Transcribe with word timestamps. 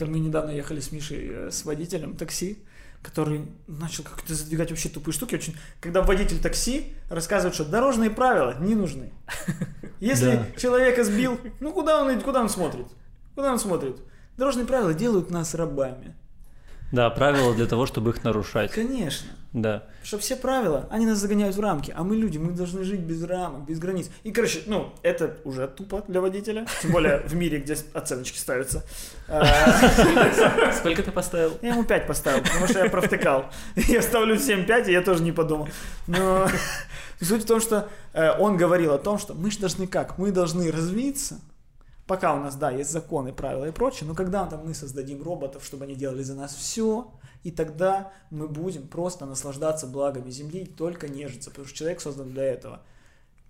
Мы 0.00 0.18
недавно 0.18 0.50
ехали 0.50 0.80
с 0.80 0.90
Мишей 0.90 1.28
э, 1.30 1.50
с 1.52 1.64
водителем 1.64 2.16
такси, 2.16 2.58
который 3.00 3.46
начал 3.68 4.02
как-то 4.02 4.34
задвигать 4.34 4.70
вообще 4.70 4.88
тупые 4.88 5.14
штуки. 5.14 5.36
Очень, 5.36 5.54
когда 5.80 6.02
водитель 6.02 6.40
такси 6.40 6.94
рассказывает, 7.08 7.54
что 7.54 7.64
дорожные 7.64 8.10
правила 8.10 8.56
не 8.58 8.74
нужны. 8.74 9.12
Если 10.00 10.32
Да. 10.32 10.46
человека 10.60 11.04
сбил, 11.04 11.38
ну 11.60 11.72
куда 11.72 12.02
он, 12.02 12.20
куда 12.22 12.40
он 12.40 12.48
смотрит? 12.48 12.88
Куда 13.36 13.52
он 13.52 13.60
смотрит? 13.60 13.98
Дорожные 14.36 14.66
правила 14.66 14.92
делают 14.94 15.30
нас 15.30 15.54
рабами. 15.54 16.16
Да, 16.90 17.08
правила 17.10 17.54
для 17.54 17.66
того, 17.66 17.86
чтобы 17.86 18.10
их 18.10 18.24
нарушать. 18.24 18.72
Конечно. 18.72 19.28
Да. 19.54 19.84
Что 20.02 20.18
все 20.18 20.34
правила, 20.34 20.88
они 20.90 21.06
нас 21.06 21.18
загоняют 21.18 21.54
в 21.54 21.60
рамки, 21.60 21.94
а 21.96 22.02
мы 22.02 22.16
люди, 22.16 22.38
мы 22.38 22.50
должны 22.50 22.82
жить 22.82 22.98
без 22.98 23.22
рамок, 23.22 23.64
без 23.64 23.78
границ. 23.78 24.10
И, 24.24 24.32
короче, 24.32 24.62
ну, 24.66 24.92
это 25.02 25.36
уже 25.44 25.68
тупо 25.68 26.02
для 26.08 26.20
водителя, 26.20 26.66
тем 26.82 26.90
более 26.90 27.18
в 27.20 27.36
мире, 27.36 27.60
где 27.60 27.76
оценочки 27.92 28.36
ставятся. 28.36 28.82
А, 29.28 30.72
Сколько 30.72 31.04
ты 31.04 31.12
поставил? 31.12 31.56
Я 31.62 31.68
ему 31.68 31.84
5 31.84 32.06
поставил, 32.08 32.42
потому 32.42 32.66
что 32.66 32.80
я 32.80 32.90
провтыкал. 32.90 33.46
Я 33.76 34.02
ставлю 34.02 34.36
всем 34.36 34.66
5, 34.66 34.88
и 34.88 34.92
я 34.92 35.02
тоже 35.02 35.22
не 35.22 35.30
подумал. 35.30 35.68
Но 36.08 36.48
суть 37.20 37.44
в 37.44 37.46
том, 37.46 37.60
что 37.60 37.88
э, 38.12 38.36
он 38.36 38.56
говорил 38.56 38.92
о 38.92 38.98
том, 38.98 39.18
что 39.18 39.34
мы 39.34 39.52
же 39.52 39.60
должны 39.60 39.86
как? 39.86 40.18
Мы 40.18 40.32
должны 40.32 40.72
развиться, 40.72 41.40
пока 42.08 42.34
у 42.34 42.40
нас, 42.40 42.56
да, 42.56 42.72
есть 42.72 42.90
законы, 42.90 43.32
правила 43.32 43.66
и 43.66 43.70
прочее, 43.70 44.08
но 44.08 44.16
когда 44.16 44.46
там 44.46 44.66
мы 44.66 44.74
создадим 44.74 45.22
роботов, 45.22 45.62
чтобы 45.64 45.84
они 45.84 45.94
делали 45.94 46.24
за 46.24 46.34
нас 46.34 46.54
все, 46.56 47.12
и 47.44 47.50
тогда 47.50 48.12
мы 48.30 48.48
будем 48.48 48.88
просто 48.88 49.26
наслаждаться 49.26 49.86
благами 49.86 50.30
Земли 50.30 50.62
и 50.62 50.66
только 50.66 51.08
нежиться, 51.08 51.50
потому 51.50 51.68
что 51.68 51.76
человек 51.78 52.00
создан 52.00 52.30
для 52.30 52.44
этого. 52.44 52.80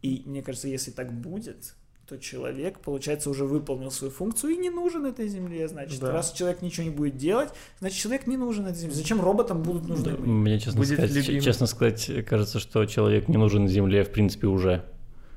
И 0.02 0.22
мне 0.26 0.42
кажется, 0.42 0.68
если 0.68 0.90
так 0.90 1.12
будет, 1.12 1.74
то 2.06 2.18
человек, 2.18 2.80
получается, 2.80 3.30
уже 3.30 3.46
выполнил 3.46 3.90
свою 3.90 4.12
функцию 4.12 4.52
и 4.52 4.56
не 4.58 4.68
нужен 4.68 5.06
этой 5.06 5.26
земле, 5.28 5.66
значит. 5.68 6.00
Да. 6.00 6.12
Раз 6.12 6.32
человек 6.32 6.60
ничего 6.60 6.84
не 6.84 6.90
будет 6.90 7.16
делать, 7.16 7.48
значит, 7.80 7.98
человек 7.98 8.26
не 8.26 8.36
нужен 8.36 8.66
этой 8.66 8.76
земле. 8.76 8.94
Зачем 8.94 9.22
роботам 9.22 9.62
будут 9.62 9.88
нужны 9.88 10.12
мы? 10.18 10.26
Мне, 10.26 10.58
честно 10.58 10.80
Будет 10.80 10.98
сказать, 10.98 11.26
любим. 11.28 11.40
честно 11.40 11.66
сказать, 11.66 12.10
кажется, 12.26 12.58
что 12.58 12.84
человек 12.84 13.28
не 13.28 13.38
нужен 13.38 13.66
Земле, 13.68 14.04
в 14.04 14.10
принципе, 14.10 14.48
уже. 14.48 14.84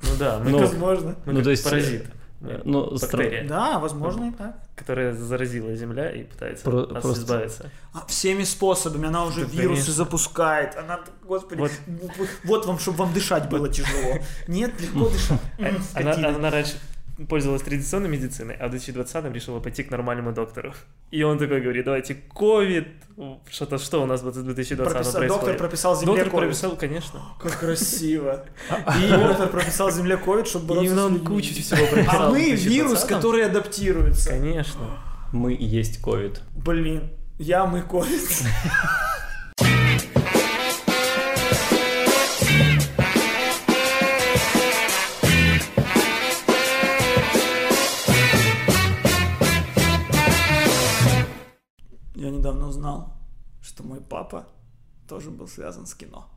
Ну 0.04 0.10
да, 0.20 0.40
Ну, 0.44 0.58
Возможно. 0.60 1.16
ну, 1.26 1.42
то 1.42 1.50
есть, 1.52 1.64
паразит. 1.64 2.06
э, 2.42 2.62
ну, 2.66 2.94
стра- 2.96 3.48
Да, 3.48 3.80
возможно 3.80 4.26
и 4.30 4.32
так. 4.34 4.67
Которая 4.78 5.14
заразила 5.14 5.76
Земля 5.76 6.12
и 6.12 6.24
пытается 6.24 6.64
Про- 6.64 6.84
от 6.84 6.92
нас 6.92 7.02
просто- 7.04 7.24
избавиться. 7.24 7.72
А 7.94 8.06
всеми 8.06 8.44
способами, 8.44 9.08
она 9.08 9.26
уже 9.26 9.42
Да, 9.46 9.52
вирусы 9.52 9.82
конечно. 9.82 9.94
запускает. 9.94 10.76
Она, 10.78 11.02
господи, 11.24 11.60
Вот. 11.60 11.72
вот, 12.44 12.66
вам, 12.68 12.78
чтобы 12.80 13.00
вам 13.00 13.14
дышать 13.14 13.50
было 13.50 13.68
тяжело. 13.68 14.20
Нет, 14.48 14.80
легко 14.80 15.10
дышать. 15.10 15.40
Э, 15.58 16.36
она 16.36 16.52
раньше 16.52 16.78
пользовалась 17.30 17.64
традиционной 17.64 18.10
медициной, 18.10 18.56
а 18.56 18.68
в 18.68 18.72
2020 18.72 19.34
решила 19.34 19.60
пойти 19.60 19.84
к 19.84 19.90
нормальному 19.92 20.32
доктору. 20.34 20.74
И 21.10 21.24
он 21.24 21.40
такой 21.40 21.62
говорит, 21.62 21.86
давайте 21.86 22.14
ковид, 22.16 22.88
что-то, 23.50 23.78
что 23.80 24.04
у 24.04 24.06
нас 24.06 24.22
в 24.22 24.32
2020 24.32 24.78
Прописал- 24.78 25.14
происходит? 25.14 25.30
доктор 25.30 25.58
прописал 25.58 25.96
земле 25.96 26.08
Доктор 26.16 26.30
ковид. 26.32 26.46
прописал, 26.50 26.76
конечно. 26.78 27.22
Как 27.42 27.60
красиво. 27.60 28.46
И 29.04 29.10
доктор 29.10 29.48
прописал 29.50 29.92
земле 29.92 30.18
ковид, 30.18 30.48
чтобы 30.48 30.66
И 30.66 30.68
бороться 30.68 30.86
именно 30.92 31.06
он 31.06 31.20
кучу 31.26 31.54
всего 31.54 31.86
прописал. 31.88 32.28
А 32.28 32.30
мы 32.30 32.40
2020. 32.40 32.66
вирус, 32.72 33.04
который 33.04 33.46
адаптируется. 33.46 34.30
Конечно. 34.30 34.82
мы 35.32 35.54
и 35.54 35.66
есть 35.66 36.02
ковид. 36.02 36.42
Блин, 36.56 37.10
я 37.40 37.66
мы 37.66 37.82
ковид. 37.82 38.22
недавно 52.48 52.68
узнал, 52.68 53.14
что 53.62 53.84
мой 53.84 54.00
папа 54.00 54.48
тоже 55.06 55.32
был 55.32 55.50
связан 55.50 55.86
с 55.86 55.94
кино. 55.94 56.30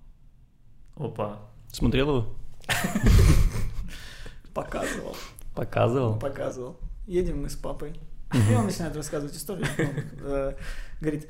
Опа. 0.96 1.38
Смотрел 1.72 2.08
его? 2.08 2.34
Показывал. 4.54 5.16
Показывал? 5.54 6.18
показывал. 6.18 6.76
Едем 7.06 7.42
мы 7.42 7.48
с 7.48 7.54
папой. 7.54 7.94
И 8.32 8.54
он 8.54 8.66
начинает 8.66 8.96
рассказывать 8.96 9.36
историю. 9.36 9.66
Э, 10.22 10.54
Говорит, 11.00 11.28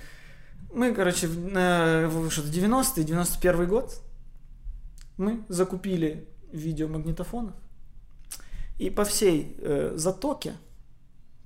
мы, 0.73 0.95
короче, 0.95 1.27
в 1.27 2.31
что-то 2.31 2.49
90-й, 2.49 3.05
91 3.05 3.69
год 3.69 4.01
мы 5.19 5.45
закупили 5.49 6.27
видеомагнитофонов. 6.53 7.55
И 8.79 8.89
по 8.89 9.05
всей 9.05 9.57
э, 9.59 9.93
затоке, 9.97 10.55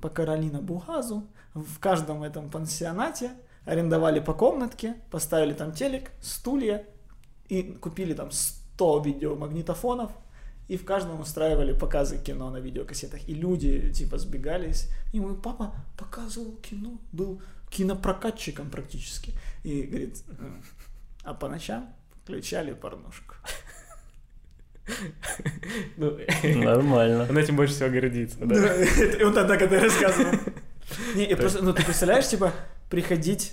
по 0.00 0.08
Каролина 0.08 0.60
Бугазу, 0.60 1.26
в 1.54 1.78
каждом 1.78 2.22
этом 2.22 2.50
пансионате 2.50 3.30
арендовали 3.64 4.20
по 4.20 4.34
комнатке, 4.34 4.96
поставили 5.10 5.54
там 5.54 5.72
телек, 5.72 6.10
стулья 6.20 6.84
и 7.48 7.62
купили 7.62 8.12
там 8.14 8.30
100 8.30 9.00
видеомагнитофонов 9.00 10.10
и 10.68 10.76
в 10.76 10.84
каждом 10.84 11.20
устраивали 11.20 11.72
показы 11.72 12.18
кино 12.18 12.50
на 12.50 12.56
видеокассетах. 12.58 13.28
И 13.28 13.34
люди, 13.34 13.92
типа, 13.92 14.18
сбегались. 14.18 14.88
И 15.12 15.20
мой 15.20 15.36
папа 15.36 15.74
показывал 15.96 16.52
кино, 16.56 16.98
был 17.12 17.40
кинопрокатчиком 17.70 18.70
практически. 18.70 19.34
И 19.62 19.82
говорит, 19.82 20.22
«М, 20.38 20.62
а 21.22 21.34
по 21.34 21.48
ночам 21.48 21.92
включали 22.22 22.72
порнушку. 22.72 23.34
Ну, 25.96 26.18
Нормально. 26.42 27.26
он 27.30 27.38
этим 27.38 27.56
больше 27.56 27.72
всего 27.72 27.88
гордится, 27.88 28.36
да? 28.40 28.84
И 28.84 29.24
вот 29.24 29.34
тогда, 29.34 29.56
когда 29.56 29.80
рассказывал. 29.80 30.38
Не, 31.14 31.24
и 31.24 31.34
просто, 31.34 31.62
ну 31.62 31.72
ты 31.72 31.84
представляешь, 31.84 32.28
типа, 32.28 32.52
приходить 32.90 33.52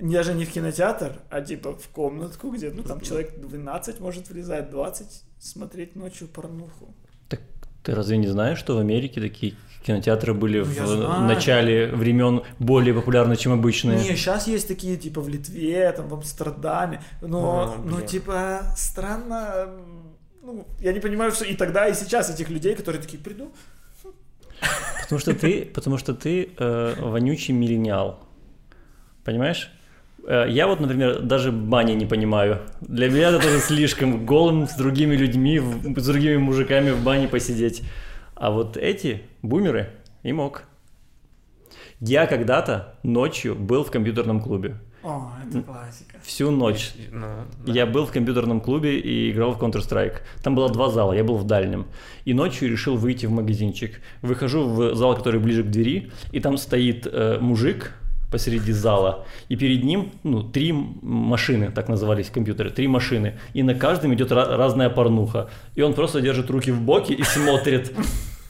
не- 0.00 0.14
даже 0.14 0.34
не 0.34 0.44
в 0.44 0.50
кинотеатр, 0.52 1.20
а 1.30 1.40
типа 1.40 1.72
в 1.76 1.88
комнатку, 1.88 2.50
где, 2.50 2.70
ну 2.70 2.82
там 2.82 3.00
человек 3.00 3.38
12 3.38 4.00
может 4.00 4.28
влезать, 4.30 4.70
20, 4.70 5.22
смотреть 5.38 5.96
ночью 5.96 6.28
порнуху. 6.28 6.94
Так 7.28 7.40
ты 7.82 7.94
разве 7.94 8.16
не 8.16 8.26
знаешь, 8.28 8.58
что 8.58 8.76
в 8.76 8.78
Америке 8.78 9.20
такие 9.20 9.54
кинотеатры 9.84 10.32
были 10.32 10.58
Ну, 10.60 10.64
в 10.64 10.74
я 10.76 10.86
знаю. 10.86 11.22
начале 11.26 11.88
времен 11.88 12.42
более 12.60 12.94
популярны, 12.94 13.36
чем 13.36 13.52
обычные? 13.52 13.98
Не, 13.98 14.16
сейчас 14.16 14.46
есть 14.46 14.68
такие, 14.68 14.96
типа, 14.96 15.20
в 15.20 15.28
Литве, 15.28 15.90
там, 15.92 16.08
в 16.08 16.14
Амстердаме, 16.14 17.02
но, 17.20 17.74
Ну, 17.84 17.96
ну, 17.98 18.06
типа, 18.06 18.62
странно, 18.76 19.68
ну, 20.42 20.66
я 20.80 20.92
не 20.92 21.00
понимаю, 21.00 21.32
что 21.32 21.44
и 21.44 21.54
тогда, 21.56 21.88
и 21.88 21.94
сейчас 21.94 22.30
этих 22.30 22.48
людей, 22.48 22.74
которые 22.76 23.02
такие, 23.02 23.20
приду, 23.22 23.52
Потому 25.02 25.20
что 25.20 25.34
ты, 25.34 25.64
потому 25.66 25.98
что 25.98 26.14
ты 26.14 26.48
э, 26.56 26.94
вонючий 26.98 27.54
миллениал. 27.54 28.20
Понимаешь? 29.24 29.70
Э, 30.26 30.46
Я 30.48 30.66
вот, 30.66 30.80
например, 30.80 31.20
даже 31.20 31.52
бани 31.52 31.92
не 31.92 32.06
понимаю. 32.06 32.60
Для 32.80 33.10
меня 33.10 33.28
это 33.28 33.38
тоже 33.40 33.58
слишком 33.60 34.24
голым 34.24 34.66
с 34.66 34.74
другими 34.74 35.16
людьми, 35.16 35.60
с 35.60 36.06
другими 36.06 36.36
мужиками 36.36 36.90
в 36.90 37.02
бане 37.02 37.28
посидеть. 37.28 37.82
А 38.34 38.50
вот 38.50 38.76
эти 38.76 39.22
бумеры 39.42 39.90
и 40.22 40.32
мог. 40.32 40.64
Я 42.00 42.26
когда-то 42.26 42.98
ночью 43.02 43.54
был 43.54 43.84
в 43.84 43.90
компьютерном 43.90 44.40
клубе. 44.40 44.76
О, 45.02 45.32
это 45.48 45.62
классика. 45.62 46.16
Всю 46.22 46.50
ночь. 46.50 46.92
Ну, 47.10 47.26
да. 47.66 47.72
Я 47.72 47.86
был 47.86 48.06
в 48.06 48.12
компьютерном 48.12 48.60
клубе 48.60 48.98
и 48.98 49.30
играл 49.30 49.52
в 49.52 49.58
Counter-Strike. 49.58 50.18
Там 50.42 50.54
было 50.54 50.68
два 50.70 50.90
зала, 50.90 51.12
я 51.12 51.24
был 51.24 51.36
в 51.36 51.44
дальнем. 51.44 51.86
И 52.24 52.34
ночью 52.34 52.70
решил 52.70 52.96
выйти 52.96 53.26
в 53.26 53.30
магазинчик. 53.30 54.00
Выхожу 54.22 54.68
в 54.68 54.94
зал, 54.94 55.16
который 55.16 55.40
ближе 55.40 55.62
к 55.64 55.70
двери, 55.70 56.10
и 56.30 56.40
там 56.40 56.56
стоит 56.56 57.06
э, 57.10 57.38
мужик 57.40 57.94
посреди 58.30 58.72
зала, 58.72 59.26
и 59.50 59.56
перед 59.56 59.84
ним, 59.84 60.10
ну, 60.22 60.42
три 60.42 60.72
машины, 60.72 61.70
так 61.70 61.88
назывались 61.90 62.30
компьютеры, 62.30 62.70
три 62.70 62.88
машины, 62.88 63.38
и 63.52 63.62
на 63.62 63.74
каждом 63.74 64.14
идет 64.14 64.32
ра- 64.32 64.56
разная 64.56 64.88
порнуха. 64.88 65.50
И 65.74 65.82
он 65.82 65.92
просто 65.92 66.22
держит 66.22 66.48
руки 66.48 66.70
в 66.70 66.80
боки 66.80 67.12
и 67.12 67.22
смотрит. 67.22 67.92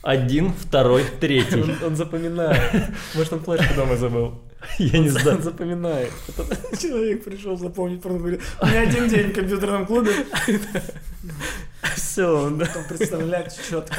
Один, 0.02 0.52
второй, 0.52 1.04
третий. 1.20 1.62
Он, 1.62 1.84
он 1.84 1.96
запоминает. 1.96 2.90
Может, 3.14 3.32
он 3.34 3.40
флешку 3.44 3.74
дома 3.74 3.96
забыл. 3.96 4.40
Я 4.78 4.98
не 4.98 5.08
знаю. 5.08 5.36
Он 5.36 5.42
запоминает. 5.42 6.10
Человек 6.80 7.24
пришел 7.24 7.56
запомнить 7.56 8.02
говорит, 8.02 8.40
у 8.60 8.66
меня 8.66 8.80
один 8.82 9.08
день 9.08 9.30
в 9.30 9.34
компьютерном 9.34 9.86
клубе, 9.86 10.12
Все, 11.94 12.26
он, 12.26 12.58
да. 12.58 12.66
потом 12.66 12.84
представлять 12.84 13.58
четко. 13.68 13.96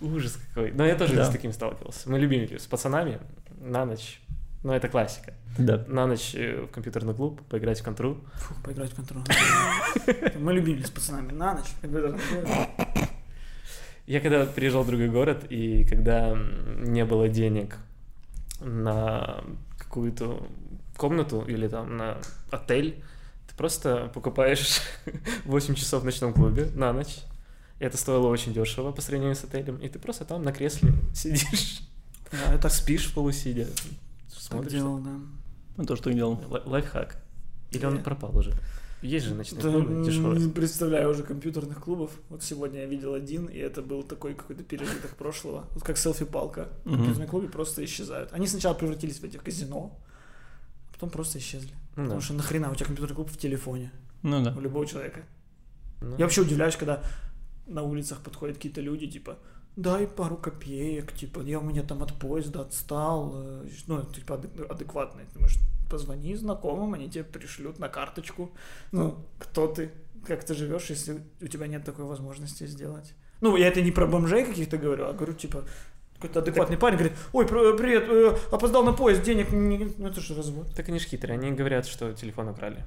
Ужас 0.00 0.38
какой. 0.48 0.72
Но 0.72 0.84
я 0.86 0.94
тоже 0.94 1.14
Да. 1.14 1.24
с 1.24 1.30
таким 1.30 1.52
сталкивался. 1.52 2.08
Мы 2.10 2.18
любим 2.18 2.58
с 2.58 2.66
пацанами 2.66 3.20
на 3.60 3.84
ночь. 3.84 4.20
Ну, 4.62 4.72
это 4.72 4.88
классика. 4.88 5.34
Да. 5.58 5.84
На 5.88 6.06
ночь 6.06 6.32
э, 6.34 6.62
в 6.62 6.68
компьютерный 6.72 7.14
клуб, 7.14 7.42
поиграть 7.48 7.80
в 7.80 7.84
контру. 7.84 8.18
Фух, 8.34 8.56
поиграть 8.62 8.92
в 8.92 8.96
контроль. 8.96 9.22
Мы 10.38 10.52
любили 10.54 10.82
с 10.82 10.90
пацанами 10.90 11.32
на 11.32 11.54
ночь. 11.54 13.08
Я 14.10 14.20
когда 14.20 14.44
приезжал 14.44 14.82
в 14.82 14.86
другой 14.88 15.08
город, 15.08 15.44
и 15.50 15.84
когда 15.84 16.36
не 16.78 17.04
было 17.04 17.28
денег 17.28 17.76
на 18.60 19.44
какую-то 19.78 20.46
комнату 20.96 21.44
или 21.46 21.68
там 21.68 21.96
на 21.96 22.18
отель, 22.50 23.02
ты 23.48 23.54
просто 23.54 24.10
покупаешь 24.12 24.80
8 25.44 25.74
часов 25.74 26.02
в 26.02 26.04
ночном 26.04 26.32
клубе 26.32 26.66
на 26.74 26.92
ночь. 26.92 27.18
И 27.78 27.84
это 27.84 27.96
стоило 27.96 28.26
очень 28.26 28.52
дешево 28.52 28.92
по 28.92 29.00
сравнению 29.00 29.36
с 29.36 29.44
отелем. 29.44 29.76
И 29.76 29.88
ты 29.88 29.98
просто 29.98 30.24
там 30.24 30.42
на 30.42 30.52
кресле 30.52 30.92
сидишь. 31.14 31.80
Да, 32.32 32.54
это 32.54 32.68
Спишь 32.68 33.06
в 33.06 33.14
полусидя, 33.14 33.66
так 33.66 33.74
смотришь. 34.40 34.72
делал, 34.72 34.98
да. 34.98 35.10
Ну, 35.76 35.86
то, 35.86 35.96
что 35.96 36.12
делал. 36.12 36.42
Лай- 36.48 36.62
Лайфхак. 36.64 37.16
Или 37.70 37.86
он 37.86 37.98
Э. 37.98 38.02
пропал 38.02 38.36
уже? 38.36 38.52
Есть 39.02 39.26
же 39.26 39.34
ночные 39.34 39.62
Да, 39.62 39.70
клубы 39.70 40.04
дешевые. 40.04 40.40
Не 40.46 40.52
представляю 40.52 41.10
уже 41.10 41.22
компьютерных 41.22 41.82
клубов. 41.82 42.10
Вот 42.28 42.42
сегодня 42.42 42.80
я 42.80 42.86
видел 42.86 43.14
один, 43.14 43.46
и 43.46 43.56
это 43.56 43.80
был 43.80 44.02
такой 44.02 44.34
какой-то 44.34 44.62
пережиток 44.62 45.16
прошлого. 45.16 45.66
Вот 45.74 45.82
как 45.82 45.96
селфи-палка. 45.96 46.68
Мгм. 46.84 46.96
Компьютерные 46.96 47.28
клубы 47.28 47.48
просто 47.48 47.82
исчезают. 47.84 48.30
Они 48.32 48.46
сначала 48.46 48.74
превратились 48.74 49.18
в 49.20 49.24
этих 49.24 49.42
казино, 49.42 49.98
а 50.90 50.92
потом 50.94 51.08
просто 51.10 51.38
исчезли. 51.38 51.70
Ну 51.96 52.02
да. 52.02 52.02
Потому 52.04 52.20
что 52.20 52.34
нахрена 52.34 52.70
у 52.70 52.74
тебя 52.74 52.86
компьютерный 52.86 53.16
клуб 53.16 53.30
в 53.30 53.38
телефоне 53.38 53.90
Ну 54.22 54.44
да. 54.44 54.54
у 54.56 54.60
любого 54.60 54.86
человека. 54.86 55.20
Ну, 56.02 56.16
Я 56.18 56.24
вообще 56.24 56.42
удивляюсь, 56.42 56.76
когда 56.76 57.02
на 57.66 57.82
улицах 57.82 58.20
подходят 58.20 58.56
какие-то 58.56 58.80
люди, 58.82 59.06
типа, 59.06 59.38
дай 59.76 60.06
пару 60.06 60.36
копеек, 60.36 61.12
типа, 61.12 61.40
я 61.40 61.58
у 61.58 61.62
меня 61.62 61.82
там 61.82 62.02
от 62.02 62.12
поезда 62.18 62.62
отстал, 62.62 63.32
э, 63.34 63.68
ну, 63.86 64.02
типа, 64.04 64.34
адек- 64.34 64.66
адекватный. 64.66 65.24
Ты 65.24 65.34
думаешь, 65.34 65.56
позвони 65.90 66.36
знакомым, 66.36 66.94
они 66.94 67.10
тебе 67.10 67.24
пришлют 67.24 67.78
на 67.78 67.88
карточку. 67.88 68.50
Ну, 68.92 69.26
кто 69.38 69.66
ты, 69.66 69.90
как 70.26 70.44
ты 70.44 70.54
живешь, 70.54 70.90
если 70.90 71.20
у 71.42 71.46
тебя 71.48 71.66
нет 71.66 71.84
такой 71.84 72.04
возможности 72.04 72.66
сделать. 72.66 73.14
Ну, 73.40 73.56
я 73.56 73.68
это 73.68 73.82
не 73.82 73.90
про 73.90 74.06
бомжей 74.06 74.44
каких-то 74.44 74.78
говорю, 74.78 75.06
а 75.06 75.12
говорю, 75.12 75.34
типа, 75.34 75.64
какой-то 76.14 76.40
адекватный 76.40 76.76
парень 76.76 76.98
говорит, 76.98 77.18
ой, 77.32 77.46
про- 77.46 77.76
привет, 77.76 78.04
э, 78.08 78.36
опоздал 78.52 78.84
на 78.84 78.92
поезд, 78.92 79.22
денег, 79.22 79.50
не-». 79.52 79.94
ну, 79.98 80.08
это 80.08 80.20
же 80.20 80.34
развод. 80.34 80.74
Так 80.76 80.88
они 80.88 80.98
ж 80.98 81.04
хитрые, 81.04 81.38
они 81.38 81.50
говорят, 81.52 81.86
что 81.86 82.12
телефон 82.12 82.48
украли. 82.48 82.84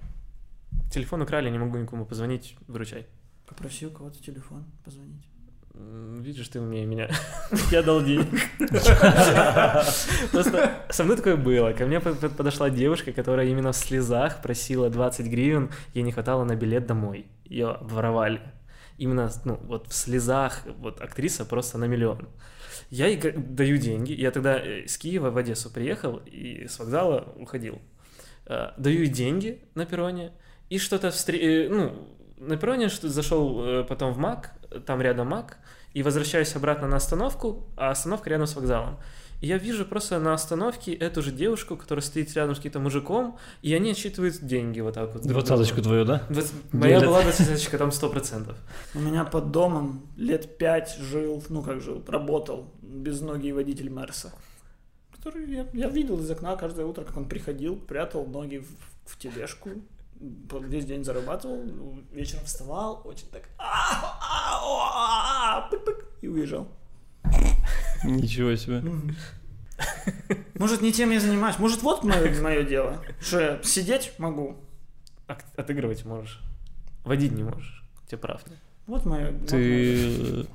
Телефон 0.91 1.21
украли, 1.21 1.49
не 1.49 1.59
могу 1.59 1.77
никому 1.77 2.05
позвонить, 2.05 2.55
выручай. 2.67 3.07
Попроси 3.47 3.87
у 3.87 3.91
кого-то 3.91 4.23
телефон 4.23 4.63
позвонить. 4.85 5.25
Видишь, 5.73 6.47
ты 6.49 6.59
умнее 6.61 6.85
меня. 6.85 7.09
Я 7.71 7.81
дал 7.81 8.03
денег. 8.03 8.27
Просто 10.31 10.85
со 10.89 11.03
мной 11.03 11.17
такое 11.17 11.35
было. 11.35 11.73
Ко 11.73 11.85
мне 11.85 11.99
по- 11.99 12.13
по- 12.13 12.29
подошла 12.29 12.69
девушка, 12.69 13.11
которая 13.11 13.47
именно 13.47 13.71
в 13.71 13.75
слезах 13.75 14.41
просила 14.41 14.89
20 14.89 15.25
гривен, 15.27 15.71
ей 15.93 16.03
не 16.03 16.11
хватало 16.11 16.43
на 16.43 16.55
билет 16.55 16.85
домой. 16.85 17.25
Ее 17.45 17.71
обворовали. 17.71 18.41
Именно, 18.97 19.31
ну, 19.45 19.59
вот 19.63 19.87
в 19.87 19.93
слезах, 19.93 20.61
вот 20.77 21.01
актриса 21.01 21.45
просто 21.45 21.77
на 21.79 21.85
миллион. 21.85 22.29
Я 22.89 23.07
ей 23.07 23.19
даю 23.19 23.77
деньги. 23.77 24.13
Я 24.13 24.29
тогда 24.31 24.59
э, 24.59 24.85
с 24.87 24.97
Киева 24.97 25.31
в 25.31 25.37
Одессу 25.37 25.71
приехал 25.71 26.17
и 26.25 26.67
с 26.67 26.77
вокзала 26.77 27.33
уходил. 27.35 27.81
Э, 28.45 28.69
Даю 28.77 28.99
ей 28.99 29.07
деньги 29.07 29.63
на 29.73 29.85
перроне 29.87 30.31
и 30.69 30.77
что-то 30.77 31.09
встр... 31.09 31.33
э, 31.35 31.69
ну, 31.69 32.07
на 32.47 32.57
перроне 32.57 32.89
что 32.89 33.09
зашел 33.09 33.63
э, 33.65 33.83
потом 33.83 34.13
в 34.13 34.17
МАК, 34.17 34.51
там 34.85 35.01
рядом 35.01 35.27
МАК, 35.27 35.57
и 35.93 36.03
возвращаюсь 36.03 36.55
обратно 36.55 36.87
на 36.87 36.97
остановку, 36.97 37.67
а 37.77 37.91
остановка 37.91 38.29
рядом 38.29 38.47
с 38.47 38.55
вокзалом. 38.55 38.97
И 39.41 39.47
я 39.47 39.57
вижу 39.57 39.85
просто 39.85 40.19
на 40.19 40.33
остановке 40.33 40.93
эту 40.93 41.21
же 41.21 41.31
девушку, 41.31 41.75
которая 41.75 42.01
стоит 42.01 42.33
рядом 42.33 42.55
с 42.55 42.59
каким-то 42.59 42.79
мужиком, 42.79 43.37
и 43.61 43.73
они 43.73 43.91
отсчитывают 43.91 44.41
деньги 44.41 44.79
вот 44.79 44.93
так 44.93 45.13
вот. 45.13 45.23
Двадцаточку 45.23 45.81
твою, 45.81 46.05
да? 46.05 46.23
Двадцать- 46.29 46.53
Моя 46.71 46.99
Делят. 46.99 47.09
была 47.09 47.21
двадцаточка, 47.23 47.77
там 47.77 47.91
сто 47.91 48.09
процентов. 48.09 48.57
У 48.95 48.99
меня 48.99 49.25
под 49.25 49.51
домом 49.51 50.07
лет 50.15 50.57
пять 50.57 50.97
жил, 50.97 51.43
ну 51.49 51.61
как 51.61 51.81
жил, 51.81 52.01
работал 52.07 52.73
безногий 52.81 53.51
водитель 53.51 53.89
Мерса. 53.89 54.31
Который 55.15 55.49
я, 55.53 55.67
я 55.73 55.89
видел 55.89 56.19
из 56.19 56.31
окна 56.31 56.55
каждое 56.55 56.85
утро, 56.85 57.03
как 57.03 57.17
он 57.17 57.25
приходил, 57.25 57.75
прятал 57.75 58.25
ноги 58.25 58.57
в, 58.57 59.11
в 59.11 59.17
тележку, 59.17 59.69
весь 60.61 60.85
день 60.85 61.03
зарабатывал, 61.03 61.63
вечером 62.11 62.45
вставал, 62.45 63.01
очень 63.05 63.27
так 63.27 63.43
«А, 63.57 64.17
а, 64.21 64.59
а, 64.61 65.57
а», 65.57 65.69
пык-пык, 65.69 66.05
и 66.21 66.27
уезжал. 66.27 66.67
Ничего 68.03 68.55
себе. 68.55 68.83
Может, 70.55 70.81
не 70.81 70.91
тем 70.91 71.11
я 71.11 71.19
занимаюсь. 71.19 71.57
Может, 71.59 71.81
вот 71.81 72.03
мое, 72.03 72.63
дело. 72.63 73.01
Что 73.19 73.39
я 73.39 73.63
сидеть 73.63 74.13
могу. 74.17 74.57
А 75.27 75.37
отыгрывать 75.55 76.05
можешь. 76.05 76.41
Водить 77.03 77.31
не 77.31 77.43
можешь. 77.43 77.83
Тебе 78.07 78.17
прав. 78.17 78.45
нет? 78.47 78.59
Вот 78.87 79.05
мое. 79.05 79.31
Ты 79.47 80.41
э, 80.41 80.45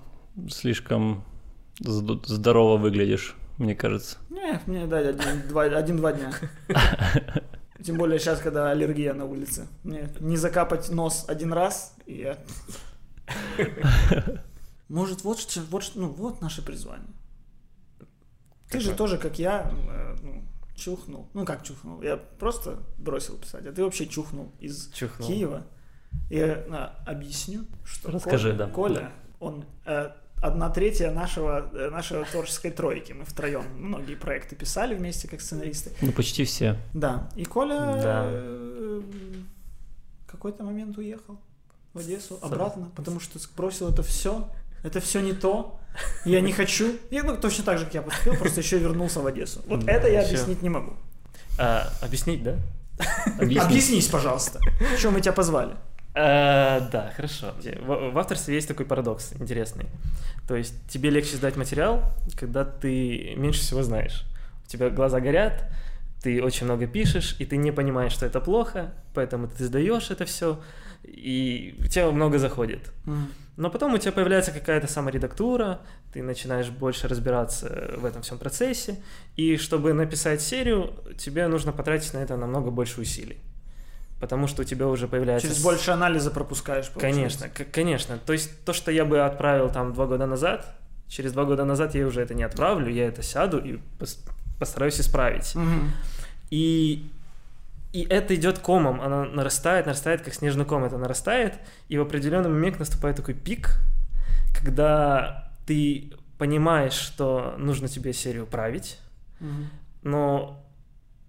слишком 0.50 1.25
зд- 1.81 2.26
здорово 2.26 2.76
выглядишь, 2.76 3.35
мне 3.56 3.75
кажется. 3.75 4.19
Не, 4.31 4.61
мне 4.67 4.87
дать 4.87 5.06
один-два 5.06 5.65
один-два 5.65 6.12
дня. 6.12 6.32
Тем 7.85 7.97
более 7.97 8.19
сейчас, 8.19 8.41
когда 8.41 8.71
аллергия 8.71 9.15
на 9.15 9.25
улице. 9.25 9.69
Мне 9.85 10.09
не 10.21 10.37
закапать 10.37 10.91
нос 10.91 11.25
один 11.29 11.53
раз, 11.53 11.95
и 12.07 12.19
я... 12.19 12.39
Может, 14.89 15.23
вот, 15.23 15.39
что- 15.39 15.61
вот, 15.71 15.83
что- 15.83 16.01
ну, 16.01 16.09
вот 16.09 16.41
наше 16.41 16.63
призвание. 16.65 17.09
Ты 18.71 18.81
же 18.81 18.91
Какое? 18.91 18.97
тоже, 18.97 19.19
как 19.19 19.39
я, 19.39 19.71
э, 19.71 20.17
ну, 20.23 20.45
чухнул. 20.75 21.29
Ну, 21.35 21.45
как 21.45 21.63
чухнул? 21.63 22.03
Я 22.03 22.17
просто 22.17 22.83
бросил 22.99 23.37
писать, 23.37 23.67
а 23.67 23.73
ты 23.73 23.83
вообще 23.85 24.07
чухнул 24.07 24.53
из 24.61 24.91
Чухнул. 24.93 25.29
Киева. 25.29 25.67
Я 26.31 26.65
а, 26.71 27.03
объясню, 27.07 27.67
что 27.85 28.11
Расскажи, 28.11 28.51
Коля, 28.51 28.59
да. 28.59 28.71
Коля, 28.71 29.13
он 29.41 29.65
э, 29.85 30.11
одна 30.43 30.70
третья 30.70 31.11
нашего, 31.11 31.69
э, 31.73 31.90
нашей 31.90 32.25
творческой 32.25 32.70
тройки. 32.70 33.12
Мы 33.12 33.25
втроем 33.25 33.64
многие 33.76 34.14
проекты 34.14 34.56
писали 34.56 34.94
вместе 34.94 35.29
как 35.29 35.40
сценаристы. 35.40 35.93
Ну, 36.00 36.12
почти 36.12 36.44
все. 36.44 36.76
Да. 36.94 37.29
И 37.37 37.44
Коля 37.44 37.79
Да. 38.02 38.23
э, 38.26 39.02
в 40.26 40.31
какой-то 40.31 40.64
момент 40.64 40.96
уехал 40.99 41.38
в 41.94 41.99
Одессу 41.99 42.38
обратно, 42.43 42.90
потому 42.94 43.20
что 43.20 43.38
бросил 43.56 43.88
это 43.90 44.02
все. 44.02 44.49
Это 44.85 45.00
все 45.00 45.20
не 45.20 45.32
то. 45.32 45.81
Я 46.25 46.41
не 46.41 46.52
хочу. 46.52 46.94
И, 47.11 47.20
ну, 47.23 47.37
точно 47.37 47.64
так 47.64 47.79
же, 47.79 47.84
как 47.87 47.94
я 47.94 48.02
поступил, 48.02 48.37
просто 48.37 48.61
еще 48.61 48.79
вернулся 48.79 49.20
в 49.20 49.26
Одессу. 49.26 49.61
Вот 49.67 49.84
Да, 49.84 49.91
это 49.93 50.06
я 50.08 50.23
всё. 50.23 50.34
объяснить 50.34 50.62
не 50.62 50.69
могу. 50.69 50.93
А, 51.58 51.91
объяснить, 52.00 52.44
да? 52.44 52.55
Объясни. 53.41 53.58
Объяснись, 53.67 54.06
пожалуйста. 54.06 54.61
Чем 55.00 55.14
мы 55.14 55.20
тебя 55.20 55.32
позвали? 55.32 55.75
А, 56.20 56.81
да, 56.91 57.12
хорошо. 57.15 57.55
В 57.87 58.19
авторстве 58.19 58.56
есть 58.56 58.67
такой 58.67 58.87
парадокс 58.87 59.35
интересный. 59.38 59.87
То 60.49 60.56
есть 60.56 60.75
тебе 60.88 61.11
легче 61.11 61.37
сдать 61.37 61.56
материал, 61.56 62.03
когда 62.37 62.65
ты 62.65 63.35
меньше 63.37 63.61
всего 63.61 63.85
знаешь. 63.85 64.25
У 64.65 64.69
тебя 64.69 64.91
глаза 64.91 65.20
горят, 65.20 65.70
ты 66.20 66.43
очень 66.43 66.65
много 66.65 66.88
пишешь, 66.88 67.37
и 67.38 67.47
ты 67.47 67.56
не 67.56 67.70
понимаешь, 67.70 68.12
что 68.12 68.26
это 68.26 68.41
плохо, 68.41 68.93
поэтому 69.15 69.47
ты 69.47 69.65
сдаешь 69.65 70.11
это 70.11 70.25
все, 70.25 70.61
и 71.05 71.76
у 71.79 71.85
тебя 71.85 72.11
много 72.11 72.38
заходит. 72.41 72.91
Но 73.56 73.70
потом 73.70 73.94
у 73.94 73.99
тебя 73.99 74.11
появляется 74.11 74.50
какая-то 74.50 74.88
саморедактура, 74.88 75.82
ты 76.12 76.23
начинаешь 76.23 76.70
больше 76.70 77.06
разбираться 77.06 77.94
в 77.97 78.05
этом 78.05 78.23
всем 78.23 78.38
процессе, 78.38 78.97
и 79.37 79.56
чтобы 79.56 79.93
написать 79.93 80.43
серию, 80.43 80.94
тебе 81.17 81.47
нужно 81.47 81.70
потратить 81.70 82.12
на 82.12 82.19
это 82.19 82.37
намного 82.37 82.72
больше 82.72 83.01
усилий. 83.01 83.39
Потому 84.20 84.46
что 84.48 84.63
у 84.63 84.65
тебя 84.65 84.87
уже 84.89 85.06
появляется... 85.06 85.46
Через 85.48 85.63
больше 85.63 85.93
анализа 85.93 86.31
пропускаешь. 86.31 86.89
получается. 86.91 87.39
Конечно, 87.48 87.65
конечно. 87.72 88.19
То 88.19 88.32
есть 88.32 88.65
то, 88.65 88.72
что 88.72 88.91
я 88.91 89.05
бы 89.05 89.20
отправил 89.20 89.69
там 89.70 89.93
два 89.93 90.06
года 90.06 90.27
назад, 90.27 90.67
через 91.06 91.32
два 91.32 91.44
года 91.44 91.65
назад 91.65 91.94
я 91.94 92.06
уже 92.06 92.20
это 92.20 92.34
не 92.34 92.43
отправлю, 92.43 92.91
я 92.91 93.06
это 93.06 93.22
сяду 93.22 93.58
и 93.58 93.79
пос- 93.98 94.19
постараюсь 94.58 95.01
исправить. 95.01 95.55
Мгм. 95.55 95.93
И, 96.51 97.08
и 97.93 98.03
это 98.10 98.34
идет 98.34 98.58
комом, 98.58 99.01
она 99.01 99.25
нарастает, 99.25 99.87
нарастает, 99.87 100.22
как 100.22 100.34
снежный 100.34 100.65
ком 100.65 100.84
это 100.84 100.98
нарастает, 100.98 101.55
и 101.89 101.96
в 101.96 102.03
определенный 102.03 102.51
момент 102.51 102.79
наступает 102.81 103.17
такой 103.17 103.34
пик, 103.34 103.77
когда 104.55 105.51
ты 105.67 106.10
понимаешь, 106.39 106.93
что 106.94 107.55
нужно 107.58 107.89
тебе 107.89 108.13
серию 108.13 108.46
править, 108.46 108.98
Мгм. 109.41 109.70
но 110.03 110.65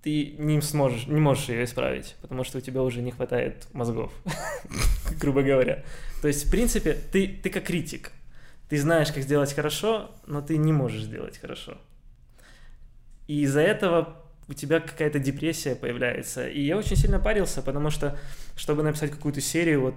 ты 0.01 0.35
не 0.37 0.61
сможешь, 0.61 1.07
не 1.07 1.19
можешь 1.19 1.49
ее 1.49 1.63
исправить, 1.63 2.15
потому 2.21 2.43
что 2.43 2.59
у 2.59 2.61
тебя 2.61 2.81
уже 2.83 3.01
не 3.01 3.11
хватает 3.11 3.67
мозгов, 3.73 4.13
грубо 5.19 5.41
говоря. 5.41 5.83
То 6.21 6.27
есть, 6.27 6.47
в 6.47 6.51
принципе, 6.51 6.93
ты, 6.93 7.27
ты 7.27 7.49
как 7.49 7.65
критик. 7.65 8.11
Ты 8.69 8.79
знаешь, 8.79 9.11
как 9.11 9.23
сделать 9.23 9.53
хорошо, 9.53 10.11
но 10.27 10.41
ты 10.41 10.57
не 10.57 10.71
можешь 10.71 11.03
сделать 11.03 11.37
хорошо. 11.37 11.77
И 13.27 13.41
из-за 13.41 13.61
этого 13.61 14.15
у 14.47 14.53
тебя 14.53 14.79
какая-то 14.79 15.19
депрессия 15.19 15.75
появляется. 15.75 16.47
И 16.47 16.61
я 16.61 16.77
очень 16.77 16.95
сильно 16.95 17.19
парился, 17.19 17.61
потому 17.61 17.89
что, 17.89 18.17
чтобы 18.55 18.83
написать 18.83 19.11
какую-то 19.11 19.41
серию, 19.41 19.81
вот 19.81 19.95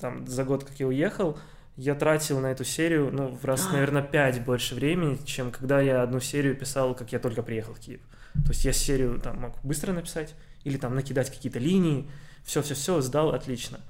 там 0.00 0.26
за 0.26 0.44
год, 0.44 0.64
как 0.64 0.78
я 0.80 0.86
уехал, 0.86 1.38
я 1.76 1.94
тратил 1.94 2.40
на 2.40 2.48
эту 2.48 2.64
серию, 2.64 3.10
ну, 3.12 3.28
в 3.28 3.44
раз, 3.44 3.70
наверное, 3.70 4.02
пять 4.02 4.42
больше 4.44 4.74
времени, 4.74 5.18
чем 5.24 5.50
когда 5.50 5.80
я 5.80 6.02
одну 6.02 6.18
серию 6.18 6.56
писал, 6.56 6.94
как 6.94 7.12
я 7.12 7.18
только 7.18 7.42
приехал 7.42 7.74
в 7.74 7.78
Киев. 7.78 8.00
То 8.44 8.50
есть 8.50 8.64
я 8.64 8.72
серию 8.72 9.20
там 9.20 9.40
мог 9.40 9.54
быстро 9.62 9.92
написать, 9.92 10.34
или 10.64 10.76
там 10.76 10.94
накидать 10.94 11.30
какие-то 11.30 11.58
линии, 11.58 12.08
все-все-все, 12.44 13.00
сдал, 13.00 13.30
отлично. 13.34 13.80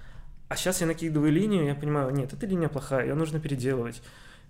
А 0.49 0.57
сейчас 0.57 0.81
я 0.81 0.87
накидываю 0.87 1.31
линию, 1.31 1.67
я 1.67 1.75
понимаю, 1.75 2.11
нет, 2.11 2.33
эта 2.33 2.47
линия 2.47 2.69
плохая, 2.69 3.07
ее 3.07 3.15
нужно 3.15 3.39
переделывать. 3.39 4.03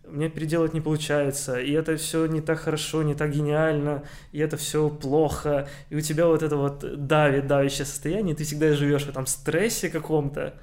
Мне 0.06 0.30
переделать 0.30 0.72
не 0.72 0.80
получается, 0.80 1.60
и 1.60 1.72
это 1.72 1.96
все 1.96 2.24
не 2.26 2.40
так 2.40 2.60
хорошо, 2.60 3.02
не 3.02 3.14
так 3.14 3.30
гениально, 3.30 4.04
и 4.32 4.38
это 4.38 4.56
все 4.56 4.88
плохо, 4.88 5.68
и 5.90 5.96
у 5.96 6.00
тебя 6.00 6.26
вот 6.26 6.42
это 6.42 6.56
вот 6.56 7.06
давит, 7.06 7.46
давящее 7.46 7.84
состояние, 7.84 8.34
ты 8.34 8.44
всегда 8.44 8.72
живешь 8.72 9.04
в 9.04 9.08
этом 9.10 9.26
стрессе 9.26 9.90
каком-то, 9.90 10.54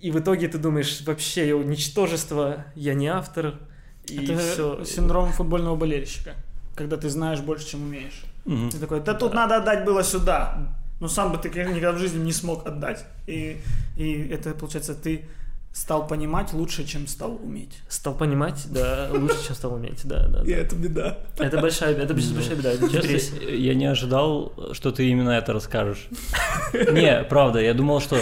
и 0.00 0.10
в 0.10 0.18
итоге 0.20 0.48
ты 0.48 0.58
думаешь, 0.58 1.00
вообще, 1.06 1.48
я 1.48 1.54
ничтожество, 1.56 2.66
я 2.74 2.94
не 2.94 3.06
автор, 3.08 3.58
и 4.06 4.24
Это 4.24 4.38
все. 4.38 4.84
синдром 4.84 5.32
футбольного 5.32 5.76
болельщика. 5.76 6.34
когда 6.74 6.96
ты 6.96 7.08
знаешь 7.08 7.40
больше, 7.40 7.68
чем 7.68 7.82
умеешь. 7.82 8.22
Мгм. 8.44 8.70
Ты 8.70 8.78
такой, 8.78 9.00
да 9.00 9.14
тут 9.14 9.34
надо 9.34 9.56
отдать 9.56 9.84
было 9.84 10.02
сюда. 10.02 10.74
Но 11.00 11.08
сам 11.08 11.32
бы 11.32 11.38
ты 11.38 11.48
никогда 11.48 11.92
в 11.92 11.98
жизни 11.98 12.18
не 12.18 12.32
смог 12.32 12.66
отдать. 12.66 13.04
И, 13.26 13.60
и 13.96 14.28
это, 14.28 14.52
получается, 14.54 14.94
ты 14.94 15.28
стал 15.72 16.06
понимать 16.06 16.52
лучше, 16.52 16.84
чем 16.84 17.06
стал 17.06 17.38
уметь. 17.42 17.78
Стал 17.88 18.14
понимать, 18.14 18.66
да, 18.70 19.08
лучше, 19.12 19.46
чем 19.46 19.54
стал 19.54 19.74
уметь, 19.74 20.00
да, 20.04 20.26
да. 20.26 20.42
да. 20.42 20.50
это 20.50 20.74
беда. 20.74 21.18
Это 21.38 21.60
большая, 21.60 21.94
это 21.94 22.14
большая 22.14 22.56
беда, 22.56 22.72
Честно, 22.88 23.44
я 23.44 23.74
не 23.74 23.86
ожидал, 23.86 24.52
что 24.72 24.90
ты 24.90 25.08
именно 25.08 25.30
это 25.30 25.52
расскажешь. 25.52 26.08
Не, 26.72 27.22
правда, 27.24 27.60
я 27.60 27.74
думал, 27.74 28.00
что... 28.00 28.18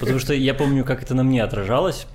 Потому 0.00 0.18
что 0.18 0.34
я 0.34 0.54
помню, 0.54 0.84
как 0.84 1.02
это 1.02 1.14
на 1.14 1.24
мне 1.24 1.42
отражалось. 1.42 2.06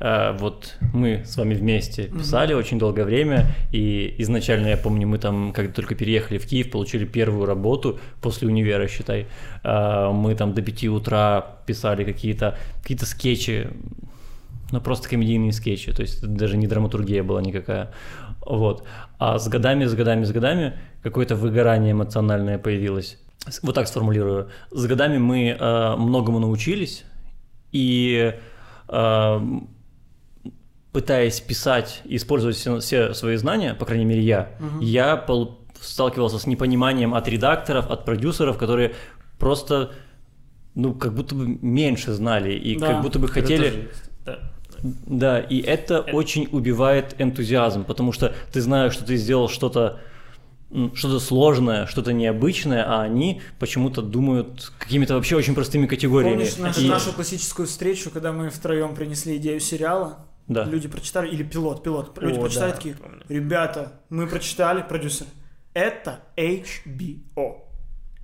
Э, 0.00 0.36
Вот 0.38 0.76
мы 0.92 1.24
с 1.24 1.36
вами 1.36 1.54
вместе 1.54 2.04
писали 2.04 2.54
очень 2.54 2.78
долгое 2.78 3.04
время, 3.04 3.46
и 3.72 4.14
изначально, 4.18 4.68
я 4.68 4.76
помню, 4.76 5.06
мы 5.06 5.18
там, 5.18 5.52
когда 5.52 5.72
только 5.72 5.94
переехали 5.94 6.38
в 6.38 6.46
Киев, 6.46 6.70
получили 6.70 7.04
первую 7.04 7.46
работу 7.46 7.98
после 8.20 8.48
универа, 8.48 8.88
считай. 8.88 9.26
Э, 9.64 10.10
Мы 10.12 10.34
там 10.34 10.54
до 10.54 10.62
5 10.62 10.84
утра 10.88 11.58
писали 11.66 12.04
какие-то 12.04 12.56
какие 12.82 12.98
скетчи, 12.98 13.68
ну 14.72 14.80
просто 14.80 15.08
комедийные 15.08 15.52
скетчи, 15.52 15.92
то 15.92 16.02
есть 16.02 16.26
даже 16.26 16.56
не 16.56 16.66
драматургия 16.66 17.22
была 17.22 17.42
никакая. 17.42 17.90
Вот. 18.46 18.84
А 19.18 19.38
с 19.38 19.48
годами, 19.48 19.84
с 19.84 19.94
годами, 19.94 20.24
с 20.24 20.32
годами 20.32 20.72
какое-то 21.02 21.36
выгорание 21.36 21.92
эмоциональное 21.92 22.58
появилось. 22.58 23.18
Вот 23.62 23.74
так 23.74 23.88
сформулирую. 23.88 24.48
С 24.70 24.86
годами 24.86 25.18
мы 25.18 25.56
э, 25.58 25.96
многому 25.96 26.38
научились, 26.38 27.04
и 27.72 28.34
э, 28.88 29.40
пытаясь 30.92 31.40
писать 31.40 32.02
и 32.04 32.16
использовать 32.16 32.56
все, 32.56 32.80
все 32.80 33.14
свои 33.14 33.36
знания, 33.36 33.74
по 33.74 33.84
крайней 33.84 34.04
мере 34.04 34.22
я, 34.22 34.50
я 34.80 35.16
пол- 35.16 35.58
сталкивался 35.80 36.38
с 36.38 36.46
непониманием 36.46 37.14
от 37.14 37.28
редакторов, 37.28 37.90
от 37.90 38.04
продюсеров, 38.04 38.58
которые 38.58 38.94
просто, 39.38 39.92
ну, 40.74 40.94
как 40.94 41.14
будто 41.14 41.34
бы 41.34 41.46
меньше 41.46 42.12
знали 42.12 42.52
и 42.54 42.78
Да, 42.78 42.86
как 42.94 43.02
будто 43.02 43.18
бы 43.18 43.26
Это 43.26 43.34
хотели... 43.34 43.90
Да. 44.24 44.38
Да, 44.82 45.40
и 45.40 45.60
это 45.60 46.02
очень 46.02 46.48
убивает 46.52 47.16
энтузиазм, 47.18 47.82
потому 47.84 48.12
что 48.12 48.32
ты 48.52 48.60
знаешь, 48.60 48.92
что 48.92 49.04
ты 49.04 49.16
сделал 49.16 49.48
что-то 49.48 50.00
что-то 50.92 51.18
сложное, 51.18 51.86
что-то 51.86 52.12
необычное, 52.12 52.84
а 52.86 53.00
они 53.00 53.40
почему-то 53.58 54.02
думают 54.02 54.70
какими-то 54.78 55.14
вообще 55.14 55.34
очень 55.34 55.54
простыми 55.54 55.86
категориями. 55.86 56.36
Помнишь 56.44 56.56
нашу, 56.58 56.80
И- 56.82 56.88
нашу 56.88 57.12
классическую 57.12 57.66
встречу, 57.66 58.10
когда 58.10 58.32
мы 58.32 58.50
втроем 58.50 58.94
принесли 58.94 59.38
идею 59.38 59.60
сериала? 59.60 60.18
Да. 60.48 60.64
Люди 60.64 60.88
прочитали, 60.88 61.28
или 61.28 61.42
пилот, 61.42 61.82
пилот. 61.82 62.16
Люди 62.22 62.38
О, 62.38 62.40
прочитали 62.40 62.70
да, 62.70 62.76
такие, 62.76 62.94
помню. 62.94 63.22
ребята, 63.28 63.92
мы 64.08 64.26
прочитали, 64.26 64.82
продюсер, 64.82 65.26
это 65.74 66.20
HBO. 66.36 67.62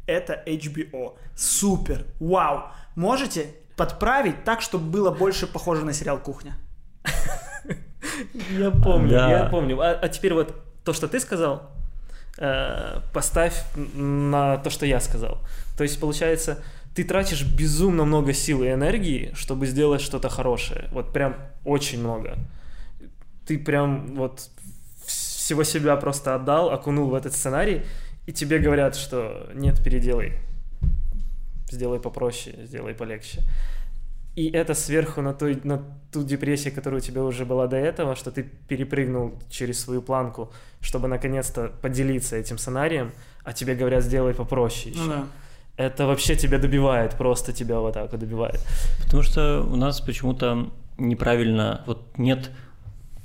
Это 0.06 0.42
HBO. 0.46 1.16
Супер. 1.36 2.04
Вау. 2.20 2.70
Можете 2.96 3.54
подправить 3.76 4.44
так, 4.44 4.60
чтобы 4.62 4.84
было 4.90 5.10
больше 5.10 5.46
похоже 5.46 5.84
на 5.84 5.92
сериал 5.92 6.18
«Кухня»? 6.18 6.56
Я 8.50 8.70
помню, 8.70 9.10
Да. 9.10 9.30
я 9.30 9.44
помню. 9.46 9.80
А, 9.80 9.90
а 9.92 10.08
теперь 10.08 10.34
вот 10.34 10.54
то, 10.84 10.92
что 10.92 11.08
ты 11.08 11.18
сказал, 11.20 11.70
э, 12.38 13.00
поставь 13.12 13.64
на 13.94 14.58
то, 14.58 14.70
что 14.70 14.86
я 14.86 15.00
сказал. 15.00 15.38
То 15.76 15.84
есть, 15.84 15.98
получается, 15.98 16.62
ты 16.94 17.04
тратишь 17.04 17.44
безумно 17.44 18.04
много 18.04 18.32
сил 18.32 18.62
и 18.62 18.68
энергии, 18.68 19.32
чтобы 19.34 19.66
сделать 19.66 20.00
что-то 20.00 20.28
хорошее. 20.28 20.88
Вот 20.92 21.12
прям 21.12 21.36
очень 21.64 22.00
много. 22.00 22.38
Ты 23.46 23.58
прям 23.58 24.14
вот 24.14 24.48
всего 25.04 25.64
себя 25.64 25.96
просто 25.96 26.34
отдал, 26.34 26.70
окунул 26.70 27.10
в 27.10 27.14
этот 27.14 27.34
сценарий, 27.34 27.82
и 28.26 28.32
тебе 28.32 28.58
говорят, 28.58 28.94
что 28.94 29.50
нет, 29.54 29.82
переделай. 29.82 30.34
Сделай 31.70 31.98
попроще, 31.98 32.56
сделай 32.64 32.94
полегче. 32.94 33.40
И 34.36 34.50
это 34.50 34.74
сверху 34.74 35.20
на, 35.20 35.32
той, 35.32 35.60
на 35.62 35.82
ту 36.12 36.24
депрессию, 36.24 36.74
которая 36.74 37.00
у 37.00 37.04
тебя 37.04 37.22
уже 37.22 37.44
была 37.44 37.66
до 37.66 37.76
этого, 37.76 38.16
что 38.16 38.30
ты 38.30 38.42
перепрыгнул 38.42 39.34
через 39.48 39.80
свою 39.80 40.02
планку, 40.02 40.52
чтобы 40.80 41.08
наконец-то 41.08 41.72
поделиться 41.82 42.36
этим 42.36 42.58
сценарием, 42.58 43.12
а 43.44 43.52
тебе 43.52 43.74
говорят, 43.74 44.02
сделай 44.02 44.34
попроще 44.34 44.92
еще. 44.92 45.04
Ну 45.04 45.08
да. 45.08 45.26
Это 45.76 46.06
вообще 46.06 46.36
тебя 46.36 46.58
добивает, 46.58 47.16
просто 47.16 47.52
тебя 47.52 47.80
вот 47.80 47.94
так 47.94 48.12
вот 48.12 48.20
добивает. 48.20 48.60
Потому 49.02 49.22
что 49.22 49.60
у 49.62 49.76
нас 49.76 50.00
почему-то 50.00 50.70
неправильно, 50.98 51.82
вот 51.86 52.02
нет 52.16 52.50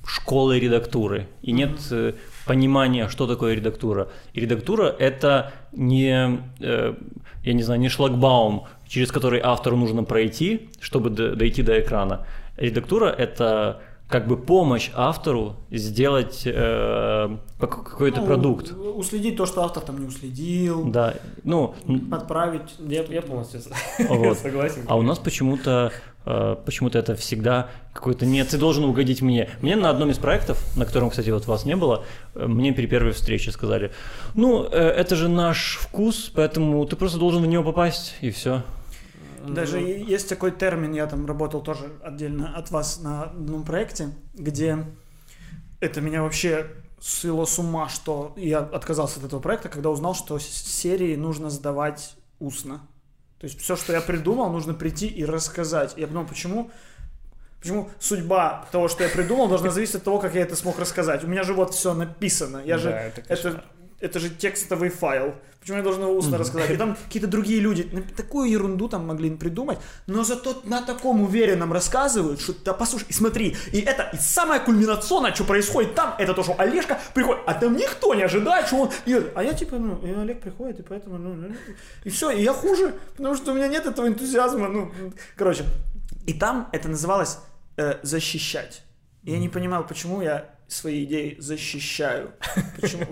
школы 0.05 0.59
редактуры 0.59 1.27
и 1.43 1.51
нет 1.51 1.79
э, 1.91 2.13
понимания, 2.47 3.07
что 3.09 3.27
такое 3.27 3.53
редактура. 3.53 4.07
И 4.33 4.39
редактура 4.39 4.87
это 4.87 5.53
не, 5.71 6.39
э, 6.59 6.95
я 7.43 7.53
не 7.53 7.61
знаю, 7.61 7.79
не 7.79 7.89
шлагбаум, 7.89 8.65
через 8.87 9.11
который 9.11 9.39
автору 9.39 9.77
нужно 9.77 10.03
пройти, 10.03 10.69
чтобы 10.79 11.11
дойти 11.11 11.61
до 11.61 11.79
экрана. 11.79 12.25
Редактура 12.57 13.05
это 13.05 13.81
как 14.09 14.27
бы 14.27 14.37
помощь 14.37 14.89
автору 14.95 15.55
сделать 15.69 16.41
э, 16.45 17.37
как- 17.59 17.83
какой-то 17.89 18.21
Ну, 18.21 18.25
продукт. 18.25 18.71
Уследить 18.71 19.37
то, 19.37 19.45
что 19.45 19.63
автор 19.63 19.83
там 19.83 19.99
не 19.99 20.07
уследил, 20.07 20.85
Да, 20.89 21.13
ну, 21.43 21.75
подправить. 22.09 22.73
Я, 22.79 23.03
я 23.03 23.21
полностью 23.21 23.61
Вот. 24.09 24.37
согласен. 24.39 24.81
А 24.87 24.97
у 24.97 25.03
нас 25.03 25.19
почему-то 25.19 25.91
э, 26.25 26.55
почему-то 26.65 26.97
это 26.97 27.15
всегда 27.15 27.69
какой-то 27.93 28.25
нет, 28.25 28.49
ты 28.49 28.57
должен 28.57 28.83
угодить 28.85 29.21
мне. 29.21 29.49
Мне 29.61 29.75
на 29.75 29.91
одном 29.91 30.09
из 30.09 30.17
проектов, 30.17 30.57
на 30.75 30.85
котором, 30.85 31.11
кстати, 31.11 31.29
вот 31.29 31.45
вас 31.45 31.65
не 31.65 31.75
было, 31.75 32.03
э, 32.33 32.47
мне 32.47 32.73
при 32.73 32.87
первой 32.87 33.11
встрече 33.11 33.51
сказали, 33.51 33.91
ну, 34.33 34.63
э, 34.63 34.69
это 34.71 35.15
же 35.15 35.27
наш 35.29 35.77
вкус, 35.81 36.31
поэтому 36.33 36.83
ты 36.87 36.95
просто 36.95 37.19
должен 37.19 37.43
в 37.43 37.47
него 37.47 37.63
попасть, 37.63 38.15
и 38.21 38.31
все. 38.31 38.63
Даже 39.53 39.81
и- 39.81 40.03
есть 40.03 40.29
такой 40.29 40.51
термин, 40.51 40.93
я 40.93 41.07
там 41.07 41.25
работал 41.25 41.61
тоже 41.61 41.91
отдельно 42.03 42.55
от 42.55 42.71
вас 42.71 42.99
на 43.01 43.23
одном 43.23 43.63
проекте, 43.63 44.09
где 44.33 44.85
это 45.79 46.01
меня 46.01 46.23
вообще 46.23 46.67
свело 46.99 47.45
с 47.45 47.57
ума, 47.59 47.87
что 47.89 48.33
я 48.35 48.59
отказался 48.59 49.19
от 49.19 49.25
этого 49.25 49.39
проекта, 49.39 49.69
когда 49.69 49.89
узнал, 49.89 50.13
что 50.13 50.37
серии 50.39 51.15
нужно 51.15 51.49
сдавать 51.49 52.15
устно. 52.39 52.81
То 53.39 53.45
есть 53.45 53.59
все, 53.61 53.77
что 53.77 53.93
я 53.93 54.01
придумал, 54.01 54.51
нужно 54.51 54.73
прийти 54.73 55.07
и 55.07 55.23
рассказать. 55.23 55.93
Я 55.97 56.07
подумал, 56.07 56.27
почему 56.27 56.71
Почему 57.59 57.89
судьба 57.99 58.65
того, 58.71 58.87
что 58.87 59.03
я 59.03 59.09
придумал, 59.09 59.49
должна 59.49 59.69
зависеть 59.69 59.95
от 59.95 60.03
того, 60.05 60.19
как 60.19 60.33
я 60.33 60.43
это 60.43 60.55
смог 60.55 60.79
рассказать? 60.79 61.25
У 61.25 61.27
меня 61.27 61.43
же 61.43 61.53
вот 61.53 61.73
все 61.73 61.93
написано. 61.93 62.61
Я 62.65 62.75
Да, 62.75 62.79
же 62.81 62.89
это 62.89 63.21
это. 63.27 63.63
Это 63.99 64.19
же 64.19 64.29
текстовый 64.29 64.89
файл. 64.89 65.35
Почему 65.59 65.77
я 65.77 65.83
должен 65.83 66.03
его 66.03 66.15
устно 66.15 66.37
рассказать? 66.37 66.71
И 66.71 66.77
там 66.77 66.95
какие-то 66.95 67.27
другие 67.27 67.59
люди 67.59 67.87
на- 67.91 68.01
такую 68.01 68.49
ерунду 68.49 68.87
там 68.87 69.05
могли 69.05 69.29
придумать, 69.35 69.77
но 70.07 70.23
зато 70.23 70.61
на 70.63 70.81
таком 70.81 71.21
уверенном 71.21 71.73
рассказывают, 71.73 72.39
что 72.39 72.53
да 72.63 72.73
послушай, 72.73 73.07
и 73.09 73.13
смотри, 73.13 73.57
и 73.73 73.81
это, 73.81 74.09
и 74.13 74.17
самое 74.17 74.61
кульминационное, 74.61 75.33
что 75.35 75.43
происходит 75.43 75.95
там, 75.95 76.15
это 76.17 76.33
то, 76.33 76.43
что 76.43 76.55
Олежка 76.57 76.97
приходит, 77.13 77.43
а 77.45 77.53
там 77.53 77.75
никто 77.75 78.15
не 78.15 78.23
ожидает, 78.23 78.67
что 78.67 78.77
он... 78.77 78.89
И, 79.05 79.13
а 79.35 79.43
я 79.43 79.53
типа, 79.53 79.75
ну, 79.77 79.99
и 80.05 80.11
Олег 80.11 80.39
приходит, 80.39 80.79
и 80.79 80.83
поэтому, 80.83 81.17
ну, 81.17 81.33
ну, 81.33 81.53
и 82.05 82.09
все, 82.09 82.31
и 82.31 82.41
я 82.41 82.53
хуже, 82.53 82.95
потому 83.17 83.35
что 83.35 83.51
у 83.51 83.55
меня 83.55 83.67
нет 83.67 83.85
этого 83.85 84.07
энтузиазма, 84.07 84.69
ну, 84.69 84.91
короче. 85.35 85.65
И 86.25 86.33
там 86.33 86.69
это 86.71 86.87
называлось 86.87 87.39
э, 87.75 87.95
защищать. 88.01 88.83
Я 89.23 89.39
не 89.39 89.49
понимал, 89.49 89.85
почему 89.85 90.21
я 90.21 90.45
свои 90.69 91.03
идеи 91.03 91.35
защищаю. 91.39 92.31
Почему, 92.81 93.05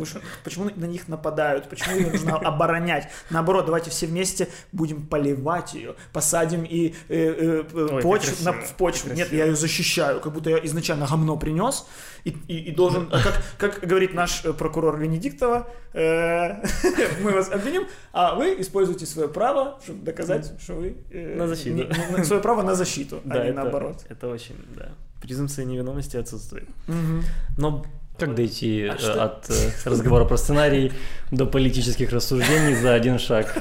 почему 0.43 0.69
на 0.75 0.85
них 0.85 1.07
нападают? 1.07 1.67
Почему 1.69 1.95
ее 1.95 2.11
нужно 2.11 2.37
оборонять? 2.37 3.09
Наоборот, 3.29 3.65
давайте 3.65 3.89
все 3.89 4.05
вместе 4.05 4.47
будем 4.71 5.05
поливать 5.07 5.73
ее, 5.73 5.95
посадим 6.13 6.63
и 6.63 6.89
э, 6.89 6.93
э, 7.09 7.63
э, 7.73 7.87
Ой, 7.93 8.01
почву, 8.01 8.31
как 8.35 8.45
на, 8.45 8.51
красиво, 8.53 8.67
в 8.67 8.77
почву. 8.77 9.07
Нет, 9.09 9.17
красиво. 9.27 9.35
я 9.37 9.45
ее 9.45 9.55
защищаю, 9.55 10.19
как 10.21 10.33
будто 10.33 10.49
я 10.49 10.57
изначально 10.65 11.05
говно 11.07 11.37
принес 11.37 11.85
и, 12.23 12.29
и, 12.47 12.57
и 12.69 12.71
должен, 12.71 13.09
а 13.11 13.21
как, 13.21 13.41
как 13.57 13.79
говорит 13.87 14.13
наш 14.13 14.45
э, 14.45 14.53
прокурор 14.53 14.97
Венедиктова, 14.99 15.67
э, 15.93 16.53
мы 17.21 17.31
вас 17.31 17.49
обвиним, 17.51 17.87
а 18.13 18.35
вы 18.35 18.55
используете 18.61 19.05
свое 19.05 19.27
право, 19.27 19.79
чтобы 19.83 20.03
доказать, 20.03 20.53
что 20.61 20.73
вы 20.75 20.97
э, 21.11 21.35
На 21.35 21.47
защиту. 21.47 21.69
не- 21.75 21.89
не- 22.17 22.23
свое 22.23 22.41
право 22.41 22.61
на 22.61 22.75
защиту, 22.75 23.21
а 23.25 23.29
Да, 23.29 23.43
не 23.43 23.49
это, 23.49 23.61
наоборот. 23.63 24.05
это 24.09 24.27
очень, 24.27 24.55
да. 24.75 24.91
Презумпция 25.21 25.65
невиновности 25.65 26.17
отсутствует. 26.17 26.67
Мгм. 26.87 27.23
Но 27.57 27.85
Как 28.19 28.35
дойти 28.35 28.87
А 28.87 28.95
э, 28.95 28.97
что? 28.99 29.23
от 29.23 29.49
э, 29.49 29.71
разговора 29.85 30.25
про 30.25 30.37
сценарий 30.37 30.91
до 31.31 31.45
политических 31.45 32.11
рассуждений 32.11 32.75
за 32.75 32.93
один 32.93 33.19
шаг? 33.19 33.53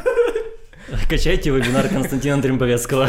Качайте 1.10 1.50
вебинар 1.50 1.88
Константина 1.88 2.40
Тремповецкого. 2.40 3.08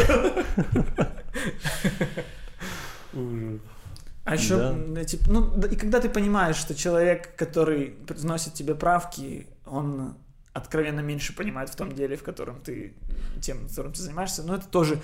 А 4.23 4.35
еще, 4.35 4.57
Да. 4.57 5.03
типа, 5.05 5.23
ну, 5.31 5.61
и 5.61 5.75
когда 5.77 6.01
ты 6.01 6.09
понимаешь, 6.09 6.57
что 6.57 6.75
человек, 6.75 7.33
который 7.37 7.95
приносит 8.07 8.53
тебе 8.53 8.75
правки, 8.75 9.47
он 9.65 10.15
откровенно 10.51 10.99
меньше 10.99 11.33
понимает 11.33 11.69
в 11.69 11.75
том 11.77 11.93
деле, 11.93 12.17
в 12.17 12.23
котором 12.23 12.59
ты, 12.61 12.93
тем, 13.41 13.67
которым 13.69 13.93
ты 13.93 14.01
занимаешься, 14.01 14.43
ну, 14.43 14.55
это 14.55 14.67
тоже 14.67 14.99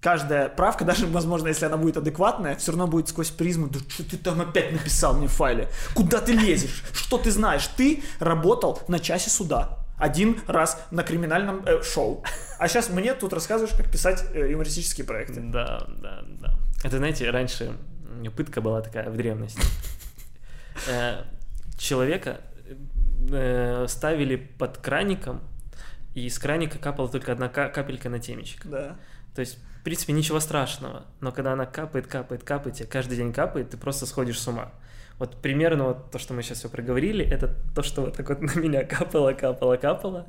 каждая 0.00 0.48
правка, 0.48 0.84
даже, 0.90 1.06
возможно, 1.06 1.48
если 1.48 1.66
она 1.66 1.76
будет 1.76 1.96
адекватная, 1.96 2.56
все 2.56 2.72
равно 2.72 2.86
будет 2.86 3.08
сквозь 3.08 3.30
призму, 3.30 3.68
да 3.68 3.78
что 3.88 4.04
ты 4.04 4.16
там 4.16 4.40
опять 4.40 4.72
написал 4.72 5.14
мне 5.14 5.28
в 5.28 5.32
файле? 5.32 5.68
Куда 5.94 6.20
ты 6.20 6.32
лезешь? 6.32 6.82
Что 6.92 7.18
ты 7.18 7.30
знаешь? 7.30 7.66
Ты 7.76 8.02
работал 8.18 8.80
на 8.88 8.98
часе 8.98 9.30
суда 9.30 9.78
один 10.00 10.40
раз 10.46 10.82
на 10.90 11.02
криминальном 11.02 11.62
э, 11.66 11.82
шоу. 11.82 12.24
А 12.58 12.68
сейчас 12.68 12.88
мне 12.88 13.14
тут 13.14 13.34
рассказываешь, 13.34 13.76
как 13.76 13.90
писать 13.90 14.24
э, 14.32 14.50
юмористические 14.50 15.06
проекты. 15.06 15.40
Да, 15.40 15.86
да, 16.00 16.22
да. 16.26 16.58
Это, 16.82 16.96
знаете, 16.96 17.28
раньше 17.30 17.76
пытка 18.34 18.62
была 18.62 18.80
такая 18.80 19.10
в 19.10 19.16
древности. 19.16 19.60
Э, 20.88 21.24
человека 21.78 22.40
э, 23.30 23.86
ставили 23.88 24.36
под 24.36 24.78
краником, 24.78 25.42
и 26.14 26.26
из 26.26 26.38
краника 26.38 26.78
капала 26.78 27.08
только 27.08 27.32
одна 27.32 27.48
капелька 27.48 28.08
на 28.08 28.18
темечек. 28.18 28.66
Да. 28.66 28.96
То 29.34 29.40
есть, 29.40 29.58
в 29.80 29.82
принципе, 29.82 30.12
ничего 30.12 30.40
страшного. 30.40 31.06
Но 31.20 31.32
когда 31.32 31.54
она 31.54 31.64
капает, 31.64 32.06
капает, 32.06 32.44
капает, 32.44 32.76
тебе 32.76 32.86
каждый 32.86 33.16
день 33.16 33.32
капает, 33.32 33.70
ты 33.70 33.78
просто 33.78 34.04
сходишь 34.04 34.38
с 34.38 34.46
ума. 34.46 34.72
Вот 35.18 35.36
примерно 35.40 35.84
вот 35.84 36.10
то, 36.10 36.18
что 36.18 36.34
мы 36.34 36.42
сейчас 36.42 36.58
все 36.58 36.68
проговорили, 36.68 37.24
это 37.24 37.54
то, 37.74 37.82
что 37.82 38.02
вот 38.02 38.16
так 38.16 38.28
вот 38.28 38.40
на 38.42 38.58
меня 38.58 38.84
капало, 38.84 39.32
капало, 39.32 39.76
капало. 39.76 40.26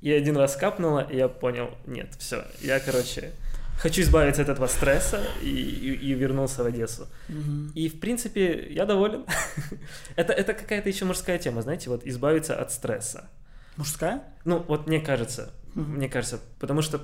И 0.00 0.12
один 0.12 0.36
раз 0.36 0.54
капнуло, 0.56 1.00
и 1.00 1.16
я 1.16 1.28
понял, 1.28 1.70
нет, 1.86 2.14
все, 2.18 2.44
я, 2.60 2.78
короче, 2.78 3.32
хочу 3.78 4.02
избавиться 4.02 4.42
от 4.42 4.48
этого 4.48 4.68
стресса 4.68 5.20
и, 5.42 5.48
и, 5.48 5.92
и 5.94 6.14
вернулся 6.14 6.62
в 6.62 6.66
Одессу. 6.66 7.08
Мгм. 7.28 7.72
И, 7.74 7.88
в 7.88 7.98
принципе, 7.98 8.68
я 8.70 8.86
доволен. 8.86 9.24
это, 10.16 10.32
это 10.32 10.54
какая-то 10.54 10.88
еще 10.88 11.04
мужская 11.06 11.38
тема, 11.38 11.62
знаете, 11.62 11.90
вот 11.90 12.06
избавиться 12.06 12.54
от 12.60 12.70
стресса. 12.72 13.28
Мужская? 13.76 14.22
Ну, 14.44 14.64
вот 14.68 14.86
мне 14.86 15.00
кажется, 15.00 15.52
Мгм. 15.74 15.96
мне 15.96 16.08
кажется, 16.08 16.40
потому 16.60 16.82
что 16.82 17.00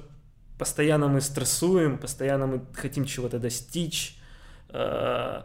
постоянно 0.62 1.08
мы 1.08 1.20
стрессуем, 1.20 1.98
постоянно 1.98 2.46
мы 2.46 2.60
хотим 2.72 3.04
чего-то 3.04 3.40
достичь. 3.40 4.16
Э, 4.68 5.42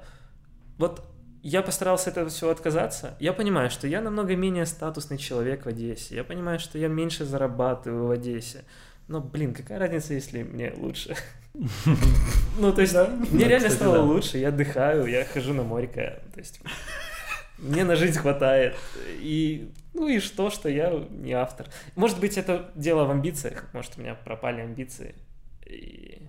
Вот 0.78 1.02
я 1.42 1.64
постарался 1.64 2.12
от 2.12 2.18
этого 2.18 2.30
всего 2.30 2.52
отказаться. 2.52 3.16
Я 3.20 3.34
понимаю, 3.34 3.72
что 3.72 3.88
я 3.88 4.02
намного 4.02 4.36
менее 4.36 4.68
статусный 4.68 5.18
человек 5.18 5.66
в 5.66 5.70
Одессе. 5.70 6.16
Я 6.16 6.24
понимаю, 6.24 6.60
что 6.60 6.78
я 6.78 6.88
меньше 6.88 7.26
зарабатываю 7.26 8.06
в 8.06 8.12
Одессе. 8.12 8.64
Но, 9.08 9.20
блин, 9.20 9.56
какая 9.56 9.80
разница, 9.80 10.14
если 10.14 10.44
мне 10.44 10.72
лучше? 10.78 11.16
Ну, 12.60 12.72
то 12.72 12.82
есть, 12.82 12.96
мне 13.32 13.48
реально 13.48 13.72
стало 13.72 14.02
лучше, 14.04 14.38
я 14.38 14.50
отдыхаю, 14.50 15.08
я 15.08 15.26
хожу 15.26 15.54
на 15.54 15.64
море, 15.64 15.88
то 15.88 16.40
есть 16.40 16.62
мне 17.58 17.84
на 17.84 17.96
жизнь 17.96 18.20
хватает. 18.20 18.76
И, 19.20 19.72
ну 19.98 20.08
и 20.08 20.20
что, 20.20 20.50
что 20.52 20.70
я 20.70 20.94
не 21.10 21.34
автор. 21.34 21.68
Может 21.96 22.20
быть, 22.20 22.38
это 22.38 22.70
дело 22.76 23.06
в 23.06 23.12
амбициях, 23.12 23.66
может, 23.74 23.94
у 23.98 24.02
меня 24.02 24.14
пропали 24.14 24.62
амбиции. 24.62 25.16
И... 25.66 26.22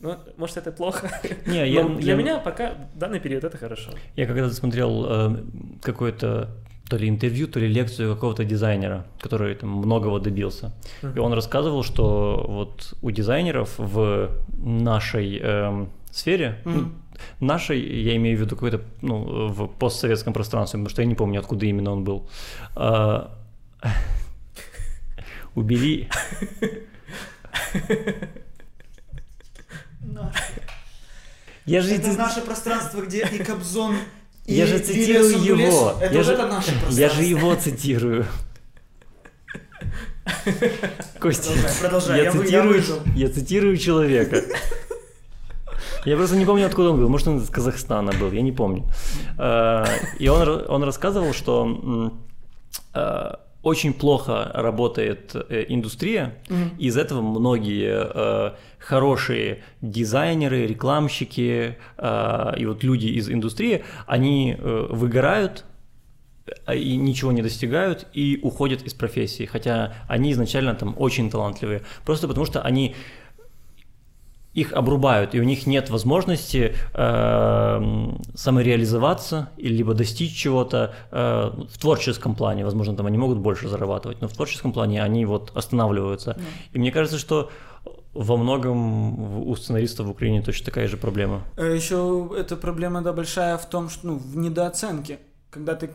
Ну, 0.00 0.16
может, 0.36 0.56
это 0.56 0.72
плохо. 0.72 1.10
Не, 1.46 1.68
я, 1.70 1.84
для 1.84 2.12
я- 2.12 2.16
меня 2.16 2.38
пока 2.38 2.74
данный 2.94 3.20
период 3.20 3.44
это 3.44 3.58
хорошо. 3.58 3.92
Я 4.16 4.26
когда-то 4.26 4.54
смотрел 4.54 5.06
э, 5.06 5.44
какое-то 5.82 6.56
то 6.88 6.96
ли 6.96 7.08
интервью, 7.08 7.48
то 7.48 7.60
ли 7.60 7.68
лекцию 7.68 8.14
какого-то 8.14 8.44
дизайнера, 8.44 9.06
который 9.20 9.54
там 9.54 9.70
многого 9.70 10.20
добился. 10.20 10.72
И 11.02 11.18
он 11.18 11.32
рассказывал, 11.32 11.82
что 11.82 12.44
вот 12.48 12.94
у 13.02 13.10
дизайнеров 13.10 13.74
в 13.78 14.30
нашей 14.58 15.38
эм, 15.38 15.90
сфере, 16.10 16.60
Мгм. 16.64 16.94
Нашей, 17.40 17.80
я 18.02 18.16
имею 18.16 18.36
в 18.38 18.40
виду 18.40 18.54
какой-то, 18.56 18.80
ну, 19.02 19.48
в 19.48 19.66
постсоветском 19.68 20.32
пространстве, 20.32 20.78
потому 20.78 20.90
что 20.90 21.02
я 21.02 21.06
не 21.08 21.14
помню, 21.14 21.40
откуда 21.40 21.66
именно 21.66 21.92
он 21.92 22.04
был, 22.04 22.28
а, 22.76 23.36
убери, 25.54 26.08
я 31.66 31.80
же 31.80 31.94
Это 31.94 32.12
наше 32.12 32.40
пространство, 32.42 33.00
где 33.02 33.26
и 33.26 33.42
Кобзон, 33.42 33.96
и 34.44 34.54
Я 34.54 34.66
же 34.66 34.78
цитирую 34.78 35.42
его. 35.42 35.96
Это 36.00 36.14
Я 36.14 36.22
же- 36.22 36.32
это 36.34 36.46
наше 36.46 36.70
пространство. 36.72 37.00
Я 37.00 37.08
же 37.10 37.22
его 37.22 37.54
цитирую. 37.54 38.26
Костя, 41.20 41.50
Продолжай, 41.52 41.80
продолжай, 41.80 42.16
я 42.18 42.24
я 42.24 42.30
я 42.30 42.32
цитирую, 42.32 42.74
выжил. 42.74 43.00
я 43.14 43.28
цитирую 43.30 43.76
человека. 43.78 44.42
Я 46.04 46.16
просто 46.16 46.36
не 46.36 46.44
помню, 46.44 46.66
откуда 46.66 46.90
он 46.90 47.00
был. 47.00 47.08
Может, 47.08 47.28
он 47.28 47.38
из 47.38 47.48
Казахстана 47.50 48.12
был, 48.20 48.32
я 48.32 48.42
не 48.42 48.52
помню. 48.52 48.84
Э, 49.38 49.84
И 50.18 50.28
он, 50.28 50.64
он 50.68 50.84
рассказывал, 50.84 51.32
что 51.32 52.12
э, 52.94 53.30
очень 53.62 53.94
плохо 53.94 54.50
работает 54.54 55.34
э, 55.34 55.64
индустрия, 55.68 56.34
и 56.78 56.86
из 56.86 56.96
этого 56.96 57.22
многие 57.22 58.10
э, 58.14 58.52
хорошие 58.78 59.62
дизайнеры, 59.80 60.66
рекламщики 60.66 61.78
э, 61.96 62.54
и 62.58 62.66
вот 62.66 62.84
люди 62.84 63.06
из 63.06 63.30
индустрии, 63.30 63.84
они 64.06 64.56
э, 64.58 64.86
выгорают, 64.90 65.64
а, 66.66 66.74
и 66.74 66.96
ничего 66.96 67.32
не 67.32 67.40
достигают 67.40 68.06
и 68.12 68.38
уходят 68.42 68.82
из 68.82 68.92
профессии, 68.92 69.46
хотя 69.46 69.94
они 70.08 70.32
изначально 70.32 70.74
там 70.74 70.94
очень 70.98 71.30
талантливые, 71.30 71.80
просто 72.04 72.28
потому 72.28 72.44
что 72.44 72.60
они 72.60 72.94
их 74.54 74.72
обрубают, 74.72 75.34
и 75.34 75.40
у 75.40 75.44
них 75.44 75.66
нет 75.66 75.90
возможности 75.90 76.74
э, 76.94 78.10
самореализоваться 78.34 79.50
или 79.56 79.74
либо 79.74 79.94
достичь 79.94 80.34
чего-то 80.34 80.94
э, 81.10 81.50
в 81.68 81.78
творческом 81.78 82.34
плане. 82.34 82.64
Возможно, 82.64 82.96
там 82.96 83.06
они 83.06 83.18
могут 83.18 83.38
больше 83.38 83.68
зарабатывать, 83.68 84.20
но 84.20 84.28
в 84.28 84.32
творческом 84.32 84.72
плане 84.72 85.02
они 85.02 85.26
вот 85.26 85.50
останавливаются. 85.54 86.36
И 86.72 86.78
мне 86.78 86.92
кажется, 86.92 87.18
что 87.18 87.50
во 88.12 88.36
многом 88.36 89.48
у 89.48 89.56
сценаристов 89.56 90.06
в 90.06 90.10
Украине 90.10 90.40
точно 90.40 90.66
такая 90.66 90.86
же 90.86 90.96
проблема. 90.96 91.42
Еще 91.56 92.30
эта 92.38 92.56
проблема, 92.56 93.02
да, 93.02 93.12
большая 93.12 93.58
в 93.58 93.68
том, 93.68 93.88
что, 93.88 94.06
ну, 94.06 94.16
в 94.16 94.36
недооценке. 94.36 95.18
Когда 95.50 95.74
ты 95.74 95.90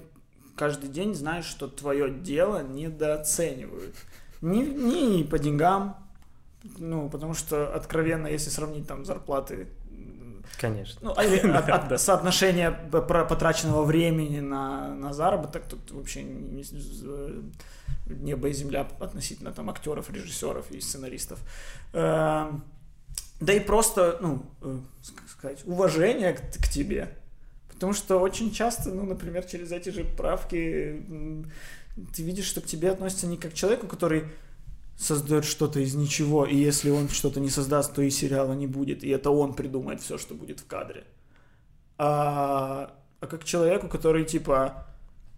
каждый 0.58 0.90
день 0.90 1.16
знаешь, 1.16 1.46
что 1.46 1.68
твое 1.68 2.10
дело 2.10 2.62
недооценивают. 2.62 3.96
Не, 4.42 4.62
не 4.62 5.24
по 5.24 5.40
деньгам, 5.40 5.96
ну, 6.78 7.10
потому 7.10 7.34
что, 7.34 7.74
откровенно, 7.74 8.28
если 8.28 8.50
сравнить 8.50 8.88
там 8.88 9.06
зарплаты 9.06 9.68
Конечно. 10.60 11.00
Ну, 11.02 11.14
или 11.24 11.38
от- 11.52 11.70
от 11.70 11.88
Да. 11.90 11.98
соотношение 11.98 12.72
потраченного 12.92 13.84
времени 13.84 14.40
на, 14.40 14.94
на 14.96 15.14
заработок, 15.14 15.64
тут 15.70 15.92
вообще 15.92 16.24
не 16.24 16.64
небо 18.08 18.50
и 18.50 18.54
земля 18.54 18.88
относительно 19.00 19.52
там 19.52 19.70
актеров, 19.70 20.10
режиссеров 20.10 20.72
и 20.72 20.82
сценаристов. 20.82 21.40
Эм, 21.94 22.64
Да 23.40 23.54
и 23.54 23.60
просто, 23.60 24.18
ну, 24.22 24.42
э, 24.62 24.80
как 25.16 25.30
сказать, 25.30 25.62
уважение 25.66 26.34
к, 26.34 26.42
к 26.58 26.68
тебе. 26.68 27.16
Потому 27.72 27.94
что 27.94 28.20
очень 28.20 28.52
часто, 28.52 28.90
ну, 28.90 29.04
например, 29.06 29.46
через 29.46 29.72
эти 29.72 29.90
же 29.90 30.04
правки 30.04 31.02
ты 32.16 32.24
видишь, 32.24 32.46
что 32.46 32.60
к 32.62 32.66
тебе 32.66 32.90
относятся 32.92 33.28
не 33.28 33.38
как 33.38 33.52
к 33.52 33.54
человеку, 33.54 33.88
который 33.88 34.26
создает 35.00 35.46
что-то 35.46 35.80
из 35.80 35.96
ничего, 35.96 36.46
и 36.46 36.56
если 36.56 36.90
он 36.90 37.08
что-то 37.08 37.40
не 37.40 37.50
создаст, 37.50 37.96
то 37.96 38.02
и 38.02 38.10
сериала 38.10 38.54
не 38.54 38.68
будет, 38.68 39.04
и 39.04 39.10
это 39.10 39.32
он 39.32 39.54
придумает 39.54 40.02
все, 40.02 40.18
что 40.18 40.36
будет 40.36 40.60
в 40.60 40.68
кадре. 40.68 41.06
А, 41.98 42.94
а 43.22 43.28
как 43.28 43.46
человеку, 43.46 43.88
который 43.88 44.26
типа 44.26 44.86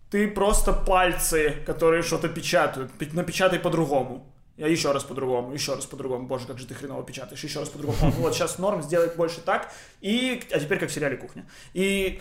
ты 0.10 0.28
просто 0.28 0.74
пальцы, 0.74 1.58
которые 1.66 2.02
что-то 2.02 2.28
печатают, 2.28 2.92
напечатай 3.14 3.60
по-другому. 3.60 4.28
Я 4.58 4.68
еще 4.68 4.92
раз 4.92 5.04
по-другому, 5.04 5.54
еще 5.54 5.76
раз 5.76 5.86
по-другому. 5.86 6.28
Боже, 6.28 6.46
как 6.48 6.60
же 6.60 6.68
ты 6.68 6.74
хреново 6.74 7.04
печатаешь, 7.04 7.44
еще 7.44 7.60
раз 7.60 7.70
по-другому. 7.70 8.12
Вот 8.18 8.34
сейчас 8.34 8.58
норм, 8.58 8.82
сделай 8.82 9.10
больше 9.16 9.42
так. 9.42 9.72
И, 10.02 10.44
а 10.52 10.60
теперь 10.60 10.80
как 10.80 10.90
в 10.90 10.94
сериале 10.94 11.18
«Кухня». 11.18 11.48
И, 11.74 12.20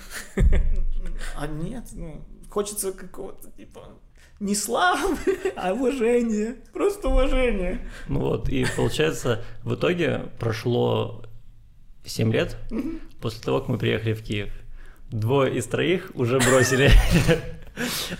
а 1.36 1.46
нет, 1.46 1.86
ну, 1.92 2.24
хочется 2.48 2.92
какого-то, 2.92 3.50
типа, 3.50 3.98
не 4.40 4.54
славы, 4.54 5.16
а 5.56 5.72
уважения. 5.72 6.56
Просто 6.72 7.08
уважение. 7.08 7.80
Ну 8.08 8.20
вот, 8.20 8.48
и 8.48 8.66
получается, 8.76 9.42
в 9.62 9.74
итоге 9.74 10.30
прошло 10.38 11.22
7 12.04 12.32
лет 12.32 12.56
после 13.20 13.42
того, 13.42 13.60
как 13.60 13.68
мы 13.68 13.78
приехали 13.78 14.14
в 14.14 14.22
Киев. 14.22 14.50
Двое 15.10 15.56
из 15.56 15.66
троих 15.66 16.10
уже 16.14 16.38
бросили. 16.38 16.90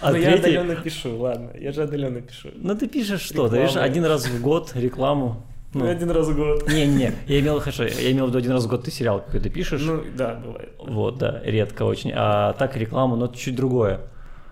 А 0.01 0.13
Ну, 0.13 0.17
я 0.17 0.31
третий... 0.39 0.57
отдаленно 0.57 0.77
пишу, 0.77 1.19
ладно, 1.19 1.51
я 1.59 1.73
же 1.73 1.83
отдаленно 1.83 2.23
пишу. 2.23 2.49
Ну 2.55 2.75
ты 2.77 2.89
пишешь 2.89 3.21
что? 3.21 3.49
Ты 3.49 3.59
видишь, 3.59 3.77
один 3.77 4.07
раз 4.07 4.27
в 4.27 4.41
год 4.41 4.73
рекламу. 4.75 5.45
Ну, 5.75 5.85
Ну, 5.85 5.91
один 5.91 6.11
раз 6.11 6.29
в 6.29 6.37
год. 6.37 6.67
Не-не, 6.69 7.13
я 7.27 7.41
имел, 7.41 7.61
хорошо, 7.61 7.85
я 7.85 8.11
имел 8.13 8.27
в 8.27 8.29
виду 8.29 8.39
один 8.39 8.53
раз 8.53 8.65
в 8.65 8.69
год 8.69 8.85
ты 8.85 8.91
сериал 8.91 9.21
какой-то 9.21 9.51
пишешь. 9.51 9.83
Ну, 9.83 10.03
да, 10.17 10.35
бывает. 10.37 10.73
Вот, 10.79 11.19
да, 11.19 11.43
редко 11.45 11.83
очень. 11.83 12.13
А 12.15 12.55
так 12.55 12.77
рекламу, 12.77 13.17
но 13.17 13.27
это 13.27 13.37
чуть 13.37 13.57
другое. 13.57 14.01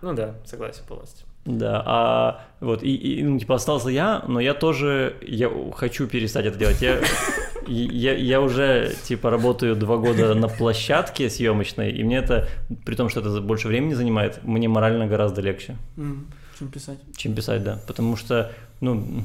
Ну 0.02 0.12
да, 0.12 0.35
согласен 0.44 0.83
полностью. 0.87 1.27
Да, 1.48 1.82
а 1.87 2.44
вот, 2.61 2.82
и, 2.82 2.94
и, 2.94 3.22
ну, 3.22 3.38
типа, 3.38 3.54
остался 3.54 3.88
я, 3.88 4.22
но 4.28 4.38
я 4.38 4.52
тоже, 4.52 5.16
я 5.22 5.50
хочу 5.74 6.06
перестать 6.06 6.44
это 6.44 6.58
делать. 6.58 6.82
Я, 6.82 7.00
я, 7.66 8.14
я 8.14 8.40
уже, 8.42 8.94
типа, 9.04 9.30
работаю 9.30 9.74
два 9.74 9.96
года 9.96 10.34
на 10.34 10.48
площадке 10.48 11.30
съемочной, 11.30 11.90
и 11.90 12.04
мне 12.04 12.18
это, 12.18 12.48
при 12.84 12.96
том, 12.96 13.08
что 13.08 13.20
это 13.20 13.40
больше 13.40 13.68
времени 13.68 13.94
занимает, 13.94 14.44
мне 14.44 14.68
морально 14.68 15.06
гораздо 15.06 15.40
легче, 15.40 15.76
Чем 15.96 16.68
писать? 16.70 16.98
чем 17.16 17.34
писать, 17.34 17.64
да. 17.64 17.80
Потому 17.87 18.16
что, 18.16 18.52
ну, 18.82 19.24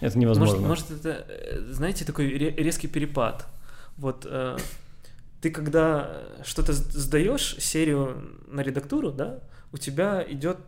Это 0.00 0.18
невозможно. 0.18 0.66
Может, 0.66 0.90
может 0.90 1.06
это, 1.06 1.24
э, 1.28 1.60
знаете, 1.70 2.04
такой 2.04 2.26
ре- 2.26 2.54
резкий 2.56 2.88
перепад. 2.88 3.46
Вот 3.98 4.26
э, 4.28 4.56
ты 5.40 5.50
когда 5.50 6.10
что-то 6.44 6.72
сдаешь 6.72 7.54
серию 7.60 8.16
на 8.48 8.62
редактуру, 8.62 9.12
да, 9.12 9.38
у 9.72 9.76
тебя 9.78 10.24
идет 10.28 10.58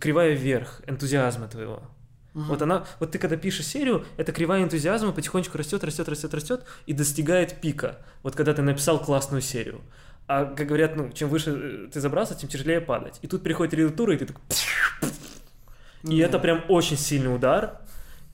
кривая 0.00 0.32
вверх 0.34 0.80
энтузиазма 0.86 1.48
твоего. 1.48 1.82
Мгм. 2.34 2.46
Вот 2.46 2.62
она, 2.62 2.86
вот 2.98 3.10
ты 3.10 3.18
когда 3.18 3.36
пишешь 3.36 3.66
серию, 3.66 4.06
эта 4.16 4.32
кривая 4.32 4.62
энтузиазма 4.62 5.12
потихонечку 5.12 5.58
растет, 5.58 5.84
растет, 5.84 6.08
растет, 6.08 6.32
растет 6.34 6.64
и 6.86 6.92
достигает 6.92 7.60
пика. 7.60 7.98
Вот 8.22 8.34
когда 8.34 8.54
ты 8.54 8.62
написал 8.62 8.98
классную 8.98 9.42
серию. 9.42 9.82
А 10.28 10.46
как 10.46 10.66
говорят, 10.66 10.96
ну, 10.96 11.10
чем 11.12 11.28
выше 11.28 11.50
э, 11.50 11.90
ты 11.92 12.00
забрался, 12.00 12.34
тем 12.34 12.48
тяжелее 12.48 12.80
падать. 12.80 13.18
И 13.22 13.26
тут 13.26 13.42
приходит 13.42 13.74
редактура, 13.74 14.14
и 14.14 14.18
ты 14.18 14.26
такой... 14.26 14.42
И 16.04 16.18
Да. 16.20 16.26
это 16.26 16.38
прям 16.38 16.64
очень 16.68 16.96
сильный 16.96 17.34
удар. 17.34 17.80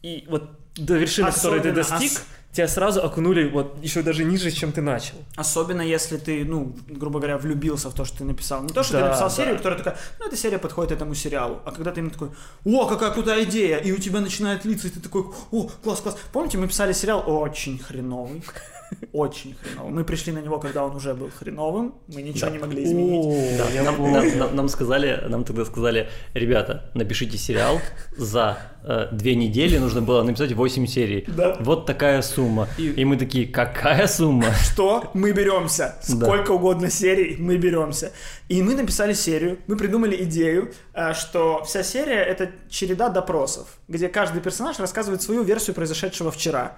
И 0.02 0.24
вот 0.28 0.50
до 0.76 0.94
вершины, 0.96 1.30
которой 1.32 1.60
ты 1.60 1.70
Особенно 1.70 1.98
достиг, 1.98 2.12
ос- 2.18 2.24
тебя 2.52 2.68
сразу 2.68 3.02
окунули 3.02 3.48
вот 3.48 3.76
еще 3.82 4.02
даже 4.02 4.24
ниже, 4.24 4.50
чем 4.50 4.72
ты 4.72 4.80
начал. 4.80 5.16
Особенно 5.36 5.82
если 5.82 6.16
ты, 6.16 6.44
ну, 6.44 6.74
грубо 6.88 7.18
говоря, 7.18 7.36
влюбился 7.38 7.90
в 7.90 7.94
то, 7.94 8.04
что 8.04 8.18
ты 8.18 8.24
написал. 8.24 8.62
Не 8.62 8.68
то, 8.72 8.82
что 8.82 8.92
ты 8.94 8.98
Да, 9.00 9.06
написал 9.08 9.28
да. 9.28 9.34
серию, 9.34 9.56
которая 9.56 9.78
такая, 9.78 9.98
ну, 10.18 10.26
эта 10.26 10.36
серия 10.36 10.58
подходит 10.58 10.92
этому 10.92 11.14
сериалу. 11.14 11.60
А 11.64 11.72
когда 11.72 11.92
ты 11.92 12.00
именно 12.00 12.12
такой, 12.12 12.30
о, 12.64 12.86
какая 12.86 13.10
крутая 13.10 13.44
идея, 13.44 13.78
и 13.78 13.92
у 13.92 13.98
тебя 13.98 14.20
начинает 14.20 14.64
литься, 14.64 14.86
и 14.88 14.90
ты 14.90 15.00
такой, 15.00 15.24
о, 15.50 15.68
класс, 15.82 16.00
класс. 16.00 16.16
Помните, 16.32 16.58
мы 16.58 16.68
писали 16.68 16.92
сериал 16.92 17.22
очень 17.26 17.78
хреновый. 17.78 18.42
Очень 19.12 19.54
хреновый. 19.62 19.92
Мы 19.92 20.04
пришли 20.04 20.32
на 20.32 20.38
него, 20.38 20.58
когда 20.58 20.84
он 20.84 20.96
уже 20.96 21.14
был 21.14 21.30
хреновым, 21.30 21.94
мы 22.08 22.22
ничего 22.22 22.50
не 22.50 22.58
могли 22.58 22.84
изменить. 22.84 23.58
Да, 23.58 23.82
нам, 23.82 24.12
нам- 24.12 24.38
нам- 24.38 24.56
нам 24.56 24.68
сказали, 24.68 25.24
нам 25.28 25.44
тогда 25.44 25.64
сказали, 25.64 26.08
ребята, 26.34 26.90
напишите 26.94 27.36
сериал 27.38 27.80
за 28.16 28.58
э, 28.84 29.08
две 29.12 29.34
недели 29.34 29.76
нужно 29.78 30.00
было 30.02 30.22
написать 30.22 30.52
8 30.52 30.86
серий. 30.86 31.24
Да. 31.28 31.56
Вот 31.60 31.84
такая 31.86 32.22
сумма. 32.22 32.68
И- 32.78 32.90
И, 33.00 33.04
мы 33.04 33.16
такие, 33.16 33.46
какая 33.46 34.06
сумма? 34.06 34.52
Что? 34.54 35.10
Мы 35.14 35.32
беремся. 35.32 35.96
Да. 36.08 36.24
Сколько 36.26 36.52
угодно 36.52 36.90
серий, 36.90 37.36
мы 37.38 37.56
беремся. 37.58 38.12
И 38.48 38.62
мы 38.62 38.74
написали 38.74 39.12
серию, 39.14 39.58
мы 39.66 39.76
придумали 39.76 40.16
идею, 40.24 40.72
э, 40.94 41.12
что 41.14 41.62
вся 41.64 41.82
серия— 41.82 42.22
это 42.24 42.50
череда 42.70 43.08
допросов, 43.10 43.66
где 43.88 44.08
каждый 44.08 44.40
персонаж 44.40 44.78
рассказывает 44.78 45.20
свою 45.22 45.42
версию 45.42 45.74
произошедшего 45.74 46.30
вчера. 46.30 46.76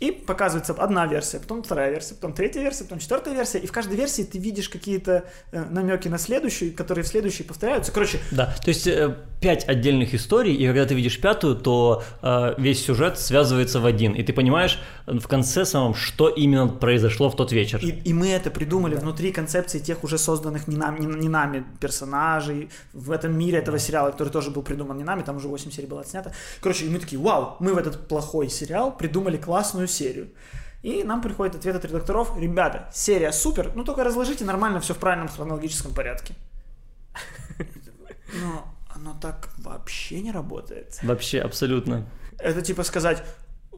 И 0.00 0.10
показывается 0.10 0.72
одна 0.74 1.06
версия, 1.06 1.38
потом 1.38 1.62
вторая 1.62 1.90
версия, 1.90 2.14
потом 2.14 2.32
третья 2.32 2.60
версия, 2.60 2.84
потом 2.84 2.98
четвертая 2.98 3.34
версия. 3.34 3.58
И 3.58 3.66
в 3.66 3.72
каждой 3.72 3.96
версии 3.96 4.22
ты 4.22 4.38
видишь 4.38 4.68
какие-то 4.68 5.24
э, 5.52 5.64
намеки 5.70 6.08
на 6.08 6.18
следующую, 6.18 6.74
которые 6.74 7.04
в 7.04 7.08
следующей 7.08 7.44
повторяются. 7.44 7.92
Короче, 7.92 8.18
Да, 8.30 8.54
то 8.62 8.68
есть 8.68 8.86
э, 8.86 9.16
пять 9.40 9.68
отдельных 9.68 10.14
историй, 10.14 10.54
и 10.54 10.66
когда 10.66 10.86
ты 10.86 10.94
видишь 10.94 11.20
пятую, 11.20 11.56
то 11.56 12.02
э, 12.22 12.54
весь 12.56 12.82
сюжет 12.82 13.18
связывается 13.18 13.78
в 13.78 13.86
один, 13.86 14.12
и 14.12 14.22
ты 14.22 14.32
понимаешь 14.32 14.80
э, 15.06 15.18
в 15.18 15.28
конце 15.28 15.66
самом, 15.66 15.94
что 15.94 16.28
именно 16.28 16.66
произошло 16.68 17.28
в 17.28 17.36
тот 17.36 17.52
вечер. 17.52 17.78
И, 17.82 17.90
и 17.90 18.12
мы 18.14 18.28
это 18.28 18.50
придумали 18.50 18.94
внутри 18.94 19.32
концепции 19.32 19.80
тех 19.80 20.02
уже 20.02 20.16
созданных 20.16 20.66
не, 20.66 20.76
нам, 20.76 20.98
не, 20.98 21.06
не 21.06 21.28
нами 21.28 21.64
персонажей, 21.78 22.70
в 22.94 23.10
этом 23.10 23.38
мире 23.38 23.58
этого 23.58 23.78
сериала, 23.78 24.10
который 24.10 24.30
тоже 24.30 24.50
был 24.50 24.62
придуман 24.62 24.96
не 24.96 25.04
нами, 25.04 25.22
там 25.22 25.36
уже 25.36 25.48
8 25.48 25.70
серий 25.70 25.86
было 25.86 26.00
отснято. 26.00 26.32
Короче, 26.60 26.86
и 26.86 26.88
мы 26.88 26.98
такие, 26.98 27.20
вау, 27.20 27.56
мы 27.60 27.74
в 27.74 27.78
этот 27.78 28.08
плохой 28.08 28.48
сериал 28.48 28.96
придумали 28.96 29.36
классную 29.36 29.83
серию. 29.86 30.28
И 30.82 31.02
нам 31.02 31.22
приходит 31.22 31.54
ответ 31.54 31.76
от 31.76 31.84
редакторов, 31.86 32.38
ребята, 32.38 32.90
серия 32.92 33.32
супер, 33.32 33.72
ну 33.74 33.84
только 33.84 34.04
разложите 34.04 34.44
нормально 34.44 34.80
все 34.80 34.92
в 34.92 34.98
правильном 34.98 35.28
хронологическом 35.28 35.94
порядке. 35.94 36.34
Но 38.42 38.74
оно 38.94 39.16
так 39.20 39.48
вообще 39.58 40.20
не 40.20 40.30
работает. 40.30 40.98
Вообще, 41.02 41.40
абсолютно. 41.40 42.06
Это 42.38 42.62
типа 42.62 42.82
сказать 42.82 43.24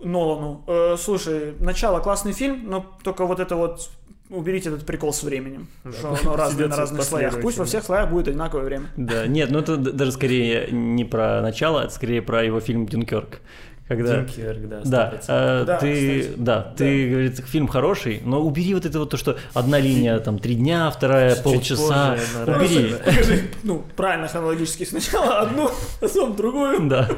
Нолану, 0.03 0.65
«Э, 0.67 0.97
слушай, 0.99 1.55
начало 1.61 2.01
классный 2.01 2.33
фильм, 2.33 2.69
но 2.69 2.99
только 3.03 3.25
вот 3.25 3.41
это 3.41 3.57
вот 3.57 3.91
уберите 4.29 4.69
этот 4.71 4.85
прикол 4.85 5.13
с 5.13 5.23
временем, 5.23 5.69
Да, 5.85 5.93
что 5.93 6.09
пусть 6.09 6.25
оно 6.25 6.37
разное 6.37 6.69
на 6.69 6.77
разных 6.77 7.05
слоях. 7.05 7.41
Пусть 7.41 7.59
во 7.59 7.65
всех 7.65 7.85
слоях 7.85 8.11
будет 8.11 8.29
одинаковое 8.29 8.65
время. 8.65 8.87
Да, 8.97 9.27
нет, 9.27 9.51
ну 9.51 9.61
это 9.61 9.77
даже 9.77 10.13
скорее 10.13 10.69
не 10.71 11.05
про 11.05 11.41
начало, 11.43 11.81
это 11.83 11.95
скорее 11.95 12.23
про 12.23 12.45
его 12.45 12.61
фильм 12.61 12.87
«Дюнкерк». 12.87 13.41
Когда... 13.89 14.17
Дюнкерк, 14.17 14.69
да, 14.69 14.81
Да, 14.85 15.15
100%. 15.15 15.25
э, 15.29 15.65
Да, 15.65 15.77
ты, 15.79 16.21
кстати. 16.21 16.35
да, 16.39 16.63
ты, 16.77 17.09
говорит, 17.11 17.39
фильм 17.47 17.69
хороший, 17.69 18.21
но 18.25 18.41
убери 18.43 18.75
вот 18.75 18.85
это 18.85 18.99
вот 18.99 19.11
то, 19.11 19.17
что 19.17 19.39
одна 19.55 19.79
линия 19.79 20.19
там 20.19 20.41
три 20.41 20.57
дня, 20.57 20.91
вторая 20.91 21.35
Чуть 21.35 21.45
полчаса, 21.45 22.13
позже, 22.17 22.39
одна 22.43 22.57
убери. 22.57 22.95
Покажи, 23.05 23.45
ну, 23.63 23.85
правильно 23.97 24.27
хронологически 24.27 24.83
сначала 24.85 25.39
одну, 25.41 25.69
а 26.01 26.01
потом 26.01 26.35
другую. 26.35 26.89
Да. 26.89 27.09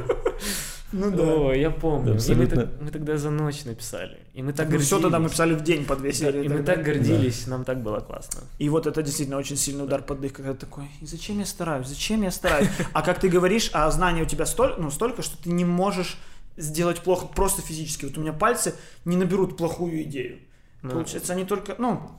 Ну 0.91 1.11
да. 1.11 1.23
О, 1.23 1.53
я 1.53 1.69
помню. 1.69 2.05
Да, 2.05 2.09
И 2.11 2.13
мы, 2.13 2.15
абсолютно. 2.45 2.61
так- 2.61 2.69
мы 2.81 2.89
тогда 2.91 3.17
за 3.17 3.29
ночь 3.29 3.63
написали. 3.65 4.17
И 4.33 4.41
мы 4.41 4.53
так 4.53 4.65
Ну, 4.67 4.71
гордились. 4.71 4.87
все 4.87 4.99
тогда 4.99 5.19
мы 5.19 5.29
писали 5.29 5.53
в 5.53 5.61
день 5.63 5.85
по 5.85 5.95
две 5.95 6.09
Да, 6.09 6.15
серии. 6.15 6.45
и 6.45 6.49
мы 6.49 6.63
так 6.63 6.83
гордились, 6.83 7.45
нам 7.47 7.63
так 7.63 7.83
было 7.83 7.99
классно. 7.99 8.41
И 8.57 8.69
вот 8.69 8.87
это 8.87 9.03
действительно 9.03 9.37
очень 9.37 9.55
сильный 9.55 9.83
удар 9.83 10.01
под 10.01 10.21
дых, 10.21 10.33
когда 10.33 10.53
ты 10.53 10.59
такой, 10.59 10.85
и 11.01 11.05
зачем 11.05 11.37
я 11.39 11.45
стараюсь, 11.45 11.87
зачем 11.87 12.23
я 12.23 12.31
стараюсь? 12.31 12.69
А 12.93 13.01
как 13.03 13.19
ты 13.19 13.29
говоришь, 13.29 13.69
а 13.73 13.89
знаний 13.91 14.23
у 14.23 14.25
тебя 14.25 14.45
столько, 14.47 14.81
ну, 14.81 14.89
столько, 14.89 15.21
что 15.21 15.37
ты 15.37 15.51
не 15.51 15.63
можешь 15.65 16.17
сделать 16.59 17.01
плохо 17.01 17.25
просто 17.27 17.61
физически. 17.61 18.05
Вот 18.05 18.17
у 18.17 18.21
меня 18.21 18.33
пальцы 18.33 18.75
не 19.05 19.15
наберут 19.17 19.57
плохую 19.57 20.03
идею. 20.03 20.39
Ну, 20.81 20.91
Получается, 20.91 21.33
они 21.33 21.43
только, 21.45 21.75
ну, 21.77 22.11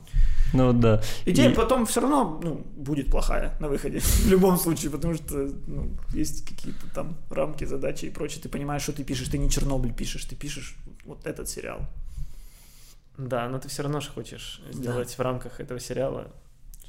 Ну 0.53 0.73
да. 0.73 1.01
идея 1.25 1.49
И- 1.49 1.55
потом 1.55 1.85
все 1.85 2.01
равно, 2.01 2.39
ну, 2.43 2.55
будет 2.75 3.09
плохая 3.09 3.55
на 3.59 3.67
выходе. 3.69 3.99
В 4.25 4.27
любом 4.27 4.57
случае, 4.57 4.91
потому 4.91 5.15
что, 5.15 5.49
ну, 5.67 5.89
есть 6.13 6.45
какие-то 6.47 6.85
там 6.93 7.17
рамки, 7.29 7.63
задачи 7.65 8.05
и 8.05 8.09
прочее. 8.09 8.41
Ты 8.43 8.49
понимаешь, 8.49 8.83
что 8.83 8.91
ты 8.93 9.03
пишешь, 9.03 9.29
ты 9.29 9.37
не 9.37 9.49
Чернобыль 9.49 9.93
пишешь, 9.93 10.25
ты 10.25 10.35
пишешь 10.35 10.75
вот 11.05 11.25
этот 11.25 11.49
сериал. 11.49 11.79
Да, 13.17 13.47
но 13.49 13.59
ты 13.59 13.67
все 13.69 13.83
равно 13.83 13.99
же 13.99 14.09
хочешь 14.09 14.61
сделать 14.71 15.17
в 15.17 15.21
рамках 15.21 15.59
этого 15.59 15.79
сериала 15.79 16.31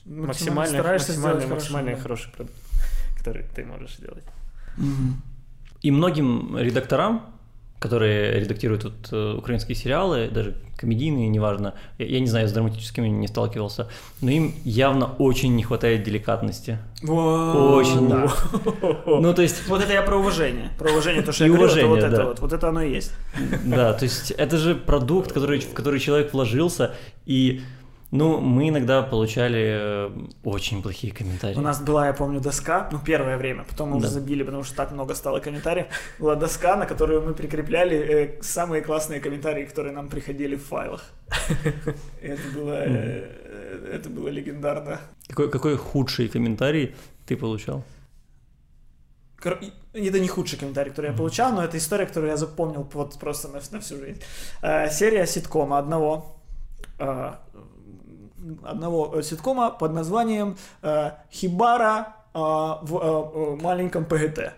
Максимально 0.05 0.27
максимально, 0.27 0.79
стараешься 0.79 1.09
максимально, 1.13 1.41
сделать 1.41 1.55
максимально 1.61 1.97
хорошо, 1.97 1.99
да. 1.99 2.03
хороший 2.03 2.33
продукт, 2.33 2.57
который 3.19 3.45
ты 3.55 3.65
можешь 3.65 3.97
сделать. 3.97 4.25
И 5.83 5.91
многим 5.91 6.57
редакторам, 6.59 7.32
которые 7.83 8.39
редактируют 8.39 8.85
вот, 8.85 9.09
э, 9.11 9.35
украинские 9.37 9.75
сериалы, 9.75 10.31
даже 10.33 10.55
комедийные, 10.77 11.29
неважно, 11.29 11.75
я, 11.99 12.07
я 12.07 12.21
не 12.21 12.27
знаю, 12.27 12.49
с 12.49 12.53
драматическими 12.53 13.09
не 13.09 13.27
сталкивался, 13.27 13.89
но 14.21 14.31
им 14.31 14.55
явно 14.65 15.07
очень 15.19 15.55
не 15.57 15.65
хватает 15.65 16.05
деликатности. 16.05 16.79
Очень. 17.03 18.09
Да. 18.09 18.33
Ну, 19.07 19.35
то 19.35 19.43
есть, 19.43 19.69
Вот 19.69 19.83
это 19.83 19.93
я 19.93 20.03
про 20.03 20.17
уважение. 20.17 20.71
Про 20.79 20.93
уважение, 20.93 21.23
то, 21.23 21.33
что 21.33 21.45
я 21.45 21.51
говорил, 21.53 21.77
это 21.77 21.89
вот 21.89 21.99
это 21.99 22.25
вот. 22.25 22.41
Вот 22.41 22.53
это 22.53 22.69
оно 22.69 22.83
и 22.83 22.93
есть. 22.93 23.13
да, 23.65 23.93
то 23.93 24.05
есть 24.05 24.31
это 24.31 24.57
же 24.57 24.75
продукт, 24.75 25.33
который, 25.33 25.61
в 25.61 25.73
который 25.73 25.99
человек 25.99 26.33
вложился, 26.33 26.95
и, 27.27 27.63
ну, 28.13 28.41
мы 28.41 28.69
иногда 28.69 29.03
получали 29.03 29.61
э, 29.61 30.11
очень 30.45 30.83
плохие 30.83 31.13
комментарии. 31.13 31.59
У 31.59 31.63
нас 31.63 31.81
была, 31.81 32.07
я 32.07 32.13
помню, 32.13 32.41
доска, 32.41 32.89
ну, 32.93 32.99
первое 32.99 33.37
время, 33.39 33.65
потом 33.65 33.89
мы 33.91 33.97
уже 33.97 34.07
Да. 34.07 34.13
забили, 34.13 34.45
потому 34.45 34.65
что 34.65 34.77
так 34.77 34.93
много 34.93 35.15
стало 35.15 35.41
комментариев. 35.41 35.87
Была 36.19 36.37
доска, 36.37 36.77
на 36.77 36.87
которую 36.87 37.23
мы 37.23 37.35
прикрепляли 37.35 37.97
э, 37.97 38.43
самые 38.43 38.83
классные 38.83 39.21
комментарии, 39.21 39.65
которые 39.65 39.95
нам 39.95 40.09
приходили 40.09 40.57
в 40.57 40.63
файлах. 40.65 41.03
Это 42.23 42.43
было, 42.55 42.75
э, 42.75 43.29
э, 43.45 43.95
это 43.95 44.11
было 44.11 44.29
легендарно. 44.29 45.01
Какой, 45.29 45.51
какой 45.51 45.77
худший 45.77 46.29
комментарий 46.29 46.95
ты 47.27 47.37
получал? 47.37 47.83
Это 49.95 50.21
не 50.21 50.29
худший 50.29 50.59
комментарий, 50.59 50.91
который 50.91 51.11
я 51.11 51.17
получал, 51.17 51.53
но 51.53 51.65
это 51.65 51.77
история, 51.77 52.07
которую 52.07 52.31
я 52.31 52.37
запомнил 52.37 52.87
вот 52.93 53.19
просто 53.19 53.49
на, 53.49 53.61
на 53.71 53.81
всю 53.81 53.97
жизнь. 53.97 54.21
Э, 54.63 54.91
серия 54.91 55.27
ситкома 55.27 55.79
одного, 55.79 56.37
э, 56.99 57.33
одного 58.65 59.19
э, 59.19 59.23
ситкома 59.23 59.71
под 59.71 59.93
названием 59.93 60.57
э, 60.83 61.11
«Хибара 61.33 62.17
э, 62.35 62.39
в 62.39 63.59
маленьком 63.63 64.05
ПГТ». 64.05 64.53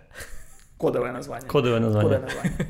Кодовое 0.79 1.13
название. 1.13 1.49
Кодовое 1.49 1.81
название. 1.81 2.19
Кодовое 2.21 2.35
название. 2.35 2.69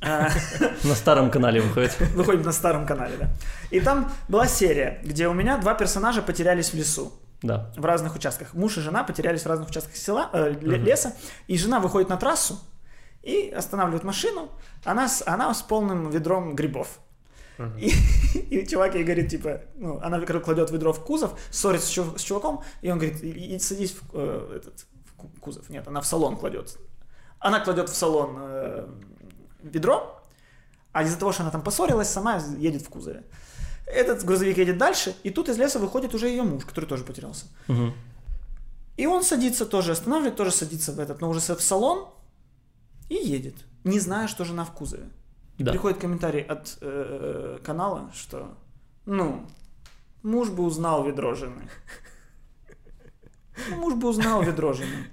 На 0.84 0.94
старом 0.94 1.30
канале 1.30 1.60
выходит. 1.60 1.98
Выходит 2.14 2.44
на 2.44 2.52
старом 2.52 2.86
канале, 2.86 3.16
да. 3.18 3.28
И 3.70 3.80
там 3.80 4.10
была 4.28 4.46
серия, 4.46 5.00
где 5.02 5.26
у 5.28 5.32
меня 5.32 5.58
два 5.58 5.74
персонажа 5.74 6.22
потерялись 6.22 6.70
в 6.70 6.74
лесу 6.74 7.12
Да. 7.42 7.72
в 7.76 7.84
разных 7.84 8.14
участках. 8.14 8.54
Муж 8.54 8.78
и 8.78 8.80
жена 8.80 9.02
потерялись 9.02 9.42
в 9.42 9.46
разных 9.46 9.68
участках 9.70 9.96
села, 9.96 10.30
э, 10.32 10.54
ле- 10.60 10.78
леса, 10.78 11.14
и 11.48 11.58
жена 11.58 11.80
выходит 11.80 12.08
на 12.08 12.16
трассу 12.16 12.60
и 13.24 13.50
останавливает 13.50 14.04
машину, 14.04 14.48
она 14.84 15.08
с, 15.08 15.22
она 15.26 15.52
с 15.52 15.62
полным 15.62 16.10
ведром 16.10 16.54
грибов. 16.54 17.00
И, 17.78 17.88
и 18.50 18.66
чувак 18.66 18.94
ей 18.94 19.04
говорит, 19.04 19.30
типа, 19.30 19.60
ну, 19.76 19.98
она 20.00 20.20
кладет 20.20 20.70
ведро 20.70 20.92
в 20.92 21.04
кузов, 21.04 21.38
ссорится 21.50 21.86
с, 21.86 21.90
чув- 21.90 22.18
с 22.18 22.22
чуваком, 22.22 22.62
и 22.82 22.90
он 22.90 22.98
говорит, 22.98 23.22
«И- 23.22 23.58
садись 23.58 23.92
в, 23.92 24.02
э, 24.12 24.56
этот, 24.56 24.86
в 25.06 25.14
ку- 25.14 25.30
кузов. 25.40 25.68
Нет, 25.70 25.88
она 25.88 26.00
в 26.00 26.06
салон 26.06 26.36
кладет. 26.36 26.78
Она 27.40 27.60
кладет 27.60 27.88
в 27.88 27.94
салон 27.94 28.36
э, 28.38 28.88
ведро, 29.62 30.20
а 30.92 31.02
из-за 31.02 31.18
того, 31.18 31.32
что 31.32 31.42
она 31.42 31.50
там 31.50 31.62
поссорилась, 31.62 32.08
сама 32.08 32.42
едет 32.58 32.82
в 32.82 32.88
кузове. 32.88 33.24
Этот 33.86 34.24
грузовик 34.24 34.58
едет 34.58 34.78
дальше, 34.78 35.14
и 35.22 35.30
тут 35.30 35.48
из 35.48 35.56
леса 35.58 35.78
выходит 35.78 36.14
уже 36.14 36.28
ее 36.28 36.42
муж, 36.42 36.64
который 36.64 36.84
тоже 36.86 37.04
потерялся. 37.04 37.46
Мгм. 37.68 37.94
И 38.96 39.06
он 39.06 39.22
садится 39.22 39.64
тоже, 39.64 39.92
останавливает, 39.92 40.36
тоже 40.36 40.50
садится 40.50 40.92
в 40.92 40.98
этот, 41.00 41.20
но 41.20 41.30
уже 41.30 41.40
в 41.40 41.62
салон 41.62 42.08
и 43.08 43.14
едет. 43.14 43.54
не 43.84 44.00
зная, 44.00 44.28
что 44.28 44.44
жена 44.44 44.64
в 44.64 44.72
кузове. 44.72 45.08
Да. 45.58 45.72
Приходит 45.72 45.98
комментарий 45.98 46.42
от 46.42 46.78
э, 46.80 47.58
канала, 47.64 48.10
что, 48.14 48.56
ну, 49.06 49.44
муж 50.22 50.50
бы 50.50 50.62
узнал 50.64 51.04
ведро 51.04 51.34
жены. 51.34 51.62
Ну, 53.70 53.76
муж 53.76 53.94
бы 53.94 54.08
узнал 54.08 54.42
ведро 54.42 54.72
жены. 54.72 55.06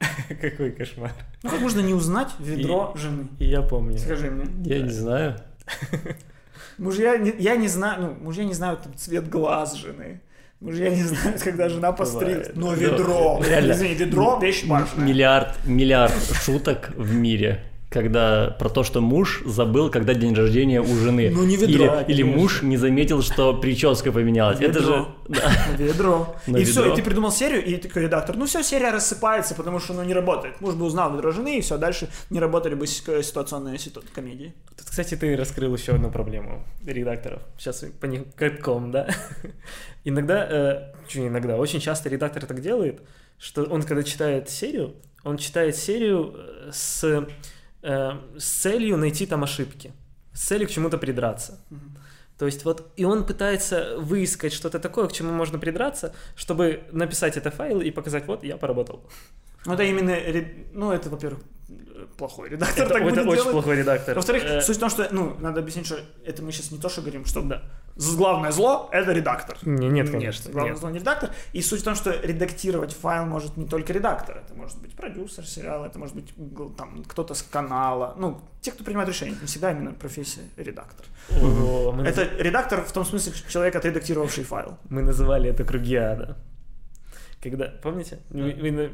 Какой 0.40 0.72
кошмар. 0.72 1.12
Ну, 1.44 1.50
как 1.50 1.60
можно 1.60 1.80
не 1.80 1.94
узнать 1.94 2.30
ведро 2.40 2.92
жены? 2.96 3.28
И 3.38 3.44
я 3.44 3.62
помню. 3.62 3.96
Скажи 3.98 4.30
мне. 4.30 4.46
Я 4.64 4.82
не 4.82 4.90
знаю. 4.90 5.36
Мужья, 6.78 7.14
я 7.14 7.54
не 7.56 7.68
знаю, 7.68 8.02
ну, 8.02 8.24
мужья 8.24 8.44
не 8.44 8.54
знают 8.54 8.82
там, 8.82 8.96
цвет 8.96 9.28
глаз 9.28 9.74
жены. 9.74 10.20
Мужья 10.58 10.90
не 10.90 11.02
знают, 11.02 11.42
когда 11.42 11.68
жена 11.68 11.92
постриг. 11.92 12.54
Бывает. 12.54 12.56
Но 12.56 12.70
Да. 12.70 12.76
ведро, 12.76 13.42
Реально. 13.44 13.72
извини, 13.72 13.94
ведро 13.94 14.38
вещь 14.40 14.64
важная. 14.66 15.04
Миллиард, 15.06 15.64
миллиард 15.66 16.14
шуток 16.44 16.90
в 16.96 17.14
мире, 17.14 17.62
когда 17.92 18.56
про 18.58 18.68
то, 18.68 18.82
что 18.82 19.00
муж 19.00 19.42
забыл, 19.44 19.90
когда 19.90 20.14
день 20.14 20.34
рождения 20.34 20.80
у 20.80 20.96
жены. 20.96 21.30
Ну, 21.30 21.44
не 21.44 21.56
ведро, 21.56 21.84
или, 21.84 21.88
конечно. 21.88 22.12
или 22.12 22.22
муж 22.22 22.62
не 22.62 22.76
заметил, 22.76 23.22
что 23.22 23.54
прическа 23.54 24.12
поменялась. 24.12 24.60
Это 24.60 24.80
же... 24.80 24.90
Ведро. 24.90 25.08
да. 25.28 25.52
Ведро. 25.78 26.36
На 26.46 26.56
и 26.56 26.64
все, 26.64 26.80
ведро. 26.80 26.92
и 26.92 26.96
ты 26.96 27.02
придумал 27.02 27.30
серию, 27.30 27.64
и 27.64 27.76
такой 27.76 28.02
редактор, 28.02 28.36
ну 28.36 28.46
все, 28.46 28.62
серия 28.62 28.90
рассыпается, 28.90 29.54
потому 29.54 29.78
что 29.78 29.94
ну 29.94 30.02
не 30.02 30.14
работает. 30.14 30.60
Муж 30.60 30.74
бы 30.74 30.84
узнал 30.84 31.14
ведро 31.14 31.30
жены, 31.30 31.58
и 31.58 31.60
все, 31.60 31.78
дальше 31.78 32.08
не 32.30 32.40
работали 32.40 32.74
бы 32.74 32.86
ситуационные 32.86 33.78
ситу- 33.78 34.02
комедии. 34.14 34.54
Тут, 34.76 34.88
кстати, 34.88 35.14
ты 35.14 35.36
раскрыл 35.36 35.74
еще 35.74 35.92
одну 35.92 36.10
проблему 36.10 36.64
редакторов. 36.84 37.42
Сейчас 37.58 37.84
по 38.00 38.06
ним 38.06 38.26
катком, 38.34 38.90
да? 38.90 39.08
Иногда, 40.04 40.46
э, 40.50 40.92
иногда, 41.14 41.56
очень 41.56 41.80
часто 41.80 42.08
редактор 42.08 42.44
так 42.46 42.60
делает, 42.60 43.02
что 43.38 43.64
он, 43.64 43.82
когда 43.82 44.02
читает 44.02 44.48
серию, 44.48 44.94
он 45.24 45.36
читает 45.36 45.76
серию 45.76 46.34
э, 46.34 46.70
с, 46.72 47.26
э, 47.82 48.12
с 48.38 48.44
целью 48.44 48.96
найти 48.96 49.26
там 49.26 49.44
ошибки, 49.44 49.92
с 50.32 50.42
целью 50.46 50.68
к 50.68 50.70
чему-то 50.70 50.98
придраться. 50.98 51.60
То 52.38 52.46
есть 52.46 52.64
вот, 52.64 52.90
и 52.96 53.04
он 53.04 53.24
пытается 53.24 53.96
выискать 53.98 54.52
что-то 54.52 54.80
такое, 54.80 55.06
к 55.06 55.12
чему 55.12 55.32
можно 55.32 55.58
придраться, 55.58 56.14
чтобы 56.34 56.82
написать 56.90 57.36
это 57.36 57.50
файл 57.50 57.80
и 57.80 57.90
показать, 57.90 58.26
вот, 58.26 58.42
я 58.42 58.56
поработал. 58.56 59.08
Ну 59.64 59.74
это 59.74 59.84
именно, 59.84 60.16
ну 60.72 60.90
это, 60.90 61.08
во-первых, 61.08 61.42
плохой 62.16 62.48
редактор 62.48 62.84
Это, 62.84 62.94
так 62.94 63.02
это 63.02 63.10
будет 63.10 63.26
очень 63.26 63.34
делать. 63.36 63.52
плохой 63.52 63.76
редактор. 63.76 64.16
Во-вторых, 64.16 64.44
Э, 64.44 64.60
суть 64.60 64.76
в 64.76 64.80
том, 64.80 64.90
что, 64.90 65.08
ну, 65.12 65.36
надо 65.38 65.60
объяснить, 65.60 65.86
что 65.86 66.00
это 66.24 66.42
мы 66.42 66.52
сейчас 66.52 66.70
не 66.70 66.78
то, 66.78 66.88
что 66.88 67.00
говорим, 67.00 67.24
что 67.24 67.42
да. 67.42 67.62
Главное 67.96 68.50
зло— 68.52 68.88
это 68.92 69.12
редактор. 69.12 69.56
Не- 69.62 69.88
нет, 69.88 70.10
конечно, 70.10 70.50
главное 70.50 70.72
нет. 70.72 70.80
зло 70.80 70.90
не 70.90 70.98
редактор. 70.98 71.30
И 71.52 71.62
суть 71.62 71.80
в 71.80 71.84
том, 71.84 71.94
что 71.94 72.10
редактировать 72.10 72.92
файл 72.92 73.26
может 73.26 73.56
не 73.56 73.66
только 73.66 73.92
редактор, 73.92 74.38
это 74.38 74.54
может 74.54 74.80
быть 74.80 74.94
продюсер 74.94 75.46
сериала, 75.46 75.86
это 75.86 75.98
может 75.98 76.14
быть 76.14 76.32
там 76.76 77.04
кто-то 77.04 77.34
с 77.34 77.42
канала, 77.42 78.14
ну, 78.18 78.40
те, 78.60 78.72
кто 78.72 78.84
принимает 78.84 79.08
решения, 79.08 79.36
не 79.40 79.46
всегда 79.46 79.72
именно 79.72 79.92
профессия 79.92 80.42
редактор. 80.56 81.06
О, 81.40 81.92
мы 81.92 82.04
Это 82.04 82.24
редактор 82.38 82.82
в 82.82 82.92
том 82.92 83.04
смысле, 83.04 83.32
человек, 83.48 83.76
отредактировавший 83.76 84.44
файл. 84.44 84.78
Мы 84.88 85.02
называли 85.02 85.50
это 85.50 85.64
круги 85.64 85.96
ада. 85.96 86.36
Когда, 87.42 87.66
помните? 87.82 88.20
На- 88.30 88.90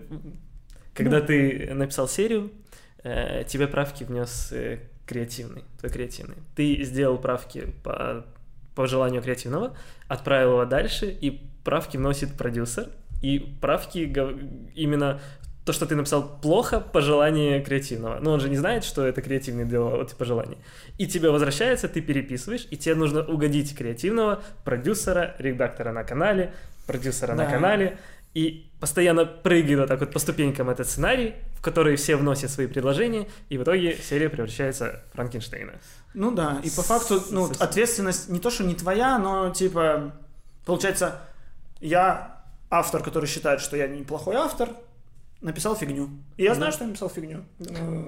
когда 0.95 1.21
ты 1.21 1.73
написал 1.75 2.09
серию, 2.09 2.51
э, 3.05 3.45
тебе 3.45 3.69
правки 3.69 4.05
внес 4.05 4.49
э, 4.53 4.81
креативный, 5.07 5.65
твой 5.79 5.93
креативный. 5.93 6.37
Ты 6.57 6.83
сделал 6.83 7.19
правки 7.19 7.73
по, 7.85 8.25
по 8.79 8.87
желанию 8.87 9.21
креативного, 9.21 9.77
отправил 10.07 10.53
его 10.53 10.65
дальше, 10.65 11.07
и 11.07 11.43
правки 11.65 11.97
вносит 11.97 12.35
продюсер, 12.35 12.87
и 13.21 13.41
правки 13.61 13.99
именно 14.77 15.21
то, 15.65 15.73
что 15.73 15.85
ты 15.85 15.97
написал 15.97 16.39
плохо 16.41 16.79
по 16.79 17.01
желанию 17.01 17.65
креативного. 17.65 18.21
Но 18.21 18.31
он 18.31 18.39
же 18.39 18.49
не 18.49 18.57
знает, 18.57 18.85
что 18.85 19.05
это 19.05 19.21
креативный 19.21 19.65
делал 19.65 20.01
эти 20.01 20.15
пожелания. 20.15 20.59
И 20.97 21.09
тебе 21.09 21.31
возвращается, 21.31 21.89
ты 21.89 22.01
переписываешь, 22.01 22.69
и 22.71 22.77
тебе 22.77 22.95
нужно 22.95 23.25
угодить 23.25 23.77
креативного, 23.77 24.43
продюсера, 24.65 25.35
редактора 25.41 25.91
на 25.91 26.05
канале, 26.05 26.53
продюсера 26.87 27.35
на 27.35 27.47
Да. 27.47 27.51
канале. 27.51 27.99
И 28.33 28.68
постоянно 28.81 29.25
прыгает 29.27 29.79
вот 29.81 29.89
так 29.89 30.01
вот 30.01 30.13
по 30.13 30.19
ступенькам 30.19 30.71
этот 30.71 30.87
сценарий, 30.89 31.35
в 31.57 31.63
который 31.63 31.97
все 31.97 32.17
вносят 32.17 32.51
свои 32.51 32.67
предложения, 32.67 33.27
и 33.49 33.59
в 33.59 33.63
итоге 33.63 33.97
серия 33.97 34.29
превращается 34.29 35.03
в 35.13 35.17
Франкенштейна. 35.17 35.73
Ну 36.15 36.31
да, 36.33 36.59
и 36.63 36.71
по 36.71 36.83
факту, 36.83 37.21
ну, 37.31 37.47
Совсем. 37.49 37.63
ответственность 37.67 38.29
не 38.29 38.39
то, 38.39 38.51
что 38.51 38.65
не 38.65 38.75
твоя, 38.75 39.19
но 39.19 39.51
типа, 39.51 40.13
получается, 40.65 41.21
я 41.81 42.37
автор, 42.71 43.03
который 43.03 43.27
считает, 43.27 43.61
что 43.61 43.77
я 43.77 43.89
неплохой 43.89 44.37
автор, 44.37 44.69
написал 45.41 45.77
фигню. 45.77 46.09
И 46.37 46.43
я 46.43 46.55
знаю, 46.55 46.73
Да. 46.73 46.75
что 46.75 46.85
я 46.85 46.89
написал 46.89 47.09
фигню. 47.11 47.45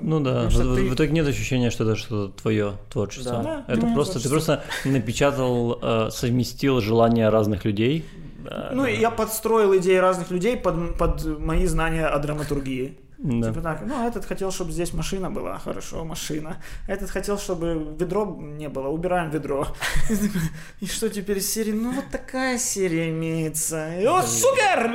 Ну 0.03 0.19
да, 0.21 0.49
в, 0.49 0.51
что 0.51 0.65
в- 0.65 0.75
ты- 0.77 0.89
в 0.91 0.95
итоге 0.95 1.13
нет 1.13 1.27
ощущения, 1.29 1.71
что 1.71 1.85
это 1.85 1.95
что-то 1.97 2.41
твое 2.43 2.73
творчество. 2.91 3.41
Да. 3.43 3.65
Да, 3.69 3.73
это 3.73 3.87
просто 3.95 4.19
ты 4.21 4.29
творчество. 4.29 4.57
просто 4.57 4.89
напечатал, 4.89 5.79
э, 5.81 6.11
совместил 6.11 6.81
желания 6.81 7.29
разных 7.29 7.65
людей. 7.65 8.05
Да, 8.45 8.71
Ну, 8.73 8.83
да. 8.83 8.89
я 8.89 9.11
подстроил 9.11 9.77
идеи 9.77 9.97
разных 9.97 10.31
людей 10.31 10.57
под, 10.57 10.97
под 10.99 11.39
мои 11.39 11.67
знания 11.67 12.07
о 12.07 12.19
драматургии. 12.19 12.99
Да. 13.19 13.49
Типа 13.49 13.61
так, 13.61 13.83
ну, 13.87 14.07
этот 14.09 14.25
хотел, 14.25 14.51
чтобы 14.51 14.73
здесь 14.73 14.95
машина 14.95 15.31
была, 15.31 15.59
хорошо, 15.59 16.05
машина. 16.05 16.57
Этот 16.89 17.11
хотел, 17.11 17.39
чтобы 17.39 17.95
ведро 17.99 18.25
не 18.41 18.71
было, 18.71 18.89
убираем 18.89 19.31
ведро. 19.31 19.67
И 20.81 20.87
что 20.87 21.11
теперь 21.11 21.39
из 21.39 21.53
серии? 21.53 21.73
Ну, 21.73 21.93
вот 21.93 22.07
такая 22.11 22.57
серия 22.59 23.11
имеется. 23.11 23.95
И, 24.01 24.07
О, 24.07 24.23
супер! 24.23 24.91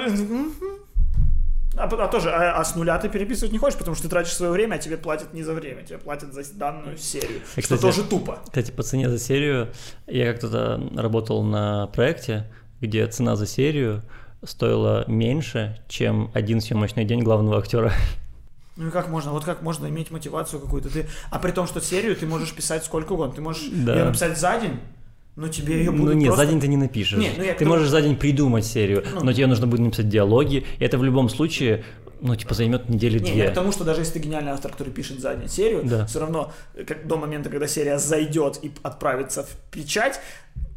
А, 1.78 1.84
а 1.84 2.08
тоже, 2.08 2.32
а, 2.32 2.60
а 2.60 2.64
с 2.64 2.76
нуля 2.76 2.98
ты 2.98 3.10
переписывать 3.10 3.52
не 3.52 3.58
хочешь, 3.60 3.78
потому 3.78 3.96
что 3.96 4.04
ты 4.04 4.10
тратишь 4.10 4.34
свое 4.34 4.52
время, 4.52 4.76
а 4.76 4.78
тебе 4.78 4.98
платят 4.98 5.34
не 5.34 5.44
за 5.44 5.54
время, 5.54 5.84
тебе 5.84 5.98
платят 5.98 6.34
за 6.34 6.42
данную 6.54 6.98
серию. 6.98 7.42
И, 7.58 7.62
Что 7.62 7.76
кстати, 7.76 7.82
тоже 7.82 8.04
тупо. 8.06 8.40
Кстати, 8.46 8.72
по 8.72 8.82
цене 8.82 9.10
за 9.10 9.20
серию, 9.20 9.74
я 10.08 10.32
как-то 10.32 10.82
работал 10.96 11.44
на 11.44 11.88
проекте, 11.88 12.50
где 12.86 13.08
цена 13.08 13.36
за 13.36 13.46
серию 13.48 14.02
стоила 14.44 15.06
меньше, 15.08 15.80
чем 15.88 16.30
один 16.34 16.62
съемочный 16.62 17.06
день 17.06 17.22
главного 17.24 17.58
актера. 17.58 17.92
Ну 18.78 18.88
и 18.90 18.92
как 18.92 19.10
можно, 19.10 19.32
вот 19.32 19.44
как 19.46 19.62
можно 19.62 19.88
иметь 19.88 20.12
мотивацию 20.12 20.60
какую-то? 20.60 20.90
Ты, 20.90 21.08
а 21.32 21.40
при 21.40 21.52
том, 21.52 21.66
что 21.66 21.80
серию 21.82 22.16
ты 22.16 22.26
можешь 22.28 22.54
писать 22.54 22.84
сколько 22.84 23.14
угодно. 23.14 23.34
Ты 23.36 23.42
можешь 23.42 23.64
Да. 23.72 23.96
ее 23.96 24.04
написать 24.06 24.38
за 24.38 24.60
день, 24.60 24.80
но 25.38 25.48
тебе 25.48 25.78
ее 25.80 25.92
Ну 25.92 26.00
будут 26.00 26.16
нет, 26.16 26.28
просто... 26.28 26.46
за 26.46 26.52
день 26.52 26.62
ты 26.62 26.68
не 26.68 26.78
напишешь. 26.78 27.18
Не, 27.18 27.32
ну 27.38 27.44
я 27.44 27.54
ты 27.54 27.60
тому- 27.60 27.72
можешь 27.72 27.90
за 27.90 28.02
день 28.02 28.18
придумать 28.18 28.66
серию, 28.66 29.04
Ну. 29.14 29.24
но 29.24 29.34
тебе 29.34 29.48
нужно 29.48 29.66
будет 29.66 29.80
написать 29.80 30.10
диалоги, 30.10 30.66
и 30.78 30.84
это 30.84 30.98
в 30.98 31.04
любом 31.06 31.30
случае, 31.30 31.86
ну, 32.22 32.36
типа, 32.36 32.54
займет 32.54 32.90
недели 32.90 33.18
Не, 33.20 33.32
две. 33.32 33.44
я 33.46 33.52
к 33.52 33.54
тому, 33.54 33.72
что 33.72 33.84
даже 33.86 34.02
если 34.02 34.14
ты 34.14 34.20
гениальный 34.20 34.52
автор, 34.52 34.72
который 34.72 34.92
пишет 34.92 35.22
за 35.22 35.36
день 35.36 35.48
серию, 35.48 35.82
Да. 35.86 36.06
все 36.06 36.20
равно 36.20 36.52
э, 36.76 36.84
как, 36.84 37.08
до 37.08 37.16
момента, 37.18 37.50
когда 37.50 37.68
серия 37.68 37.98
зайдет 37.98 38.60
и 38.62 38.72
отправится 38.84 39.44
в 39.44 39.50
печать, 39.72 40.20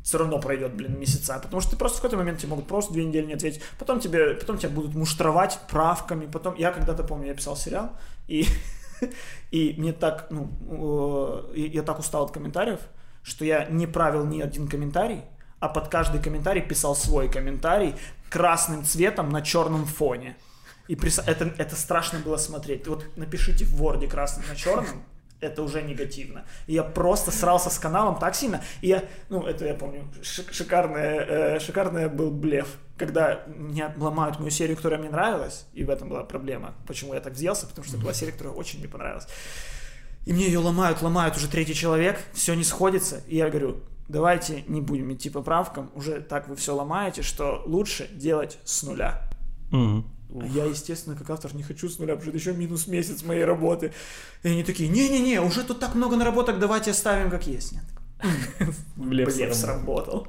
все 0.09 0.17
равно 0.17 0.39
пройдет, 0.41 0.73
блин, 0.73 0.99
месяца, 0.99 1.39
потому 1.39 1.61
что 1.61 1.73
ты 1.73 1.77
просто 1.77 1.99
в 1.99 2.01
какой-то 2.01 2.17
момент 2.17 2.39
тебе 2.39 2.49
могут 2.49 2.67
просто 2.67 2.95
две 2.95 3.05
недели 3.05 3.27
не 3.27 3.35
ответить, 3.35 3.61
потом 3.79 4.01
тебе, 4.01 4.37
потом 4.37 4.57
тебя 4.57 4.71
будут 4.71 4.95
муштровать 4.95 5.61
правками, 5.69 6.25
потом, 6.25 6.55
я 6.55 6.73
когда-то 6.73 7.05
помню, 7.05 7.27
я 7.27 7.35
писал 7.35 7.59
сериал, 7.59 7.91
и, 8.27 8.47
и 9.51 9.75
мне 9.77 9.93
так, 9.93 10.29
ну, 10.31 11.53
я 11.55 11.83
так 11.83 11.99
устал 11.99 12.25
от 12.25 12.31
комментариев, 12.31 12.81
что 13.23 13.45
я 13.45 13.67
не 13.67 13.87
правил 13.87 14.25
ни 14.25 14.41
один 14.41 14.67
комментарий, 14.67 15.21
а 15.61 15.69
под 15.69 15.89
каждый 15.89 16.23
комментарий 16.23 16.63
писал 16.63 16.97
свой 16.97 17.31
комментарий 17.31 17.95
красным 18.31 18.85
цветом 18.85 19.29
на 19.29 19.43
черном 19.43 19.85
фоне. 19.85 20.39
И 20.87 20.95
прис- 20.95 21.23
это, 21.27 21.53
это 21.59 21.77
страшно 21.77 22.19
было 22.21 22.39
смотреть. 22.39 22.89
Вот 22.89 23.05
напишите 23.17 23.67
в 23.67 23.83
Word 23.83 24.09
красным 24.09 24.47
на 24.49 24.57
черном, 24.57 25.03
это 25.41 25.63
уже 25.63 25.83
негативно. 25.83 26.45
И 26.67 26.75
я 26.75 26.83
просто 26.83 27.31
срался 27.31 27.71
с 27.71 27.79
каналом 27.79 28.19
так 28.19 28.35
сильно. 28.35 28.63
И 28.81 28.89
я, 28.89 29.05
ну, 29.29 29.43
это 29.43 29.67
я 29.67 29.75
помню, 29.75 30.05
шик- 30.23 30.53
шикарный, 30.53 31.01
э, 31.01 31.61
шикарный 31.61 32.09
был 32.09 32.31
блеф, 32.31 32.67
когда 32.97 33.43
мне 33.47 33.93
ломают 33.97 34.39
мою 34.39 34.51
серию, 34.51 34.77
которая 34.77 34.99
мне 34.99 35.11
нравилась, 35.11 35.67
и 35.73 35.85
в 35.85 35.91
этом 35.91 36.09
была 36.09 36.25
проблема, 36.25 36.75
почему 36.87 37.15
я 37.15 37.21
так 37.21 37.35
взялся, 37.35 37.67
потому 37.67 37.87
что 37.87 37.97
это 37.97 38.03
была 38.03 38.15
серия, 38.15 38.33
которая 38.33 38.55
очень 38.55 38.81
мне 38.81 38.89
понравилась. 38.89 39.27
И 40.27 40.33
мне 40.33 40.47
ее 40.47 40.59
ломают, 40.59 41.01
ломают 41.01 41.37
уже 41.37 41.49
третий 41.49 41.75
человек, 41.75 42.21
все 42.35 42.55
не 42.55 42.65
сходится. 42.65 43.23
И 43.29 43.37
я 43.37 43.49
говорю, 43.49 43.81
давайте 44.09 44.63
не 44.67 44.81
будем 44.81 45.13
идти 45.13 45.31
по 45.31 45.43
правкам, 45.43 45.91
уже 45.95 46.21
так 46.21 46.49
вы 46.49 46.57
все 46.57 46.75
ломаете, 46.75 47.23
что 47.23 47.63
лучше 47.65 48.09
делать 48.13 48.59
с 48.65 48.83
нуля. 48.83 49.23
Мгм. 49.71 50.07
А 50.35 50.47
я, 50.47 50.65
естественно, 50.65 51.17
как 51.17 51.31
автор 51.31 51.55
не 51.55 51.63
хочу 51.63 51.89
с 51.89 51.99
нуля, 51.99 52.15
потому 52.15 52.33
что 52.33 52.51
еще 52.51 52.59
минус 52.59 52.87
месяц 52.87 53.23
моей 53.23 53.45
работы. 53.45 53.93
И 54.43 54.49
они 54.49 54.63
такие, 54.63 54.89
не-не-не, 54.89 55.41
уже 55.41 55.65
тут 55.65 55.81
так 55.81 55.95
много 55.95 56.17
наработок, 56.17 56.59
давайте 56.59 56.91
оставим 56.91 57.31
как 57.31 57.47
есть. 57.47 57.73
Я 57.73 57.81
такой, 57.81 58.75
Блеф 58.97 59.35
Блеф 59.35 59.55
сработал. 59.55 60.29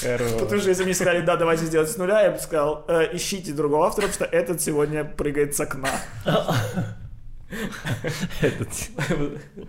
Потому 0.00 0.60
что 0.60 0.68
если 0.68 0.84
мне 0.84 0.94
сказали, 0.94 1.20
да, 1.24 1.36
давайте 1.36 1.66
сделать 1.66 1.90
с 1.90 1.96
нуля, 1.96 2.22
я 2.22 2.30
бы 2.30 2.38
сказал, 2.38 2.84
«Э, 2.88 3.14
ищите 3.14 3.52
другого 3.52 3.86
автора, 3.86 4.06
потому 4.08 4.14
что 4.14 4.36
этот 4.36 4.60
сегодня 4.60 5.04
прыгает 5.04 5.54
с 5.54 5.60
окна. 5.60 5.90
Этот. 8.40 8.68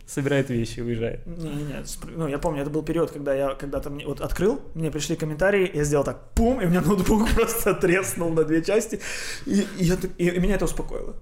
Собирает 0.05 0.49
вещи 0.49 0.79
и 0.79 0.81
уезжает. 0.81 1.25
Не-не-не, 1.27 1.83
спр- 1.83 2.11
ну, 2.15 2.27
я 2.27 2.39
помню, 2.39 2.61
это 2.61 2.69
был 2.71 2.81
период, 2.83 3.11
когда 3.11 3.33
я 3.35 3.53
когда-то 3.55 3.89
мне 3.89 4.05
вот 4.05 4.21
открыл, 4.21 4.61
мне 4.73 4.89
пришли 4.91 5.15
комментарии, 5.15 5.69
я 5.73 5.83
сделал 5.83 6.03
так, 6.03 6.31
пум, 6.33 6.59
и 6.61 6.65
у 6.65 6.69
меня 6.69 6.81
ноутбук 6.81 7.29
просто 7.35 7.73
треснул 7.75 8.29
на 8.31 8.43
две 8.43 8.63
части, 8.63 8.99
и, 9.45 9.67
и 9.77 9.83
я 9.85 9.97
и- 10.17 10.29
и 10.29 10.39
меня 10.39 10.55
это 10.55 10.65
успокоило. 10.65 11.15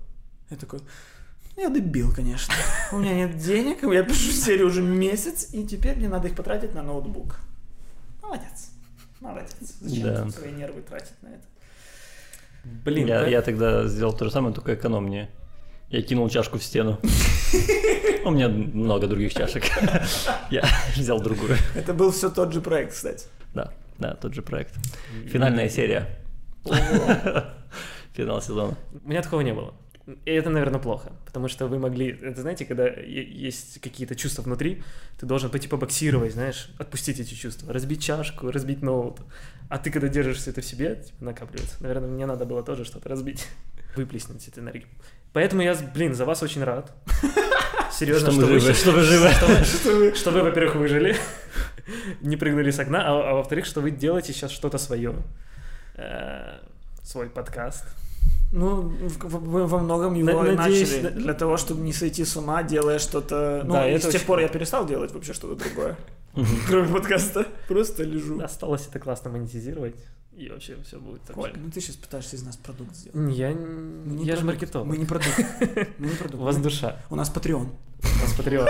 Я 0.50 0.58
такой, 0.58 0.80
Я 1.58 1.70
дебил, 1.70 2.14
конечно. 2.14 2.54
У 2.92 2.98
меня 3.00 3.14
нет 3.16 3.38
денег, 3.38 3.84
я 3.84 4.04
пишу 4.04 4.32
серию 4.32 4.68
уже 4.68 4.82
месяц, 4.82 5.50
и 5.54 5.66
теперь 5.66 5.96
мне 5.98 6.08
надо 6.10 6.28
их 6.28 6.36
потратить 6.36 6.74
на 6.74 6.84
ноутбук. 6.84 7.36
Молодец. 8.22 8.72
Молодец. 9.20 9.56
Зачем 9.82 10.04
Да. 10.04 10.30
свои 10.30 10.52
нервы 10.52 10.82
тратить 10.82 11.22
на 11.22 11.28
это? 11.30 11.44
Блин, 12.64 13.08
я, 13.08 13.22
да- 13.22 13.28
я 13.28 13.42
тогда 13.42 13.88
сделал 13.88 14.14
то 14.14 14.26
же 14.26 14.32
самое, 14.32 14.54
только 14.54 14.74
экономнее. 14.74 15.30
Я 15.90 16.02
кинул 16.02 16.30
чашку 16.30 16.58
в 16.58 16.64
стену. 16.64 17.00
У 18.26 18.32
меня 18.32 18.50
много 18.50 19.08
других 19.08 19.34
чашек. 19.34 19.64
Я 20.50 20.64
взял 20.96 21.22
другую. 21.22 21.58
Это 21.76 21.94
был 21.94 22.12
все 22.12 22.30
тот 22.30 22.54
же 22.54 22.62
проект, 22.62 22.94
кстати. 22.94 23.28
Да, 23.54 23.72
да, 24.00 24.16
тот 24.16 24.34
же 24.34 24.42
проект. 24.42 24.74
Финальная 25.28 25.70
серия. 25.70 26.08
Финал 28.14 28.42
сезона. 28.42 28.76
У 29.04 29.10
меня 29.10 29.22
такого 29.22 29.42
не 29.42 29.54
было. 29.54 29.76
И 30.26 30.32
это, 30.32 30.52
наверное, 30.52 30.80
плохо, 30.80 31.12
потому 31.26 31.48
что 31.48 31.68
вы 31.68 31.80
могли, 31.80 32.10
это 32.22 32.42
знаете, 32.42 32.66
когда 32.66 32.88
есть 32.88 33.82
какие-то 33.82 34.16
чувства 34.16 34.44
внутри, 34.44 34.84
ты 35.20 35.26
должен 35.26 35.50
пойти 35.50 35.68
побоксировать, 35.68 36.34
знаешь, 36.34 36.70
отпустить 36.78 37.20
эти 37.20 37.34
чувства, 37.34 37.74
разбить 37.74 38.04
чашку, 38.04 38.52
разбить 38.52 38.84
ноут. 38.84 39.20
А 39.68 39.80
ты, 39.80 39.90
когда 39.90 40.08
держишь 40.08 40.38
все 40.38 40.52
это 40.52 40.62
в 40.62 40.66
себе, 40.66 40.96
типа, 40.96 41.26
накапливается. 41.26 41.78
Наверное, 41.80 42.08
мне 42.08 42.28
надо 42.28 42.46
было 42.46 42.62
тоже 42.62 42.86
что-то 42.86 43.10
разбить, 43.10 43.48
выплеснуть 43.96 44.48
эту 44.48 44.60
энергию. 44.60 44.88
Поэтому 45.36 45.62
я, 45.64 45.76
блин, 45.94 46.16
за 46.16 46.24
вас 46.24 46.42
очень 46.44 46.64
рад. 46.64 46.94
Серьезно, 47.92 48.32
Что 48.32 48.40
что, 48.40 48.48
мы 48.48 48.54
вы, 48.54 48.60
живы, 48.62 48.74
что 48.74 48.92
вы 48.92 49.02
живы. 49.02 49.30
что 49.32 49.46
вы- 49.48 49.64
что 49.66 49.92
вы, 49.92 50.16
что 50.16 50.32
вы, 50.32 50.42
во-первых, 50.44 50.76
выжили, 50.76 51.18
не 52.22 52.38
прыгнули 52.38 52.72
с 52.72 52.80
окна, 52.80 53.04
а, 53.06 53.32
а 53.32 53.34
во-вторых, 53.36 53.66
что 53.66 53.82
вы 53.82 53.92
делаете 53.92 54.32
сейчас 54.32 54.52
что-то 54.52 54.78
свое. 54.78 55.14
Э, 55.96 56.60
Свой 57.04 57.30
подкаст. 57.30 57.84
Ну, 58.54 58.82
в- 58.84 59.28
в- 59.28 59.44
мы 59.46 59.68
во 59.68 59.80
многом 59.80 60.14
его 60.14 60.42
На- 60.44 60.54
надеюсь, 60.54 60.90
начали 60.92 61.02
да- 61.04 61.10
для 61.10 61.34
того, 61.34 61.58
чтобы 61.58 61.82
не 61.82 61.92
сойти 61.92 62.24
с 62.24 62.38
ума, 62.38 62.64
делая 62.64 62.98
что-то... 63.00 63.62
Ну, 63.66 63.74
Да, 63.74 63.90
и 63.90 63.92
это 63.92 64.08
с 64.08 64.12
тех 64.12 64.22
очень 64.22 64.26
пор 64.28 64.40
я 64.40 64.48
перестал 64.48 64.86
делать 64.88 65.12
вообще 65.14 65.34
что-то 65.34 65.62
другое. 65.62 65.98
Кроме 66.70 66.88
подкаста. 66.94 67.46
Просто 67.68 68.04
лежу. 68.04 68.42
Осталось 68.42 68.88
это 68.90 69.00
классно 69.00 69.32
монетизировать, 69.32 69.96
и 70.38 70.50
вообще 70.50 70.78
все 70.84 71.00
будет 71.00 71.22
так. 71.24 71.36
Коль, 71.36 71.54
ну 71.56 71.70
ты 71.72 71.82
сейчас 71.82 71.96
пытаешься 71.96 72.36
из 72.36 72.44
нас 72.44 72.58
продукт 72.58 72.96
сделать. 72.96 73.36
Я, 73.36 73.50
Мы 73.52 74.16
не 74.16 74.26
я 74.26 74.36
же 74.36 74.42
продукт. 74.42 74.62
маркетолог. 74.62 74.88
Мы 74.88 74.98
не 74.98 75.06
продукт. 75.06 75.38
Мы 75.98 76.08
не 76.08 76.16
продукт. 76.16 76.36
У 76.42 76.44
вас 76.44 76.58
Мы- 76.58 76.64
душа, 76.64 76.98
У 77.10 77.16
нас 77.16 77.32
Patreon. 77.34 77.68
у 78.04 78.22
вас 78.22 78.34
патриот. 78.38 78.70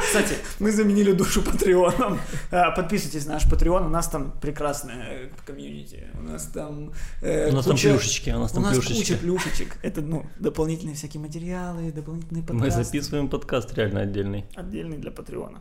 Кстати, 0.00 0.34
мы 0.60 0.70
заменили 0.70 1.12
душу 1.12 1.42
Патреоном. 1.42 2.20
А, 2.52 2.70
Подписывайтесь 2.70 3.26
на 3.26 3.34
наш 3.34 3.46
Patreon, 3.46 3.86
у 3.86 3.88
нас 3.88 4.08
там 4.08 4.32
прекрасное 4.40 5.24
э, 5.24 5.28
комьюнити. 5.44 6.06
У 6.14 6.22
нас 6.22 6.44
там 6.46 6.92
э, 7.22 7.50
У 7.50 7.54
нас 7.54 7.64
там 7.66 7.76
плюшечки, 7.76 8.30
у 8.30 8.38
нас 8.38 8.52
У 8.52 8.54
там 8.54 8.62
нас 8.64 8.72
плюшечки. 8.74 8.98
куча 9.12 9.16
плюшечек. 9.18 9.78
Это, 9.82 10.00
ну, 10.02 10.26
дополнительные 10.38 10.94
всякие 10.94 11.20
материалы, 11.20 11.90
дополнительные 11.90 12.42
Мы 12.42 12.46
подкасты. 12.48 12.84
записываем 12.84 13.28
подкаст 13.28 13.72
реально 13.74 14.02
отдельный. 14.02 14.44
Отдельный 14.54 14.98
для 14.98 15.10
Патреона. 15.10 15.60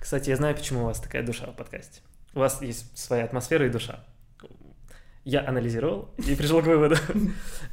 Кстати, 0.00 0.30
я 0.30 0.36
знаю, 0.36 0.54
почему 0.56 0.82
у 0.82 0.86
вас 0.86 1.00
такая 1.00 1.22
душа 1.26 1.46
в 1.46 1.54
подкасте. 1.56 2.00
У 2.34 2.38
вас 2.38 2.62
есть 2.62 2.96
своя 2.98 3.24
атмосфера 3.24 3.66
и 3.66 3.68
душа. 3.70 4.04
Я 5.24 5.46
анализировал 5.46 6.08
и 6.18 6.34
пришел 6.34 6.60
к 6.62 6.66
выводу. 6.66 6.96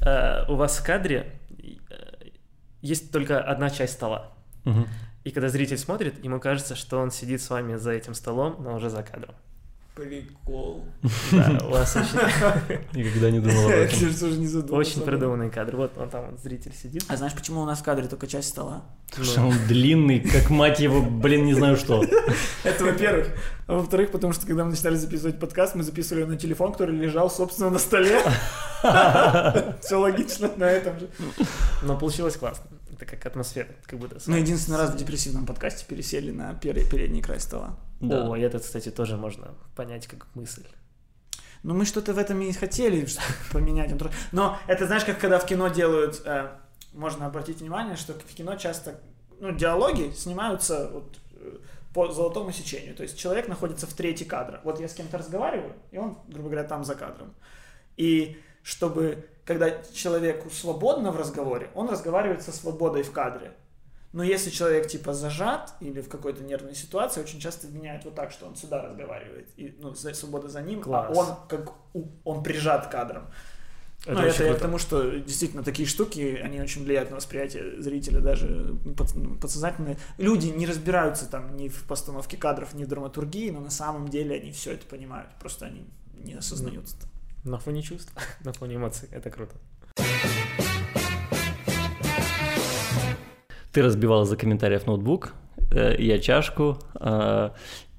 Э, 0.00 0.44
У 0.48 0.54
вас 0.56 0.78
в 0.78 0.84
кадре 0.86 1.32
э, 1.90 2.28
есть 2.80 3.12
только 3.12 3.42
одна 3.42 3.68
часть 3.70 3.94
стола. 3.94 4.32
И 5.24 5.30
когда 5.30 5.48
зритель 5.48 5.76
смотрит, 5.76 6.24
ему 6.24 6.40
кажется, 6.40 6.74
что 6.74 6.98
он 6.98 7.10
сидит 7.10 7.42
с 7.42 7.50
вами 7.50 7.76
за 7.76 7.90
этим 7.92 8.14
столом, 8.14 8.56
но 8.60 8.74
уже 8.76 8.88
за 8.88 9.02
кадром. 9.02 9.34
Прикол. 9.94 10.84
Да, 11.32 11.58
у 11.66 11.70
вас 11.70 11.94
очень, 11.96 12.18
Никогда 12.94 13.30
не 13.30 13.40
думал 13.40 13.64
об 13.64 13.70
Я 13.70 13.76
этом. 13.84 14.14
тоже 14.14 14.38
не 14.38 14.46
задумался. 14.46 14.90
очень 14.90 15.02
продуманный 15.02 15.50
кадр. 15.50 15.76
Вот 15.76 15.98
он 15.98 16.08
там, 16.08 16.30
вот 16.30 16.40
зритель 16.40 16.72
сидит. 16.72 17.04
А 17.08 17.16
знаешь, 17.16 17.34
почему 17.34 17.60
у 17.60 17.66
нас 17.66 17.80
в 17.80 17.82
кадре 17.82 18.06
только 18.06 18.26
часть 18.26 18.48
стола? 18.48 18.84
Ну, 19.18 19.24
Что 19.24 19.42
он 19.42 19.54
длинный, 19.66 20.20
как 20.20 20.48
мать 20.48 20.80
его, 20.80 21.02
блин, 21.02 21.44
не 21.44 21.54
знаю 21.54 21.76
что. 21.76 22.02
Это 22.64 22.84
во-первых. 22.84 23.28
А 23.66 23.74
во-вторых, 23.74 24.10
потому 24.12 24.32
что 24.32 24.46
когда 24.46 24.64
мы 24.64 24.70
начинали 24.70 24.94
записывать 24.94 25.38
подкаст, 25.38 25.74
мы 25.74 25.82
записывали 25.82 26.24
на 26.24 26.36
телефон, 26.36 26.72
который 26.72 26.96
лежал, 26.96 27.28
собственно, 27.30 27.70
на 27.70 27.78
столе. 27.78 28.20
Все 29.82 29.96
логично 29.96 30.50
на 30.56 30.64
этом 30.70 30.98
же. 30.98 31.08
Но 31.82 31.98
получилось 31.98 32.36
классно. 32.36 32.64
Это 32.92 33.06
как 33.06 33.24
атмосфера, 33.26 33.68
как 33.86 33.98
будто... 33.98 34.16
Мы 34.26 34.34
вами. 34.34 34.40
единственный 34.40 34.78
раз 34.78 34.90
в 34.90 34.96
депрессивном 34.96 35.46
подкасте 35.46 35.84
пересели 35.86 36.30
на 36.30 36.52
пер- 36.52 36.88
передний 36.88 37.22
край 37.22 37.40
стола. 37.40 37.78
Да. 38.00 38.28
О, 38.28 38.36
и 38.36 38.40
этот, 38.40 38.62
кстати, 38.62 38.90
тоже 38.90 39.16
можно 39.16 39.54
понять 39.76 40.06
как 40.06 40.26
мысль. 40.34 40.66
Ну, 41.62 41.74
мы 41.74 41.84
что-то 41.84 42.14
в 42.14 42.18
этом 42.18 42.40
и 42.40 42.52
хотели 42.52 43.06
поменять. 43.52 43.92
Но 44.32 44.58
это, 44.66 44.86
знаешь, 44.86 45.04
как 45.04 45.18
когда 45.18 45.38
в 45.38 45.46
кино 45.46 45.68
делают... 45.68 46.22
э, 46.24 46.48
можно 46.92 47.26
обратить 47.26 47.60
внимание, 47.60 47.96
что 47.96 48.14
в 48.14 48.34
кино 48.34 48.56
часто 48.56 49.00
ну, 49.38 49.52
диалоги 49.52 50.12
снимаются 50.14 50.88
вот, 50.92 51.18
э, 51.34 51.58
по 51.94 52.10
золотому 52.12 52.52
сечению. 52.52 52.94
То 52.94 53.02
есть 53.02 53.18
человек 53.18 53.48
находится 53.48 53.86
в 53.86 53.92
трети 53.94 54.24
кадра. 54.24 54.60
Вот 54.64 54.80
я 54.80 54.88
с 54.88 54.94
кем-то 54.94 55.18
разговариваю, 55.18 55.74
и 55.90 55.98
он, 55.98 56.18
грубо 56.28 56.48
говоря, 56.50 56.66
там 56.66 56.84
за 56.84 56.94
кадром. 56.94 57.34
И 57.96 58.40
чтобы, 58.62 59.26
когда 59.44 59.70
человеку 59.92 60.50
свободно 60.50 61.12
в 61.12 61.16
разговоре, 61.16 61.70
он 61.74 61.88
разговаривает 61.88 62.42
со 62.42 62.52
свободой 62.52 63.02
в 63.02 63.12
кадре. 63.12 63.52
Но 64.12 64.24
если 64.24 64.50
человек 64.50 64.88
типа 64.88 65.12
зажат 65.12 65.74
или 65.80 66.00
в 66.00 66.08
какой-то 66.08 66.42
нервной 66.42 66.74
ситуации, 66.74 67.20
очень 67.20 67.38
часто 67.38 67.68
меняет 67.68 68.04
вот 68.04 68.16
так, 68.16 68.32
что 68.32 68.46
он 68.46 68.56
сюда 68.56 68.82
разговаривает, 68.82 69.48
и 69.56 69.76
ну, 69.78 69.94
свобода 69.94 70.48
за 70.48 70.62
ним, 70.62 70.82
Класс. 70.82 71.16
а 71.16 71.20
он 71.20 71.26
как 71.48 71.72
он 72.24 72.42
прижат 72.42 72.88
кадром. 72.88 73.26
Это 74.06 74.14
ну, 74.14 74.20
это 74.22 74.44
я 74.44 74.54
к 74.54 74.58
тому, 74.58 74.78
что 74.78 75.10
действительно 75.20 75.62
такие 75.62 75.86
штуки, 75.86 76.40
они 76.42 76.60
очень 76.60 76.84
влияют 76.84 77.10
на 77.10 77.16
восприятие 77.16 77.82
зрителя, 77.82 78.20
даже 78.20 78.74
ну, 78.84 79.36
подсознательно. 79.36 79.96
Люди 80.16 80.46
не 80.46 80.66
разбираются 80.66 81.30
там 81.30 81.54
ни 81.56 81.68
в 81.68 81.84
постановке 81.84 82.38
кадров, 82.38 82.72
ни 82.72 82.84
в 82.84 82.88
драматургии, 82.88 83.50
но 83.50 83.60
на 83.60 83.70
самом 83.70 84.08
деле 84.08 84.36
они 84.36 84.52
все 84.52 84.72
это 84.72 84.86
понимают, 84.86 85.28
просто 85.38 85.66
они 85.66 85.84
не 86.14 86.34
осознают. 86.34 86.86
это. 86.86 87.09
На 87.44 87.58
фоне 87.58 87.82
чувств, 87.82 88.12
на 88.44 88.52
фоне 88.52 88.76
эмоций. 88.76 89.08
Это 89.12 89.30
круто. 89.30 89.54
Ты 93.72 93.82
разбивал 93.82 94.24
за 94.24 94.36
комментариев 94.36 94.86
ноутбук, 94.86 95.32
э, 95.70 95.94
я 95.98 96.18
чашку, 96.18 96.78
э, 97.00 97.50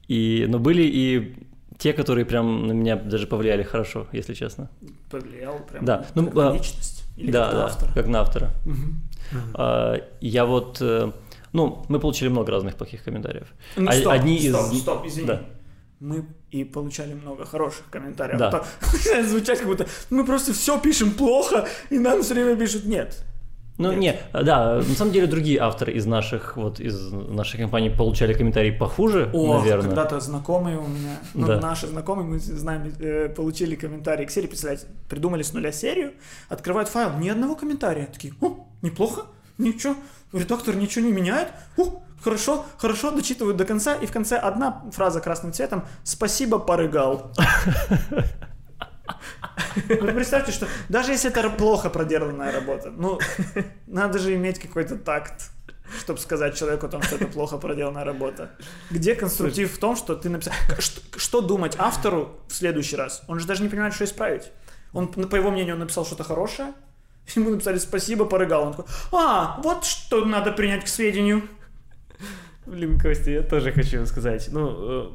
и, 0.10 0.46
но 0.50 0.60
были 0.60 0.84
и 0.84 1.36
те, 1.78 1.94
которые 1.94 2.26
прям 2.26 2.68
на 2.68 2.74
меня 2.74 2.98
даже 2.98 3.26
повлияли 3.26 3.64
хорошо, 3.64 4.06
если 4.12 4.34
честно. 4.34 4.70
Повлиял 5.10 5.60
прям 5.60 5.86
Да, 5.86 6.06
ну, 6.14 6.26
как 6.26 6.34
на 6.36 6.50
а, 6.50 6.54
личность 6.54 7.04
или 7.16 7.32
да, 7.32 7.46
как 7.46 7.54
на 7.54 7.60
да, 7.60 7.66
автора. 7.66 7.92
как 7.94 8.08
на 8.08 8.20
автора. 8.22 8.52
Мгм. 8.66 9.02
А, 9.54 9.96
Я 10.20 10.46
вот, 10.46 10.78
э, 10.82 11.12
ну, 11.54 11.86
мы 11.88 12.00
получили 12.00 12.28
много 12.30 12.52
разных 12.52 12.76
плохих 12.76 13.04
комментариев. 13.04 13.48
Ну, 13.78 13.90
А- 13.90 13.94
стоп, 13.94 14.12
одни 14.12 14.40
стоп, 14.50 14.74
из- 14.74 14.82
стоп, 14.82 15.06
извини. 15.08 15.28
Да. 15.28 15.42
Мы 16.02 16.26
и 16.50 16.64
получали 16.64 17.14
много 17.14 17.46
хороших 17.46 17.86
комментариев. 17.92 18.40
Да. 18.40 18.50
А 18.50 18.66
начинает 18.92 19.28
звучать, 19.30 19.60
как 19.60 19.68
будто 19.68 19.86
мы 20.10 20.26
просто 20.26 20.52
все 20.52 20.80
пишем 20.80 21.12
плохо, 21.12 21.68
и 21.92 22.00
нам 22.00 22.24
все 22.24 22.34
время 22.34 22.56
пишут 22.56 22.86
нет. 22.86 23.24
Ну, 23.78 23.94
Нет. 23.94 24.00
не, 24.34 24.44
да, 24.44 24.76
на 24.76 24.96
самом 24.96 25.12
деле 25.12 25.28
другие 25.28 25.60
авторы 25.60 25.94
из 25.94 26.06
наших, 26.06 26.56
вот, 26.58 26.80
из 26.80 27.12
нашей 27.12 27.60
компании 27.60 27.90
получали 27.90 28.34
комментарии 28.34 28.70
похуже, 28.70 29.30
О, 29.34 29.58
наверное. 29.58 29.88
когда-то 29.88 30.20
знакомые 30.20 30.78
у 30.78 30.88
меня, 30.88 31.18
ну, 31.34 31.48
Да. 31.48 31.60
наши 31.60 31.88
знакомые, 31.88 32.28
мы 32.28 32.40
знаем, 32.40 32.94
э, 33.00 33.30
получили 33.30 33.76
комментарий 33.76 34.26
к 34.26 34.32
серии, 34.32 34.48
представляете, 34.48 34.86
придумали 35.10 35.42
с 35.42 35.54
нуля 35.54 35.72
серию, 35.72 36.12
открывают 36.50 36.90
файл, 36.90 37.18
ни 37.18 37.30
одного 37.30 37.56
комментария. 37.56 38.06
Такие, 38.06 38.34
о, 38.42 38.68
неплохо, 38.84 39.24
ничего, 39.58 39.96
редактор 40.34 40.76
ничего 40.76 41.06
не 41.06 41.12
меняет, 41.12 41.48
о, 41.78 42.04
хорошо, 42.24 42.66
хорошо, 42.78 43.12
дочитывают 43.12 43.58
до 43.58 43.66
конца, 43.66 43.96
и 43.96 44.06
в 44.06 44.12
конце 44.12 44.38
одна 44.38 44.84
фраза 44.92 45.22
красным 45.22 45.54
цветом 45.54 45.86
«Спасибо, 46.04 46.60
порыгал». 46.60 47.32
Вы 49.88 50.12
представьте, 50.12 50.52
что 50.52 50.68
даже 50.90 51.12
если 51.12 51.30
это 51.30 51.50
плохо 51.50 51.90
проделанная 51.90 52.52
работа, 52.52 52.92
ну, 52.92 53.20
надо 53.88 54.20
же 54.20 54.36
иметь 54.36 54.60
какой-то 54.60 54.98
такт, 54.98 55.52
чтобы 56.00 56.20
сказать 56.20 56.58
человеку 56.58 56.86
о 56.86 56.90
том, 56.90 57.02
что 57.02 57.16
это 57.16 57.28
плохо 57.28 57.58
проделанная 57.58 58.06
работа. 58.06 58.52
Где 58.90 59.16
конструктив 59.16 59.74
в 59.74 59.78
том, 59.78 59.96
что 59.96 60.16
ты 60.16 60.30
написал... 60.30 60.54
Что, 60.80 61.02
что 61.20 61.42
думать 61.42 61.76
автору 61.78 62.40
в 62.48 62.54
следующий 62.54 62.96
раз? 62.96 63.24
Он 63.28 63.40
же 63.40 63.48
даже 63.48 63.64
не 63.64 63.70
понимает, 63.70 63.94
что 63.94 64.06
исправить. 64.06 64.52
Он, 64.94 65.08
по 65.08 65.36
его 65.36 65.52
мнению, 65.52 65.76
он 65.76 65.80
написал 65.80 66.06
что-то 66.06 66.24
хорошее, 66.24 66.74
ему 67.36 67.50
написали 67.50 67.78
«спасибо, 67.78 68.26
порыгал». 68.26 68.68
Он 68.68 68.74
такой, 68.74 68.86
а, 69.12 69.60
вот 69.64 69.86
что 69.86 70.26
надо 70.26 70.52
принять 70.52 70.86
к 70.86 70.88
сведению. 70.88 71.48
Блин, 72.66 73.00
Костя, 73.00 73.32
я 73.32 73.42
тоже 73.42 73.72
хочу 73.72 74.06
сказать. 74.06 74.50
Ну, 74.52 74.76
э, 74.78 75.10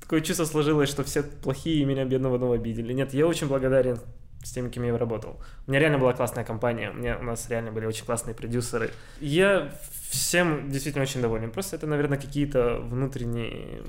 такое 0.00 0.20
чувство 0.20 0.44
сложилось, 0.44 0.88
что 0.88 1.02
все 1.04 1.22
плохие 1.22 1.82
и 1.82 1.84
меня 1.84 2.04
бедного 2.04 2.38
дома 2.38 2.54
обидели. 2.54 2.92
Нет, 2.92 3.14
я 3.14 3.26
очень 3.26 3.48
благодарен 3.48 3.98
с 4.42 4.50
теми, 4.50 4.68
кем 4.68 4.84
я 4.84 4.96
работал. 4.96 5.40
У 5.66 5.70
меня 5.70 5.80
реально 5.80 5.98
была 5.98 6.12
классная 6.12 6.44
компания, 6.44 6.90
у, 6.90 6.94
меня, 6.94 7.18
у 7.18 7.22
нас 7.22 7.48
реально 7.48 7.72
были 7.72 7.86
очень 7.86 8.04
классные 8.04 8.34
продюсеры. 8.34 8.90
Я 9.20 9.72
всем 10.10 10.70
действительно 10.70 11.02
очень 11.02 11.22
доволен. 11.22 11.50
Просто 11.50 11.76
это, 11.76 11.86
наверное, 11.86 12.18
какие-то 12.18 12.78
внутренние... 12.82 13.80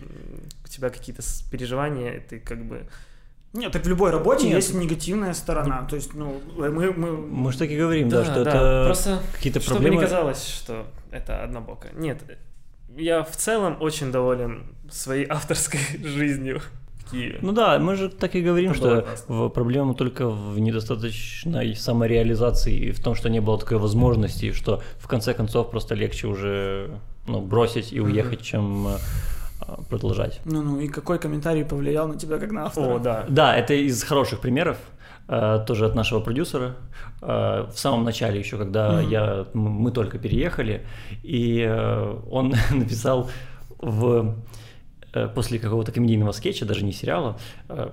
У 0.64 0.68
тебя 0.68 0.90
какие-то 0.90 1.22
переживания, 1.52 2.24
ты 2.28 2.40
как 2.40 2.64
бы... 2.66 2.88
Нет, 3.54 3.72
так 3.72 3.84
в 3.86 3.88
любой 3.88 4.12
работе 4.12 4.48
Нет. 4.48 4.56
есть 4.56 4.74
негативная 4.74 5.34
сторона. 5.34 5.86
То 5.90 5.96
есть, 5.96 6.14
ну, 6.14 6.42
мы, 6.58 6.92
мы... 6.92 7.12
Мы 7.12 7.52
же 7.52 7.58
так 7.58 7.70
и 7.70 7.78
говорим, 7.78 8.10
да, 8.10 8.20
Да, 8.20 8.26
что 8.26 8.44
да, 8.44 8.50
это 8.50 8.86
просто 8.86 9.20
какие-то 9.34 9.60
Чтобы 9.60 9.76
проблемы. 9.76 9.96
не 9.98 10.02
казалось, 10.02 10.46
что 10.46 10.88
это 11.12 11.44
однобоко. 11.44 11.90
Нет, 11.94 12.22
я 12.96 13.24
в 13.24 13.36
целом 13.36 13.78
очень 13.80 14.12
доволен 14.12 14.64
своей 14.90 15.26
авторской 15.30 15.80
жизнью 16.04 16.62
в 16.98 17.12
Киеве. 17.12 17.40
Ну 17.42 17.52
да, 17.52 17.78
мы 17.80 17.96
же 17.96 18.10
так 18.10 18.36
и 18.36 18.42
говорим, 18.42 18.72
Это 18.72 18.78
что 18.80 19.08
в- 19.28 19.50
проблема 19.50 19.94
только 19.94 20.28
в 20.30 20.60
недостаточной 20.60 21.76
самореализации 21.76 22.76
и 22.76 22.92
в 22.92 23.00
том, 23.04 23.16
что 23.16 23.30
не 23.30 23.40
было 23.42 23.60
такой 23.60 23.78
возможности, 23.78 24.46
и 24.46 24.52
что 24.52 24.82
в 24.98 25.08
конце 25.08 25.34
концов 25.34 25.70
просто 25.72 25.96
легче 25.96 26.28
уже 26.28 27.00
ну, 27.28 27.42
бросить 27.42 27.94
и 27.94 28.00
уехать, 28.00 28.42
чем 28.42 28.88
э, 28.88 28.98
продолжать. 29.90 30.42
Ну-ну, 30.46 30.80
и 30.80 30.88
какой 30.88 31.20
комментарий 31.20 31.66
повлиял 31.66 32.08
на 32.08 32.18
тебя 32.18 32.38
как 32.38 32.52
на 32.52 32.66
автора? 32.66 32.96
О, 32.96 33.00
да. 33.00 33.26
Да, 33.28 33.56
это 33.56 33.74
из 33.74 34.04
хороших 34.04 34.40
примеров, 34.40 34.78
тоже 35.28 35.86
от 35.86 35.96
нашего 35.96 36.20
продюсера. 36.20 36.76
Э, 37.22 37.66
В 37.74 37.78
самом 37.80 38.04
начале 38.04 38.40
еще, 38.40 38.58
когда 38.58 39.02
Мгм. 39.02 39.10
я, 39.10 39.46
мы 39.54 39.92
только 39.92 40.18
переехали, 40.20 40.86
и 41.24 41.62
э, 41.68 42.18
он 42.32 42.54
написал 42.72 43.30
в, 43.80 44.36
э, 45.14 45.28
после 45.34 45.60
какого-то 45.60 45.92
комедийного 45.92 46.32
скетча, 46.32 46.66
даже 46.66 46.86
не 46.86 46.92
сериала, 46.94 47.38
э, 47.70 47.90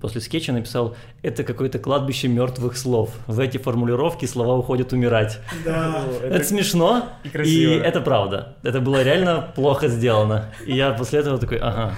после 0.00 0.20
скетча 0.20 0.52
написал, 0.52 0.96
это 1.22 1.44
какое-то 1.44 1.78
кладбище 1.78 2.28
мертвых 2.28 2.76
слов. 2.76 3.10
В 3.26 3.38
эти 3.40 3.58
формулировки 3.58 4.26
слова 4.26 4.56
уходят 4.56 4.92
умирать. 4.92 5.38
Да. 5.64 6.02
О, 6.04 6.26
Это, 6.26 6.44
смешно, 6.44 7.04
и 7.24 7.28
красиво. 7.28 7.72
это 7.82 8.00
правда. 8.00 8.56
Это 8.64 8.80
было 8.80 9.02
реально 9.02 9.52
плохо 9.54 9.88
сделано. 9.88 10.46
И 10.66 10.74
я 10.74 10.90
после 10.92 11.20
этого 11.20 11.38
такой, 11.38 11.58
ага, 11.58 11.92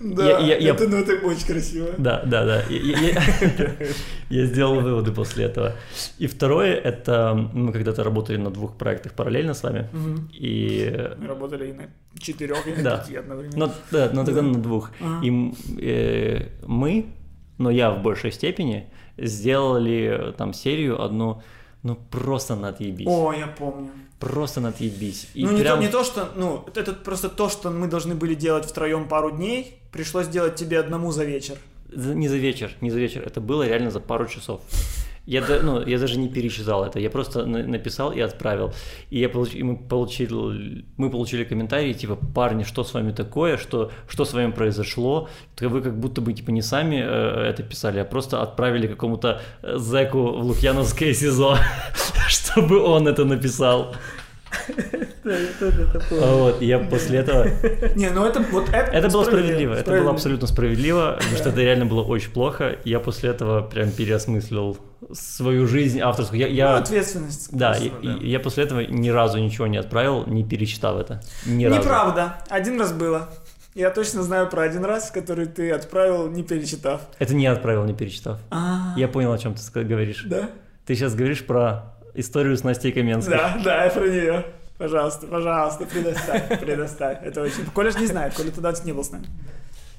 Да, 0.00 0.24
Я- 0.24 0.38
я- 0.38 0.56
я- 0.58 0.74
это, 0.74 0.88
ну, 0.88 0.96
это 0.96 1.26
очень 1.26 1.46
красиво. 1.46 1.88
да, 1.98 2.22
да, 2.26 2.44
да. 2.44 2.62
Я, 2.68 2.98
я- 3.00 3.08
я- 3.08 3.76
я 4.30 4.46
сделал 4.46 4.80
выводы 4.80 5.12
после 5.12 5.44
этого. 5.46 5.72
И 6.18 6.26
второе, 6.26 6.74
это 6.74 7.34
мы 7.54 7.72
когда-то 7.72 8.04
работали 8.04 8.36
на 8.36 8.50
двух 8.50 8.76
проектах 8.76 9.12
параллельно 9.12 9.54
с 9.54 9.62
вами. 9.62 9.88
И 10.32 10.92
Мы 11.18 11.26
работали 11.26 11.70
и 11.70 11.72
на 11.72 11.84
четырех, 12.18 12.66
и 12.66 12.72
на 12.72 12.82
Да. 12.82 12.98
пяти 12.98 13.16
одновременно. 13.16 13.66
но, 13.66 13.72
да, 13.90 14.10
но 14.12 14.24
тогда 14.24 14.42
на 14.42 14.54
двух. 14.62 14.90
Ага. 15.00 15.24
И 15.26 15.52
э, 15.80 16.48
мы, 16.66 17.06
но 17.58 17.70
я 17.70 17.90
в 17.90 18.02
большей 18.02 18.32
степени, 18.32 18.90
сделали 19.18 20.28
э, 20.30 20.32
там 20.32 20.52
серию 20.52 21.02
одну, 21.02 21.42
ну 21.82 21.96
просто 22.10 22.54
на 22.56 22.68
отъебись. 22.68 23.06
О, 23.08 23.32
я 23.32 23.46
помню. 23.46 23.90
Просто 24.18 24.60
на 24.60 24.68
отъебись. 24.70 25.28
И 25.34 25.44
ну, 25.44 25.52
не, 25.52 25.60
прям- 25.62 25.76
то, 25.78 25.82
не 25.84 25.88
то, 25.90 26.02
что, 26.04 26.28
ну, 26.36 26.64
это 26.74 26.92
просто 26.94 27.28
то, 27.28 27.48
что 27.50 27.70
мы 27.70 27.86
должны 27.86 28.14
были 28.14 28.34
делать 28.34 28.64
втроем 28.64 29.08
пару 29.08 29.30
дней, 29.30 29.78
пришлось 29.96 30.28
делать 30.28 30.54
тебе 30.54 30.78
одному 30.80 31.12
за 31.12 31.24
вечер. 31.24 31.54
Не 31.94 32.28
за 32.28 32.36
вечер, 32.36 32.70
не 32.80 32.90
за 32.90 32.98
вечер. 32.98 33.22
Это 33.26 33.40
было 33.40 33.66
реально 33.66 33.90
за 33.90 34.00
пару 34.00 34.26
часов. 34.26 34.60
Я, 35.28 35.42
ну, 35.62 35.84
я 35.86 35.98
даже 35.98 36.18
не 36.18 36.28
перечитал 36.28 36.84
это, 36.84 37.00
я 37.00 37.10
просто 37.10 37.46
на- 37.46 37.66
написал 37.66 38.12
и 38.12 38.20
отправил. 38.20 38.72
И, 39.10 39.18
я 39.18 39.28
получ- 39.28 39.56
и 39.58 39.62
мы, 39.64 39.76
получил, 39.76 40.52
мы 40.96 41.10
получили 41.10 41.42
комментарии, 41.44 41.92
типа, 41.94 42.14
парни, 42.34 42.62
что 42.64 42.84
с 42.84 42.94
вами 42.94 43.12
такое, 43.12 43.56
что, 43.56 43.90
что 44.08 44.24
с 44.24 44.32
вами 44.34 44.52
произошло? 44.52 45.28
Вы 45.60 45.82
как 45.82 45.98
будто 45.98 46.20
бы 46.20 46.32
типа 46.32 46.52
не 46.52 46.62
сами 46.62 47.02
э, 47.04 47.50
это 47.50 47.64
писали, 47.64 47.98
а 47.98 48.04
просто 48.04 48.40
отправили 48.42 48.86
какому-то 48.86 49.40
э, 49.62 49.78
зэку 49.78 50.18
в 50.18 50.44
Лукьяновское 50.44 51.12
СИЗО, 51.12 51.58
чтобы 52.28 52.80
он 52.80 53.08
это 53.08 53.24
написал. 53.24 53.96
Вот, 56.10 56.62
я 56.62 56.78
после 56.78 57.18
этого... 57.18 57.44
Не, 57.96 58.10
ну 58.10 58.24
это 58.24 58.40
вот 58.52 58.68
это... 58.68 58.90
Это 58.92 59.08
было 59.08 59.24
справедливо, 59.24 59.74
это 59.74 59.90
было 59.90 60.10
абсолютно 60.10 60.46
справедливо, 60.46 61.16
потому 61.18 61.36
что 61.36 61.48
это 61.48 61.60
реально 61.60 61.86
было 61.86 62.02
очень 62.02 62.30
плохо. 62.30 62.76
Я 62.84 63.00
после 63.00 63.30
этого 63.30 63.62
прям 63.62 63.90
переосмыслил 63.90 64.78
свою 65.12 65.66
жизнь 65.66 66.00
авторскую. 66.00 66.40
Я, 66.40 66.46
Ну, 66.48 66.54
я- 66.54 66.76
ответственность. 66.76 67.48
да, 67.56 67.70
просто, 67.72 68.08
и 68.08 68.28
я 68.30 68.40
после 68.40 68.64
этого 68.64 68.80
ни 68.80 69.08
разу 69.08 69.38
ничего 69.38 69.66
не 69.66 69.76
отправил, 69.78 70.26
не 70.26 70.44
перечитав 70.44 70.98
это. 70.98 71.20
Ни 71.46 71.64
разу. 71.64 71.80
Неправда. 71.80 72.36
Один 72.48 72.78
раз 72.80 72.92
было. 72.92 73.28
Я 73.74 73.90
точно 73.90 74.22
знаю 74.22 74.48
про 74.48 74.62
один 74.62 74.84
раз, 74.86 75.10
который 75.10 75.46
ты 75.46 75.70
отправил, 75.70 76.30
не 76.30 76.42
перечитав. 76.42 77.02
Это 77.18 77.34
не 77.34 77.46
отправил, 77.46 77.84
не 77.84 77.92
перечитав. 77.92 78.38
А, 78.50 78.94
Я 78.96 79.06
понял, 79.06 79.32
о 79.32 79.38
чем 79.38 79.54
ты 79.54 79.84
говоришь. 79.84 80.24
Да? 80.26 80.48
Ты 80.86 80.94
сейчас 80.94 81.14
говоришь 81.14 81.44
про 81.44 81.95
историю 82.16 82.56
с 82.56 82.64
Настей 82.64 82.92
Каменской. 82.92 83.36
Да, 83.36 83.60
да, 83.64 83.84
я 83.84 83.90
про 83.90 84.06
нее. 84.06 84.44
Пожалуйста, 84.78 85.26
пожалуйста, 85.26 85.86
предоставь, 85.86 86.60
предоставь. 86.60 87.18
Это 87.22 87.42
очень... 87.42 87.64
Коля 87.72 87.90
же 87.90 87.98
не 87.98 88.06
знает, 88.06 88.34
Коля 88.34 88.50
тогда 88.50 88.74
не 88.84 88.92
был 88.92 89.04
с 89.04 89.10
нами. 89.10 89.26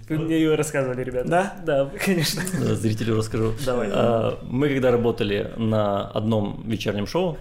Вы 0.09 0.19
мне 0.19 0.37
ее 0.37 0.55
рассказывали, 0.55 1.03
ребята. 1.03 1.27
Да? 1.27 1.55
Да, 1.65 1.91
конечно. 2.05 2.41
Зрителю 2.75 3.17
расскажу. 3.17 3.53
Давай. 3.65 3.89
А, 3.91 4.39
Мы 4.43 4.69
когда 4.69 4.91
работали 4.91 5.51
на 5.57 6.07
одном 6.07 6.63
вечернем 6.65 7.07
шоу, 7.07 7.37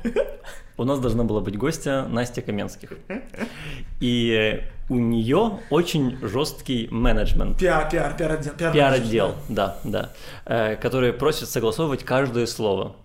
у 0.77 0.85
нас 0.85 0.99
должна 0.99 1.23
была 1.25 1.41
быть 1.41 1.57
гостья 1.57 2.07
Настя 2.09 2.43
Каменских. 2.43 2.95
И 4.01 4.63
у 4.89 4.97
нее 4.97 5.61
очень 5.71 6.19
жесткий 6.23 6.89
менеджмент. 6.91 7.59
Пиар, 7.59 7.89
пиар, 7.89 8.17
пиар 8.17 8.33
отдел. 8.33 8.53
Пиар, 8.55 8.73
Пиар-отдел, 8.73 9.35
да, 9.49 9.79
да, 9.85 10.11
э, 10.45 10.77
который 10.77 11.13
просит 11.13 11.49
согласовывать 11.49 12.03
каждое 12.05 12.47
слово. 12.47 12.97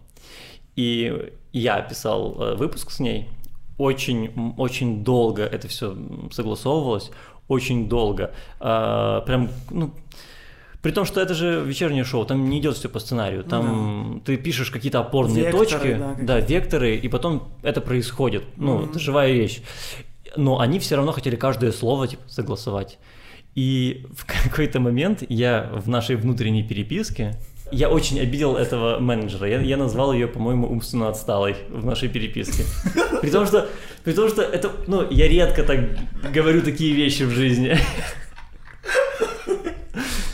И 0.76 1.34
я 1.54 1.82
писал 1.82 2.36
э, 2.40 2.56
выпуск 2.56 2.92
с 2.92 3.00
ней, 3.00 3.30
очень, 3.78 4.54
очень 4.58 5.04
долго 5.04 5.44
это 5.44 5.68
все 5.68 5.98
согласовывалось, 6.32 7.12
очень 7.48 7.90
долго. 7.90 8.34
А, 8.60 9.22
Прям, 9.22 9.50
ну, 9.70 9.92
при 10.82 10.92
том, 10.92 11.06
что 11.06 11.22
это 11.22 11.34
же 11.34 11.64
вечернее 11.66 12.04
шоу, 12.04 12.26
там 12.26 12.50
не 12.50 12.60
идет 12.60 12.76
все 12.76 12.90
по 12.90 13.00
сценарию, 13.00 13.44
там 13.44 14.22
ты 14.26 14.38
пишешь 14.38 14.72
какие-то 14.72 15.00
опорные 15.00 15.46
Векторы, 15.46 15.66
точки, 15.66 15.98
да, 16.00 16.16
да, 16.20 16.40
векторы, 16.40 16.96
и 16.96 17.08
потом 17.08 17.50
это 17.62 17.82
происходит. 17.82 18.44
Ну, 18.56 18.86
это 18.86 19.00
живая 19.00 19.32
вещь. 19.32 19.62
Но 20.38 20.60
они 20.60 20.80
все 20.80 20.96
равно 20.96 21.12
хотели 21.12 21.36
каждое 21.36 21.72
слово 21.72 22.08
типа, 22.08 22.24
согласовать. 22.28 22.98
И 23.54 24.06
в 24.16 24.26
какой-то 24.44 24.80
момент 24.80 25.24
я 25.30 25.70
в 25.74 25.90
нашей 25.90 26.16
внутренней 26.16 26.64
переписке 26.64 27.38
я 27.72 27.90
очень 27.90 28.20
обидел 28.20 28.56
этого 28.56 29.00
менеджера. 29.00 29.48
Я, 29.48 29.62
я 29.62 29.78
назвал 29.78 30.14
ее, 30.14 30.28
по-моему, 30.28 30.68
умственно 30.68 31.10
отсталой 31.10 31.56
в 31.70 31.86
нашей 31.86 32.10
переписке. 32.10 32.64
При 33.22 33.30
том, 33.30 33.46
что, 33.46 33.68
при 34.04 34.14
том, 34.14 34.30
что 34.30 34.42
это, 34.42 34.72
ну, 34.88 35.08
я 35.10 35.28
редко 35.28 35.64
так 35.64 35.80
говорю 36.34 36.62
такие 36.62 36.94
вещи 36.94 37.24
в 37.24 37.32
жизни. 37.32 37.78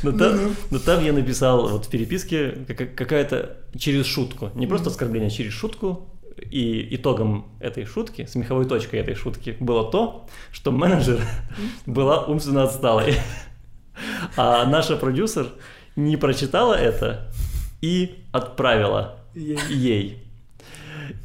Но 0.04 0.12
там, 0.12 0.56
но 0.72 0.80
там 0.80 1.04
я 1.04 1.12
написал 1.12 1.68
вот 1.68 1.86
в 1.86 1.90
переписке 1.90 2.52
кака- 2.68 2.86
какая-то 2.86 3.58
через 3.78 4.06
шутку, 4.06 4.52
не 4.56 4.68
просто 4.68 4.90
оскорбление, 4.90 5.28
а 5.28 5.32
через 5.32 5.54
шутку. 5.54 6.14
И 6.52 6.96
итогом 6.96 7.48
этой 7.60 7.86
шутки, 7.86 8.28
смеховой 8.30 8.66
точкой 8.66 9.00
этой 9.00 9.16
шутки 9.16 9.58
было 9.60 9.90
то, 9.90 10.28
что 10.52 10.72
менеджер 10.72 11.20
была 11.88 12.26
умственно 12.26 12.64
отсталой. 12.64 13.16
А 14.36 14.66
наша 14.66 14.96
продюсер 14.98 15.48
не 15.98 16.16
прочитала 16.16 16.76
это 16.76 17.30
и 17.82 18.24
отправила 18.32 19.20
Ей. 19.34 19.60
ей. 19.70 20.24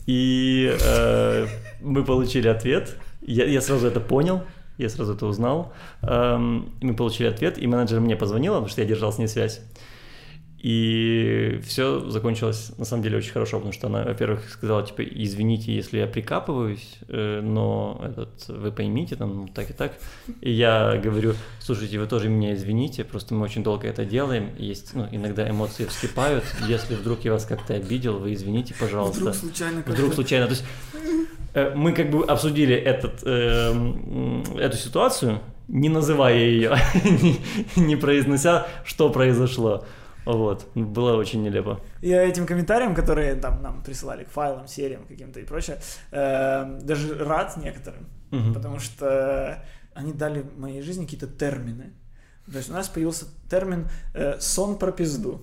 И 0.07 0.77
э, 0.85 1.47
мы 1.81 2.05
получили 2.05 2.49
ответ. 2.49 2.97
Я, 3.20 3.45
я 3.45 3.61
сразу 3.61 3.87
это 3.87 4.01
понял, 4.01 4.43
я 4.79 4.89
сразу 4.89 5.14
это 5.14 5.27
узнал. 5.27 5.73
Эм, 6.03 6.73
мы 6.81 6.95
получили 6.95 7.29
ответ, 7.29 7.59
и 7.59 7.66
менеджер 7.66 8.01
мне 8.01 8.16
позвонила, 8.16 8.55
потому 8.55 8.68
что 8.68 8.81
я 8.81 8.87
держал 8.87 9.12
с 9.12 9.18
ней 9.18 9.29
связь. 9.29 9.61
И 10.63 11.61
все 11.67 12.09
закончилось 12.09 12.71
на 12.79 12.85
самом 12.85 13.03
деле 13.03 13.19
очень 13.19 13.33
хорошо, 13.33 13.57
потому 13.57 13.73
что 13.73 13.89
она, 13.89 14.05
во-первых, 14.05 14.49
сказала, 14.49 14.87
типа, 14.87 15.03
извините, 15.03 15.75
если 15.75 15.99
я 15.99 16.07
прикапываюсь, 16.07 16.99
э, 17.09 17.41
но 17.43 18.01
этот, 18.01 18.47
вы 18.47 18.71
поймите, 18.71 19.17
там, 19.17 19.35
ну, 19.35 19.49
так 19.49 19.71
и 19.71 19.73
так. 19.73 19.95
И 20.41 20.53
я 20.53 21.01
говорю, 21.03 21.35
слушайте, 21.59 21.99
вы 21.99 22.07
тоже 22.07 22.29
меня 22.29 22.55
извините, 22.55 23.03
просто 23.03 23.35
мы 23.35 23.43
очень 23.43 23.65
долго 23.65 23.89
это 23.89 24.05
делаем, 24.05 24.51
есть, 24.57 24.95
ну, 24.95 25.09
иногда 25.11 25.51
эмоции 25.51 25.85
вскипают, 25.85 26.45
если 26.69 26.95
вдруг 26.95 27.25
я 27.25 27.33
вас 27.33 27.45
как-то 27.45 27.75
обидел, 27.75 28.21
вы 28.21 28.35
извините, 28.35 28.73
пожалуйста. 28.79 29.19
Вдруг 29.19 29.35
случайно. 29.35 29.83
Вдруг 29.85 30.15
случайно. 30.15 30.47
То 30.47 30.53
есть 30.53 30.65
э, 31.55 31.75
мы 31.75 31.93
как 31.93 32.09
бы 32.09 32.25
обсудили 32.25 32.77
этот, 32.77 33.25
э, 33.25 33.73
м, 33.73 34.45
эту 34.57 34.77
ситуацию, 34.77 35.41
не 35.67 35.89
называя 35.89 36.39
ее, 36.39 36.77
не, 37.05 37.41
не 37.75 37.97
произнося, 37.97 38.69
что 38.85 39.11
произошло. 39.11 39.85
Вот, 40.25 40.68
было 40.75 41.16
очень 41.16 41.43
нелепо. 41.43 41.81
Я 42.01 42.23
этим 42.23 42.47
комментариям, 42.47 42.95
которые 42.95 43.35
там 43.35 43.62
нам 43.62 43.83
присылали 43.83 44.25
к 44.25 44.31
файлам, 44.31 44.68
сериям 44.68 45.05
каким-то 45.07 45.41
и 45.41 45.45
прочее, 45.45 45.79
э, 46.12 46.79
даже 46.83 47.18
рад 47.18 47.57
некоторым, 47.57 48.07
Мгм. 48.31 48.55
потому 48.55 48.79
что 48.79 49.64
они 49.95 50.12
дали 50.12 50.45
моей 50.57 50.83
жизни 50.83 51.05
какие-то 51.05 51.27
термины. 51.27 51.93
То 52.51 52.59
есть 52.59 52.70
у 52.70 52.73
нас 52.73 52.89
появился 52.89 53.27
термин 53.51 53.89
э, 54.14 54.39
«сон 54.41 54.79
про 54.79 54.93
пизду». 54.93 55.41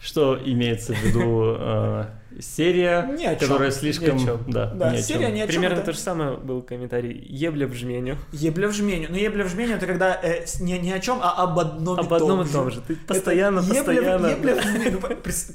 Что 0.00 0.38
имеется 0.44 0.92
в 0.94 1.02
виду 1.02 1.56
э, 1.58 2.04
серия, 2.40 3.02
Ни 3.18 3.24
о 3.24 3.34
чём. 3.34 3.38
которая 3.48 3.70
Ни 3.70 3.74
слишком... 3.74 4.16
о. 4.28 4.38
Да, 4.46 4.66
Да, 4.74 4.92
ни 4.92 4.98
о 4.98 5.02
серия 5.02 5.30
ни 5.30 5.40
о 5.40 5.46
чём. 5.46 5.48
Примерно 5.48 5.76
это- 5.76 5.86
то 5.86 5.92
же 5.92 5.98
самое 5.98 6.36
был 6.36 6.62
комментарий. 6.62 7.12
Ебля 7.28 7.66
в 7.66 7.72
жменю. 7.74 8.16
Ебля 8.32 8.68
в 8.68 8.72
жменю. 8.72 9.08
Ну, 9.10 9.16
ебля 9.16 9.44
в 9.44 9.48
жменю 9.48 9.76
это 9.76 9.86
когда 9.86 10.18
э, 10.22 10.44
не, 10.60 10.78
не 10.78 10.92
о 10.92 11.00
чем, 11.00 11.18
а 11.22 11.42
об 11.42 11.58
одном 11.58 11.98
Об 11.98 12.12
и 12.12 12.14
одном 12.16 12.38
том 12.40 12.46
и 12.48 12.52
том 12.52 12.70
же. 12.70 12.80
Ты 12.82 12.92
Это 12.92 13.02
постоянно, 13.06 13.60
ебля 13.60 13.74
постоянно. 13.82 14.26
ебля 14.26 14.54
в 14.56 14.62
жменю. 14.62 15.00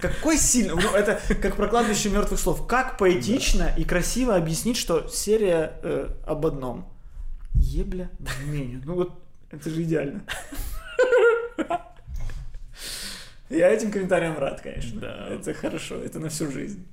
Какой 0.01 0.37
сильный. 0.37 0.73
Ну, 0.75 0.95
это 0.95 1.19
как 1.41 1.55
про 1.55 1.67
кладбище 1.67 2.09
мертвых 2.09 2.39
слов. 2.39 2.65
Как 2.67 2.97
поэтично 2.97 3.69
и 3.77 3.83
красиво 3.83 4.35
объяснить, 4.35 4.77
что 4.77 5.07
серия 5.07 5.73
э, 5.83 6.09
об 6.25 6.45
одном. 6.45 6.87
Ебля 7.53 8.09
в 8.19 8.27
жменю. 8.29 8.81
Ну 8.85 8.95
вот, 8.95 9.13
это 9.51 9.69
же 9.69 9.83
идеально. 9.83 10.21
Я 13.51 13.69
этим 13.69 13.91
комментариям 13.91 14.37
рад, 14.37 14.61
конечно. 14.61 14.99
Да. 15.01 15.27
Это 15.29 15.53
хорошо, 15.53 15.95
это 15.95 16.19
на 16.19 16.29
всю 16.29 16.49
жизнь. 16.51 16.85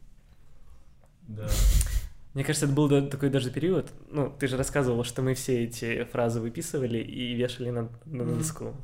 Мне 2.35 2.45
кажется, 2.45 2.67
это 2.67 2.75
был 2.75 2.89
да- 2.89 3.07
такой 3.07 3.31
даже 3.31 3.51
период. 3.51 3.91
Ну, 4.11 4.31
ты 4.31 4.47
же 4.47 4.57
рассказывал, 4.57 5.03
что 5.05 5.23
мы 5.23 5.35
все 5.35 5.65
эти 5.65 6.05
фразы 6.05 6.41
выписывали 6.41 6.99
и 6.99 7.35
вешали 7.35 7.71
на, 7.71 7.89
на 8.07 8.25
доску. 8.25 8.75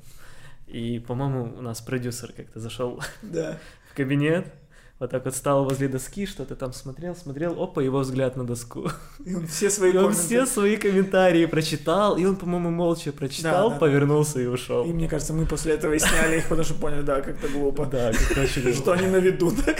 И, 0.66 0.98
по-моему, 0.98 1.56
у 1.58 1.60
нас 1.60 1.80
продюсер 1.80 2.32
как-то 2.32 2.58
зашел 2.58 3.00
Да. 3.22 3.58
в 3.90 3.94
кабинет, 3.94 4.52
вот 5.00 5.10
так 5.10 5.24
вот 5.24 5.34
стал 5.34 5.64
возле 5.64 5.88
доски, 5.88 6.24
что-то 6.24 6.54
там 6.54 6.72
смотрел, 6.72 7.16
смотрел, 7.16 7.60
опа, 7.62 7.82
его 7.82 7.98
взгляд 8.00 8.36
на 8.36 8.46
доску. 8.46 8.88
И 9.24 9.34
он 9.34 9.46
все 9.46 9.68
свои 9.70 9.92
И 9.92 9.96
он 9.96 10.12
все 10.14 10.46
свои 10.46 10.76
комментарии 10.76 11.46
прочитал, 11.46 12.16
и 12.16 12.24
он, 12.24 12.36
по-моему, 12.36 12.70
молча 12.70 13.12
прочитал, 13.12 13.68
Да, 13.70 13.74
да, 13.74 13.74
да. 13.74 13.80
повернулся 13.80 14.40
и 14.40 14.46
ушел. 14.46 14.84
И 14.84 14.92
мне 14.92 15.08
кажется, 15.08 15.32
мы 15.32 15.46
после 15.46 15.74
этого 15.74 15.92
и 15.94 15.98
сняли 15.98 16.38
их, 16.38 16.44
потому 16.44 16.64
что 16.64 16.74
поняли, 16.74 17.02
да, 17.02 17.20
как-то 17.20 17.48
глупо. 17.48 17.86
Да, 17.86 18.12
Что 18.12 18.92
они 18.92 19.08
на 19.08 19.16
виду, 19.16 19.50
так? 19.64 19.76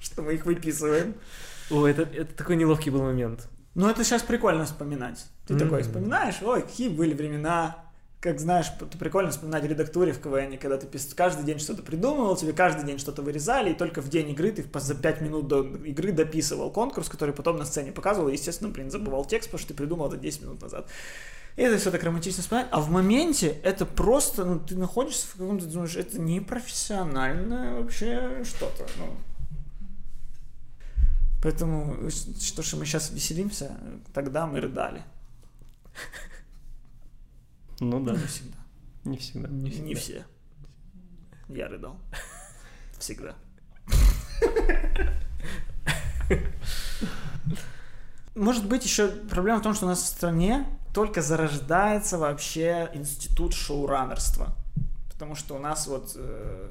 Что 0.00 0.22
мы 0.22 0.34
их 0.34 0.46
выписываем. 0.46 1.14
О, 1.70 1.86
это, 1.86 2.02
это 2.02 2.34
такой 2.34 2.56
неловкий 2.56 2.90
был 2.90 3.02
момент. 3.02 3.46
Ну, 3.74 3.88
это 3.88 4.02
сейчас 4.02 4.22
прикольно 4.22 4.64
вспоминать. 4.64 5.24
Ты 5.46 5.54
Мгм. 5.54 5.62
такой 5.62 5.82
вспоминаешь, 5.82 6.36
ой, 6.42 6.62
какие 6.62 6.88
были 6.88 7.14
времена. 7.14 7.76
Как 8.20 8.38
знаешь, 8.38 8.66
это 8.78 8.98
прикольно 8.98 9.30
вспоминать 9.30 9.64
редактуре 9.64 10.12
в 10.12 10.20
КВН, 10.20 10.58
когда 10.58 10.76
ты 10.76 10.86
каждый 11.16 11.46
день 11.46 11.58
что-то 11.58 11.82
придумывал, 11.82 12.36
тебе 12.36 12.52
каждый 12.52 12.84
день 12.84 12.98
что-то 12.98 13.22
вырезали, 13.22 13.70
и 13.70 13.74
только 13.74 14.02
в 14.02 14.10
день 14.10 14.28
игры 14.30 14.52
ты 14.52 14.66
за 14.78 14.94
5 14.94 15.20
минут 15.22 15.48
до 15.48 15.62
игры 15.62 16.12
дописывал 16.12 16.70
конкурс, 16.70 17.08
который 17.08 17.34
потом 17.34 17.56
на 17.56 17.64
сцене 17.64 17.92
показывал, 17.92 18.28
и, 18.28 18.32
естественно, 18.32 18.68
блин, 18.68 18.90
забывал 18.90 19.24
текст, 19.24 19.48
потому 19.48 19.60
что 19.60 19.68
ты 19.68 19.74
придумал 19.74 20.08
это 20.08 20.18
10 20.18 20.42
минут 20.42 20.60
назад. 20.60 20.86
И 21.56 21.62
это 21.62 21.78
все 21.78 21.90
так 21.90 22.02
романтично 22.04 22.42
вспоминать. 22.42 22.68
А 22.72 22.80
в 22.80 22.90
моменте 22.90 23.56
это 23.62 23.86
просто, 23.86 24.44
ну, 24.44 24.60
ты 24.60 24.76
находишься 24.76 25.26
в 25.26 25.32
каком-то, 25.32 25.64
думаешь, 25.64 25.96
это 25.96 26.20
не 26.20 26.40
профессиональное 26.40 27.80
вообще 27.80 28.44
что-то. 28.44 28.86
Ну. 28.98 29.16
Поэтому, 31.42 31.96
э, 32.02 32.10
что 32.10 32.62
ж, 32.62 32.74
мы 32.74 32.84
сейчас 32.84 33.10
веселимся, 33.10 33.78
тогда 34.12 34.46
мы 34.46 34.60
рыдали. 34.60 35.02
Ну 37.80 38.00
да, 38.00 38.12
Не 38.12 38.26
всегда. 38.26 38.58
не 39.04 39.16
всегда. 39.16 39.48
Не 39.48 39.94
все. 39.94 40.24
Я 41.48 41.68
рыдал. 41.68 41.96
Всегда. 42.98 43.34
Может 48.34 48.66
быть, 48.68 48.84
еще 48.84 49.08
проблема 49.08 49.58
в 49.58 49.62
том, 49.62 49.74
что 49.74 49.86
у 49.86 49.88
нас 49.88 50.00
в 50.02 50.06
стране 50.06 50.66
только 50.94 51.20
зарождается 51.22 52.18
вообще 52.18 52.90
институт 52.94 53.54
шоураннерства. 53.54 54.54
Потому 55.12 55.34
что 55.34 55.56
у 55.56 55.58
нас 55.58 55.86
вот 55.86 56.12
э, 56.16 56.70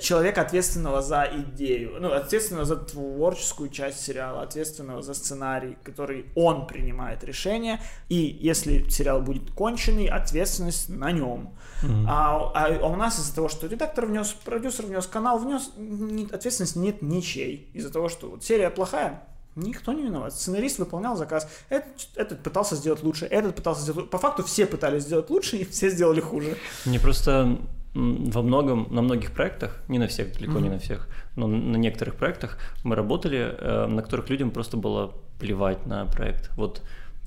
человека, 0.00 0.42
ответственного 0.42 1.02
за 1.02 1.28
идею, 1.32 1.96
ну, 2.00 2.12
ответственного 2.12 2.64
за 2.64 2.76
творческую 2.76 3.70
часть 3.70 4.00
сериала, 4.00 4.42
ответственного 4.42 5.02
за 5.02 5.14
сценарий, 5.14 5.76
который 5.82 6.26
он 6.34 6.66
принимает 6.66 7.24
решение, 7.24 7.80
и 8.08 8.16
если 8.16 8.88
сериал 8.88 9.20
будет 9.22 9.50
конченый, 9.52 10.06
ответственность 10.06 10.88
на 10.88 11.12
нем. 11.12 11.50
Мгм. 11.82 12.06
А, 12.08 12.52
а- 12.54 12.78
а 12.80 12.86
у 12.86 12.96
нас 12.96 13.18
из-за 13.18 13.34
того, 13.34 13.48
что 13.48 13.66
редактор 13.66 14.06
внес, 14.06 14.34
продюсер 14.44 14.86
внес, 14.86 15.06
канал 15.06 15.38
внес, 15.38 15.70
ни- 15.76 16.30
ответственности 16.32 16.78
нет 16.78 17.02
ничей. 17.02 17.70
Из-за 17.72 17.90
того, 17.90 18.08
что 18.08 18.28
вот 18.30 18.44
серия 18.44 18.70
плохая, 18.70 19.22
никто 19.56 19.92
не 19.92 20.02
виноват. 20.04 20.34
Сценарист 20.34 20.78
выполнял 20.78 21.16
заказ. 21.16 21.48
Этот, 21.70 22.08
этот 22.14 22.42
пытался 22.42 22.76
сделать 22.76 23.02
лучше, 23.02 23.26
этот 23.26 23.56
пытался 23.56 23.82
сделать 23.82 23.96
лучше. 23.98 24.10
По 24.10 24.18
факту 24.18 24.42
все 24.44 24.66
пытались 24.66 25.02
сделать 25.04 25.30
лучше, 25.30 25.56
и 25.56 25.64
все 25.64 25.90
сделали 25.90 26.20
хуже. 26.20 26.56
Мне 26.84 27.00
просто 27.00 27.58
во 27.94 28.42
многом, 28.42 28.86
на 28.90 29.02
многих 29.02 29.32
проектах, 29.32 29.80
не 29.88 29.98
на 29.98 30.06
всех, 30.06 30.32
далеко 30.34 30.54
не 30.60 30.68
Мгм. 30.68 30.72
на 30.74 30.78
всех, 30.78 31.08
но 31.36 31.46
на 31.46 31.76
некоторых 31.76 32.14
проектах 32.14 32.58
мы 32.84 32.94
работали, 32.96 33.38
э, 33.58 33.86
на 33.86 34.02
которых 34.02 34.30
людям 34.30 34.50
просто 34.50 34.76
было 34.76 35.12
плевать 35.40 35.86
на 35.86 36.04
проект. 36.06 36.50
Вот, 36.56 36.82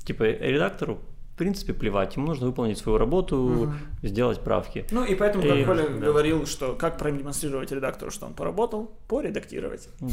типа, 0.05 0.23
редактору, 0.23 0.99
в 1.33 1.37
принципе, 1.37 1.73
плевать. 1.73 2.15
Ему 2.15 2.27
нужно 2.27 2.45
выполнить 2.47 2.77
свою 2.77 2.97
работу, 2.97 3.37
Мгм. 3.37 3.75
сделать 4.03 4.39
правки. 4.39 4.85
Ну 4.91 5.03
и 5.03 5.15
поэтому, 5.15 5.43
как 5.43 5.57
И- 5.57 5.63
Коля 5.65 5.89
да. 5.89 6.05
говорил, 6.07 6.45
что 6.45 6.73
как 6.75 6.97
продемонстрировать 6.97 7.71
редактору, 7.71 8.11
что 8.11 8.25
он 8.27 8.33
поработал, 8.33 8.91
поредактировать. 9.07 9.89
Да. 9.99 10.07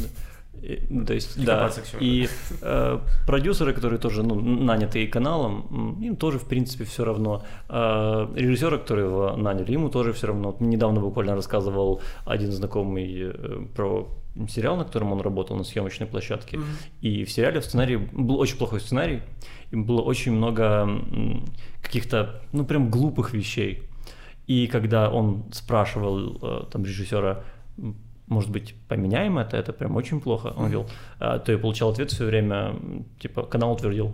И, 0.61 0.85
ну, 0.89 1.05
то 1.05 1.13
есть, 1.13 1.37
И 1.37 1.45
да. 1.45 1.71
И 1.99 2.27
э, 2.61 2.99
продюсеры, 3.25 3.73
которые 3.73 3.99
тоже 3.99 4.23
ну, 4.23 4.35
нанятые 4.35 5.07
каналом, 5.07 5.99
им 6.01 6.15
тоже, 6.15 6.37
в 6.37 6.45
принципе, 6.45 6.83
все 6.83 7.03
равно. 7.03 7.43
Э, 7.69 8.27
режиссеры, 8.35 8.77
которые 8.77 9.07
его 9.07 9.35
наняли, 9.35 9.71
ему 9.71 9.89
тоже 9.89 10.13
все 10.13 10.27
равно. 10.27 10.55
Недавно 10.59 11.01
буквально 11.01 11.35
рассказывал 11.35 12.01
один 12.25 12.51
знакомый 12.51 13.31
э, 13.33 13.65
про 13.75 14.07
сериал, 14.49 14.77
на 14.77 14.85
котором 14.85 15.11
он 15.11 15.21
работал 15.21 15.57
на 15.57 15.63
съемочной 15.63 16.07
площадке. 16.07 16.57
Мгм. 16.57 16.67
И 17.01 17.23
в 17.25 17.31
сериале, 17.31 17.59
в 17.59 17.65
сценарии 17.65 17.97
был 18.11 18.39
очень 18.39 18.57
плохой 18.57 18.79
сценарий, 18.79 19.21
и 19.71 19.75
было 19.75 20.01
очень 20.01 20.31
много 20.31 20.87
каких-то, 21.81 22.41
ну, 22.51 22.65
прям 22.65 22.89
глупых 22.91 23.33
вещей. 23.33 23.83
И 24.47 24.67
когда 24.67 25.09
он 25.09 25.43
спрашивал 25.51 26.37
э, 26.41 26.63
там 26.71 26.83
режиссера, 26.83 27.43
может 28.31 28.49
быть, 28.49 28.73
поменяем 28.87 29.37
это, 29.37 29.57
это 29.57 29.73
прям 29.73 29.95
очень 29.95 30.21
плохо, 30.21 30.47
он 30.47 30.71
говорил, 30.71 30.87
а, 31.19 31.37
то 31.37 31.51
я 31.51 31.57
получал 31.57 31.89
ответ 31.91 32.11
все 32.11 32.25
время, 32.25 32.75
типа, 33.19 33.43
канал 33.43 33.73
утвердил, 33.73 34.13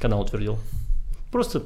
канал 0.00 0.22
утвердил. 0.22 0.58
Просто 1.30 1.62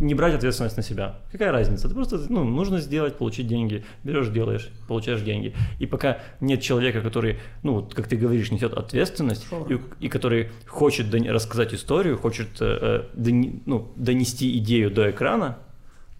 не 0.00 0.14
брать 0.14 0.34
ответственность 0.34 0.76
на 0.76 0.82
себя. 0.82 1.16
Какая 1.32 1.50
разница? 1.50 1.88
Ты 1.88 1.94
просто, 1.94 2.20
ну, 2.28 2.44
нужно 2.44 2.78
сделать, 2.80 3.16
получить 3.18 3.48
деньги. 3.48 3.84
Берешь, 4.04 4.28
делаешь, 4.28 4.70
получаешь 4.86 5.20
деньги. 5.20 5.52
И 5.80 5.86
пока 5.86 6.18
нет 6.40 6.62
человека, 6.62 7.02
который, 7.02 7.38
ну, 7.64 7.74
вот, 7.80 7.92
как 7.92 8.06
ты 8.06 8.16
говоришь, 8.16 8.50
несет 8.52 8.72
ответственность, 8.72 9.46
и, 9.68 9.80
и 9.98 10.08
который 10.08 10.50
хочет 10.66 11.12
дони- 11.12 11.30
рассказать 11.30 11.74
историю, 11.74 12.18
хочет 12.18 12.48
э, 12.60 12.78
э, 12.80 13.20
дони- 13.20 13.62
ну, 13.66 13.92
донести 13.96 14.56
идею 14.58 14.90
до 14.90 15.10
экрана, 15.10 15.58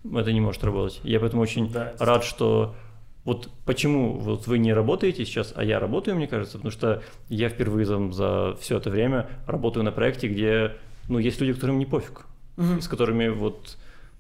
это 0.05 0.33
не 0.33 0.41
может 0.41 0.65
работать. 0.65 1.01
Я 1.05 1.21
поэтому 1.21 1.43
очень 1.43 1.71
Да, 1.71 1.91
это 1.91 2.05
рад, 2.05 2.25
что 2.25 2.75
вот 3.25 3.51
почему 3.65 4.19
вот 4.19 4.47
вы 4.47 4.59
не 4.59 4.73
работаете 4.73 5.25
сейчас, 5.25 5.53
а 5.55 5.63
я 5.65 5.79
работаю, 5.79 6.17
мне 6.17 6.27
кажется, 6.27 6.59
потому 6.59 6.71
что 6.71 7.03
я 7.29 7.49
впервые 7.49 7.85
за, 7.85 8.11
за 8.13 8.57
все 8.61 8.79
это 8.79 8.91
время 8.91 9.29
работаю 9.47 9.85
на 9.85 9.93
проекте, 9.93 10.29
где, 10.29 10.73
ну, 11.09 11.19
есть 11.19 11.41
люди, 11.41 11.53
которым 11.53 11.79
не 11.79 11.87
пофиг, 11.87 12.27
Мгм. 12.57 12.81
с 12.81 12.89
которыми 12.89 13.29
вот 13.29 13.77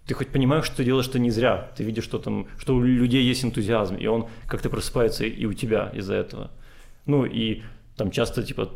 ты 0.06 0.14
хоть 0.14 0.28
понимаешь, 0.28 0.64
что 0.64 0.76
ты 0.76 0.84
делаешь 0.84 1.08
это 1.08 1.18
не 1.18 1.30
зря, 1.30 1.70
ты 1.76 1.84
видишь, 1.84 2.04
что 2.04 2.18
там, 2.18 2.46
что 2.58 2.74
у 2.74 2.82
людей 2.82 3.22
есть 3.22 3.44
энтузиазм, 3.44 3.96
и 3.96 4.06
он 4.06 4.26
как-то 4.46 4.68
просыпается 4.68 5.24
и 5.24 5.44
у 5.44 5.52
тебя 5.52 5.90
из-за 5.94 6.14
этого. 6.14 6.50
Ну 7.06 7.24
и 7.24 7.62
там 7.96 8.10
часто 8.10 8.42
типа 8.42 8.70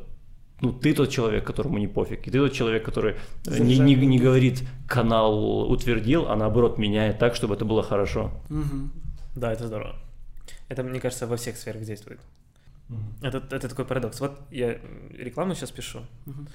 ну, 0.60 0.72
ты 0.72 0.94
тот 0.94 1.10
человек, 1.10 1.44
которому 1.44 1.78
не 1.78 1.88
пофиг, 1.88 2.26
и 2.26 2.30
ты 2.30 2.38
тот 2.38 2.52
человек, 2.52 2.84
который 2.84 3.16
не, 3.46 3.78
не, 3.78 3.94
не 3.94 4.18
говорит, 4.18 4.62
канал 4.88 5.70
утвердил, 5.70 6.26
а 6.28 6.36
наоборот 6.36 6.78
меняет 6.78 7.18
так, 7.18 7.34
чтобы 7.34 7.54
это 7.54 7.64
было 7.64 7.82
хорошо. 7.82 8.30
Мгм. 8.48 8.92
Да, 9.34 9.52
это 9.52 9.66
здорово. 9.66 9.96
Это, 10.68 10.82
мне 10.82 11.00
кажется, 11.00 11.26
во 11.26 11.36
всех 11.36 11.56
сферах 11.56 11.82
действует. 11.84 12.20
Это, 13.22 13.38
это 13.50 13.68
такой 13.68 13.84
парадокс. 13.84 14.20
Вот 14.20 14.38
я 14.50 14.78
рекламу 15.12 15.54
сейчас 15.54 15.70
пишу, 15.70 16.00
Мгм. 16.26 16.48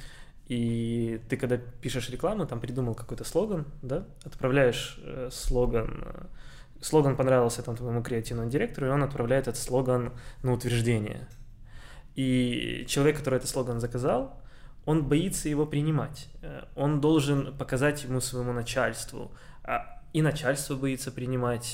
и 0.48 1.20
ты, 1.28 1.38
когда 1.38 1.58
пишешь 1.58 2.10
рекламу, 2.10 2.46
там 2.46 2.60
придумал 2.60 2.94
какой-то 2.96 3.24
слоган, 3.24 3.66
да, 3.82 4.04
отправляешь 4.24 5.00
э, 5.04 5.30
слоган, 5.32 6.04
э, 6.06 6.26
слоган 6.82 7.16
понравился 7.16 7.64
там 7.64 7.76
твоему 7.76 8.04
креативному 8.04 8.50
директору, 8.50 8.88
и 8.88 8.90
он 8.90 9.04
отправляет 9.04 9.48
этот 9.48 9.62
слоган 9.62 10.12
на 10.44 10.54
утверждение. 10.54 11.28
И 12.16 12.86
человек, 12.88 13.18
который 13.18 13.38
этот 13.38 13.50
слоган 13.50 13.80
заказал, 13.80 14.40
он 14.86 15.04
боится 15.08 15.50
его 15.50 15.66
принимать. 15.66 16.28
Э, 16.42 16.64
Он 16.76 17.02
должен 17.02 17.58
показать 17.58 18.04
ему 18.04 18.22
своему 18.22 18.54
начальству. 18.54 19.32
А 20.14 20.18
И 20.18 20.22
начальство 20.22 20.76
боится 20.76 21.12
принимать, 21.12 21.74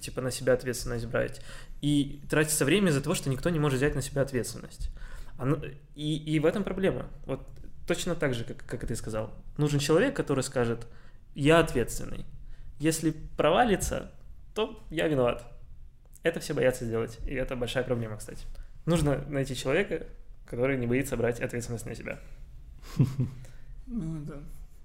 типа 0.00 0.20
на 0.20 0.30
себя 0.30 0.54
ответственность 0.54 1.06
брать. 1.06 1.40
И 1.82 2.20
тратится 2.30 2.64
время 2.64 2.88
из-за 2.88 3.00
того, 3.02 3.14
что 3.14 3.28
никто 3.30 3.50
не 3.50 3.58
может 3.58 3.78
взять 3.78 3.94
на 3.94 4.02
себя 4.02 4.22
ответственность. 4.22 4.90
Оно- 5.38 5.60
И, 5.94 6.16
и 6.16 6.38
в 6.40 6.46
этом 6.46 6.64
проблема. 6.64 7.06
Вот 7.26 7.46
точно 7.86 8.14
так 8.14 8.34
же, 8.34 8.44
как, 8.44 8.64
как 8.64 8.82
и 8.84 8.86
ты 8.86 8.96
сказал. 8.96 9.30
Нужен 9.58 9.78
человек, 9.78 10.16
который 10.16 10.42
скажет, 10.42 10.86
я 11.34 11.58
ответственный. 11.60 12.24
Если 12.78 13.10
провалится, 13.36 14.10
то 14.54 14.82
я 14.90 15.06
виноват. 15.08 15.44
Это 16.22 16.40
все 16.40 16.54
боятся 16.54 16.84
сделать, 16.86 17.18
и 17.26 17.34
это 17.34 17.56
большая 17.56 17.84
проблема, 17.84 18.16
кстати. 18.16 18.46
Нужно 18.86 19.24
найти 19.28 19.54
человека, 19.54 20.06
который 20.46 20.78
не 20.78 20.86
боится 20.86 21.16
брать 21.16 21.40
ответственность 21.40 21.86
на 21.86 21.94
себя. 21.94 22.18
Ну, 23.88 24.18
да. 24.26 24.34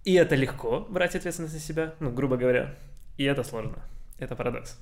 И 0.04 0.14
это 0.14 0.36
легко 0.36 0.82
брать 0.90 1.16
ответственность 1.16 1.54
на 1.54 1.60
себя, 1.60 1.94
ну, 2.00 2.12
грубо 2.12 2.38
говоря, 2.38 2.76
и 3.18 3.24
это 3.24 3.44
сложно. 3.44 3.78
Это 4.18 4.36
парадокс. 4.36 4.78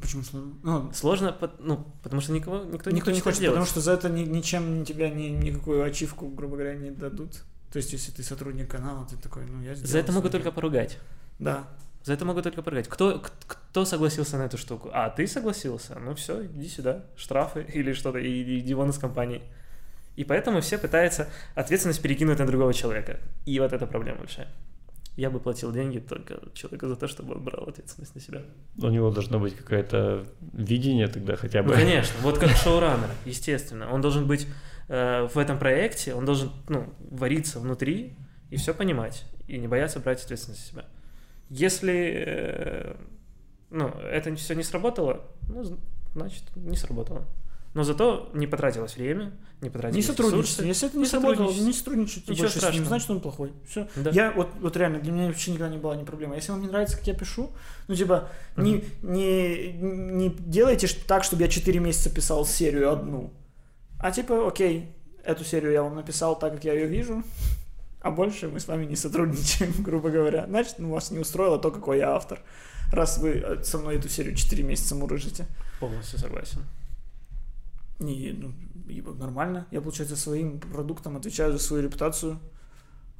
Почему 0.00 0.22
сложно? 0.22 0.52
Ну, 0.62 0.92
Сложно, 0.92 1.36
ну, 1.60 1.86
потому 2.02 2.20
что 2.20 2.32
никого, 2.32 2.64
никто, 2.64 2.90
никто 2.90 3.10
не 3.12 3.20
хочет, 3.20 3.40
делать. 3.40 3.54
потому 3.54 3.66
что 3.66 3.80
за 3.80 3.92
это 3.92 4.08
ни- 4.08 4.24
ничем 4.24 4.84
тебя 4.84 5.08
ни, 5.08 5.28
никакую 5.28 5.84
ачивку, 5.84 6.26
грубо 6.28 6.56
говоря, 6.56 6.74
не 6.74 6.90
дадут. 6.90 7.44
То 7.72 7.76
есть, 7.78 7.92
если 7.92 8.10
ты 8.12 8.22
сотрудник 8.22 8.70
канала, 8.70 9.06
ты 9.08 9.16
такой, 9.16 9.46
ну, 9.46 9.62
я 9.62 9.74
За 9.76 9.98
это 9.98 10.12
могут 10.12 10.32
только 10.32 10.50
поругать. 10.50 10.98
Да. 11.38 11.68
За 12.02 12.12
это 12.12 12.24
могут 12.24 12.42
только 12.42 12.60
поругать. 12.62 12.88
Кто, 12.88 13.22
кто 13.46 13.84
согласился 13.84 14.36
на 14.36 14.42
эту 14.42 14.58
штуку? 14.58 14.90
А, 14.92 15.08
ты 15.10 15.26
согласился? 15.26 15.98
Ну 15.98 16.14
все, 16.14 16.44
иди 16.44 16.68
сюда. 16.68 17.06
Штрафы 17.16 17.62
или 17.62 17.92
что-то, 17.94 18.18
и 18.18 18.58
иди 18.60 18.74
вон 18.74 18.90
из 18.90 18.98
компании. 18.98 19.42
И 20.16 20.24
поэтому 20.24 20.60
все 20.60 20.78
пытаются 20.78 21.28
ответственность 21.54 22.02
перекинуть 22.02 22.38
на 22.38 22.46
другого 22.46 22.72
человека. 22.72 23.18
И 23.46 23.58
вот 23.58 23.72
эта 23.72 23.86
проблема 23.86 24.18
большая. 24.18 24.48
Я 25.16 25.30
бы 25.30 25.38
платил 25.38 25.72
деньги 25.72 26.00
только 26.00 26.40
человеку 26.54 26.88
за 26.88 26.96
то, 26.96 27.06
чтобы 27.06 27.34
он 27.34 27.44
брал 27.44 27.68
ответственность 27.68 28.14
на 28.16 28.20
себя. 28.20 28.42
У 28.76 28.88
него 28.88 29.10
должно 29.10 29.38
быть 29.38 29.54
какое-то 29.56 30.26
видение 30.52 31.06
тогда 31.06 31.36
хотя 31.36 31.62
Ну, 31.62 31.68
бы. 31.68 31.74
конечно, 31.74 32.16
вот 32.22 32.38
как 32.38 32.50
шоураннер, 32.50 33.10
естественно. 33.24 33.92
Он 33.92 34.00
должен 34.00 34.26
быть 34.26 34.48
э, 34.88 35.28
в 35.32 35.38
этом 35.38 35.58
проекте, 35.58 36.14
он 36.14 36.24
должен 36.24 36.50
ну, 36.68 36.92
вариться 37.10 37.60
внутри 37.60 38.16
и 38.50 38.56
все 38.56 38.74
понимать, 38.74 39.24
и 39.46 39.58
не 39.58 39.68
бояться 39.68 40.00
брать 40.00 40.22
ответственность 40.24 40.72
на 40.74 40.80
себя. 40.82 40.88
Если 41.48 42.24
э, 42.26 42.96
ну, 43.70 43.88
это 43.88 44.34
все 44.34 44.54
не 44.54 44.64
сработало, 44.64 45.20
ну, 45.48 45.78
значит, 46.14 46.44
не 46.56 46.76
сработало. 46.76 47.24
Но 47.74 47.82
зато 47.82 48.30
не 48.34 48.46
потратилось 48.46 48.96
время, 48.96 49.32
не 49.60 49.68
потратилось 49.68 49.96
Не 49.96 50.02
сотрудничать. 50.02 50.50
ресурсы. 50.50 50.66
Если 50.66 50.88
это 50.88 50.96
не 50.96 51.02
Не 51.02 51.08
сработало, 51.08 51.50
не 51.50 51.72
сотрудничать 51.72 52.28
Ничего 52.28 52.44
больше 52.44 52.52
с 52.52 52.54
ним, 52.54 52.60
страшного. 52.60 52.86
значит 52.88 53.10
он 53.10 53.20
плохой. 53.20 53.52
Все. 53.68 53.88
Да. 53.96 54.10
Я 54.10 54.30
вот, 54.30 54.48
вот 54.60 54.76
реально, 54.76 55.00
для 55.00 55.10
меня 55.10 55.26
вообще 55.26 55.50
никогда 55.50 55.72
не 55.74 55.78
была 55.78 55.96
не 55.96 56.04
проблема. 56.04 56.36
Если 56.36 56.52
вам 56.52 56.62
не 56.62 56.68
нравится, 56.68 56.96
как 56.96 57.06
я 57.08 57.14
пишу, 57.14 57.50
ну 57.88 57.96
типа, 57.96 58.28
не, 58.56 58.84
не, 59.02 59.72
не 59.72 60.28
делайте 60.30 60.86
так, 61.06 61.24
чтобы 61.24 61.42
я 61.42 61.48
4 61.48 61.80
месяца 61.80 62.10
писал 62.10 62.46
серию 62.46 62.92
одну. 62.92 63.32
А 63.98 64.12
типа, 64.12 64.46
окей, 64.46 64.94
эту 65.24 65.44
серию 65.44 65.72
я 65.72 65.82
вам 65.82 65.96
написал 65.96 66.38
так, 66.38 66.54
как 66.54 66.64
я 66.64 66.74
ее 66.74 66.86
вижу, 66.86 67.24
а 68.00 68.10
больше 68.12 68.48
мы 68.48 68.60
с 68.60 68.68
вами 68.68 68.84
не 68.84 68.94
сотрудничаем, 68.96 69.72
грубо 69.82 70.10
говоря. 70.10 70.46
Значит, 70.46 70.74
ну, 70.78 70.90
вас 70.90 71.10
не 71.10 71.18
устроило 71.18 71.58
то, 71.58 71.72
какой 71.72 71.98
я 71.98 72.10
автор. 72.14 72.40
Раз 72.92 73.18
вы 73.18 73.30
э, 73.30 73.62
со 73.64 73.78
мной 73.78 73.96
эту 73.96 74.08
серию 74.08 74.36
4 74.36 74.62
месяца 74.62 74.94
мурыжите. 74.94 75.46
Полностью 75.80 76.20
согласен. 76.20 76.60
Не, 78.00 78.32
ну, 78.32 78.52
и 78.88 79.00
нормально. 79.00 79.66
Я, 79.70 79.80
получается, 79.80 80.16
своим 80.16 80.58
продуктом 80.60 81.16
отвечаю 81.16 81.52
за 81.52 81.58
свою 81.58 81.82
репутацию. 81.84 82.38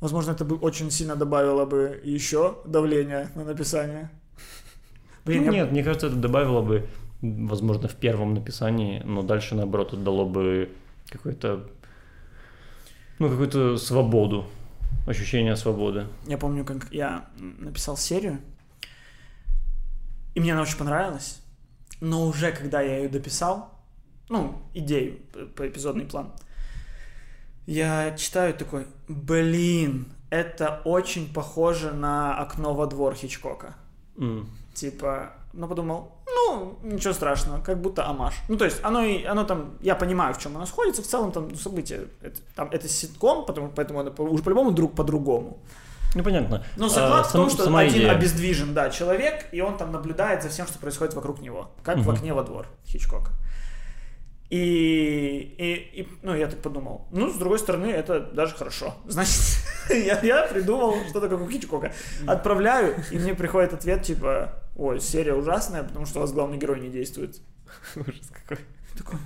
Возможно, 0.00 0.32
это 0.32 0.44
бы 0.44 0.56
очень 0.56 0.90
сильно 0.90 1.16
добавило 1.16 1.64
бы 1.64 2.00
еще 2.04 2.58
давления 2.66 3.30
на 3.34 3.44
написание. 3.44 4.10
Блин, 5.24 5.44
Ну, 5.46 5.52
я- 5.52 5.62
Нет, 5.62 5.72
мне 5.72 5.82
кажется, 5.82 6.08
это 6.08 6.16
добавило 6.16 6.60
бы, 6.60 6.86
возможно, 7.22 7.88
в 7.88 7.94
первом 7.94 8.34
написании, 8.34 9.00
но 9.04 9.22
дальше, 9.22 9.54
наоборот, 9.54 9.94
это 9.94 10.02
дало 10.02 10.26
бы 10.26 10.68
какой-то, 11.08 11.66
ну, 13.18 13.28
какую-то 13.30 13.78
свободу, 13.78 14.44
ощущение 15.06 15.56
свободы. 15.56 16.06
Я 16.26 16.36
помню, 16.36 16.64
как 16.64 16.92
я 16.92 17.24
написал 17.38 17.96
серию, 17.96 18.38
и 20.34 20.40
мне 20.40 20.52
она 20.52 20.62
очень 20.62 20.76
понравилась, 20.78 21.40
но 22.00 22.26
уже 22.26 22.52
когда 22.52 22.82
я 22.82 22.98
ее 22.98 23.08
дописал, 23.08 23.73
ну, 24.28 24.62
идею, 24.74 25.18
по 25.56 25.66
эпизодный 25.68 26.04
план, 26.04 26.32
я 27.66 28.14
читаю 28.16 28.54
такой, 28.54 28.86
блин, 29.08 30.06
это 30.30 30.80
очень 30.84 31.32
похоже 31.32 31.92
на 31.92 32.36
«Окно 32.38 32.74
во 32.74 32.86
двор» 32.86 33.14
Хичкока. 33.14 33.74
М. 34.18 34.48
Типа, 34.74 35.32
ну, 35.52 35.66
подумал, 35.68 36.12
ну, 36.26 36.78
ничего 36.82 37.12
страшного, 37.14 37.62
как 37.62 37.80
будто 37.80 38.06
амаш. 38.06 38.34
Ну, 38.48 38.56
то 38.56 38.64
есть, 38.64 38.80
оно, 38.82 39.02
и, 39.02 39.24
оно 39.24 39.44
там, 39.44 39.78
я 39.80 39.94
понимаю, 39.94 40.34
в 40.34 40.38
чем 40.38 40.56
оно 40.56 40.66
сходится, 40.66 41.02
в 41.02 41.06
целом 41.06 41.32
там 41.32 41.54
события, 41.56 42.06
это, 42.20 42.40
там, 42.54 42.68
это 42.72 42.88
ситком, 42.88 43.46
потому, 43.46 43.68
поэтому 43.74 44.00
оно 44.00 44.10
уже 44.18 44.42
по-любому 44.42 44.72
друг 44.72 44.94
по-другому. 44.94 45.58
Ну, 46.16 46.22
понятно. 46.22 46.64
Но 46.76 46.86
А, 46.86 46.88
заклад 46.88 47.26
в 47.26 47.30
сам- 47.30 47.40
том, 47.42 47.50
что 47.50 47.64
сама 47.64 47.80
один 47.80 47.94
идея. 48.02 48.12
обездвижен, 48.12 48.74
да, 48.74 48.90
человек, 48.90 49.46
и 49.52 49.60
он 49.60 49.76
там 49.76 49.90
наблюдает 49.90 50.42
за 50.42 50.48
всем, 50.48 50.66
что 50.66 50.78
происходит 50.78 51.14
вокруг 51.14 51.40
него, 51.40 51.70
как 51.82 51.96
в 51.96 52.00
Мгм. 52.02 52.10
окне 52.10 52.34
во 52.34 52.42
двор 52.44 52.66
Хичкока. 52.86 53.30
И, 54.50 55.54
и, 55.58 56.00
и, 56.00 56.08
ну, 56.22 56.34
я 56.34 56.46
так 56.46 56.60
подумал, 56.60 57.08
ну, 57.10 57.30
с 57.30 57.34
другой 57.36 57.58
стороны, 57.58 57.86
это 57.86 58.20
даже 58.20 58.54
хорошо. 58.54 58.94
Значит, 59.06 59.40
я, 59.88 60.20
я 60.20 60.42
придумал 60.46 60.96
что-то 61.08 61.28
как 61.28 61.40
у 61.40 61.48
Хичкока. 61.48 61.92
Отправляю, 62.26 62.94
и 63.10 63.18
мне 63.18 63.34
приходит 63.34 63.72
ответ, 63.72 64.02
типа, 64.02 64.62
ой, 64.76 65.00
серия 65.00 65.34
ужасная, 65.34 65.82
потому 65.82 66.06
что 66.06 66.18
у 66.18 66.22
вас 66.22 66.32
главный 66.32 66.58
герой 66.58 66.80
не 66.80 66.88
действует. 66.88 67.40
Ужас 67.96 68.30
какой. 68.46 68.64
Такой, 68.96 69.18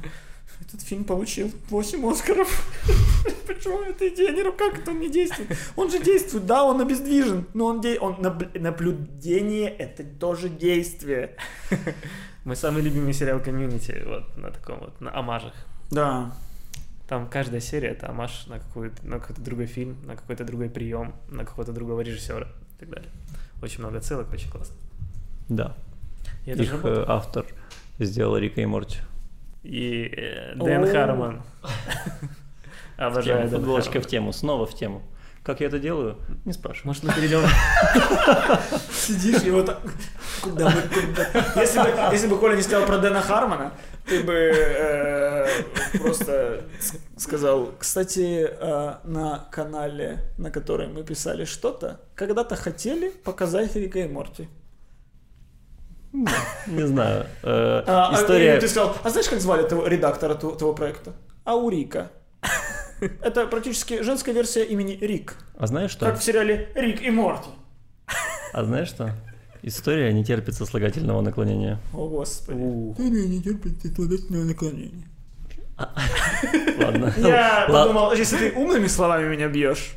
этот 0.60 0.82
фильм 0.82 1.04
получил 1.04 1.52
8 1.70 2.10
Оскаров. 2.10 2.66
Почему 3.46 3.82
эта 3.82 4.08
идея 4.08 4.32
не 4.32 4.42
как 4.52 4.78
это 4.78 4.90
он 4.90 5.00
не 5.00 5.08
действует? 5.10 5.50
Он 5.76 5.90
же 5.90 5.98
действует, 5.98 6.46
да, 6.46 6.64
он 6.64 6.80
обездвижен, 6.80 7.46
но 7.54 7.66
он, 7.66 7.80
де- 7.80 7.98
он 7.98 8.16
наб- 8.20 8.58
наблюдение 8.58 9.68
это 9.68 10.04
тоже 10.04 10.48
действие. 10.48 11.36
Мой 12.48 12.56
самый 12.56 12.80
любимый 12.80 13.12
сериал 13.12 13.40
комьюнити, 13.40 14.02
вот 14.06 14.34
на 14.38 14.50
таком 14.50 14.78
вот, 14.78 14.98
на 15.02 15.14
амажах. 15.14 15.52
Да. 15.90 16.32
Там 17.06 17.28
каждая 17.28 17.60
серия 17.60 17.90
это 17.90 18.08
амаш 18.08 18.46
на, 18.46 18.54
на 19.02 19.20
какой-то 19.20 19.42
другой 19.42 19.66
фильм, 19.66 19.98
на 20.06 20.16
какой-то 20.16 20.44
другой 20.44 20.70
прием, 20.70 21.14
на 21.28 21.44
какого-то 21.44 21.74
другого 21.74 22.00
режиссера 22.00 22.46
и 22.46 22.80
так 22.80 22.88
далее. 22.88 23.10
Очень 23.60 23.80
много 23.80 24.00
ссылок, 24.00 24.32
очень 24.32 24.50
классно. 24.50 24.74
Да. 25.50 25.76
И 26.46 26.52
это 26.52 26.62
же 26.62 26.74
Их 26.74 26.84
э, 26.84 27.04
автор 27.06 27.44
сделал 27.98 28.38
Рика 28.38 28.62
и 28.62 28.64
Морти. 28.64 29.00
И 29.62 30.10
э, 30.16 30.54
Дэн. 30.56 30.90
Харман. 30.90 31.42
Обожаю 32.96 33.42
Дэна 33.44 33.58
футболочка 33.58 34.00
в 34.00 34.06
тему, 34.06 34.32
снова 34.32 34.64
в 34.64 34.74
тему. 34.74 35.02
Как 35.42 35.60
я 35.60 35.68
это 35.68 35.78
делаю? 35.78 36.16
Не 36.44 36.52
спрашивай. 36.52 36.88
Может, 36.88 37.04
мы 37.04 37.12
перейдем... 37.14 37.40
Сидишь 38.92 39.42
и 39.44 39.50
вот 39.50 39.66
так, 39.66 39.80
куда 40.42 40.66
бы, 40.66 40.82
куда? 40.82 41.60
Если 41.60 41.78
бы, 41.78 41.88
если 42.12 42.26
бы 42.26 42.38
Коля 42.38 42.56
не 42.56 42.62
сказал 42.62 42.86
про 42.86 42.98
Дэна 42.98 43.22
Хармона, 43.22 43.72
ты 44.06 44.22
бы 44.22 44.32
э, 44.34 45.46
просто 45.98 46.64
сказал, 47.16 47.72
кстати, 47.78 48.48
э, 48.50 48.94
на 49.04 49.48
канале, 49.50 50.32
на 50.38 50.50
котором 50.50 50.94
мы 50.94 51.04
писали 51.04 51.44
что-то, 51.44 52.00
когда-то 52.14 52.56
хотели 52.56 53.08
показать 53.10 53.74
Рика 53.76 54.00
и 54.00 54.08
Морти. 54.08 54.48
Не 56.12 56.86
знаю. 56.86 57.26
Э, 57.42 57.82
А, 57.86 58.10
а, 58.10 58.14
История... 58.14 58.58
ты 58.58 58.68
сказал, 58.68 58.96
а 59.02 59.10
знаешь, 59.10 59.28
как 59.28 59.40
звали 59.40 59.66
того 59.68 59.86
редактора 59.86 60.34
того 60.34 60.74
проекта? 60.74 61.12
Аурика. 61.44 62.10
Это 63.00 63.46
практически 63.46 64.02
женская 64.02 64.32
версия 64.32 64.64
имени 64.64 64.98
Рик. 65.00 65.36
А 65.56 65.66
знаешь 65.66 65.90
что? 65.90 66.06
Как 66.06 66.18
в 66.18 66.22
сериале 66.22 66.70
Рик 66.74 67.02
и 67.02 67.10
Морти. 67.10 67.50
А 68.52 68.64
знаешь 68.64 68.88
что? 68.88 69.12
История 69.62 70.12
не 70.12 70.24
терпит 70.24 70.54
сослагательного 70.54 71.20
наклонения. 71.20 71.80
О, 71.92 72.08
господи. 72.08 72.58
История 72.92 73.26
не 73.26 73.42
терпит 73.42 73.84
отлагательного 73.84 74.44
наклонения. 74.44 75.08
Ладно. 76.78 77.12
Я 77.18 77.66
подумал, 77.68 78.12
если 78.12 78.36
ты 78.36 78.52
умными 78.52 78.86
словами 78.86 79.28
меня 79.28 79.48
бьешь, 79.48 79.94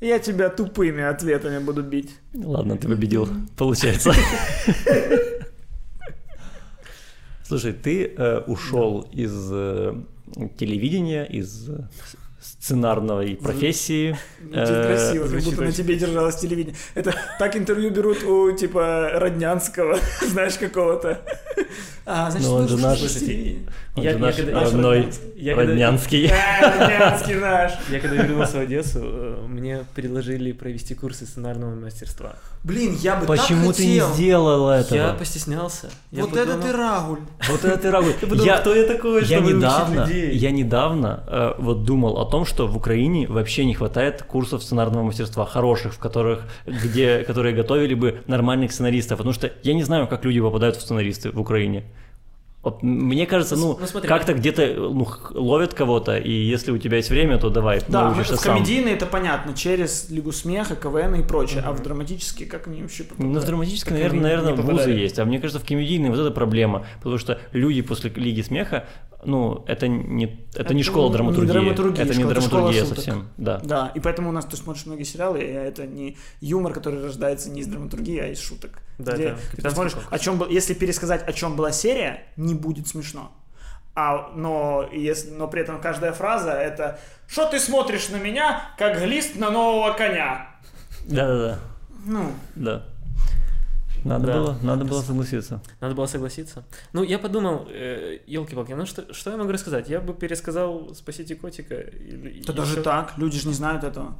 я 0.00 0.18
тебя 0.18 0.48
тупыми 0.48 1.02
ответами 1.02 1.58
буду 1.58 1.82
бить. 1.82 2.10
Ладно, 2.34 2.76
ты 2.76 2.88
победил, 2.88 3.28
получается. 3.56 4.12
Слушай, 7.42 7.72
ты 7.72 8.06
э, 8.06 8.40
ушел 8.46 9.08
из 9.12 9.32
э, 9.52 9.94
телевидения, 10.56 11.24
из 11.24 11.68
э, 11.68 11.88
сценарной 12.64 13.36
профессии. 13.36 14.16
Звучит 14.40 14.56
Э, 14.68 14.86
красиво, 14.86 15.28
как 15.28 15.42
будто 15.44 15.60
на 15.62 15.68
очень- 15.68 15.76
тебе 15.76 15.96
держалось 15.96 16.36
телевидение. 16.36 16.74
Это 16.94 17.14
так 17.38 17.56
интервью 17.56 17.90
берут 17.90 18.22
у, 18.24 18.52
типа, 18.52 19.10
Роднянского, 19.14 19.98
знаешь, 20.26 20.54
какого-то. 20.54 21.20
А, 22.06 22.30
значит, 22.30 22.48
Ну, 22.48 22.54
он 22.56 22.68
же 22.68 22.76
наш-. 22.78 23.00
Он 23.96 24.02
Я- 24.02 24.10
же 24.12 24.18
я 24.18 24.18
наш 24.18 24.36
когда- 24.36 24.60
родной 24.60 25.08
Я 25.36 25.56
Роднянский. 25.56 26.30
А, 26.30 26.78
Роднянский 26.78 27.34
наш. 27.36 27.72
Я 27.90 28.00
когда 28.00 28.16
вернулся 28.22 28.56
в 28.58 28.60
Одессу, 28.60 28.98
э, 29.02 29.36
мне 29.48 29.84
предложили 29.94 30.52
провести 30.52 30.94
курсы 30.94 31.26
сценарного 31.26 31.74
мастерства. 31.74 32.34
Блин, 32.64 32.94
я 33.00 33.16
бы 33.16 33.26
Почему 33.26 33.68
так 33.68 33.76
ты 33.76 33.86
не 33.86 34.00
сделал 34.14 34.70
Я 34.72 34.80
этого? 34.80 35.14
постеснялся. 35.18 35.90
Я 36.10 36.24
Вот 36.24 36.36
это 36.36 36.58
ты 36.58 36.72
Рагуль. 36.72 37.20
Вот 37.48 37.64
это 37.64 37.76
ты 37.78 37.90
Рагуль. 37.90 38.12
Я 38.38 38.44
Я- 38.54 38.58
кто 38.58 38.74
я 38.74 38.84
такой, 38.86 39.20
Я 39.20 39.26
чтобы 39.26 39.46
учить 39.46 39.56
недавно, 39.56 40.00
людей? 40.06 40.36
я 40.36 40.50
недавно 40.50 41.24
э, 41.26 41.52
вот 41.58 41.84
думал 41.84 42.18
о 42.18 42.24
том, 42.30 42.44
что 42.44 42.53
в 42.60 42.76
Украине 42.76 43.26
вообще 43.26 43.64
не 43.64 43.74
хватает 43.74 44.22
курсов 44.22 44.62
сценарного 44.62 45.02
мастерства 45.04 45.44
хороших, 45.44 45.94
в 45.94 45.98
которых, 45.98 46.44
где, 46.66 47.18
которые 47.24 47.54
готовили 47.54 47.94
бы 47.94 48.22
нормальных 48.26 48.72
сценаристов, 48.72 49.18
потому 49.18 49.34
что 49.34 49.52
я 49.62 49.74
не 49.74 49.82
знаю, 49.82 50.06
как 50.08 50.24
люди 50.24 50.40
попадают 50.40 50.76
в 50.76 50.80
сценаристы 50.82 51.30
в 51.30 51.40
Украине. 51.40 51.84
Вот 52.62 52.82
мне 52.82 53.26
кажется, 53.26 53.56
ну, 53.56 53.76
Ну, 53.78 53.86
смотри. 53.86 54.08
как-то 54.08 54.32
где-то 54.32 54.66
ну, 54.90 55.06
ловят 55.32 55.74
кого-то, 55.74 56.16
и 56.16 56.32
если 56.32 56.72
у 56.72 56.78
тебя 56.78 56.96
есть 56.96 57.10
время, 57.10 57.36
то 57.36 57.50
давай, 57.50 57.82
Да, 57.88 58.08
в 58.08 58.24
сам. 58.24 58.56
комедийные 58.56 58.94
это 58.94 59.04
понятно, 59.04 59.52
через 59.54 60.08
Лигу 60.08 60.32
смеха, 60.32 60.74
КВН 60.74 61.16
и 61.16 61.22
прочее, 61.22 61.62
а 61.66 61.72
в 61.72 61.82
драматические 61.82 62.48
как 62.48 62.66
они 62.66 62.80
вообще 62.80 63.02
Ну, 63.02 63.08
в 63.08 63.44
попадают? 63.44 63.44
Так 63.90 63.90
наверное, 63.92 64.22
наверное, 64.22 64.54
вузы 64.54 64.90
есть. 64.92 65.18
А 65.18 65.26
мне 65.26 65.40
кажется, 65.40 65.60
в 65.60 65.68
комедийной 65.68 66.08
вот 66.08 66.18
это 66.18 66.30
проблема. 66.30 66.86
Потому 67.02 67.18
что 67.18 67.38
люди 67.52 67.82
после 67.82 68.08
Лиги 68.16 68.40
смеха, 68.40 68.86
ну, 69.24 69.64
это 69.66 69.88
не, 69.88 70.24
это 70.52 70.62
Это 70.62 70.74
не 70.74 70.82
школа 70.82 71.08
не 71.08 71.12
драматургии. 71.14 71.48
драматургия, 71.50 72.04
это 72.04 72.14
не 72.14 72.20
школа- 72.20 72.30
это 72.32 72.40
школа 72.40 72.50
драматургия 72.62 72.82
шуток. 72.84 72.96
совсем. 72.96 73.28
Да. 73.36 73.60
Да, 73.64 73.92
и 73.94 74.00
поэтому 74.00 74.28
у 74.28 74.32
нас 74.32 74.44
ты 74.44 74.56
смотришь 74.56 74.86
многие 74.86 75.04
сериалы, 75.04 75.40
и 75.42 75.46
это 75.46 75.86
не 75.86 76.16
юмор, 76.40 76.72
который 76.72 77.02
рождается 77.02 77.50
не 77.50 77.60
из 77.60 77.66
драматургии, 77.66 78.18
а 78.18 78.28
из 78.28 78.40
шуток. 78.40 78.78
Да, 78.98 79.12
Где 79.14 79.24
это 79.24 79.34
ты 79.36 79.40
«Капитанский 79.42 79.62
посмотришь, 79.62 79.92
компас». 79.94 80.12
о 80.12 80.18
чем 80.18 80.38
был, 80.38 80.48
если 80.48 80.74
пересказать, 80.74 81.26
о 81.28 81.32
чем 81.32 81.56
была 81.56 81.72
серия, 81.72 82.22
не 82.36 82.54
будет 82.54 82.86
смешно. 82.88 83.32
А, 83.96 84.32
но, 84.34 84.88
если, 84.92 85.30
но 85.30 85.46
при 85.48 85.62
этом 85.62 85.80
каждая 85.80 86.12
фраза 86.12 86.50
это 86.52 86.98
«Что 87.28 87.46
ты 87.48 87.60
смотришь 87.60 88.08
на 88.08 88.16
меня, 88.16 88.62
как 88.76 89.00
глист 89.00 89.36
на 89.36 89.50
нового 89.50 89.92
коня?» 89.92 90.48
Да-да-да. 91.06 91.58
Ну, 92.06 92.32
Да. 92.54 92.84
Надо 94.04 94.26
Да. 94.26 94.32
было, 94.34 94.56
надо 94.62 94.84
было 94.84 95.00
согласиться. 95.02 95.60
Надо 95.80 95.94
было 95.94 96.06
согласиться. 96.06 96.64
Ну, 96.92 97.02
я 97.02 97.18
подумал, 97.18 97.66
елки-палки, 98.26 98.72
ну 98.72 98.84
что, 98.86 99.12
что 99.14 99.30
я 99.30 99.36
могу 99.36 99.50
рассказать? 99.50 99.88
Я 99.88 100.00
бы 100.00 100.12
пересказал 100.14 100.94
«Спасите 100.94 101.34
котика» 101.36 101.74
или... 101.74 102.42
то 102.42 102.52
даже 102.52 102.82
так, 102.82 103.14
люди 103.16 103.38
же 103.38 103.48
не 103.48 103.54
знают 103.54 103.82
этого. 103.82 104.14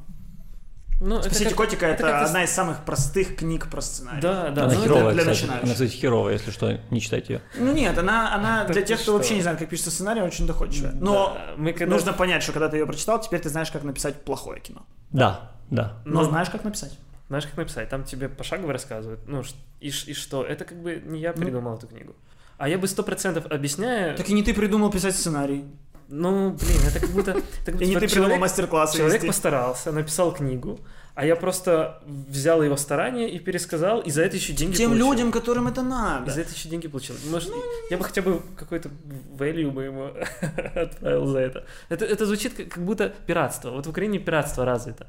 Ну, 1.01 1.17
это 1.17 1.25
«Спасите 1.25 1.49
как- 1.49 1.57
котика»— 1.57 1.85
это, 1.87 2.03
с- 2.07 2.27
одна 2.29 2.43
из 2.45 2.51
самых 2.51 2.85
простых 2.85 3.35
книг 3.35 3.69
про 3.69 3.81
сценарий. 3.81 4.21
Да, 4.21 4.49
да. 4.49 4.63
Она 4.63 4.73
ну, 4.73 4.79
это 4.79 4.81
херовая, 4.83 5.13
для 5.13 5.21
кстати. 5.23 5.35
начинающих. 5.41 5.63
Она, 5.65 5.73
кстати, 5.73 5.91
херовая, 5.91 6.33
если 6.33 6.51
что, 6.51 6.79
не 6.89 7.01
читайте 7.01 7.33
ее. 7.33 7.41
Ну 7.59 7.73
нет, 7.73 7.97
она, 7.97 8.33
она 8.33 8.63
Так 8.63 8.71
для 8.73 8.81
тех, 8.81 8.97
кто 8.97 9.03
что? 9.03 9.13
вообще 9.17 9.35
не 9.35 9.41
знает, 9.41 9.59
как 9.59 9.67
пишется 9.69 9.91
сценарий, 9.91 10.21
очень 10.21 10.47
доходчивая. 10.47 10.93
Но 10.93 11.33
Да, 11.37 11.53
мы 11.57 11.73
когда... 11.73 11.93
нужно 11.93 12.13
понять, 12.13 12.43
что 12.43 12.53
когда 12.53 12.69
ты 12.69 12.77
ее 12.77 12.85
прочитал, 12.85 13.19
теперь 13.21 13.41
ты 13.41 13.49
знаешь, 13.49 13.69
как 13.71 13.83
написать 13.83 14.23
плохое 14.23 14.61
кино. 14.61 14.85
Да, 15.11 15.51
да. 15.69 15.97
Но 16.05 16.21
Ну, 16.21 16.29
знаешь, 16.29 16.49
как 16.49 16.63
написать. 16.63 16.97
Знаешь, 17.27 17.45
как 17.45 17.57
написать? 17.57 17.89
Там 17.89 18.03
тебе 18.03 18.29
пошагово 18.29 18.73
рассказывают. 18.73 19.21
Ну, 19.27 19.43
и, 19.79 19.87
и 19.87 20.13
что? 20.13 20.43
Это 20.43 20.63
как 20.65 20.77
бы 20.81 21.01
не 21.05 21.19
я 21.19 21.33
Ну. 21.35 21.41
придумал 21.41 21.77
эту 21.77 21.87
книгу. 21.87 22.15
А 22.57 22.69
я 22.69 22.77
бы 22.77 22.87
сто 22.87 23.03
процентов 23.03 23.45
объясняя... 23.51 24.15
Так 24.15 24.29
и 24.29 24.33
не 24.33 24.43
ты 24.43 24.53
придумал 24.53 24.91
писать 24.91 25.15
сценарий. 25.15 25.65
Ну, 26.07 26.51
блин, 26.51 26.77
это 26.87 26.99
как 26.99 27.09
будто... 27.09 27.33
как 27.65 27.75
И 27.81 27.85
не 27.87 27.93
будто 27.95 28.07
ты 28.07 28.13
придумал 28.13 28.37
мастер-классы 28.37 28.97
Человек 28.97 29.25
постарался, 29.25 29.91
написал 29.91 30.31
книгу, 30.33 30.79
а 31.15 31.25
я 31.25 31.35
просто 31.35 32.01
взял 32.05 32.61
его 32.61 32.77
старания 32.77 33.27
и 33.29 33.39
пересказал, 33.39 34.01
и 34.01 34.11
за 34.11 34.21
это 34.21 34.35
еще 34.35 34.53
деньги 34.53 34.75
Тем 34.75 34.91
получил. 34.91 35.11
людям, 35.11 35.31
которым 35.31 35.67
это 35.67 35.81
И 35.81 35.83
надо. 35.83 36.31
за 36.31 36.41
это 36.41 36.53
еще 36.53 36.69
деньги 36.69 36.87
получил. 36.87 37.15
Может, 37.31 37.51
я 37.89 37.97
бы 37.97 38.03
хотя 38.03 38.21
бы 38.21 38.41
какой-то 38.55 38.89
value 39.35 39.71
бы 39.71 39.83
ему 39.83 40.11
отправил 40.75 41.25
за 41.25 41.39
это. 41.39 41.65
это. 41.89 42.05
Это 42.05 42.25
звучит 42.27 42.53
как, 42.53 42.69
как 42.69 42.85
будто 42.85 43.11
пиратство. 43.25 43.71
Вот 43.71 43.87
в 43.87 43.89
Украине 43.89 44.19
пиратство 44.19 44.63
развито. 44.63 45.07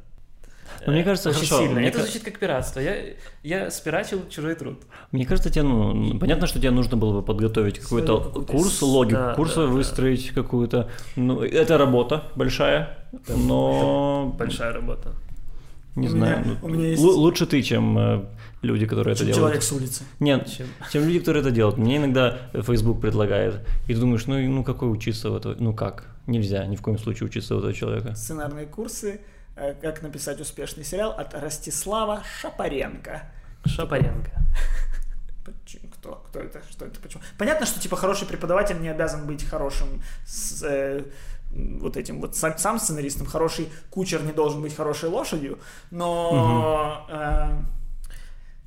Но 0.87 0.93
мне 0.93 1.03
кажется, 1.05 1.31
Очень 1.31 1.39
хорошо, 1.41 1.59
сильно. 1.61 1.81
мне 1.81 1.89
это 1.89 2.03
звучит 2.03 2.23
как 2.23 2.39
пиратство. 2.39 2.81
Я, 2.81 2.95
я 3.43 3.71
спирачил 3.71 4.21
чужой 4.29 4.55
труд. 4.55 4.83
Мне 5.13 5.25
кажется, 5.27 5.51
тебе, 5.51 5.63
ну, 5.63 6.19
понятно, 6.19 6.47
что 6.47 6.59
тебе 6.59 6.71
нужно 6.71 6.97
было 6.97 7.21
бы 7.21 7.23
подготовить 7.23 7.79
какой-то 7.79 8.21
курс, 8.47 8.83
логику 8.83 9.17
да, 9.21 9.35
курса 9.35 9.57
да, 9.63 9.67
да. 9.67 9.73
выстроить 9.73 10.31
какую-то. 10.31 10.89
Ну, 11.17 11.43
это 11.43 11.79
работа 11.79 12.25
большая, 12.37 12.99
но 13.29 14.35
Большая 14.39 14.73
работа. 14.73 15.13
не 15.95 16.07
У 16.09 16.11
знаю. 16.11 16.45
меня- 16.45 16.57
ну, 16.61 16.67
у 16.67 16.71
меня 16.71 16.89
есть- 16.89 17.03
лу- 17.03 17.13
Лучше 17.15 17.47
ты, 17.47 17.63
чем 17.63 17.99
э, 17.99 18.25
люди, 18.63 18.87
которые 18.87 19.13
это 19.15 19.25
Чем 19.25 19.33
делают. 19.33 19.45
человек 19.45 19.63
с 19.63 19.73
улицы. 19.73 20.05
Нет, 20.21 20.47
Чем- 20.47 20.67
чем 20.93 21.05
люди, 21.07 21.21
которые 21.21 21.41
это 21.41 21.51
делают. 21.51 21.79
Мне 21.79 21.97
иногда 21.97 22.37
Facebook 22.53 23.01
предлагает, 23.01 23.61
и 23.89 23.95
ты 23.95 24.01
думаешь, 24.01 24.27
ну, 24.27 24.39
ну 24.39 24.63
какой 24.63 24.93
учиться 24.93 25.31
у 25.31 25.37
этого? 25.37 25.57
Ну 25.59 25.73
как? 25.75 26.05
Нельзя 26.27 26.67
ни 26.67 26.77
в 26.77 26.83
коем 26.83 26.99
случае 26.99 27.29
учиться 27.29 27.55
у 27.55 27.59
этого 27.59 27.73
человека. 27.73 28.15
Сценарные 28.15 28.67
курсы 28.67 29.21
«Как 29.57 30.03
написать 30.03 30.41
успешный 30.41 30.85
сериал» 30.85 31.13
от 31.13 31.35
Ростислава 31.35 32.23
Шапаренко. 32.41 33.23
Шапаренко. 33.65 34.31
Кто? 35.95 36.25
Кто 36.29 36.41
это? 36.41 36.61
Что 36.71 36.87
это? 36.87 37.01
Почему? 37.01 37.23
Понятно, 37.39 37.67
что 37.67 37.81
типа 37.81 37.97
хороший 37.97 38.27
преподаватель 38.27 38.81
не 38.81 38.89
обязан 38.89 39.27
быть 39.27 39.45
хорошим 39.45 40.03
с, 40.27 40.63
э, 40.63 41.05
вот 41.51 41.97
этим 41.97 42.21
вот 42.21 42.37
сам, 42.37 42.59
сам 42.59 42.79
сценаристом. 42.79 43.27
Хороший 43.27 43.69
кучер 43.91 44.23
не 44.23 44.33
должен 44.33 44.61
быть 44.61 44.75
хорошей 44.75 45.09
лошадью, 45.09 45.59
но 45.91 47.07
э, 47.09 47.51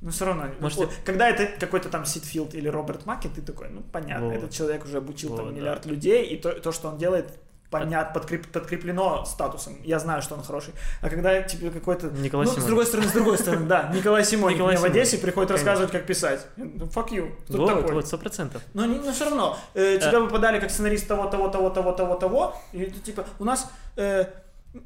ну 0.00 0.10
все 0.10 0.24
равно. 0.24 0.46
Может, 0.60 0.78
вот, 0.78 0.92
когда 1.04 1.28
это 1.28 1.46
какой-то 1.58 1.88
там 1.88 2.04
Ситфилд 2.04 2.54
или 2.54 2.68
Роберт 2.68 3.06
Маки, 3.06 3.28
ты 3.28 3.42
такой, 3.42 3.68
ну 3.68 3.82
понятно, 3.82 4.26
Вот. 4.26 4.34
этот 4.34 4.50
человек 4.50 4.84
уже 4.84 4.98
обучил 4.98 5.36
там 5.36 5.46
Вот, 5.46 5.54
миллиард 5.54 5.86
людей, 5.86 6.24
и 6.26 6.36
то, 6.36 6.52
то, 6.52 6.72
что 6.72 6.88
он 6.88 6.98
делает, 6.98 7.38
понятно, 7.70 8.20
подкреп- 8.20 8.48
подкреплено 8.48 9.24
статусом. 9.24 9.76
Я 9.84 9.98
знаю, 9.98 10.22
что 10.22 10.34
он 10.34 10.42
хороший. 10.42 10.74
А 11.00 11.08
когда 11.08 11.40
тебе 11.42 11.70
какой-то... 11.70 12.08
Николай 12.08 12.46
ну, 12.46 12.52
с 12.52 12.54
Симоник. 12.54 12.66
другой 12.66 12.86
стороны, 12.86 13.08
с 13.08 13.12
другой 13.12 13.38
стороны, 13.38 13.66
да, 13.66 13.90
Николай 13.94 14.24
Симоник 14.24 14.56
Николай 14.56 14.76
мне 14.76 14.82
в. 14.82 14.84
Одессе 14.90 15.18
приходит 15.18 15.48
Конечно. 15.48 15.66
рассказывать, 15.66 15.92
как 15.92 16.06
писать. 16.06 16.46
Ну, 16.56 16.86
fuck 16.86 17.10
you. 17.10 17.32
Кто 17.44 17.52
ты 17.52 17.58
Вот, 17.58 17.80
такой? 17.80 17.94
вот, 17.94 18.06
сто 18.06 18.18
процентов. 18.18 18.62
Но, 18.74 18.86
не- 18.86 18.98
но 18.98 19.12
все 19.12 19.24
равно, 19.26 19.56
э, 19.74 19.98
тебя 19.98 20.20
выпадали 20.20 20.58
как 20.60 20.70
сценарист 20.70 21.06
того, 21.06 21.28
того, 21.28 21.48
того, 21.48 21.70
того, 21.70 21.92
того, 21.92 22.14
того, 22.16 22.56
и 22.72 22.82
это 22.82 22.98
типа, 22.98 23.24
у 23.38 23.44
нас, 23.44 23.70
э, 23.96 24.24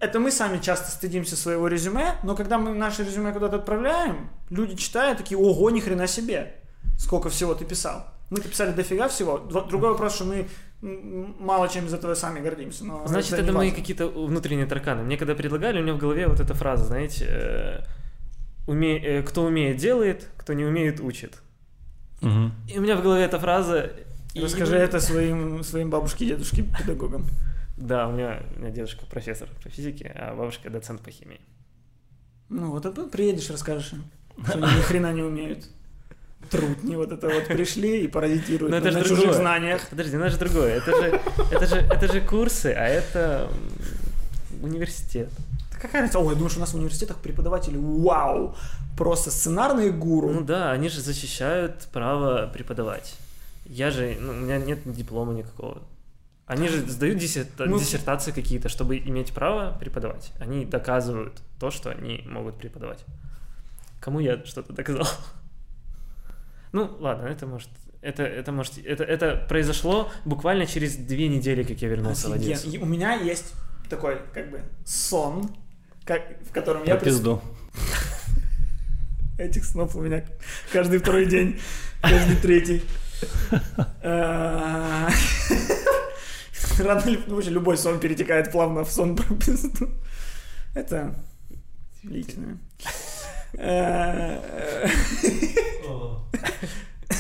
это 0.01 0.21
мы 0.21 0.31
сами 0.31 0.59
часто 0.59 0.91
стыдимся 0.91 1.37
своего 1.37 1.69
резюме, 1.69 2.17
но 2.23 2.35
когда 2.35 2.59
мы 2.59 2.75
наше 2.75 3.03
резюме 3.05 3.33
куда-то 3.33 3.57
отправляем, 3.57 4.31
люди 4.51 4.77
читают 4.77 5.19
такие, 5.19 5.39
ого, 5.39 5.71
ни 5.71 5.81
хрена 5.81 6.07
себе, 6.07 6.55
сколько 6.99 7.29
всего 7.31 7.55
ты 7.55 7.65
писал. 7.65 8.07
Мы-то 8.31 8.49
писали 8.49 8.73
дофига 8.73 9.09
всего. 9.09 9.39
Другой 9.39 9.91
вопрос, 9.91 10.15
что 10.15 10.25
мы 10.25 10.49
мало 10.85 11.69
чем 11.69 11.87
из 11.87 11.95
этого 11.95 12.15
сами 12.15 12.41
гордимся. 12.41 12.85
Но 12.85 13.07
Значит, 13.07 13.33
не 13.33 13.39
это 13.39 13.53
мои 13.53 13.71
какие-то 13.71 14.09
внутренние 14.09 14.67
тараканы. 14.67 15.03
Мне 15.03 15.17
когда 15.17 15.35
предлагали, 15.35 15.81
у 15.81 15.83
меня 15.83 15.95
в 15.95 15.99
голове 15.99 16.29
вот 16.29 16.41
эта 16.41 16.55
фраза, 16.55 16.85
знаете, 16.85 17.27
э, 17.29 17.81
уме- 18.67 19.01
э, 19.03 19.23
кто 19.23 19.45
умеет, 19.45 19.79
делает, 19.79 20.29
кто 20.37 20.53
не 20.53 20.65
умеет, 20.65 21.01
учит. 21.01 21.41
Мгм. 22.21 22.53
И 22.69 22.79
у 22.79 22.83
меня 22.83 22.97
в 22.97 23.03
голове 23.03 23.25
эта 23.25 23.39
фраза... 23.39 23.91
и- 24.35 24.41
Расскажи 24.41 24.77
это 24.77 25.01
своим, 25.01 25.63
своим 25.65 25.91
бабушке, 25.91 26.27
дедушке, 26.27 26.63
педагогам. 26.63 27.25
Да, 27.77 28.09
у 28.09 28.13
меня, 28.13 28.43
у 28.57 28.61
меня 28.61 28.71
дедушка 28.71 29.07
профессор 29.07 29.49
по 29.63 29.69
физике, 29.71 30.13
а 30.15 30.35
бабушка 30.37 30.71
доцент 30.71 31.01
по 31.01 31.11
химии. 31.11 31.41
Ну, 32.49 32.71
вот 32.71 32.85
это 32.87 33.05
приедешь, 33.07 33.51
расскажешь 33.51 33.93
им, 33.95 34.05
что 34.45 34.59
они 34.59 34.67
ни 34.77 34.83
хрена 34.83 35.13
не 35.13 35.23
умеют. 35.23 35.69
Трутни 36.51 36.97
вот 36.97 37.13
это 37.13 37.29
вот 37.29 37.47
пришли 37.47 38.05
и 38.05 38.09
паразитируют 38.09 38.71
Но 38.71 38.77
это 38.79 38.91
же 38.91 38.99
на 38.99 39.03
чужих 39.03 39.19
другое. 39.19 39.39
знаниях. 39.39 39.89
Подожди, 39.89 40.17
ну 40.17 40.25
это 40.25 40.33
же 40.33 40.39
другое. 40.39 40.75
Это 40.77 40.91
же, 40.97 41.21
это 41.51 41.67
же, 41.67 41.77
это 41.77 42.13
же 42.13 42.21
курсы, 42.21 42.67
а 42.77 42.85
это 42.87 43.49
университет. 44.63 45.29
Да 45.73 45.79
Какая 45.81 46.03
разница? 46.03 46.19
Ой, 46.19 46.29
я 46.29 46.35
думаю, 46.35 46.51
что 46.51 46.59
у 46.59 46.61
нас 46.61 46.73
в 46.73 46.77
университетах 46.77 47.19
преподаватели, 47.19 47.77
вау, 47.79 48.55
просто 48.97 49.31
сценарные 49.31 49.91
гуру. 49.91 50.31
Ну 50.31 50.41
да, 50.43 50.73
они 50.73 50.89
же 50.89 51.01
защищают 51.01 51.89
право 51.93 52.47
преподавать. 52.53 53.15
Я 53.67 53.91
же, 53.91 54.17
ну, 54.21 54.33
у 54.33 54.37
меня 54.37 54.59
нет 54.59 54.79
диплома 54.85 55.33
никакого. 55.33 55.83
Они 56.47 56.69
же 56.69 56.81
сдают 56.87 57.19
диссерта- 57.19 57.65
Ну, 57.67 57.79
диссертации 57.79 58.31
какие-то, 58.31 58.69
чтобы 58.69 58.99
иметь 58.99 59.33
право 59.33 59.77
преподавать. 59.79 60.31
Они 60.39 60.67
доказывают 60.67 61.33
то, 61.59 61.71
что 61.71 61.91
они 61.91 62.23
могут 62.27 62.57
преподавать. 62.59 63.03
Кому 64.01 64.21
я 64.21 64.45
что-то 64.45 64.75
доказал? 64.75 65.07
Ну, 66.75 66.91
ладно, 66.99 67.29
это 67.29 67.47
может... 67.47 67.71
Это, 68.03 68.25
это 68.25 68.51
может... 68.51 68.79
Это, 68.79 69.05
это 69.05 69.47
произошло 69.49 70.11
буквально 70.25 70.67
через 70.67 70.97
две 70.97 71.29
недели, 71.29 71.63
как 71.63 71.81
я 71.81 71.89
вернулся 71.89 72.29
в 72.29 72.33
Офигенно. 72.33 72.57
Одессу. 72.57 72.69
И 72.69 72.79
у 72.79 72.85
меня 72.85 73.15
есть 73.15 73.55
такой, 73.89 74.19
как 74.33 74.51
бы, 74.51 74.61
сон, 74.85 75.55
как, 76.05 76.43
в 76.43 76.51
котором 76.51 76.83
Про 76.83 76.95
я... 76.95 76.97
прис- 76.97 77.05
пизду. 77.05 77.41
Этих 79.39 79.65
снов 79.65 79.95
у 79.95 80.01
меня 80.01 80.25
каждый 80.73 80.99
второй 80.99 81.27
день, 81.27 81.61
каждый 82.03 82.37
третий. 82.37 82.83
Рано 84.03 85.13
или 87.07 87.17
позже 87.17 87.51
любой 87.51 87.77
сон 87.77 88.01
перетекает 88.01 88.51
плавно 88.51 88.85
в 88.85 88.91
сон 88.91 89.15
про 89.15 89.33
пизду. 89.37 89.89
Это 90.75 91.15
личное. 92.03 92.59
Э, 93.59 94.41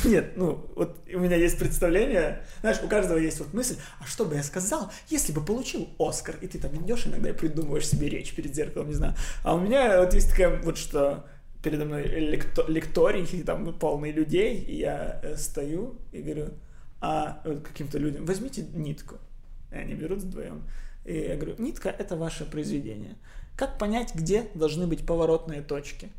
Нет, 0.04 0.32
ну, 0.36 0.66
вот 0.74 0.98
у 1.14 1.18
меня 1.18 1.36
есть 1.36 1.58
представление, 1.58 2.42
знаешь, 2.60 2.78
у 2.82 2.88
каждого 2.88 3.16
есть 3.16 3.38
вот 3.38 3.54
мысль, 3.54 3.76
а 4.00 4.06
что 4.06 4.26
бы 4.26 4.34
я 4.34 4.42
сказал, 4.42 4.90
если 5.08 5.32
бы 5.32 5.42
получил 5.42 5.88
Оскар? 5.98 6.36
И 6.42 6.46
ты 6.46 6.58
там 6.58 6.76
идешь 6.84 7.06
иногда 7.06 7.30
и 7.30 7.32
придумываешь 7.32 7.88
себе 7.88 8.10
речь 8.10 8.34
перед 8.34 8.54
зеркалом, 8.54 8.88
не 8.88 8.94
знаю. 8.94 9.14
А 9.42 9.54
у 9.54 9.60
меня 9.60 10.00
вот 10.00 10.12
есть 10.12 10.30
такая 10.30 10.60
вот 10.60 10.76
что 10.76 11.24
передо 11.62 11.86
мной 11.86 12.04
лекто- 12.04 12.70
лекторий, 12.70 13.42
там 13.42 13.72
полный 13.78 14.12
людей, 14.12 14.58
и 14.58 14.76
я 14.76 15.20
э, 15.22 15.36
стою 15.36 15.96
и 16.12 16.20
говорю, 16.20 16.48
а 17.00 17.40
вот 17.44 17.66
каким-то 17.66 17.98
людям, 17.98 18.26
возьмите 18.26 18.62
нитку. 18.74 19.16
И 19.72 19.76
они 19.76 19.94
берут 19.94 20.22
вдвоем. 20.22 20.64
И 21.06 21.16
я 21.16 21.36
говорю, 21.36 21.54
нитка— 21.58 21.88
это 21.98 22.16
ваше 22.16 22.44
произведение. 22.44 23.16
Как 23.56 23.78
понять, 23.78 24.14
где 24.14 24.48
должны 24.54 24.86
быть 24.86 25.06
поворотные 25.06 25.62
точки? 25.62 26.10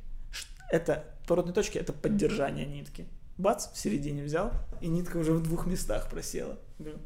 Это 0.71 1.03
поворотные 1.27 1.53
точки— 1.53 1.77
это 1.79 1.93
поддержание 1.93 2.65
нитки. 2.65 3.07
Бац, 3.37 3.67
в 3.73 3.77
середине 3.77 4.23
взял, 4.23 4.51
и 4.81 4.87
нитка 4.87 5.17
уже 5.17 5.33
в 5.33 5.43
двух 5.43 5.65
местах 5.65 6.09
просела. 6.09 6.57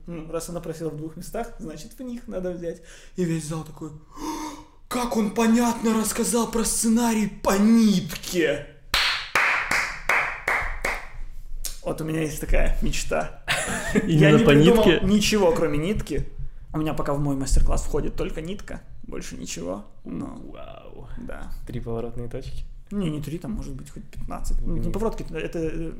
«М, 0.07 0.29
раз 0.31 0.49
она 0.49 0.59
просела 0.61 0.89
в 0.89 0.97
двух 0.97 1.15
местах, 1.17 1.53
значит 1.59 1.93
в 1.97 2.01
них 2.03 2.27
надо 2.27 2.51
взять. 2.51 2.81
И 3.15 3.23
весь 3.23 3.45
зал 3.45 3.63
такой, 3.63 3.91
как 4.87 5.17
он 5.17 5.31
понятно 5.31 5.93
рассказал 5.99 6.49
про 6.51 6.63
сценарий 6.63 7.27
по 7.27 7.57
нитке. 7.57 8.67
Вот 11.83 12.01
у 12.01 12.03
меня 12.03 12.21
есть 12.21 12.39
такая 12.39 12.77
мечта. 12.83 13.43
Я 14.05 14.31
не 14.31 14.43
по 14.43 14.51
нитке. 14.51 14.99
ничего, 15.03 15.51
кроме 15.51 15.77
нитки. 15.79 16.29
У 16.73 16.77
меня 16.77 16.93
пока 16.93 17.13
в 17.15 17.19
мой 17.19 17.35
мастер-класс 17.35 17.81
входит 17.83 18.15
только 18.15 18.41
нитка, 18.41 18.81
больше 19.03 19.35
ничего. 19.35 19.85
Но, 20.05 20.39
Вау. 20.51 21.07
да. 21.17 21.51
Три 21.65 21.79
поворотные 21.79 22.29
точки. 22.29 22.65
Не, 22.91 23.09
не 23.09 23.21
три, 23.21 23.37
там 23.37 23.51
может 23.51 23.73
быть 23.75 23.89
хоть 23.89 24.03
15. 24.03 24.61
Ну, 24.65 24.77
Не 24.77 24.91
поворотки, 24.91 25.25
это 25.33 25.59
э, 25.59 25.91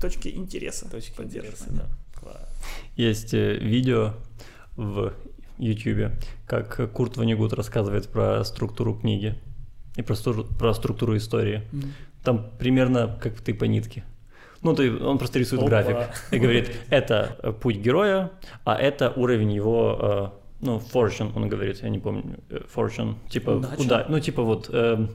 точки 0.00 0.28
интереса. 0.28 0.90
Точки 0.90 1.20
интереса, 1.20 1.66
да. 1.70 1.86
Класс. 2.18 2.48
Есть 2.96 3.34
э, 3.34 3.56
видео 3.58 4.14
в 4.76 5.12
YouTube, 5.58 6.12
как 6.46 6.92
Курт 6.92 7.16
Ванигут 7.16 7.52
рассказывает 7.52 8.08
про 8.08 8.44
структуру 8.44 8.94
книги 8.94 9.34
и 9.96 10.02
про, 10.02 10.14
стру- 10.14 10.46
про 10.58 10.74
структуру 10.74 11.16
истории. 11.16 11.62
Мгм. 11.72 11.92
Там 12.24 12.50
примерно 12.58 13.18
как 13.20 13.40
ты 13.40 13.54
по 13.54 13.64
нитке. 13.64 14.04
Ну, 14.62 14.74
ты, 14.74 14.92
он 14.96 15.18
просто 15.18 15.38
рисует 15.40 15.62
Опа. 15.62 15.82
график 15.82 16.32
и 16.32 16.38
говорит, 16.38 16.70
это 16.90 17.36
э, 17.42 17.52
путь 17.52 17.76
героя, 17.76 18.30
а 18.64 18.76
это 18.76 19.10
уровень 19.10 19.52
его, 19.52 20.32
э, 20.60 20.64
ну, 20.64 20.78
fortune, 20.92 21.32
он 21.36 21.48
говорит, 21.48 21.82
я 21.82 21.88
не 21.88 21.98
помню, 21.98 22.38
э, 22.48 22.60
fortune, 22.74 23.16
типа, 23.28 23.50
Удача? 23.50 23.80
уда- 23.80 24.06
ну, 24.08 24.20
типа 24.20 24.42
вот, 24.42 24.70
эм, 24.72 25.10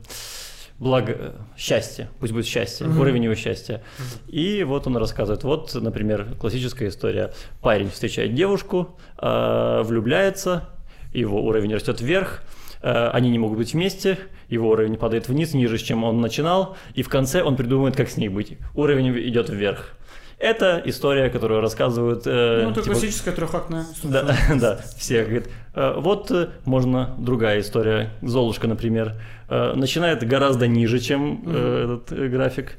благо, 0.79 1.35
счастье, 1.57 2.09
пусть 2.19 2.33
будет 2.33 2.45
счастье, 2.45 2.87
Мгм. 2.87 2.99
уровень 2.99 3.23
его 3.23 3.35
счастья. 3.35 3.81
И 4.27 4.63
вот 4.63 4.85
он 4.87 4.97
рассказывает, 4.97 5.43
вот, 5.43 5.73
например, 5.73 6.35
классическая 6.39 6.89
история. 6.89 7.33
Парень 7.61 7.89
встречает 7.89 8.35
девушку, 8.35 8.97
э, 9.19 9.81
влюбляется, 9.83 10.69
его 11.13 11.43
уровень 11.43 11.73
растет 11.73 11.99
вверх, 12.01 12.43
э, 12.81 13.09
они 13.09 13.29
не 13.31 13.39
могут 13.39 13.57
быть 13.57 13.73
вместе, 13.73 14.19
его 14.49 14.69
уровень 14.69 14.97
падает 14.97 15.27
вниз, 15.27 15.53
ниже, 15.53 15.77
чем 15.79 16.03
он 16.03 16.21
начинал, 16.21 16.77
и 16.93 17.01
в 17.01 17.09
конце 17.09 17.41
он 17.41 17.55
придумывает, 17.55 17.95
как 17.95 18.07
с 18.09 18.17
ней 18.17 18.29
быть. 18.29 18.57
Уровень 18.75 19.17
идет 19.27 19.49
вверх. 19.49 19.93
Это 20.39 20.79
история, 20.85 21.29
которую 21.31 21.61
рассказывают... 21.61 22.27
э, 22.27 22.61
Ну, 22.63 22.69
это 22.69 22.81
типа, 22.81 22.93
классическая 22.93 23.31
трехактная 23.31 23.85
да, 24.03 24.35
да, 24.55 24.79
все 24.95 25.23
говорят, 25.23 25.47
«Э, 25.73 25.95
вот 25.97 26.29
э, 26.29 26.49
можно 26.63 27.15
другая 27.17 27.59
история. 27.61 28.11
Золушка, 28.21 28.67
например, 28.67 29.19
э, 29.49 29.73
начинает 29.73 30.27
гораздо 30.27 30.67
ниже, 30.67 30.99
чем 30.99 31.41
этот 31.49 32.11
график. 32.29 32.77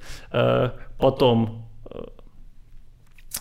Потом, 1.00 1.68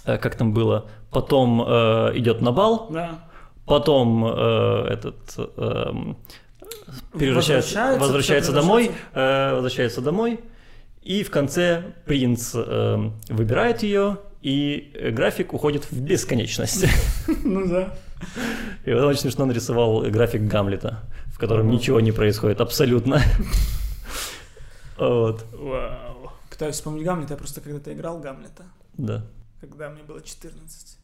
как 0.03 0.35
там 0.35 0.51
было, 0.53 0.89
потом 1.11 1.61
идет 1.61 2.41
на 2.41 2.51
бал, 2.51 2.87
Да. 2.89 3.19
потом 3.65 4.25
этот 4.25 5.15
превращается, 7.13 7.97
Возвращается, 7.99 7.99
возвращается 7.99 8.51
домой, 8.51 8.91
возвращается 9.13 10.01
домой, 10.01 10.39
и 11.07 11.23
в 11.23 11.31
конце 11.31 11.93
принц 12.05 12.53
эм, 12.53 13.13
выбирает 13.29 13.81
ее, 13.81 14.17
и 14.41 14.91
э, 14.93 15.11
график 15.11 15.53
уходит 15.53 15.89
в 15.89 16.01
бесконечность. 16.01 16.85
Ну 17.45 17.65
да. 17.65 17.97
И 18.83 18.91
он 18.91 19.05
очень 19.05 19.21
смешно 19.21 19.45
нарисовал 19.45 20.01
график 20.11 20.41
Гамлета, 20.41 21.03
в 21.27 21.39
котором 21.39 21.69
ничего 21.69 22.01
не 22.01 22.11
происходит 22.11 22.59
абсолютно. 22.59 23.21
Вот, 24.97 25.45
Вау. 25.53 26.31
Пытаюсь 26.49 26.75
вспомнить 26.75 27.05
Гамлета, 27.05 27.33
я 27.33 27.37
просто 27.37 27.61
когда-то 27.61 27.93
играл 27.93 28.19
Гамлета, 28.19 28.63
да. 28.97 29.23
когда 29.61 29.89
мне 29.89 30.01
было 30.03 30.21
14. 30.21 30.96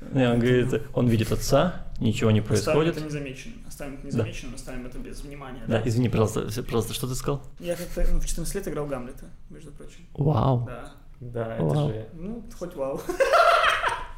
И 0.00 0.18
он 0.18 0.38
говорит, 0.38 0.82
он 0.92 1.08
видит 1.08 1.32
отца, 1.32 1.86
ничего 2.00 2.30
не 2.30 2.40
Оставим 2.40 2.62
происходит. 2.64 2.96
это 2.96 3.06
незамеченным. 3.06 3.58
Оставим 3.66 3.94
это 3.94 4.06
незамеченным, 4.06 4.54
оставим 4.54 4.86
это 4.86 4.98
без 4.98 5.20
внимания. 5.22 5.62
Да, 5.66 5.82
извини, 5.84 6.08
пожалуйста, 6.08 6.62
пожалуйста, 6.62 6.92
что 6.94 7.08
ты 7.08 7.14
сказал? 7.14 7.42
Я 7.58 7.74
как-то 7.74 8.06
ну, 8.12 8.20
в 8.20 8.26
14 8.26 8.54
лет 8.54 8.68
играл 8.68 8.86
Гамлета, 8.86 9.26
между 9.50 9.72
прочим. 9.72 10.06
Вау. 10.14 10.66
Да. 10.66 10.92
Да, 11.20 11.54
это 11.54 11.64
Вау. 11.64 11.88
же... 11.88 12.08
Ну, 12.14 12.44
хоть 12.58 12.74
вау. 12.76 13.00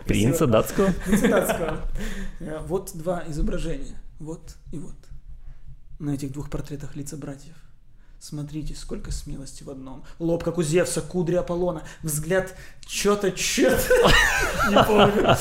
Принца 0.06 0.46
датского? 0.46 0.92
Цитатского. 1.04 1.80
Э, 2.40 2.58
Вот 2.66 2.92
два 2.94 3.24
изображения. 3.28 3.96
Вот 4.18 4.56
и 4.72 4.78
вот. 4.78 4.94
На 5.98 6.10
этих 6.14 6.32
двух 6.32 6.50
портретах 6.50 6.96
лица 6.96 7.16
братьев. 7.16 7.54
Смотрите, 8.18 8.74
сколько 8.74 9.12
смелости 9.12 9.62
в 9.62 9.70
одном. 9.70 10.04
Лоб, 10.18 10.42
как 10.42 10.58
у 10.58 10.62
Зевса, 10.62 11.00
кудри 11.00 11.36
Аполлона. 11.36 11.82
Взгляд 12.02 12.54
чё-то, 12.86 13.30
чё-то. 13.30 14.10
Не 14.70 14.82
помню. 14.82 15.36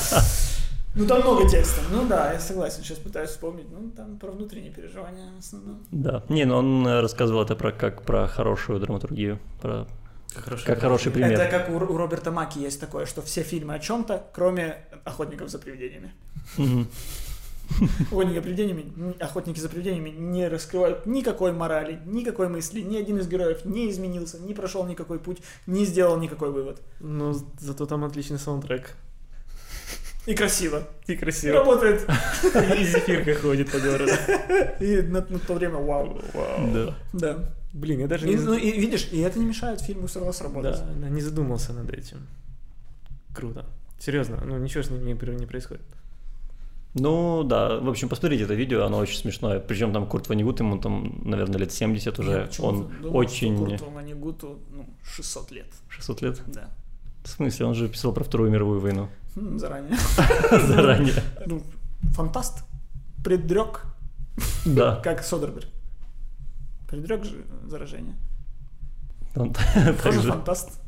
Ну, 0.94 1.06
там 1.06 1.20
много 1.20 1.48
текста. 1.48 1.82
Ну 1.90 2.06
да, 2.06 2.32
я 2.32 2.40
согласен. 2.40 2.82
Сейчас 2.82 2.98
пытаюсь 2.98 3.30
вспомнить. 3.30 3.66
Ну, 3.70 3.90
там 3.90 4.18
про 4.18 4.30
внутренние 4.30 4.72
переживания 4.72 5.30
в 5.36 5.40
основном. 5.40 5.84
Да. 5.90 6.22
Не, 6.30 6.46
ну 6.46 6.56
он 6.56 6.86
э, 6.86 7.00
рассказывал 7.00 7.42
это 7.42 7.54
про 7.54 7.70
как 7.70 8.02
про 8.02 8.26
хорошую 8.26 8.80
драматургию, 8.80 9.38
про 9.60 9.86
Как 10.34 10.44
хороший, 10.44 10.64
как 10.64 10.80
хороший 10.80 11.12
пример. 11.12 11.32
Это 11.32 11.50
как 11.50 11.68
у, 11.68 11.74
у 11.74 11.96
Роберта 11.98 12.30
Маки 12.30 12.58
есть 12.58 12.80
такое, 12.80 13.04
что 13.04 13.20
все 13.20 13.42
фильмы 13.42 13.74
о 13.74 13.78
чем-то, 13.78 14.24
кроме 14.32 14.76
охотников 15.04 15.50
за 15.50 15.58
привидениями. 15.58 16.12
Охотники 18.10 18.34
за 18.34 18.42
привидениями, 18.42 19.22
охотники 19.22 19.60
за 19.60 19.68
привидениями 19.68 20.10
не 20.10 20.48
раскрывают 20.48 21.06
никакой 21.06 21.52
морали, 21.52 22.00
никакой 22.06 22.48
мысли. 22.48 22.80
Ни 22.80 22.96
один 22.96 23.18
из 23.18 23.28
героев 23.28 23.64
не 23.64 23.90
изменился, 23.90 24.38
не 24.38 24.54
прошел 24.54 24.86
никакой 24.86 25.18
путь, 25.18 25.38
не 25.66 25.84
сделал 25.84 26.18
никакой 26.18 26.50
вывод. 26.50 26.80
Ну, 27.00 27.34
зато 27.58 27.86
там 27.86 28.04
отличный 28.04 28.38
саундтрек. 28.38 28.94
И 30.26 30.34
красиво. 30.34 30.82
И 31.06 31.16
красиво. 31.16 31.58
работает. 31.58 32.08
И 32.42 32.84
зефирка 32.84 33.34
ходит 33.34 33.70
по 33.70 33.78
городу. 33.78 34.12
И 34.80 35.02
на, 35.02 35.24
на 35.28 35.38
то 35.38 35.54
время 35.54 35.76
вау. 35.76 36.20
Вау. 36.34 36.72
Да. 36.72 36.94
Да. 37.12 37.52
Блин, 37.72 38.00
я 38.00 38.08
даже 38.08 38.26
И, 38.26 38.34
не... 38.34 38.36
ну 38.36 38.54
и 38.54 38.72
видишь, 38.72 39.08
и 39.12 39.20
это 39.20 39.38
не 39.38 39.44
мешает 39.44 39.80
фильму 39.80 40.06
все 40.06 40.18
равно 40.18 40.32
сработать. 40.32 40.82
Да, 41.00 41.08
не 41.08 41.20
задумался 41.20 41.72
над 41.72 41.90
этим. 41.90 42.26
Круто. 43.34 43.66
Серьезно, 43.98 44.42
ну 44.44 44.58
ничего 44.58 44.82
с 44.82 44.90
ним 44.90 45.04
не, 45.04 45.12
не 45.12 45.46
происходит. 45.46 45.84
Ну 46.98 47.42
да, 47.44 47.78
в 47.78 47.88
общем, 47.90 48.08
посмотрите 48.08 48.44
это 48.44 48.54
видео, 48.54 48.84
оно 48.84 48.96
очень 48.98 49.18
смешное. 49.18 49.60
Причем 49.60 49.92
там 49.92 50.06
Курт 50.06 50.28
Ванигут, 50.28 50.60
ему 50.60 50.78
там, 50.78 51.20
наверное, 51.24 51.58
лет 51.58 51.70
70 51.72 52.18
Я 52.18 52.24
уже. 52.24 52.46
почему-то 52.46 52.68
Он 52.68 52.76
думал, 52.78 52.98
что 53.00 53.10
очень... 53.12 53.56
Курту 53.58 53.90
Ванигуту, 53.90 54.58
ну, 54.70 54.86
600 55.04 55.50
лет. 55.52 55.66
600 55.88 56.22
лет? 56.22 56.42
Да. 56.46 56.70
В 57.22 57.28
смысле, 57.28 57.66
он 57.66 57.74
же 57.74 57.88
писал 57.88 58.12
про 58.12 58.24
Вторую 58.24 58.50
мировую 58.50 58.80
войну 58.80 59.08
М, 59.36 59.58
Заранее. 59.58 59.96
заранее. 60.50 61.14
Ну, 61.44 61.62
фантаст. 62.12 62.64
Предрек, 63.22 63.82
Да. 64.64 64.96
как 65.04 65.22
Содерберг. 65.22 65.66
Предрек 66.88 67.24
же 67.24 67.44
заражение. 67.68 68.14
Тоже 69.34 70.22
фантаст. 70.22 70.80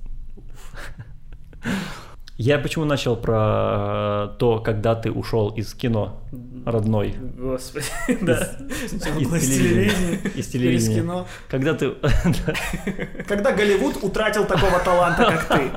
Я 2.38 2.60
почему 2.60 2.84
начал 2.84 3.16
про 3.16 4.28
то, 4.38 4.60
когда 4.60 4.94
ты 4.94 5.10
ушел 5.10 5.50
из 5.50 5.74
кино 5.74 6.20
родной, 6.64 7.16
Господи, 7.36 7.86
да. 8.22 8.56
Из 8.68 8.90
телевидения. 9.00 10.20
из 10.36 10.46
телевидения. 10.46 11.00
кино. 11.00 11.26
Когда 11.48 11.74
ты... 11.74 11.94
Когда 13.28 13.50
Голливуд 13.52 14.04
утратил 14.04 14.44
такого 14.46 14.78
таланта, 14.78 15.24
как 15.24 15.48
ты. 15.48 15.70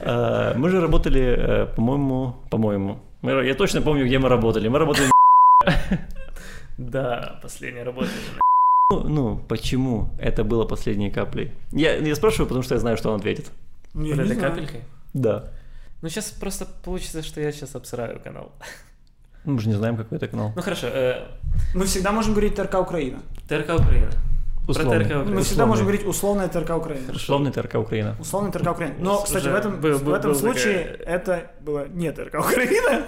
Э, 0.00 0.54
Мы 0.56 0.70
же 0.70 0.80
работали, 0.80 1.36
э, 1.38 1.66
по-моему, 1.66 2.36
по-моему, 2.50 3.00
я 3.22 3.54
точно 3.54 3.80
помню, 3.80 4.06
где 4.06 4.18
мы 4.18 4.28
работали. 4.28 4.66
Мы 4.68 4.78
работали 4.80 5.08
Да, 6.78 7.38
последняя 7.42 7.84
работа. 7.84 8.08
Ну, 9.02 9.08
ну, 9.08 9.38
почему 9.48 10.08
это 10.18 10.44
было 10.44 10.64
последней 10.66 11.10
каплей? 11.10 11.52
Я, 11.72 11.96
я 11.96 12.14
спрашиваю, 12.14 12.46
потому 12.48 12.62
что 12.62 12.74
я 12.74 12.80
знаю, 12.80 12.96
что 12.96 13.10
он 13.12 13.20
ответит. 13.20 13.50
Ну, 13.94 14.04
я 14.04 14.14
Вот 14.16 14.24
не 14.24 14.30
этой 14.30 14.38
знаю. 14.38 14.52
капелькой? 14.52 14.80
Да. 15.14 15.44
Ну, 16.02 16.08
сейчас 16.08 16.30
просто 16.30 16.66
получится, 16.84 17.22
что 17.22 17.40
я 17.40 17.52
сейчас 17.52 17.74
обсираю 17.74 18.20
канал. 18.20 18.52
Мы 19.44 19.58
же 19.60 19.68
не 19.68 19.74
знаем, 19.74 19.96
какой 19.96 20.18
это 20.18 20.28
канал. 20.28 20.52
Ну, 20.56 20.62
хорошо. 20.62 20.86
э, 20.88 21.26
Мы 21.74 21.84
всегда 21.84 22.12
можем 22.12 22.32
говорить 22.32 22.54
ТРК 22.54 22.74
Украина. 22.80 23.18
ТРК 23.48 23.74
Украина. 23.80 24.10
Про 24.64 24.72
Условный. 24.72 25.04
ТРК 25.04 25.10
Мы 25.16 25.20
Украина. 25.22 25.40
всегда 25.42 25.64
Условный. 25.64 25.66
можем 25.66 25.84
говорить 25.86 26.06
условная 26.06 26.48
ТРК 26.48 26.70
Украина. 26.76 27.12
Условный 27.12 27.52
ТРК 27.52 27.74
Украина. 27.74 28.16
Условный 28.20 28.50
ТРК 28.52 28.70
Украина. 28.72 28.94
Но, 28.98 29.16
Уже 29.16 29.24
кстати, 29.24 29.48
в 29.48 29.54
этом, 29.54 29.80
был- 29.80 29.98
в 29.98 30.02
был- 30.08 30.14
этом 30.14 30.30
был 30.32 30.34
случае 30.38 30.96
такая- 30.98 31.18
это 31.18 31.50
было 31.60 31.86
не 31.94 32.10
ТРК 32.12 32.34
Украина. 32.40 33.04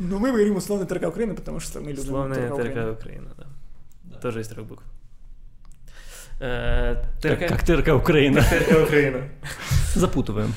Но 0.00 0.18
мы 0.18 0.28
говорим 0.32 0.56
условный 0.56 0.86
ТРК 0.86 1.08
Украина, 1.08 1.34
потому 1.34 1.60
что 1.60 1.78
мы 1.80 1.90
любим 1.90 2.02
Условная 2.02 2.48
ТРК 2.48 2.52
Украина. 2.54 2.74
ТРК 2.86 2.98
Украина, 3.00 3.34
да. 3.38 4.18
Тоже 4.20 4.40
из 4.40 4.48
трех 4.48 4.66
букв. 4.66 4.82
Э, 6.40 6.96
Как, 7.20 7.38
ТРК 7.38 7.48
как 7.48 7.64
ТРК 7.64 7.88
Украина. 7.94 8.42
ТРК 8.42 8.84
Украина. 8.84 9.28
Запутываем. 9.94 10.54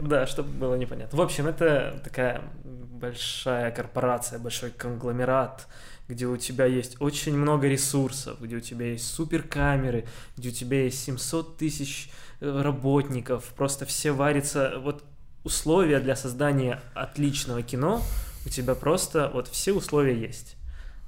Да, 0.00 0.26
чтобы 0.26 0.48
было 0.50 0.74
непонятно. 0.76 1.18
В 1.18 1.20
общем, 1.20 1.46
это 1.46 2.00
такая 2.04 2.42
большая 2.64 3.72
корпорация, 3.72 4.38
большой 4.38 4.70
конгломерат, 4.70 5.66
где 6.08 6.26
у 6.26 6.36
тебя 6.36 6.66
есть 6.66 6.96
очень 7.00 7.36
много 7.36 7.66
ресурсов, 7.68 8.40
где 8.40 8.56
у 8.56 8.60
тебя 8.60 8.86
есть 8.86 9.12
суперкамеры, 9.12 10.06
где 10.36 10.50
у 10.50 10.52
тебя 10.52 10.84
есть 10.84 11.02
700 11.02 11.56
тысяч 11.56 12.10
э, 12.40 12.62
работников, 12.62 13.46
просто 13.56 13.86
все 13.86 14.12
варятся, 14.12 14.74
вот 14.78 15.04
условия 15.44 15.98
для 15.98 16.14
создания 16.14 16.80
отличного 16.94 17.62
кино, 17.62 18.02
у 18.46 18.48
тебя 18.48 18.74
просто 18.74 19.30
вот 19.34 19.48
все 19.48 19.72
условия 19.72 20.16
есть. 20.16 20.56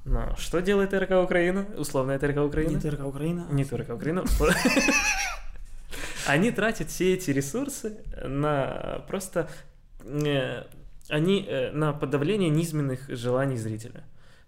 Но 0.04 0.36
что 0.36 0.60
делает 0.60 0.90
ТРК 0.90 1.12
Украина? 1.22 1.66
Условная 1.78 2.18
ТРК 2.18 2.38
Украина? 2.38 2.70
Не 2.70 2.80
ТРК 2.80 3.06
Украина. 3.06 3.46
Не 3.50 3.64
только 3.64 3.94
Украина. 3.94 4.24
Они 6.26 6.50
тратят 6.50 6.88
все 6.88 7.14
эти 7.14 7.30
ресурсы 7.30 7.98
на 8.22 9.04
просто 9.08 9.48
э, 10.04 10.64
они 11.08 11.44
э, 11.46 11.70
на 11.72 11.92
подавление 11.92 12.48
низменных 12.48 13.08
желаний 13.08 13.56
зрителя. 13.56 14.04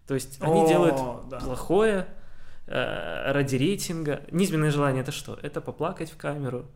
То 0.06 0.14
есть 0.14 0.38
они 0.40 0.66
делают 0.66 0.96
плохое 1.42 2.06
э, 2.66 3.32
ради 3.32 3.56
рейтинга. 3.56 4.22
Низменное 4.30 4.70
желание 4.70 5.02
это 5.02 5.12
что? 5.12 5.38
Это 5.42 5.60
поплакать 5.60 6.10
в 6.10 6.16
камеру, 6.16 6.66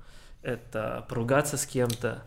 это 0.43 1.07
поругаться 1.09 1.57
с 1.57 1.67
кем-то. 1.67 2.23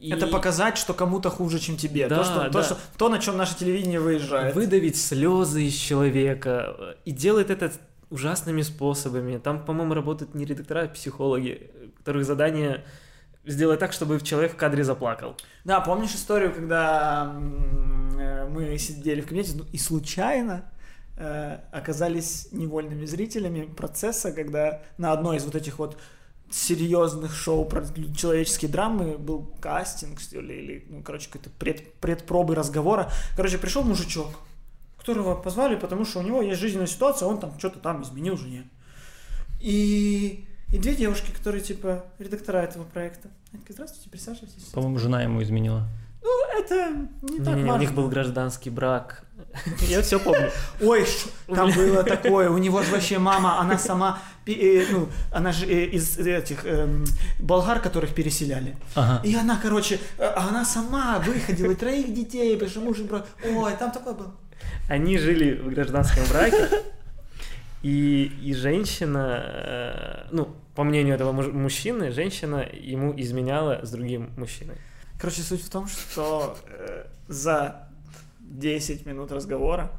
И 0.00 0.10
Это 0.10 0.26
показать, 0.26 0.78
что 0.78 0.94
кому-то 0.94 1.28
хуже, 1.28 1.58
чем 1.58 1.76
тебе. 1.76 2.08
Да, 2.08 2.16
то, 2.16 2.24
что, 2.24 2.34
да. 2.36 2.48
то, 2.48 2.62
что, 2.62 2.78
то, 2.96 3.08
на 3.10 3.18
чем 3.18 3.36
наше 3.36 3.54
телевидение 3.56 4.00
выезжает. 4.00 4.54
выдавить 4.54 4.96
слезы 4.96 5.64
из 5.64 5.74
человека. 5.74 6.74
э, 6.78 6.94
И 7.04 7.12
делает 7.12 7.50
это 7.50 7.70
ужасными 8.08 8.62
способами. 8.62 9.36
Там, 9.36 9.62
по-моему, 9.62 9.92
работают 9.92 10.34
не 10.34 10.46
редактора, 10.46 10.84
а 10.84 10.88
психологи, 10.88 11.70
которых 11.98 12.24
задание 12.24 12.82
сделать 13.44 13.78
так, 13.78 13.92
чтобы 13.92 14.18
человек 14.20 14.54
в 14.54 14.56
кадре 14.56 14.84
заплакал. 14.84 15.36
Да, 15.64 15.80
помнишь 15.80 16.14
историю, 16.14 16.54
когда 16.54 17.34
э, 18.18 18.48
мы 18.48 18.78
сидели 18.78 19.20
в 19.20 19.26
кабинете 19.26 19.52
ну, 19.56 19.64
и 19.70 19.76
случайно 19.76 20.64
э, 21.16 21.58
оказались 21.72 22.48
невольными 22.52 23.04
зрителями 23.04 23.64
процесса, 23.64 24.32
когда 24.32 24.82
на 24.96 25.12
одной 25.12 25.36
из 25.36 25.44
вот 25.44 25.54
этих 25.54 25.78
вот 25.78 25.98
серьезных 26.50 27.34
шоу 27.34 27.64
про 27.64 27.84
человеческие 28.16 28.70
драмы 28.70 29.16
был 29.16 29.54
кастинг 29.60 30.20
что 30.20 30.40
ли, 30.40 30.62
или, 30.62 30.86
ну, 30.88 31.02
короче, 31.02 31.28
какой-то 31.30 31.50
пред, 31.50 31.94
предпробы 31.94 32.54
разговора. 32.54 33.10
Короче, 33.36 33.58
пришел 33.58 33.82
мужичок, 33.84 34.28
которого 34.98 35.34
позвали, 35.34 35.76
потому 35.76 36.04
что 36.04 36.18
у 36.18 36.22
него 36.22 36.42
есть 36.42 36.60
жизненная 36.60 36.86
ситуация, 36.86 37.28
он 37.28 37.38
там 37.38 37.56
что-то 37.58 37.78
там 37.78 38.02
изменил 38.02 38.36
жене. 38.36 38.68
И, 39.60 40.44
и 40.72 40.78
две 40.78 40.94
девушки, 40.94 41.30
которые, 41.30 41.62
типа, 41.62 42.04
редактора 42.18 42.58
этого 42.58 42.84
проекта. 42.84 43.28
Они 43.52 43.60
такие, 43.60 43.74
здравствуйте, 43.74 44.10
присаживайтесь. 44.10 44.64
По-моему, 44.72 44.98
жена 44.98 45.22
ему 45.22 45.42
изменила. 45.42 45.88
Ну, 46.22 46.60
это 46.60 46.90
не 47.22 47.38
так 47.38 47.48
Не-не-не, 47.48 47.62
у 47.64 47.66
важно. 47.68 47.80
них 47.80 47.92
был 47.94 48.08
гражданский 48.08 48.70
брак. 48.70 49.24
Я 49.88 50.00
все 50.02 50.20
помню. 50.20 50.50
Ой, 50.80 51.06
там 51.46 51.70
было 51.72 52.04
такое, 52.04 52.50
у 52.50 52.58
него 52.58 52.82
же 52.82 52.92
вообще 52.92 53.18
мама, 53.18 53.58
она 53.58 53.78
сама, 53.78 54.18
э, 54.46 54.84
ну, 54.92 55.08
она 55.32 55.50
же 55.52 55.66
э, 55.66 55.86
из 55.86 56.18
этих 56.18 56.64
эм, 56.66 57.04
болгар, 57.38 57.80
которых 57.80 58.14
переселяли. 58.14 58.76
И 59.24 59.34
она, 59.34 59.58
короче, 59.62 59.98
э, 60.18 60.26
она 60.36 60.64
сама 60.64 61.18
выходила, 61.20 61.74
троих 61.74 62.12
детей, 62.14 62.54
потому 62.54 62.70
что 62.70 62.80
муж 62.80 62.98
и 62.98 63.04
брат. 63.04 63.26
Ой, 63.44 63.72
там 63.78 63.90
такое 63.90 64.12
было. 64.14 64.34
Они 64.88 65.18
жили 65.18 65.54
в 65.54 65.70
гражданском 65.70 66.24
браке, 66.28 66.68
и, 67.82 68.30
и 68.42 68.54
женщина, 68.54 69.42
э, 69.44 70.26
ну, 70.32 70.48
по 70.74 70.84
мнению 70.84 71.14
этого 71.14 71.32
муж- 71.32 71.52
мужчины, 71.52 72.12
женщина 72.12 72.64
ему 72.72 73.14
изменяла 73.16 73.80
с 73.82 73.90
другим 73.90 74.30
мужчиной. 74.36 74.76
Короче, 75.20 75.42
суть 75.42 75.62
в 75.62 75.68
том, 75.68 75.86
что 75.86 76.56
э, 76.66 77.04
за 77.28 77.88
10 78.40 79.04
минут 79.04 79.30
разговора 79.32 79.92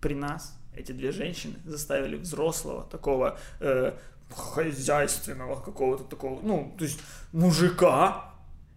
при 0.00 0.14
нас 0.14 0.58
эти 0.74 0.90
две 0.90 1.12
женщины 1.12 1.54
заставили 1.64 2.16
взрослого, 2.16 2.82
такого 2.82 3.38
э, 3.60 3.92
хозяйственного 4.34 5.60
какого-то 5.60 6.02
такого, 6.02 6.40
ну, 6.42 6.74
то 6.76 6.84
есть 6.84 6.98
мужика 7.32 8.34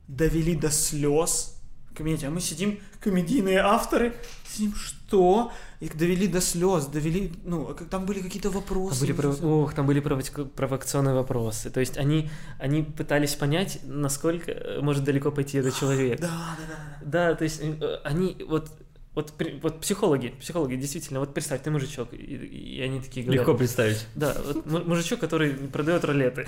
довели 0.08 0.56
до 0.56 0.70
слез 0.70 1.59
кабинете, 2.00 2.28
а 2.28 2.30
мы 2.32 2.42
сидим, 2.42 2.80
комедийные 3.00 3.60
авторы, 3.60 4.14
сидим, 4.48 4.74
что? 4.76 5.52
Их 5.80 5.96
довели 5.98 6.28
до 6.28 6.42
слез, 6.42 6.86
довели, 6.88 7.32
ну, 7.46 7.68
а 7.70 7.74
там 7.74 8.06
были 8.06 8.20
какие-то 8.22 8.50
Там 8.50 8.60
вопросы. 8.62 9.00
были, 9.02 9.14
прово- 9.14 9.46
ох, 9.64 9.74
там 9.74 9.86
были 9.88 10.02
провока- 10.02 10.46
провокационные 10.46 11.14
вопросы. 11.16 11.70
То 11.70 11.80
есть 11.80 11.98
они, 11.98 12.30
они 12.60 12.84
пытались 12.84 13.36
понять, 13.36 13.80
насколько 13.86 14.52
э, 14.52 14.82
может 14.82 15.04
далеко 15.04 15.32
пойти 15.32 15.58
этот 15.60 15.76
человек. 15.80 16.20
Да, 16.20 16.28
да, 16.58 16.66
да. 16.68 17.06
Да, 17.30 17.36
то 17.36 17.44
есть 17.44 17.62
э, 17.62 18.00
они 18.04 18.36
вот 18.48 18.72
вот, 19.16 19.34
вот 19.64 19.82
психологи, 19.82 20.34
психологи, 20.40 20.76
действительно, 20.76 21.20
вот 21.20 21.34
представь, 21.34 21.62
ты 21.64 21.72
мужичок, 21.72 22.14
и, 22.14 22.18
и 22.18 22.82
они 22.82 23.02
такие 23.02 23.26
говорят... 23.26 23.46
Легко 23.46 23.58
представить. 23.58 24.06
Да, 24.16 24.36
вот 24.46 24.66
му- 24.66 24.84
мужичок, 24.86 25.20
который 25.20 25.50
продает 25.52 26.06
ролеты. 26.06 26.46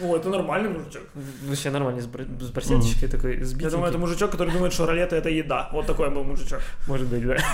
О, 0.00 0.16
это 0.16 0.28
нормальный 0.28 0.68
мужичок. 0.68 1.02
Вообще 1.44 1.70
нормально, 1.70 2.02
с, 2.02 2.06
бр- 2.06 2.26
с 2.40 2.50
барсеточкой 2.50 3.08
такой, 3.08 3.42
с 3.42 3.54
Я 3.58 3.70
думаю, 3.70 3.88
это 3.88 3.98
мужичок, 3.98 4.30
который 4.30 4.52
думает, 4.52 4.72
что 4.72 4.86
ролеты 4.86 5.16
это 5.16 5.30
еда. 5.30 5.70
Вот 5.72 5.86
такой 5.86 6.10
был 6.10 6.22
мужичок. 6.24 6.60
Может 6.86 7.06
быть, 7.08 7.26
да. 7.26 7.36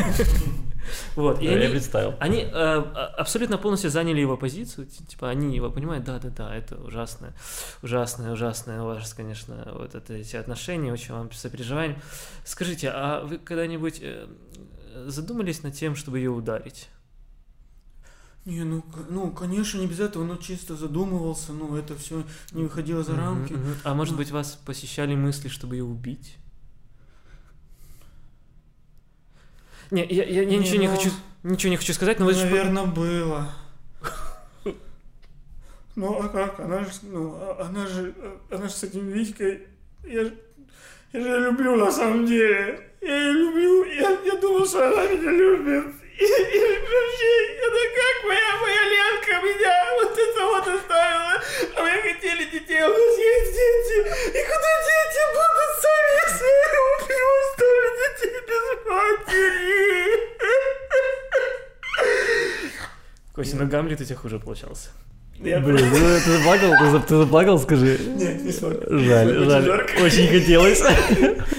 Вот, 1.14 1.40
и 1.40 1.44
я 1.44 1.52
они, 1.52 1.68
представил. 1.68 2.14
они 2.18 2.40
э, 2.40 2.48
а- 2.52 3.14
абсолютно 3.16 3.56
полностью 3.56 3.88
заняли 3.88 4.20
его 4.20 4.36
позицию, 4.36 4.86
типа 4.86 5.28
они 5.30 5.54
его 5.54 5.70
понимают, 5.70 6.04
да-да-да, 6.04 6.52
это 6.52 6.76
ужасное, 6.76 7.34
ужасное, 7.82 8.32
ужасное 8.32 8.82
у 8.82 8.86
вас, 8.86 9.14
конечно, 9.14 9.68
вот 9.78 9.94
это 9.94 10.14
эти 10.14 10.34
отношения, 10.34 10.92
очень 10.92 11.14
вам 11.14 11.30
сопереживаем. 11.30 11.96
Скажите, 12.44 12.90
а 12.92 13.24
вы 13.24 13.38
когда-нибудь 13.38 14.00
э, 14.02 14.26
задумались 15.06 15.62
над 15.62 15.74
тем, 15.74 15.94
чтобы 15.94 16.18
ее 16.18 16.30
ударить? 16.30 16.88
Не, 18.44 18.64
ну, 18.64 18.82
ну, 19.08 19.30
конечно, 19.30 19.78
не 19.78 19.86
без 19.86 20.00
этого, 20.00 20.24
но 20.24 20.36
чисто 20.36 20.74
задумывался, 20.74 21.52
ну, 21.52 21.76
это 21.76 21.96
все 21.96 22.24
не 22.52 22.64
выходило 22.64 23.04
за 23.04 23.14
рамки. 23.16 23.52
мгм. 23.52 23.74
А 23.84 23.94
может 23.94 24.12
Ну. 24.12 24.18
быть, 24.18 24.32
вас 24.32 24.58
посещали 24.66 25.14
мысли, 25.14 25.48
чтобы 25.48 25.76
ее 25.76 25.84
убить? 25.84 26.36
Не, 29.90 30.04
я, 30.06 30.24
я- 30.24 30.42
я 30.42 30.44
Не, 30.46 30.58
ничего 30.58 30.76
не 30.80 30.88
ну, 30.88 30.96
хочу, 30.96 31.10
ничего 31.42 31.70
не 31.70 31.76
хочу 31.76 31.92
сказать, 31.92 32.18
но 32.18 32.24
вы 32.26 32.32
же- 32.34 32.44
Наверное, 32.44 32.86
было. 32.86 33.48
Ну, 35.94 36.18
а 36.22 36.28
как? 36.28 36.58
Она 36.58 36.80
же, 36.84 36.90
ну, 37.02 37.34
а- 37.38 37.66
она 37.68 37.86
же, 37.86 38.14
а- 38.18 38.40
она 38.54 38.64
же 38.66 38.72
с 38.72 38.82
этим 38.82 39.08
Витькой, 39.08 39.68
я 40.04 40.24
же, 40.24 40.34
я 41.12 41.20
же 41.20 41.40
люблю 41.50 41.76
на 41.76 41.92
самом 41.92 42.24
деле. 42.26 42.88
Я 43.02 43.14
ее 43.26 43.32
люблю, 43.34 43.84
я, 43.84 44.10
я 44.24 44.40
думал, 44.40 44.66
что 44.66 44.88
она 44.88 45.06
меня 45.06 45.30
любит. 45.30 45.94
И, 46.22 46.24
и 46.24 46.60
вообще, 46.92 47.32
это 47.58 47.80
как 47.98 48.16
моя, 48.28 48.50
моя 48.62 48.84
Ленка 48.92 49.34
меня 49.44 49.76
вот 50.00 50.12
это 50.18 50.40
вот 50.46 50.66
оставила. 50.68 51.34
А 51.76 51.78
мы 51.82 51.90
хотели 52.02 52.44
детей, 52.44 52.80
а 52.80 52.86
у 52.88 52.92
нас 52.92 53.18
есть 53.18 53.52
дети. 53.52 53.96
И 54.28 54.40
куда 54.50 54.70
дети 54.90 55.22
будут 55.34 55.72
сами, 55.82 56.10
если 56.22 56.46
я 56.46 56.56
их 56.62 56.74
убью, 57.02 57.28
оставлю 57.42 57.90
детей 57.98 58.38
без 58.48 58.66
матери? 58.88 59.82
Костя, 63.34 63.56
ну 63.56 63.66
Гамлет 63.66 64.00
у 64.00 64.04
тебя 64.04 64.16
хуже 64.16 64.38
получался. 64.38 64.90
Я 65.40 65.58
Блин, 65.58 65.88
ну 65.90 65.96
ты 66.24 66.30
заплакал? 66.38 66.70
Ты, 66.78 67.00
ты 67.08 67.16
заплакал, 67.16 67.58
скажи? 67.58 67.98
Нет, 67.98 68.42
не 68.44 68.52
смог. 68.52 68.74
Жаль, 68.88 69.28
Очень 69.38 69.50
жаль. 69.50 69.64
жарко. 69.64 69.92
Очень 70.02 70.28
хотелось. 70.28 70.80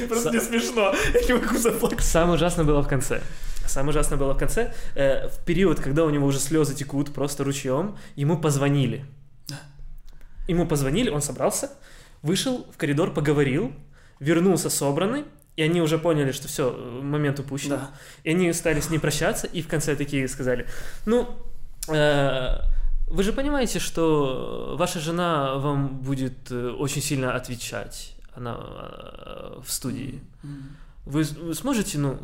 Просто 0.08 0.30
не 0.32 0.40
смешно. 0.40 0.96
Я 1.14 1.22
не 1.22 1.34
могу 1.34 1.58
заплакать. 1.58 2.06
Самое 2.06 2.36
ужасное 2.36 2.64
было 2.64 2.82
в 2.82 2.88
конце. 2.88 3.22
Самое 3.68 3.92
ужасное 3.92 4.18
было 4.18 4.34
в 4.34 4.38
конце. 4.38 4.74
Э, 4.96 5.28
в 5.30 5.44
период, 5.46 5.80
когда 5.80 6.04
у 6.04 6.10
него 6.10 6.28
уже 6.28 6.40
слезы 6.40 6.76
текут 6.76 7.14
просто 7.14 7.44
ручьем, 7.44 7.98
ему 8.16 8.38
позвонили. 8.38 9.06
Ему 10.48 10.68
позвонили, 10.68 11.10
он 11.10 11.22
собрался, 11.22 11.72
вышел 12.22 12.68
в 12.74 12.78
коридор, 12.78 13.14
поговорил, 13.14 13.74
вернулся 14.20 14.70
собранный, 14.70 15.24
и 15.56 15.62
они 15.62 15.82
уже 15.82 15.98
поняли, 15.98 16.32
что 16.32 16.48
все, 16.48 16.72
момент 17.02 17.40
упущен. 17.40 17.70
Да. 17.70 17.92
И 18.24 18.32
они 18.32 18.52
стали 18.54 18.80
с 18.80 18.90
ней 18.90 19.00
прощаться, 19.00 19.48
и 19.48 19.62
в 19.62 19.68
конце 19.68 19.96
такие 19.96 20.28
сказали, 20.28 20.68
ну, 21.06 21.30
э, 21.88 22.58
вы 23.08 23.24
же 23.24 23.34
понимаете, 23.34 23.80
что 23.80 24.76
ваша 24.78 25.00
жена 25.00 25.56
вам 25.56 26.00
будет 26.00 26.52
э, 26.52 26.70
очень 26.72 27.02
сильно 27.02 27.36
отвечать, 27.36 28.16
она 28.36 28.58
э, 28.60 29.60
в 29.64 29.72
студии. 29.72 30.22
Вы 31.06 31.26
сможете, 31.54 32.00
ну, 32.00 32.20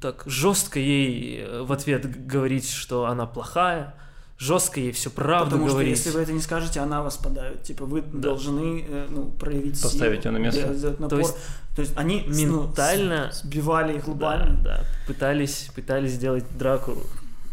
так 0.00 0.22
жестко 0.26 0.78
ей 0.78 1.40
э, 1.42 1.62
в 1.62 1.72
ответ 1.72 2.26
говорить, 2.26 2.68
что 2.70 3.06
она 3.06 3.26
плохая, 3.26 3.94
жестко 4.38 4.80
ей 4.80 4.92
все 4.92 5.10
правду 5.10 5.50
Потому 5.52 5.66
что 5.68 5.74
говорить. 5.74 5.96
если 5.98 6.10
вы 6.10 6.20
это 6.22 6.32
не 6.32 6.40
скажете, 6.40 6.80
она 6.80 7.02
вас 7.02 7.16
подавит. 7.16 7.62
Типа 7.62 7.84
вы 7.84 8.02
Да. 8.02 8.18
должны 8.18 8.84
э, 8.88 9.06
ну, 9.10 9.26
проявить 9.30 9.80
Поставить 9.80 10.22
силу, 10.22 10.32
её 10.34 10.38
на 10.40 10.42
место. 10.44 10.74
сделать 10.74 11.00
напор. 11.00 11.18
То 11.18 11.18
есть 11.18 11.36
То 11.76 11.82
есть 11.82 11.96
они 11.96 12.24
ну, 12.26 12.62
ментально- 12.66 13.30
с- 13.32 13.42
сбивали 13.42 13.96
их 13.98 14.06
Да, 14.06 14.12
лбами. 14.12 14.62
да, 14.62 14.84
пытались, 15.06 15.70
пытались 15.74 16.12
сделать 16.12 16.44
драку 16.56 16.96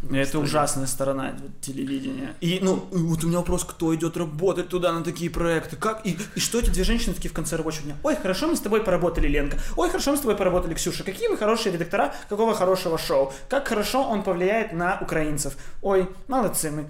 Это 0.03 0.29
Студия. 0.29 0.45
ужасная 0.45 0.87
сторона 0.87 1.33
телевидения. 1.61 2.35
И, 2.41 2.59
ну, 2.61 2.87
и 2.91 2.97
вот 2.97 3.23
у 3.23 3.27
меня 3.27 3.37
вопрос, 3.37 3.63
кто 3.63 3.93
идет 3.95 4.17
работать 4.17 4.69
туда 4.69 4.91
на 4.91 5.03
такие 5.03 5.29
проекты? 5.29 5.75
Как? 5.75 6.05
И, 6.05 6.17
и 6.35 6.39
что 6.39 6.59
эти 6.59 6.69
две 6.69 6.83
женщины 6.83 7.13
такие 7.13 7.29
в 7.29 7.33
конце 7.33 7.55
рабочего 7.55 7.83
дня? 7.83 7.95
Ой, 8.03 8.15
хорошо 8.15 8.47
мы 8.47 8.55
с 8.55 8.59
тобой 8.59 8.83
поработали, 8.83 9.27
Ленка. 9.27 9.57
Ой, 9.77 9.89
хорошо 9.89 10.11
мы 10.11 10.17
с 10.17 10.21
тобой 10.21 10.35
поработали, 10.35 10.73
Ксюша. 10.73 11.03
Какие 11.03 11.27
мы 11.27 11.37
хорошие 11.37 11.71
редактора, 11.73 12.13
какого 12.29 12.55
хорошего 12.55 12.97
шоу. 12.97 13.31
Как 13.47 13.67
хорошо 13.67 14.03
он 14.03 14.23
повлияет 14.23 14.73
на 14.73 14.97
украинцев. 14.99 15.55
Ой, 15.81 16.09
молодцы 16.27 16.71
мы. 16.71 16.87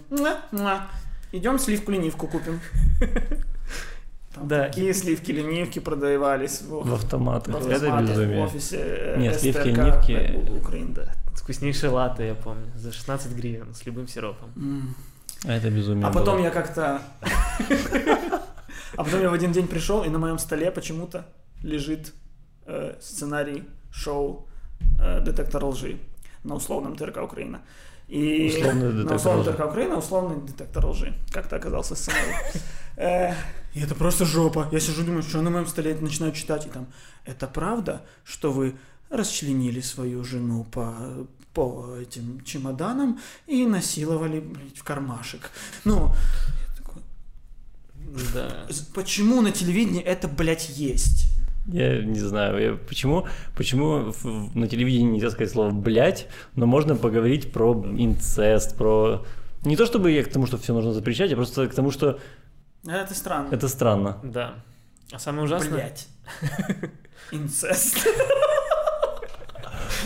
Идем 1.34 1.60
сливку-ленивку 1.60 2.28
купим. 2.28 2.60
Там 4.34 4.48
Да. 4.48 4.64
Такие 4.68 4.94
сливки-ленивки 4.94 5.80
продавались 5.80 6.62
в, 6.62 6.88
В 6.90 6.94
автоматах. 6.94 7.56
в 7.56 7.68
Это 7.68 7.76
автомате, 7.76 8.06
в 8.06 8.10
безумие. 8.10 8.44
офисе 8.44 8.78
э, 8.80 9.18
Нет, 9.20 9.36
сливки-ленивки- 9.40 10.12
э, 10.14 10.58
Украины, 10.60 10.94
да. 10.94 11.14
Вкуснейшие 11.36 11.90
латте, 11.90 12.28
я 12.28 12.36
помню, 12.36 12.68
за 12.76 12.92
16 12.92 13.32
гривен 13.34 13.74
с 13.74 13.86
любым 13.86 14.08
сиропом. 14.08 14.50
М. 14.56 14.96
Это 15.44 15.70
безумие. 15.70 16.06
А 16.06 16.12
потом 16.12 16.36
было. 16.38 16.44
я 16.46 16.52
как-то... 16.52 17.02
А 18.98 19.04
потом 19.04 19.22
я 19.22 19.30
в 19.30 19.34
один 19.34 19.52
день 19.54 19.68
пришел, 19.68 20.04
и 20.04 20.10
на 20.10 20.20
моем 20.20 20.38
столе 20.38 20.70
почему-то 20.72 21.26
лежит 21.64 22.14
э, 22.66 22.96
сценарий 23.02 23.64
шоу 23.92 24.48
«Детектор 25.26 25.64
лжи» 25.66 25.98
на 26.44 26.56
условном 26.56 26.96
ТРК 26.96 27.18
Украина. 27.24 27.62
И 28.12 28.50
Условный 28.58 28.92
детектор 28.92 29.16
условном 29.16 29.42
лжи. 29.42 29.52
ТРК 29.54 29.66
Украина 29.70 29.98
условный 29.98 30.42
детектор 30.48 30.86
лжи. 30.86 31.14
Как-то 31.32 31.56
оказался 31.56 31.96
сценарий. 31.96 32.36
Э, 32.98 33.34
И 33.74 33.80
это 33.80 33.96
просто 33.96 34.26
жопа. 34.26 34.68
Я 34.72 34.80
сижу, 34.80 35.04
думаю, 35.04 35.24
что 35.24 35.42
на 35.42 35.50
моем 35.50 35.66
столе 35.66 35.96
начинаю 35.96 36.34
читать, 36.34 36.66
и 36.68 36.70
там, 36.70 36.86
это 37.26 37.48
правда, 37.48 38.02
что 38.26 38.52
вы 38.52 38.76
расчленили 39.10 39.80
свою 39.82 40.24
жену 40.26 40.66
по, 40.66 40.94
по 41.54 41.96
этим 42.02 42.42
чемоданам 42.44 43.20
и 43.48 43.66
насиловали, 43.66 44.42
блядь, 44.42 44.78
в 44.78 44.84
кармашек. 44.84 45.50
Ну, 45.86 46.12
я 46.68 46.76
такой, 46.78 47.02
Да. 48.34 48.66
«З- 48.70 48.86
почему 48.94 49.42
на 49.42 49.52
телевидении 49.52 50.02
это, 50.04 50.28
блядь, 50.28 50.70
есть? 50.70 51.28
Я 51.68 52.02
не 52.04 52.20
знаю, 52.20 52.60
я- 52.60 52.76
почему, 52.76 53.28
почему 53.56 54.14
на 54.56 54.68
телевидении 54.68 55.12
нельзя 55.12 55.30
сказать 55.30 55.52
слово 55.52 55.72
«блять», 55.72 56.28
но 56.56 56.66
можно 56.66 56.96
поговорить 56.96 57.52
про 57.52 57.74
инцест, 57.74 58.76
про... 58.78 59.24
Не 59.64 59.76
то 59.78 59.86
чтобы 59.86 60.12
я 60.12 60.24
к 60.24 60.28
тому, 60.30 60.48
что 60.48 60.58
все 60.58 60.74
нужно 60.74 60.92
запрещать, 60.92 61.32
а 61.32 61.36
просто 61.36 61.68
к 61.68 61.74
тому, 61.76 61.92
что 61.92 62.20
Это 62.88 63.14
странно. 63.14 63.50
это 63.52 63.68
странно. 63.68 64.18
Да. 64.24 64.56
А 65.14 65.20
самое 65.20 65.44
ужасное... 65.44 65.72
Блядь. 65.74 66.08
Инцест. 67.32 68.08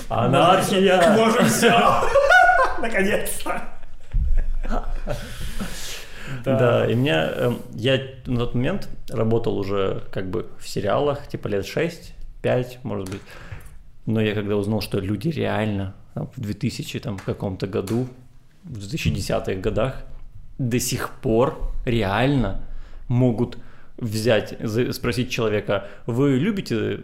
Анархия! 0.09 1.15
Можем 1.15 1.45
все. 1.45 1.71
Наконец-то. 2.81 3.61
Да, 6.45 6.85
и 6.89 6.95
меня... 6.95 7.29
эм, 7.35 7.57
Я 7.73 7.99
на 8.25 8.39
тот 8.39 8.55
момент 8.55 8.89
работал 9.09 9.57
уже 9.57 10.03
как 10.11 10.29
бы 10.29 10.47
в 10.59 10.67
сериалах, 10.67 11.27
типа 11.27 11.47
лет 11.47 11.65
6-5, 11.65 12.77
может 12.83 13.09
быть. 13.09 13.21
Но 14.05 14.21
я 14.21 14.33
когда 14.35 14.55
узнал, 14.55 14.81
что 14.81 14.99
люди 14.99 15.29
реально 15.29 15.95
там, 16.13 16.29
в 16.35 16.39
2000 16.39 16.99
там, 16.99 17.17
каком-то 17.17 17.67
году, 17.67 18.07
в 18.63 18.77
2010-х 18.77 19.55
годах, 19.55 20.03
до 20.57 20.79
сих 20.79 21.09
пор 21.21 21.71
реально 21.85 22.61
могут 23.07 23.57
взять, 23.97 24.57
спросить 24.93 25.29
человека, 25.29 25.87
вы 26.05 26.37
любите 26.37 27.01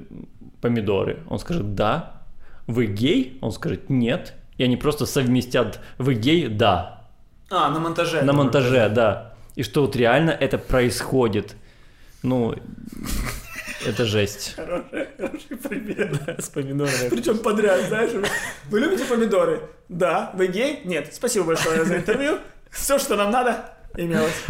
помидоры? 0.62 1.20
Он 1.30 1.40
скажет, 1.40 1.76
да. 1.76 2.22
Вы 2.68 2.86
гей? 2.86 3.38
Он 3.42 3.52
скажет, 3.52 3.90
нет. 3.90 4.34
И 4.58 4.64
они 4.64 4.78
просто 4.78 5.06
совместят, 5.06 5.80
вы 5.98 6.14
гей? 6.14 6.48
Да. 6.48 7.08
А, 7.50 7.70
на 7.70 7.80
монтаже. 7.80 8.22
На 8.22 8.34
монтаже, 8.34 8.90
да. 8.90 9.31
И 9.56 9.64
что 9.64 9.82
вот 9.82 9.96
реально 9.96 10.32
это 10.32 10.58
происходит. 10.58 11.56
Ну, 12.24 12.56
это 13.86 14.06
жесть. 14.06 14.54
Хороший, 14.56 15.08
хороший 15.18 15.58
пример. 15.58 16.20
С 16.40 16.50
помидорами. 16.50 17.10
Причем 17.10 17.40
подряд, 17.40 17.82
знаешь. 17.88 18.12
Вы 18.70 18.80
любите 18.80 19.06
помидоры? 19.06 19.62
Да. 19.90 20.32
Вы 20.36 20.48
гей? 20.48 20.82
Нет. 20.86 21.14
Спасибо 21.14 21.48
большое 21.48 21.84
за 21.86 21.98
интервью. 21.98 22.38
Все, 22.70 23.00
что 23.00 23.16
нам 23.16 23.32
надо, 23.32 23.74
имелось. 23.98 24.46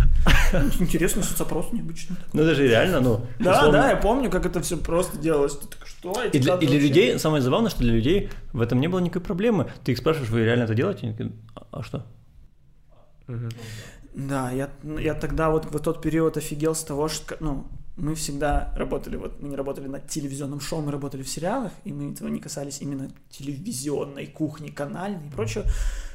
Интересный 0.80 1.24
соцопрос 1.24 1.72
необычный. 1.72 2.18
Ну, 2.34 2.44
это 2.44 2.56
же 2.56 2.68
реально, 2.68 3.00
ну... 3.00 3.26
Да, 3.40 3.54
условно. 3.54 3.80
да, 3.80 3.90
я 3.92 3.96
помню, 3.96 4.30
как 4.30 4.46
это 4.46 4.62
все 4.62 4.78
просто 4.78 5.18
делалось. 5.18 5.58
Ты 5.58 5.68
такой, 5.68 5.88
что 5.88 6.24
И 6.24 6.40
для, 6.40 6.56
и 6.56 6.60
для 6.60 6.70
вообще?» 6.70 6.78
людей, 6.80 7.20
самое 7.20 7.42
забавное, 7.42 7.72
что 7.72 7.80
для 7.80 7.94
людей 7.94 8.30
в 8.54 8.62
этом 8.62 8.80
не 8.80 8.88
было 8.88 9.00
никакой 9.00 9.22
проблемы. 9.22 9.72
Ты 9.84 9.94
их 9.94 9.98
спрашиваешь, 9.98 10.30
вы 10.30 10.44
реально 10.44 10.64
это 10.64 10.76
делаете? 10.76 11.08
Они 11.08 11.14
такие, 11.14 11.32
а, 11.56 11.80
а 11.80 11.84
что? 11.84 12.06
Да, 14.14 14.52
я, 14.52 14.70
я 14.84 15.14
тогда 15.14 15.50
вот 15.50 15.66
в 15.66 15.80
тот 15.80 16.02
период 16.02 16.38
офигел 16.38 16.76
с 16.76 16.84
того, 16.84 17.08
что, 17.08 17.38
ну, 17.40 17.66
мы 17.96 18.16
всегда 18.16 18.74
работали, 18.76 19.16
вот 19.16 19.42
мы 19.42 19.50
не 19.50 19.56
работали 19.56 19.88
над 19.88 20.08
телевизионным 20.08 20.60
шоу, 20.60 20.82
мы 20.82 20.92
работали 20.92 21.24
в 21.24 21.30
сериалах, 21.30 21.72
и 21.84 21.94
мы 21.94 22.12
этого 22.12 22.28
не 22.28 22.40
касались 22.40 22.82
именно 22.82 23.10
телевизионной 23.30 24.28
кухни, 24.28 24.70
канальной 24.70 25.28
и 25.28 25.30
прочего, 25.30 25.66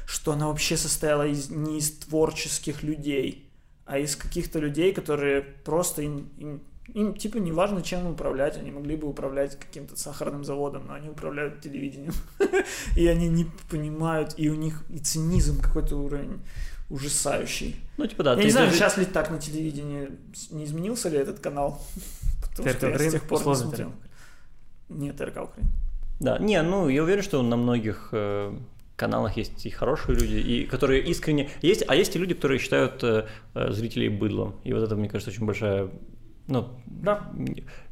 что 0.05 0.33
она 0.33 0.47
вообще 0.47 0.77
состояла 0.77 1.27
из, 1.27 1.49
не 1.49 1.79
из 1.79 1.91
творческих 1.91 2.83
людей, 2.83 3.49
а 3.85 3.99
из 3.99 4.15
каких-то 4.15 4.59
людей, 4.59 4.93
которые 4.93 5.41
просто 5.41 6.01
им, 6.01 6.29
им, 6.37 6.61
им 6.93 7.13
типа 7.15 7.37
не 7.37 7.51
важно, 7.51 7.81
чем 7.81 8.05
управлять, 8.07 8.57
они 8.57 8.71
могли 8.71 8.95
бы 8.95 9.07
управлять 9.07 9.57
каким-то 9.57 9.95
сахарным 9.95 10.43
заводом, 10.43 10.87
но 10.87 10.93
они 10.93 11.09
управляют 11.09 11.61
телевидением, 11.61 12.13
и 12.95 13.07
они 13.07 13.29
не 13.29 13.47
понимают, 13.69 14.33
и 14.37 14.49
у 14.49 14.55
них 14.55 14.83
и 14.89 14.99
цинизм 14.99 15.61
какой-то 15.61 15.95
уровень 15.95 16.41
ужасающий. 16.89 17.75
Ну, 17.97 18.07
типа, 18.07 18.23
да. 18.23 18.31
Я 18.31 18.37
ты 18.37 18.43
не 18.45 18.51
знаю, 18.51 18.67
даже- 18.67 18.77
сейчас 18.79 18.97
ли 18.97 19.05
так 19.05 19.29
на 19.31 19.37
телевидении 19.39 20.09
не 20.51 20.65
изменился 20.65 21.09
ли 21.09 21.17
этот 21.17 21.39
канал. 21.39 21.81
Потому 22.41 22.69
ТРК 22.69 22.77
что 22.77 22.87
я 22.87 22.93
с 22.93 22.95
Украина? 22.95 23.11
тех 23.11 23.23
пор 23.27 23.47
не 23.47 23.55
смотрел. 23.55 23.91
Нет, 24.89 25.17
ТРК 25.17 25.37
Украина. 25.43 25.69
Да, 26.19 26.37
не, 26.39 26.61
ну, 26.63 26.89
я 26.89 27.03
уверен, 27.03 27.21
что 27.23 27.41
на 27.43 27.57
многих 27.57 28.09
э, 28.11 28.57
каналах 28.95 29.37
есть 29.37 29.65
и 29.65 29.69
хорошие 29.69 30.15
люди, 30.17 30.35
и 30.35 30.65
которые 30.65 31.03
искренне... 31.03 31.49
Есть, 31.61 31.83
а 31.87 31.95
есть 31.95 32.15
и 32.15 32.19
люди, 32.19 32.33
которые 32.33 32.59
считают 32.59 33.03
э, 33.03 33.27
э, 33.53 33.71
зрителей 33.71 34.09
быдлом. 34.09 34.55
И 34.63 34.73
вот 34.73 34.81
это, 34.83 34.95
мне 34.95 35.09
кажется, 35.09 35.29
очень 35.31 35.45
большая... 35.45 35.89
Ну, 36.47 36.69
Да. 36.85 37.29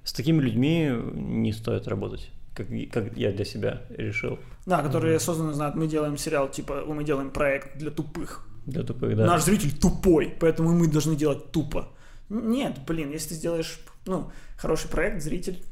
с 0.04 0.14
такими 0.14 0.42
людьми 0.42 0.90
не 1.14 1.52
стоит 1.54 1.88
работать, 1.88 2.32
как, 2.56 2.68
как 2.92 3.16
я 3.18 3.32
для 3.32 3.46
себя 3.46 3.82
решил. 3.90 4.40
Да, 4.66 4.82
которые 4.82 5.18
осознанно 5.18 5.54
знают, 5.54 5.76
мы 5.76 5.88
делаем 5.88 6.18
сериал, 6.18 6.50
типа, 6.50 6.84
мы 6.88 7.04
делаем 7.04 7.30
проект 7.30 7.78
для 7.78 7.92
тупых. 7.92 8.48
Для 8.66 8.84
тупых, 8.84 9.16
да. 9.16 9.26
Наш 9.26 9.44
зритель 9.44 9.78
тупой, 9.78 10.34
поэтому 10.40 10.74
мы 10.74 10.88
должны 10.88 11.16
делать 11.16 11.52
тупо. 11.52 11.90
Нет, 12.30 12.80
блин, 12.88 13.12
если 13.12 13.30
ты 13.30 13.36
сделаешь, 13.36 13.80
ну, 14.06 14.32
хороший 14.58 14.90
проект, 14.90 15.22
зритель 15.22 15.64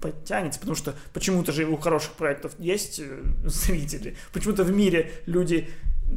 подтянется, 0.00 0.60
потому 0.60 0.76
что 0.76 0.94
почему-то 1.12 1.52
же 1.52 1.64
у 1.64 1.76
хороших 1.76 2.12
проектов 2.12 2.52
есть 2.58 3.00
э, 3.00 3.22
зрители. 3.44 4.16
Почему-то 4.32 4.64
в 4.64 4.72
мире 4.72 5.12
люди 5.26 5.68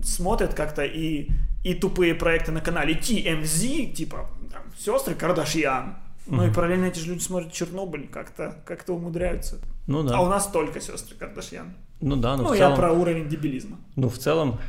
смотрят 0.04 0.54
как-то 0.54 0.84
и, 0.84 1.30
и 1.64 1.74
тупые 1.74 2.16
проекты 2.16 2.52
на 2.52 2.62
канале 2.62 2.96
TMZ, 2.96 3.94
типа 3.94 4.30
там, 4.52 4.64
сестры 4.78 5.16
Кардашьян. 5.16 5.96
Ну 6.26 6.46
и 6.46 6.52
параллельно 6.52 6.86
эти 6.86 7.00
же 7.00 7.08
люди 7.12 7.24
смотрят 7.24 7.54
Чернобыль, 7.54 8.10
как-то 8.10 8.62
как 8.66 8.84
умудряются. 8.90 9.60
Ну 9.88 10.04
да. 10.04 10.18
А 10.18 10.22
у 10.22 10.28
нас 10.28 10.48
только 10.48 10.82
сестры 10.82 11.16
Кардашьян. 11.16 11.74
Ну 12.02 12.18
да, 12.18 12.36
но 12.36 12.44
Ну, 12.44 12.50
в 12.50 12.54
я 12.54 12.60
целом... 12.60 12.76
про 12.76 12.92
уровень 12.92 13.30
дебилизма. 13.30 13.78
Ну, 13.96 14.10
в 14.10 14.18
целом, 14.18 14.60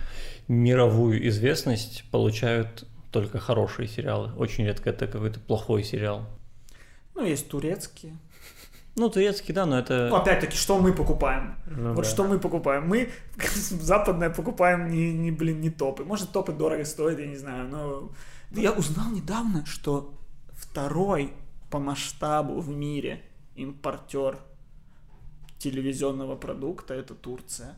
мировую 0.48 1.28
известность 1.28 2.04
получают 2.10 2.86
только 3.10 3.38
хорошие 3.38 3.86
сериалы. 3.88 4.32
Очень 4.36 4.64
редко 4.64 4.90
это 4.90 5.06
какой-то 5.06 5.40
плохой 5.40 5.84
сериал. 5.84 6.26
Ну, 7.14 7.24
есть 7.24 7.48
турецкие. 7.48 8.16
Ну, 8.96 9.08
турецкий, 9.10 9.54
да, 9.54 9.64
но 9.64 9.78
это... 9.78 10.08
Ну, 10.10 10.16
опять-таки, 10.16 10.56
что 10.56 10.78
мы 10.78 10.92
покупаем? 10.92 11.54
Ну 11.66 11.94
вот 11.94 12.04
да. 12.04 12.10
что 12.10 12.24
мы 12.24 12.40
покупаем? 12.40 12.88
Мы 12.88 13.10
западное 13.54 14.30
покупаем 14.30 14.88
не, 14.88 15.12
не, 15.12 15.30
блин, 15.30 15.60
не 15.60 15.70
топы. 15.70 16.04
Может, 16.04 16.32
топы 16.32 16.52
дорого 16.52 16.84
стоят, 16.84 17.20
я 17.20 17.26
не 17.26 17.36
знаю, 17.36 17.68
но... 17.68 18.10
Я 18.50 18.72
узнал 18.72 19.10
недавно, 19.10 19.64
что 19.66 20.14
второй 20.52 21.32
по 21.70 21.78
масштабу 21.78 22.60
в 22.60 22.68
мире 22.70 23.22
импортер 23.54 24.38
телевизионного 25.58 26.34
продукта 26.36 26.94
это 26.94 27.14
Турция. 27.14 27.76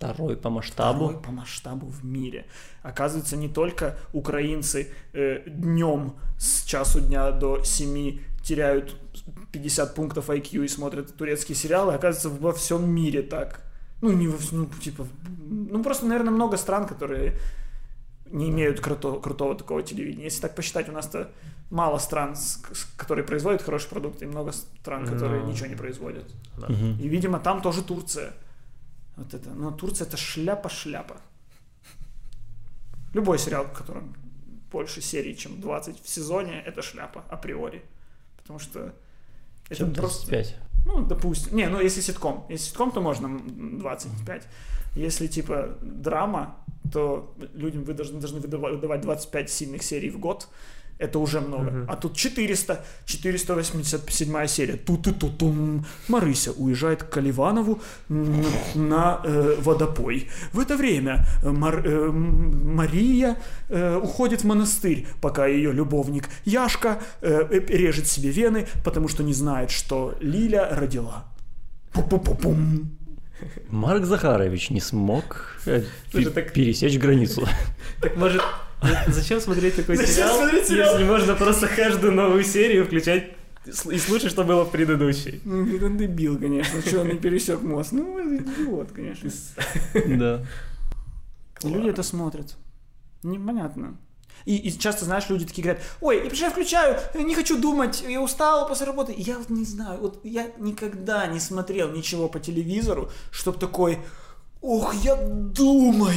Второй 0.00 0.34
по 0.34 0.48
масштабу. 0.48 1.04
Второй 1.08 1.22
по 1.22 1.30
масштабу 1.30 1.86
в 1.86 2.02
мире. 2.06 2.46
Оказывается, 2.82 3.36
не 3.36 3.50
только 3.50 3.98
украинцы 4.14 4.88
э, 5.12 5.42
днем 5.46 6.14
с 6.38 6.64
часу 6.64 7.00
дня 7.02 7.30
до 7.32 7.62
7 7.62 8.18
теряют 8.42 8.96
50 9.52 9.94
пунктов 9.94 10.30
IQ 10.30 10.64
и 10.64 10.68
смотрят 10.68 11.14
турецкие 11.14 11.54
сериалы, 11.54 11.92
оказывается, 11.92 12.30
во 12.30 12.54
всем 12.54 12.88
мире 12.90 13.20
так. 13.20 13.60
Ну, 14.00 14.10
не 14.12 14.26
во 14.26 14.38
вс- 14.38 14.48
ну, 14.52 14.66
типа, 14.82 15.06
ну, 15.38 15.82
просто, 15.84 16.06
наверное, 16.06 16.32
много 16.32 16.56
стран, 16.56 16.86
которые 16.86 17.34
не 18.24 18.48
имеют 18.48 18.80
круто- 18.80 19.20
крутого 19.20 19.54
такого 19.54 19.82
телевидения. 19.82 20.24
Если 20.24 20.40
так 20.40 20.54
посчитать, 20.54 20.88
у 20.88 20.92
нас-то 20.92 21.30
мало 21.68 21.98
стран, 21.98 22.36
которые 22.96 23.26
производят 23.26 23.60
хороший 23.60 23.90
продукт, 23.90 24.22
и 24.22 24.26
много 24.26 24.52
стран, 24.52 25.04
которые 25.06 25.42
Ну. 25.42 25.50
ничего 25.50 25.66
не 25.66 25.74
производят. 25.76 26.24
Да. 26.58 26.68
Мгм. 26.68 26.98
И, 26.98 27.06
видимо, 27.08 27.38
там 27.38 27.60
тоже 27.60 27.82
Турция. 27.82 28.32
Вот 29.20 29.34
это. 29.34 29.50
Но 29.50 29.70
Турция 29.70 30.06
это 30.06 30.16
шляпа-шляпа. 30.16 31.16
Любой 33.14 33.38
сериал, 33.38 33.64
в 33.64 33.72
котором 33.72 34.14
больше 34.72 35.00
серий, 35.02 35.36
чем 35.36 35.60
20 35.60 36.00
в 36.02 36.08
сезоне, 36.08 36.62
это 36.66 36.80
шляпа 36.82 37.24
априори. 37.28 37.82
Потому 38.38 38.58
что 38.58 38.94
это 39.66 39.76
Чем 39.76 39.94
просто... 39.94 40.28
25. 40.28 40.56
Ну, 40.86 41.04
допустим. 41.06 41.56
Не, 41.56 41.68
ну 41.68 41.80
если 41.80 42.00
ситком. 42.00 42.46
Если 42.48 42.68
ситком, 42.68 42.92
то 42.92 43.00
можно 43.02 43.26
м, 43.26 43.78
25. 43.78 44.46
Если 44.96 45.26
типа 45.26 45.76
драма, 45.82 46.56
то 46.92 47.34
людям 47.54 47.84
вы 47.84 47.92
должны, 47.92 48.18
должны 48.20 48.40
выдава- 48.40 48.72
выдавать 48.72 49.02
25 49.02 49.50
сильных 49.50 49.82
серий 49.82 50.10
в 50.10 50.18
год. 50.18 50.48
Это 51.00 51.18
уже 51.18 51.40
много. 51.40 51.70
Мгм. 51.70 51.86
А 51.90 51.96
тут 51.96 52.14
400, 52.16 52.84
487 53.06 54.46
серия. 54.46 54.76
тут 54.76 55.06
и 55.06 55.12
тут 55.12 55.38
тум 55.38 55.84
Марыся 56.08 56.52
уезжает 56.52 57.02
к 57.02 57.08
Каливанову 57.08 57.80
на 58.74 59.20
э, 59.24 59.56
водопой. 59.62 60.28
В 60.52 60.58
это 60.60 60.76
время 60.76 61.26
э, 61.42 61.50
Мар- 61.50 61.82
э, 61.86 62.10
Мария 62.10 63.36
э, 63.68 63.96
уходит 63.96 64.42
в 64.42 64.46
монастырь, 64.46 65.06
пока 65.20 65.46
ее 65.46 65.72
любовник 65.72 66.28
Яшка 66.44 66.98
э, 67.22 67.46
э, 67.50 67.60
режет 67.76 68.06
себе 68.06 68.30
вены, 68.30 68.66
потому 68.84 69.08
что 69.08 69.22
не 69.22 69.32
знает, 69.34 69.70
что 69.70 70.14
Лиля 70.20 70.68
родила. 70.76 71.24
Пу-пу-пу-пум. 71.94 72.90
Марк 73.70 74.04
Захарович 74.04 74.70
не 74.70 74.80
смог 74.80 75.56
э, 75.66 75.82
Слушай, 76.10 76.24
пе- 76.26 76.30
так- 76.30 76.52
пересечь 76.52 76.98
границу. 76.98 77.46
Так 78.02 78.16
может, 78.16 78.42
зачем 79.08 79.40
смотреть 79.40 79.76
такой 79.76 79.96
сериал, 79.96 80.36
смотреть 80.36 80.66
сериал? 80.68 80.92
если 80.92 81.04
можно 81.04 81.34
просто 81.34 81.68
каждую 81.68 82.12
новую 82.12 82.44
серию 82.44 82.84
включать 82.86 83.32
и 83.66 83.98
слушать, 83.98 84.30
что 84.30 84.44
было 84.44 84.64
в 84.64 84.70
предыдущей? 84.70 85.40
Ну, 85.44 85.66
это 85.66 85.90
дебил, 85.90 86.38
конечно. 86.38 86.80
Что 86.80 87.00
он 87.00 87.08
не 87.08 87.18
пересек 87.18 87.62
мост? 87.62 87.92
Ну, 87.92 88.38
идиот, 88.38 88.92
конечно. 88.92 89.30
Да. 89.94 90.44
Люди 91.62 91.90
это 91.90 92.02
смотрят. 92.02 92.56
Непонятно. 93.22 93.98
И, 94.46 94.56
и 94.56 94.78
часто, 94.78 95.04
знаешь, 95.04 95.28
люди 95.28 95.44
такие 95.44 95.62
говорят, 95.62 95.82
ой, 96.00 96.16
я 96.16 96.24
приезжаю, 96.24 96.52
включаю, 96.52 96.98
я 97.14 97.22
не 97.22 97.34
хочу 97.34 97.60
думать, 97.60 98.02
я 98.08 98.22
устал 98.22 98.66
после 98.66 98.86
работы. 98.86 99.14
Я 99.16 99.38
вот 99.38 99.50
не 99.50 99.64
знаю, 99.64 100.00
вот 100.00 100.20
я 100.24 100.50
никогда 100.58 101.26
не 101.26 101.40
смотрел 101.40 101.90
ничего 101.90 102.28
по 102.28 102.40
телевизору, 102.40 103.10
чтоб 103.30 103.58
такой, 103.58 103.98
ох, 104.62 104.94
я 104.94 105.16
думаю. 105.16 106.16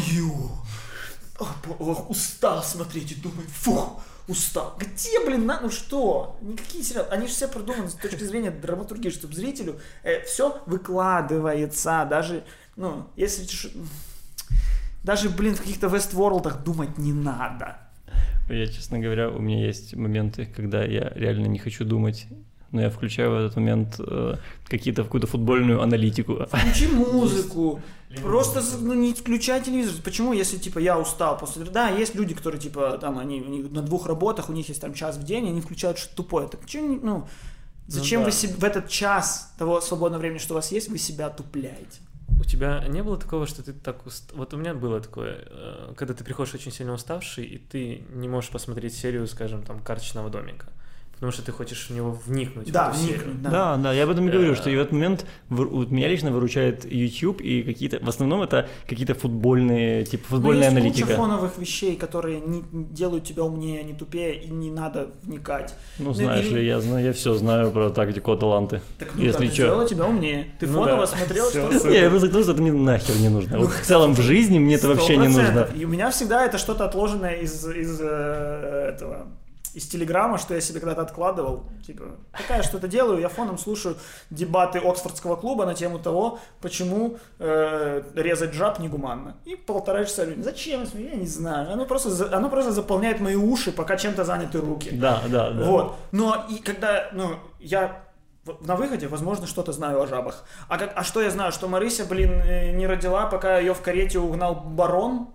Ох, 1.80 2.10
устал 2.10 2.64
смотреть 2.64 3.12
и 3.12 3.16
думать, 3.16 3.48
фух, 3.50 4.02
устал. 4.28 4.76
Где, 4.80 5.24
блин, 5.26 5.46
на, 5.46 5.60
ну 5.62 5.70
что? 5.70 6.38
Никакие 6.42 6.84
сериалы, 6.84 7.08
они 7.10 7.28
же 7.28 7.34
все 7.34 7.48
продуманы 7.48 7.90
с 7.90 7.94
точки 7.94 8.24
зрения 8.24 8.52
драматургии, 8.52 9.10
чтобы 9.10 9.34
зрителю 9.34 9.80
все 10.26 10.62
выкладывается, 10.66 12.08
даже, 12.10 12.44
ну, 12.76 13.08
если... 13.16 13.48
Даже, 15.04 15.30
блин, 15.30 15.56
в 15.56 15.60
каких-то 15.60 15.88
Вестворлдах 15.88 16.64
думать 16.64 16.98
не 16.98 17.12
надо. 17.12 17.78
Я, 18.50 18.68
честно 18.68 19.00
говоря, 19.00 19.30
у 19.30 19.40
меня 19.40 19.66
есть 19.66 19.96
моменты, 19.96 20.46
когда 20.46 20.84
я 20.84 21.12
реально 21.16 21.48
не 21.48 21.60
хочу 21.60 21.84
думать, 21.84 22.28
но 22.72 22.82
я 22.82 22.90
включаю 22.90 23.32
в 23.32 23.34
этот 23.36 23.56
момент 23.56 23.96
э, 24.00 24.36
какие-то 24.66 25.04
какую-то 25.04 25.28
футбольную 25.28 25.82
аналитику. 25.82 26.46
Включи 26.48 26.88
музыку. 26.88 27.82
Просто 28.22 28.62
ну, 28.80 28.94
не 28.94 29.14
включай 29.14 29.62
телевизор. 29.62 29.96
Почему, 30.04 30.34
если 30.34 30.58
типа 30.58 30.80
я 30.80 31.00
устал 31.00 31.38
после... 31.38 31.64
Да, 31.66 31.90
есть 31.90 32.16
люди, 32.16 32.34
которые 32.34 32.62
типа 32.62 32.98
там 33.00 33.18
они, 33.18 33.42
у 33.42 33.48
них 33.48 33.72
на 33.72 33.82
двух 33.82 34.06
работах, 34.06 34.50
у 34.50 34.54
них 34.54 34.70
есть 34.70 34.82
там 34.82 34.94
час 34.94 35.18
в 35.18 35.24
день, 35.24 35.48
они 35.48 35.62
включают 35.62 35.98
что-то 35.98 36.18
тупое. 36.18 36.48
Так 36.48 36.62
не- 36.74 37.00
ну, 37.00 37.28
зачем 37.88 38.22
да. 38.22 38.26
вы 38.26 38.32
себе 38.32 38.54
в 38.54 38.64
этот 38.64 38.88
час 38.88 39.54
того 39.58 39.82
свободного 39.82 40.22
времени, 40.22 40.40
что 40.40 40.54
у 40.54 40.56
вас 40.56 40.72
есть, 40.72 40.90
вы 40.90 40.98
себя 40.98 41.30
тупляете? 41.30 42.00
У 42.40 42.44
тебя 42.44 42.84
не 42.88 43.02
было 43.04 43.18
такого, 43.18 43.48
что 43.48 43.64
ты 43.64 43.74
так 43.74 44.06
уст... 44.06 44.32
Вот 44.34 44.54
у 44.54 44.58
меня 44.58 44.74
было 44.74 45.00
такое, 45.00 45.46
э, 45.46 45.94
когда 45.96 46.14
ты 46.14 46.24
приходишь 46.24 46.54
очень 46.54 46.72
сильно 46.72 46.94
уставший, 46.94 47.46
и 47.46 47.58
ты 47.58 48.04
не 48.14 48.28
можешь 48.28 48.50
посмотреть 48.50 48.96
серию, 48.96 49.28
скажем, 49.28 49.64
там, 49.64 49.80
«Карточного 49.80 50.30
домика», 50.30 50.68
потому 51.24 51.32
что 51.32 51.42
ты 51.42 51.54
хочешь 51.54 51.88
в 51.90 51.96
него 51.96 52.20
вникнуть. 52.26 52.70
Да, 52.70 52.92
в 52.92 52.98
вникнуть, 52.98 53.42
Да. 53.42 53.50
да. 53.50 53.78
да, 53.78 53.94
я 53.94 54.04
об 54.04 54.10
этом 54.10 54.28
и 54.28 54.32
говорю, 54.32 54.52
Э. 54.52 54.56
что 54.56 54.70
и 54.70 54.76
в 54.76 54.80
этот 54.80 54.92
момент 54.92 55.26
вот 55.48 55.90
меня 55.90 56.10
лично 56.10 56.32
выручает 56.32 56.84
YouTube 56.84 57.40
и 57.40 57.64
какие-то, 57.64 58.00
в 58.04 58.10
основном 58.10 58.42
это 58.42 58.68
какие-то 58.90 59.14
футбольные, 59.16 60.04
типа 60.04 60.24
Но 60.30 60.36
футбольная 60.36 60.64
есть 60.66 60.78
аналитика. 60.78 61.06
куча 61.08 61.18
фоновых 61.18 61.58
вещей, 61.58 61.96
которые 61.96 62.42
не 62.42 62.62
делают 62.74 63.24
тебя 63.24 63.44
умнее, 63.46 63.84
не 63.86 63.94
тупее, 63.94 64.36
и 64.36 64.50
не 64.50 64.70
надо 64.70 65.12
вникать. 65.24 65.74
Ну, 65.98 66.12
знаешь 66.14 66.46
или- 66.46 66.56
ли, 66.60 66.68
я 66.68 66.82
знаю, 66.82 67.06
я 67.06 67.14
все 67.14 67.36
знаю 67.36 67.72
про 67.72 67.90
тактику 67.90 68.34
Аталанты. 68.34 68.82
Так 69.00 69.12
ну, 69.16 69.24
Если 69.24 69.46
да, 69.48 69.48
чё. 69.48 69.64
сделало 69.64 69.88
тебя 69.88 70.06
умнее. 70.06 70.48
Ты 70.60 70.68
Ну 70.68 70.74
фоново 70.80 71.02
да. 71.02 71.08
смотрел, 71.08 71.50
что. 71.50 71.88
Не, 71.90 72.02
я 72.02 72.10
просто 72.10 72.28
тому, 72.28 72.44
что 72.44 72.52
это 72.52 72.62
мне 72.62 72.74
нахер 72.74 73.16
не 73.16 73.30
нужно. 73.30 73.60
Вот 73.60 73.72
в 73.72 73.82
целом 73.82 74.14
в 74.14 74.20
жизни 74.20 74.60
мне 74.60 74.76
это 74.76 74.90
вообще 74.90 75.16
не 75.16 75.28
100%. 75.30 75.42
нужно. 75.42 75.68
И 75.74 75.86
у 75.86 75.88
меня 75.88 76.12
всегда 76.12 76.46
это 76.46 76.58
что-то 76.58 76.84
отложенное 76.84 77.36
из, 77.36 77.66
из 77.66 77.98
э, 78.02 78.90
этого 78.94 79.28
из 79.74 79.88
телеграма, 79.88 80.38
что 80.38 80.54
я 80.54 80.62
себе 80.62 80.80
когда-то 80.80 81.02
откладывал. 81.02 81.66
Типа, 81.86 82.04
пока 82.32 82.58
я 82.58 82.64
что-то 82.64 82.88
делаю, 82.88 83.20
я 83.20 83.30
фоном 83.30 83.58
слушаю 83.58 83.98
дебаты 84.30 84.80
Оксфордского 84.80 85.36
клуба 85.36 85.66
на 85.66 85.74
тему 85.74 86.00
того, 86.00 86.40
почему 86.62 87.18
э, 87.40 88.04
резать 88.16 88.54
жаб 88.54 88.80
негуманно. 88.80 89.38
И 89.46 89.56
полтора 89.56 90.06
часа 90.06 90.26
люди, 90.26 90.42
зачем 90.42 90.86
я 90.94 91.16
не 91.16 91.28
знаю. 91.28 91.72
Оно 91.72 91.86
просто, 91.86 92.36
оно 92.36 92.50
просто 92.50 92.72
заполняет 92.72 93.20
мои 93.20 93.36
уши, 93.36 93.72
пока 93.72 93.98
чем-то 93.98 94.24
заняты 94.24 94.60
руки. 94.60 94.90
Да, 94.92 95.22
да, 95.28 95.52
да. 95.52 95.66
Вот. 95.66 95.96
Но 96.12 96.46
и 96.50 96.58
когда, 96.58 97.10
ну, 97.14 97.36
я 97.60 98.04
на 98.62 98.76
выходе, 98.76 99.08
возможно, 99.08 99.48
что-то 99.48 99.72
знаю 99.72 100.02
о 100.02 100.08
жабах. 100.08 100.44
А, 100.68 100.78
как, 100.78 100.92
а 100.96 101.04
что 101.04 101.22
я 101.22 101.30
знаю? 101.30 101.52
Что 101.52 101.68
Марыся, 101.68 102.06
блин, 102.06 102.32
э, 102.32 102.72
не 102.72 102.88
родила, 102.88 103.26
пока 103.26 103.58
ее 103.58 103.74
в 103.74 103.82
карете 103.82 104.20
угнал 104.20 104.56
барон 104.56 105.30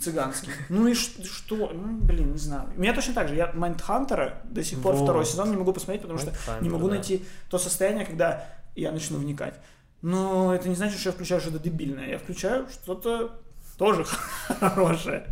цыганский. 0.00 0.52
Ну 0.68 0.86
и 0.86 0.94
что? 0.94 1.70
Ну, 1.72 1.98
блин, 2.00 2.32
не 2.32 2.38
знаю. 2.38 2.68
У 2.76 2.80
меня 2.80 2.94
точно 2.94 3.14
так 3.14 3.28
же. 3.28 3.34
Я 3.34 3.52
Майндхантера 3.52 4.40
до 4.44 4.64
сих 4.64 4.80
пор 4.80 4.94
Вот. 4.94 5.04
второй 5.04 5.26
сезон 5.26 5.50
не 5.50 5.56
могу 5.56 5.72
посмотреть, 5.72 6.02
потому 6.02 6.18
что 6.18 6.32
не 6.60 6.68
могу 6.68 6.88
да. 6.88 6.94
найти 6.94 7.24
то 7.48 7.58
состояние, 7.58 8.06
когда 8.06 8.46
я 8.74 8.92
начну 8.92 9.18
вникать. 9.18 9.54
Но 10.02 10.54
это 10.54 10.68
не 10.68 10.74
значит, 10.74 10.98
что 10.98 11.10
я 11.10 11.12
включаю 11.12 11.40
что-то 11.40 11.58
дебильное. 11.58 12.08
Я 12.08 12.18
включаю 12.18 12.66
что-то 12.70 13.38
тоже 13.76 14.04
хорошее. 14.60 15.26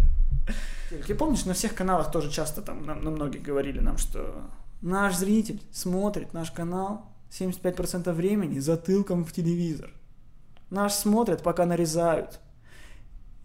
Ты 1.07 1.15
помнишь, 1.15 1.45
на 1.45 1.55
всех 1.55 1.75
каналах 1.75 2.11
тоже 2.11 2.31
часто 2.31 2.63
там 2.63 2.85
на, 2.85 2.95
на 2.95 3.11
многих 3.11 3.43
говорили 3.43 3.79
нам, 3.81 3.99
что 3.99 4.43
наш 4.81 5.17
зритель 5.17 5.61
смотрит 5.71 6.33
наш 6.33 6.51
канал 6.51 7.07
75% 7.31 8.13
времени 8.13 8.59
затылком 8.59 9.25
в 9.25 9.33
телевизор. 9.33 9.91
Наш 10.71 10.93
смотрят, 10.95 11.43
пока 11.43 11.67
нарезают. 11.67 12.41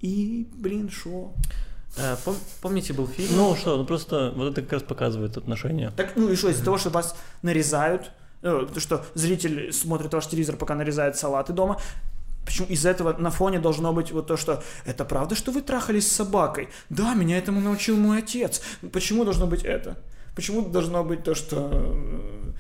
И, 0.04 0.48
блин, 0.54 0.90
шо? 0.90 1.34
Э, 1.98 2.16
пом- 2.26 2.38
Помните, 2.62 2.94
был 2.94 3.08
фильм? 3.08 3.36
Ну 3.38 3.56
что, 3.56 3.78
ну 3.78 3.86
просто 3.86 4.32
вот 4.36 4.52
это 4.52 4.62
как 4.62 4.74
раз 4.74 4.84
показывает 4.84 5.38
отношения. 5.38 5.92
Так, 5.96 6.16
ну 6.16 6.30
и 6.30 6.36
что, 6.36 6.50
из-за 6.50 6.64
того, 6.64 6.78
что 6.78 6.90
вас 6.90 7.16
нарезают, 7.42 8.12
э, 8.42 8.68
то, 8.74 8.80
что 8.80 9.06
зритель 9.16 9.72
смотрит 9.72 10.14
ваш 10.14 10.28
телевизор, 10.28 10.58
пока 10.58 10.76
нарезает 10.76 11.18
салаты 11.18 11.54
дома, 11.54 11.78
Почему 12.46 12.68
из 12.68 12.86
этого 12.86 13.14
на 13.18 13.30
фоне 13.32 13.60
должно 13.60 13.94
быть 13.94 14.12
вот 14.12 14.28
то, 14.28 14.36
что 14.36 14.62
это 14.86 15.06
правда, 15.06 15.34
что 15.34 15.54
вы 15.54 15.62
трахались 15.62 16.12
с 16.12 16.16
собакой? 16.16 16.68
Да, 16.90 17.14
меня 17.14 17.38
этому 17.38 17.62
научил 17.62 17.96
мой 17.96 18.18
отец. 18.20 18.62
Почему 18.92 19.24
должно 19.24 19.48
быть 19.48 19.64
это? 19.64 19.96
Почему 20.36 20.62
должно 20.62 21.06
быть 21.06 21.24
то, 21.24 21.36
что 21.36 21.70
э, 21.72 22.52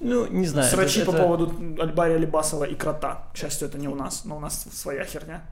Ну, 0.00 0.26
не 0.28 0.46
знаю. 0.46 0.70
срачи 0.70 1.00
это- 1.00 1.10
по 1.10 1.16
это- 1.16 1.22
поводу 1.24 1.52
Альбария 1.82 2.16
Либасова 2.16 2.62
и 2.62 2.76
крота? 2.76 3.26
К 3.34 3.36
счастью, 3.36 3.66
это 3.66 3.76
не 3.76 3.88
у 3.88 3.96
нас, 3.96 4.24
но 4.24 4.36
у 4.36 4.40
нас 4.40 4.68
своя 4.72 5.04
херня. 5.04 5.42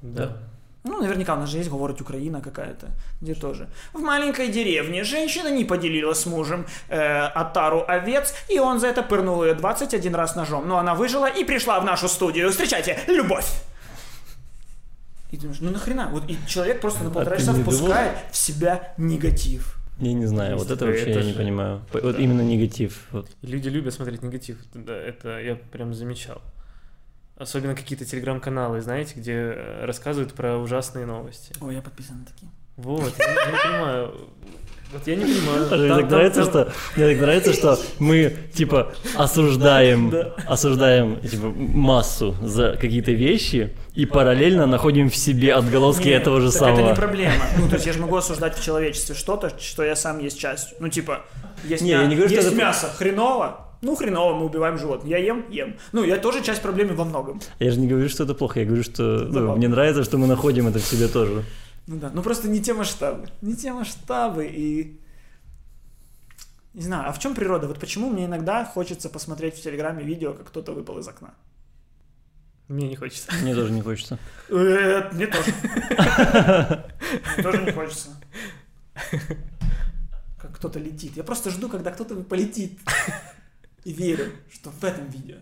Да. 0.00 0.38
Ну, 0.84 1.00
наверняка 1.00 1.34
у 1.34 1.38
нас 1.38 1.48
же 1.48 1.58
есть, 1.58 1.70
говорит, 1.70 2.00
Украина 2.00 2.40
какая-то, 2.40 2.88
где 3.20 3.34
тоже. 3.34 3.68
В 3.92 4.00
маленькой 4.00 4.48
деревне 4.48 5.04
женщина 5.04 5.48
не 5.48 5.64
поделила 5.64 6.12
с 6.12 6.26
мужем 6.26 6.66
э, 6.88 6.98
отару 7.40 7.84
овец, 7.86 8.34
и 8.48 8.58
он 8.58 8.80
за 8.80 8.88
это 8.88 9.02
пырнул 9.04 9.44
ее 9.44 9.54
21 9.54 10.14
раз 10.16 10.34
ножом. 10.36 10.66
Но 10.66 10.78
она 10.78 10.94
выжила 10.94 11.26
и 11.26 11.44
пришла 11.44 11.78
в 11.80 11.84
нашу 11.84 12.08
студию. 12.08 12.50
Встречайте, 12.50 12.98
любовь! 13.06 13.46
И 15.30 15.36
ты 15.36 15.42
думаешь, 15.42 15.60
ну 15.60 15.70
нахрена? 15.70 16.08
Вот 16.12 16.28
и 16.28 16.36
человек 16.46 16.80
просто 16.80 17.04
на 17.04 17.10
полтора 17.10 17.36
А 17.36 17.38
часа 17.38 17.52
не 17.52 17.58
думал? 17.62 17.72
впускает 17.78 18.12
в 18.30 18.36
себя 18.36 18.92
негатив. 18.98 19.78
Я 19.98 20.12
не 20.14 20.26
знаю, 20.26 20.56
вот 20.56 20.62
Есть 20.68 20.72
это 20.72 20.86
вообще 20.86 21.02
это 21.10 21.20
я 21.20 21.24
не 21.24 21.32
же- 21.32 21.38
понимаю. 21.38 21.80
П- 21.92 22.00
Вот 22.00 22.16
Да. 22.16 22.22
именно 22.22 22.42
негатив. 22.42 23.06
Вот. 23.12 23.30
Люди 23.42 23.68
любят 23.68 23.94
смотреть 23.94 24.22
негатив. 24.22 24.56
Да, 24.74 24.92
это 24.94 25.38
я 25.40 25.54
прям 25.54 25.94
замечал. 25.94 26.42
Особенно 27.36 27.74
какие-то 27.74 28.04
телеграм-каналы, 28.04 28.80
знаете, 28.82 29.14
где 29.16 29.32
э, 29.32 29.84
рассказывают 29.84 30.32
про 30.34 30.58
ужасные 30.58 31.06
новости. 31.06 31.52
Ой, 31.60 31.74
я 31.74 31.82
подписан 31.82 32.18
на 32.20 32.24
такие. 32.26 32.50
Вот, 32.76 33.12
я, 33.18 33.24
я 33.26 33.34
не 33.50 33.58
понимаю. 33.58 34.14
Вот 34.92 35.06
я 35.06 35.16
не 35.16 35.24
понимаю. 35.24 35.60
Мне 35.78 35.88
Там- 35.88 36.00
так 36.02 36.10
нравится, 36.10 36.44
что 36.44 36.72
мне 36.96 37.08
так 37.08 37.20
нравится, 37.20 37.52
что 37.54 37.78
мы 37.98 38.36
типа 38.52 38.92
осуждаем, 39.16 40.12
осуждаем 40.46 41.18
типа 41.20 41.46
массу 41.48 42.36
за 42.42 42.76
какие-то 42.78 43.12
вещи 43.12 43.74
и 43.94 44.04
параллельно 44.04 44.66
находим 44.66 45.08
в 45.08 45.16
себе 45.16 45.54
отголоски 45.54 46.08
этого 46.10 46.40
же 46.42 46.50
так 46.52 46.58
самого. 46.60 46.80
это 46.80 46.88
не 46.90 46.94
проблема. 46.94 47.44
Ну, 47.58 47.68
то 47.68 47.74
есть 47.76 47.86
я 47.86 47.94
же 47.94 48.00
могу 48.00 48.16
осуждать 48.16 48.56
в 48.58 48.62
человечестве 48.62 49.14
что-то, 49.14 49.50
что 49.58 49.82
я 49.82 49.96
сам 49.96 50.18
есть 50.18 50.38
частью. 50.38 50.76
Ну, 50.78 50.88
типа, 50.88 51.22
есть, 51.64 51.82
Не, 51.82 51.92
мя- 51.92 52.02
я 52.02 52.06
не 52.06 52.14
говорю, 52.14 52.28
что 52.28 52.36
есть 52.36 52.48
это- 52.48 52.56
мясо 52.56 52.88
хреново, 52.94 53.71
Ну, 53.82 53.96
хреново, 53.96 54.34
мы 54.38 54.46
убиваем 54.46 54.78
животных. 54.78 55.10
Я 55.10 55.18
ем, 55.18 55.44
ем. 55.50 55.76
Ну, 55.90 56.04
я 56.04 56.16
тоже 56.16 56.42
часть 56.42 56.62
проблемы 56.62 56.94
во 56.94 57.04
многом. 57.04 57.40
Я 57.58 57.72
же 57.72 57.80
не 57.80 57.88
говорю, 57.88 58.08
что 58.08 58.22
это 58.22 58.32
плохо, 58.32 58.60
я 58.60 58.66
говорю, 58.66 58.84
что 58.84 59.02
ну, 59.02 59.56
мне 59.56 59.66
нравится, 59.66 60.04
что 60.04 60.18
мы 60.18 60.28
находим 60.28 60.68
это 60.68 60.78
в 60.78 60.84
себе 60.84 61.08
тоже. 61.08 61.44
Ну 61.88 61.96
да, 61.96 62.10
ну 62.14 62.22
просто 62.22 62.48
не 62.48 62.62
те 62.62 62.74
масштабы. 62.74 63.28
Не 63.40 63.56
те 63.56 63.72
масштабы 63.72 64.46
и... 64.46 65.00
Не 66.74 66.82
знаю, 66.82 67.08
а 67.08 67.12
в 67.12 67.18
чем 67.18 67.34
природа? 67.34 67.66
Вот 67.66 67.80
почему 67.80 68.08
мне 68.08 68.26
иногда 68.26 68.64
хочется 68.64 69.10
посмотреть 69.10 69.56
в 69.56 69.62
Телеграме 69.62 70.04
видео, 70.04 70.32
как 70.32 70.46
кто-то 70.46 70.72
выпал 70.72 71.00
из 71.00 71.08
окна? 71.08 71.34
Мне 72.68 72.88
не 72.88 72.96
хочется. 72.96 73.32
Мне 73.42 73.54
тоже 73.54 73.72
не 73.72 73.82
хочется. 73.82 74.18
Э, 74.48 75.10
Мне 75.12 75.26
тоже. 75.26 75.52
Тоже 77.42 77.62
не 77.64 77.72
хочется. 77.72 78.08
Как 80.38 80.56
кто-то 80.56 80.78
летит. 80.78 81.16
Я 81.16 81.24
просто 81.24 81.50
жду, 81.50 81.68
когда 81.68 81.90
кто-то 81.90 82.14
полетит. 82.22 82.78
И 83.84 83.92
верю, 83.92 84.32
что 84.52 84.70
в 84.70 84.84
этом 84.84 85.08
видео. 85.08 85.36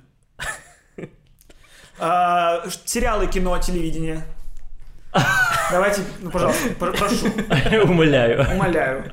А, 1.98 2.62
Сериалы, 2.86 3.26
кино, 3.26 3.58
телевидение. 3.58 4.24
Давайте, 5.70 6.02
ну, 6.20 6.30
пожалуйста, 6.30 6.70
пр- 6.78 6.96
прошу, 6.96 7.26
Умоляю. 7.84 8.48
умоляю. 8.54 9.12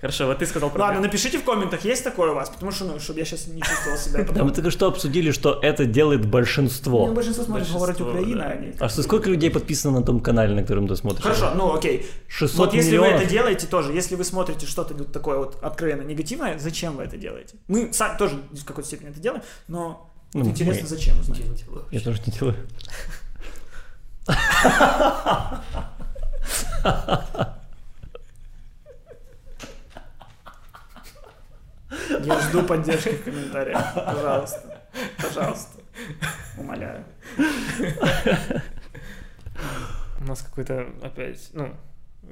Хорошо, 0.00 0.26
вот 0.26 0.38
ты 0.38 0.46
сказал 0.46 0.70
про... 0.70 0.82
Ладно, 0.82 1.00
напишите 1.00 1.38
в 1.38 1.44
комментах, 1.44 1.84
есть 1.84 2.04
такое 2.04 2.30
у 2.30 2.34
вас, 2.34 2.50
потому 2.50 2.70
что, 2.70 2.84
ну, 2.84 3.00
чтобы 3.00 3.18
я 3.18 3.24
сейчас 3.24 3.48
не 3.48 3.60
чувствовал 3.60 3.98
себя 3.98 4.24
Да, 4.32 4.44
мы 4.44 4.52
только 4.52 4.70
что 4.70 4.86
обсудили, 4.86 5.32
что 5.32 5.58
это 5.60 5.86
делает 5.86 6.22
Ну, 6.24 6.28
большинство. 6.28 7.06
большинство 7.12 7.44
смотрит 7.44 7.66
Большинство, 7.68 8.04
«Говорить 8.04 8.34
Украина», 8.34 8.72
да. 8.78 8.80
а. 8.80 8.86
А 8.86 8.88
что, 8.88 9.02
сколько 9.02 9.28
людей 9.28 9.50
подписано 9.50 9.98
на 9.98 10.06
том 10.06 10.20
канале, 10.20 10.54
на 10.54 10.62
котором 10.62 10.86
ты 10.86 10.94
смотришь? 10.94 11.24
Хорошо, 11.24 11.52
ну 11.56 11.74
окей. 11.74 12.06
600 12.28 12.58
вот 12.58 12.74
если 12.74 12.96
вы 12.96 13.06
это 13.06 13.24
делаете 13.24 13.66
тоже, 13.66 13.92
если 13.92 14.14
вы 14.14 14.22
смотрите 14.24 14.66
что-то 14.66 14.94
вот 14.94 15.10
такое 15.12 15.38
вот 15.38 15.58
откровенно 15.62 16.02
негативное, 16.02 16.58
зачем 16.60 16.96
вы 16.96 17.02
это 17.02 17.16
делаете? 17.16 17.56
Мы 17.66 17.92
сами 17.92 18.16
тоже 18.18 18.36
в 18.52 18.64
какой-то 18.64 18.86
степени 18.86 19.10
это 19.10 19.18
делаем, 19.18 19.42
но 19.66 20.08
Ну, 20.32 20.44
вот 20.44 20.50
интересно, 20.50 20.82
мы- 20.82 20.88
зачем 20.88 21.18
узнать. 21.18 21.40
Я 21.40 21.46
не 21.46 21.56
делаю. 21.56 21.84
Я 21.90 22.00
тоже 22.00 22.20
не 22.24 22.32
делаю. 22.32 22.56
Я 32.08 32.40
жду 32.40 32.62
поддержки 32.62 33.10
в 33.10 33.24
комментариях. 33.24 33.94
Пожалуйста. 33.94 34.80
Пожалуйста. 35.22 35.80
Умоляю. 36.56 37.04
У 40.20 40.24
нас 40.24 40.42
какой-то 40.42 40.88
опять, 41.02 41.50
ну, 41.52 41.74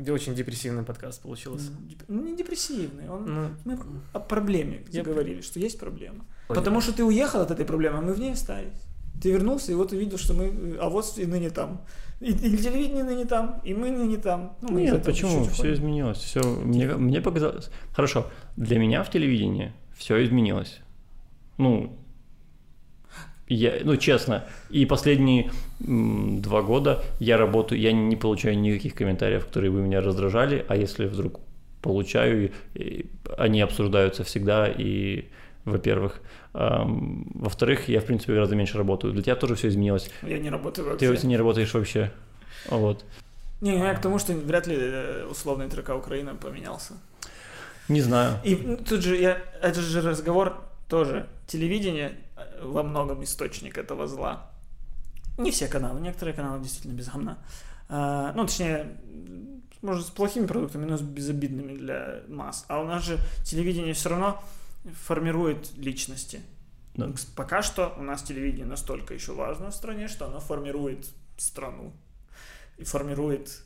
очень 0.09 0.35
депрессивный 0.35 0.83
подкаст 0.83 1.23
получился. 1.23 1.71
Ну, 2.09 2.23
не 2.23 2.37
депрессивный. 2.37 3.09
Он... 3.09 3.25
Ну, 3.35 3.51
Мы 3.65 3.79
о 4.13 4.21
проблеме 4.21 4.85
Я- 4.89 5.03
говорили, 5.03 5.41
что 5.41 5.59
есть 5.59 5.79
проблема. 5.79 6.25
Ой, 6.49 6.57
Потому 6.57 6.81
что 6.81 6.93
ты 6.93 7.05
уехал 7.05 7.41
от 7.41 7.51
этой 7.51 7.65
проблемы, 7.65 7.99
а 7.99 8.01
мы 8.01 8.13
в 8.13 8.19
ней 8.21 8.33
остались. 8.33 8.83
Ты 9.23 9.31
вернулся, 9.31 9.73
и 9.73 9.75
вот 9.75 9.93
увидел, 9.93 10.19
что 10.19 10.35
мы, 10.35 10.45
э, 10.45 10.77
а 10.81 10.89
вот 10.89 11.19
и 11.19 11.27
ныне 11.27 11.51
там. 11.51 11.81
И, 12.21 12.31
и 12.31 12.57
телевидение 12.57 13.05
ныне 13.05 13.25
там, 13.25 13.61
и 13.65 13.75
мы 13.75 13.91
ныне 13.91 14.17
там. 14.17 14.57
Ну, 14.63 14.73
мы 14.73 14.83
Нет, 14.83 15.05
почему? 15.05 15.45
Все 15.45 15.73
изменилось. 15.73 16.19
Все, 16.19 16.41
мне, 16.43 16.87
мне 16.87 17.21
показалось. 17.21 17.71
Хорошо, 17.93 18.27
для 18.57 18.79
меня 18.79 19.03
в 19.03 19.11
телевидении 19.11 19.73
все 19.97 20.23
изменилось. 20.25 20.81
Ну, 21.59 21.97
я, 23.49 23.75
ну, 23.85 23.97
честно, 23.97 24.45
и 24.71 24.87
последние 24.87 25.51
м, 25.81 26.43
два 26.43 26.63
года 26.63 27.05
я 27.21 27.37
работаю, 27.37 27.81
я 27.81 27.93
не 27.93 28.17
получаю 28.17 28.59
никаких 28.59 28.95
комментариев, 28.95 29.47
которые 29.47 29.71
бы 29.71 29.81
меня 29.81 30.01
раздражали, 30.01 30.65
а 30.69 30.77
если 30.77 31.07
вдруг 31.07 31.41
получаю, 31.81 32.51
и 32.75 33.07
они 33.39 33.61
обсуждаются 33.61 34.25
всегда, 34.25 34.67
и, 34.67 35.27
во-первых, 35.65 36.21
во-вторых, 36.59 37.89
я, 37.89 38.01
в 38.01 38.05
принципе, 38.07 38.33
гораздо 38.33 38.57
меньше 38.57 38.79
работаю. 38.79 39.13
Для 39.13 39.23
тебя 39.23 39.37
тоже 39.37 39.55
все 39.57 39.69
изменилось. 39.69 40.11
Я 40.23 40.39
не 40.39 40.49
работаю 40.49 40.97
Ты 40.97 41.09
вообще. 41.09 41.27
не 41.27 41.37
работаешь 41.37 41.75
вообще. 41.75 42.13
Вот. 42.69 43.05
Не, 43.61 43.79
я 43.79 43.95
к 43.95 44.01
тому, 44.01 44.19
что 44.19 44.33
вряд 44.33 44.67
ли 44.67 44.77
э, 44.79 45.27
условный 45.31 45.69
ТРК 45.69 45.91
Украина 45.91 46.35
поменялся. 46.35 46.95
Не 47.89 48.01
знаю. 48.01 48.39
И 48.43 48.57
ну, 48.57 48.77
тут 48.77 49.03
же 49.03 49.17
я, 49.17 49.39
это 49.61 49.81
же 49.81 50.01
разговор 50.01 50.63
тоже. 50.89 51.27
Телевидение 51.47 52.19
э, 52.37 52.65
во 52.65 52.83
многом 52.83 53.23
источник 53.23 53.77
этого 53.79 54.07
зла. 54.07 54.51
Не 55.39 55.51
все 55.51 55.69
каналы, 55.69 56.01
некоторые 56.01 56.35
каналы 56.35 56.63
действительно 56.63 56.95
без 56.95 57.09
гамна. 57.09 57.39
А, 57.89 58.33
ну, 58.35 58.47
точнее, 58.47 58.97
может, 59.83 60.07
с 60.07 60.11
плохими 60.11 60.47
продуктами, 60.47 60.87
но 60.87 60.97
с 60.97 61.03
безобидными 61.03 61.77
для 61.77 62.23
масс. 62.29 62.65
А 62.69 62.81
у 62.81 62.87
нас 62.87 63.05
же 63.05 63.19
телевидение 63.45 63.93
все 63.93 64.09
равно 64.09 64.43
формирует 64.93 65.77
личности. 65.77 66.41
Да. 66.95 67.13
Пока 67.35 67.63
что 67.63 67.95
у 67.99 68.03
нас 68.03 68.23
телевидение 68.23 68.67
настолько 68.67 69.15
еще 69.15 69.33
важно 69.33 69.71
в 69.71 69.75
стране, 69.75 70.09
что 70.09 70.27
оно 70.27 70.41
формирует 70.41 71.11
страну. 71.37 71.93
И 72.79 72.85
формирует 72.85 73.63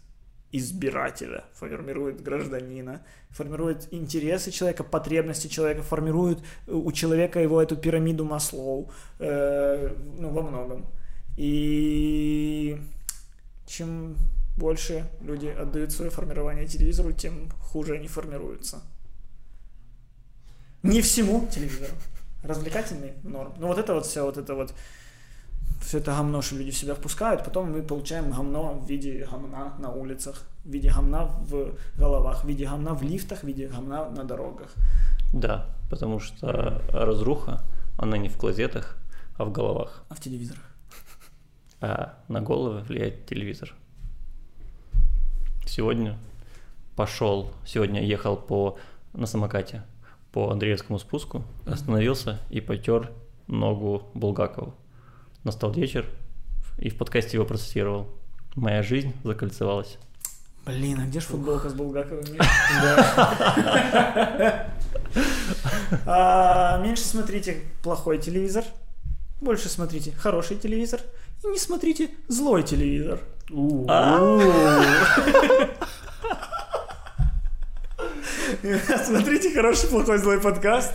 избирателя, 0.53 1.45
формирует 1.55 2.23
гражданина, 2.23 3.05
формирует 3.31 3.89
интересы 3.93 4.51
человека, 4.51 4.83
потребности 4.83 5.47
человека, 5.47 5.83
формирует 5.83 6.41
э, 6.67 6.73
у 6.73 6.91
человека 6.93 7.41
его 7.41 7.63
эту 7.63 7.77
пирамиду 7.77 8.25
Маслоу, 8.25 8.91
э, 9.21 9.95
ну, 10.19 10.31
во 10.31 10.43
многом. 10.43 10.87
И 11.37 12.81
чем 13.67 14.17
больше 14.57 15.09
люди 15.21 15.47
отдают 15.47 15.93
свое 15.93 16.11
формирование 16.11 16.67
телевизору, 16.67 17.13
тем 17.13 17.51
хуже 17.61 17.95
они 17.95 18.09
формируются. 18.09 18.83
Не 20.83 21.03
всему 21.03 21.47
телевизору. 21.51 21.93
Развлекательный 22.43 23.13
норм. 23.23 23.53
Ну 23.59 23.67
вот 23.67 23.79
это 23.79 23.95
вот 23.95 24.07
все, 24.07 24.25
вот 24.25 24.39
это 24.39 24.55
вот 24.55 24.75
все 25.81 25.99
это 25.99 26.13
говно, 26.13 26.43
что 26.43 26.57
люди 26.57 26.71
в 26.71 26.77
себя 26.77 26.95
впускают, 26.95 27.45
потом 27.45 27.73
мы 27.73 27.83
получаем 27.83 28.31
говно 28.31 28.75
в 28.75 28.89
виде 28.89 29.27
говна 29.31 29.75
на 29.79 29.91
улицах, 29.91 30.43
в 30.65 30.71
виде 30.71 30.91
говна 30.91 31.25
в 31.25 31.75
головах, 31.99 32.45
в 32.45 32.49
виде 32.49 32.67
говна 32.67 32.95
в 32.95 33.03
лифтах, 33.03 33.41
в 33.41 33.45
виде 33.45 33.69
говна 33.69 34.09
на 34.11 34.25
дорогах. 34.25 34.73
Да, 35.33 35.67
потому 35.91 36.21
что 36.21 36.83
разруха, 36.93 37.63
она 37.99 38.19
не 38.19 38.29
в 38.29 38.37
клозетах, 38.37 38.97
а 39.37 39.45
в 39.45 39.53
головах. 39.53 40.05
А 40.09 40.15
в 40.15 40.21
телевизорах. 40.21 40.63
А 41.81 42.19
на 42.29 42.41
головы 42.41 42.81
влияет 42.81 43.27
телевизор. 43.27 43.75
Сегодня 45.67 46.19
пошел, 46.97 47.51
сегодня 47.65 48.03
ехал 48.03 48.37
по, 48.37 48.79
на 49.13 49.27
самокате 49.27 49.83
по 50.33 50.51
Андреевскому 50.51 50.99
спуску, 50.99 51.45
остановился 51.67 52.41
и 52.51 52.61
потер 52.61 53.13
ногу 53.47 54.03
Булгакову. 54.15 54.75
Настал 55.45 55.73
вечер, 55.73 56.07
и 56.79 56.89
в 56.91 56.97
подкасте 56.97 57.37
его 57.37 57.47
процитировал. 57.47 58.09
Моя 58.55 58.83
жизнь 58.83 59.13
закольцевалась. 59.25 59.99
Блин, 60.67 61.01
а 61.01 61.07
где 61.07 61.21
ж 61.21 61.25
футболка 61.25 61.71
с 61.71 61.75
Булгаковым? 61.75 62.25
А, 66.07 66.79
Меньше 66.79 67.03
смотрите 67.03 67.63
плохой 67.83 68.19
телевизор, 68.19 68.65
больше 69.41 69.69
смотрите 69.69 70.13
хороший 70.13 70.57
телевизор 70.57 71.01
и 71.43 71.49
не 71.49 71.59
смотрите 71.59 72.11
злой 72.29 72.63
телевизор. 72.63 73.21
Смотрите 79.07 79.55
хороший, 79.55 79.89
плохой, 79.89 80.19
злой 80.19 80.41
подкаст. 80.41 80.93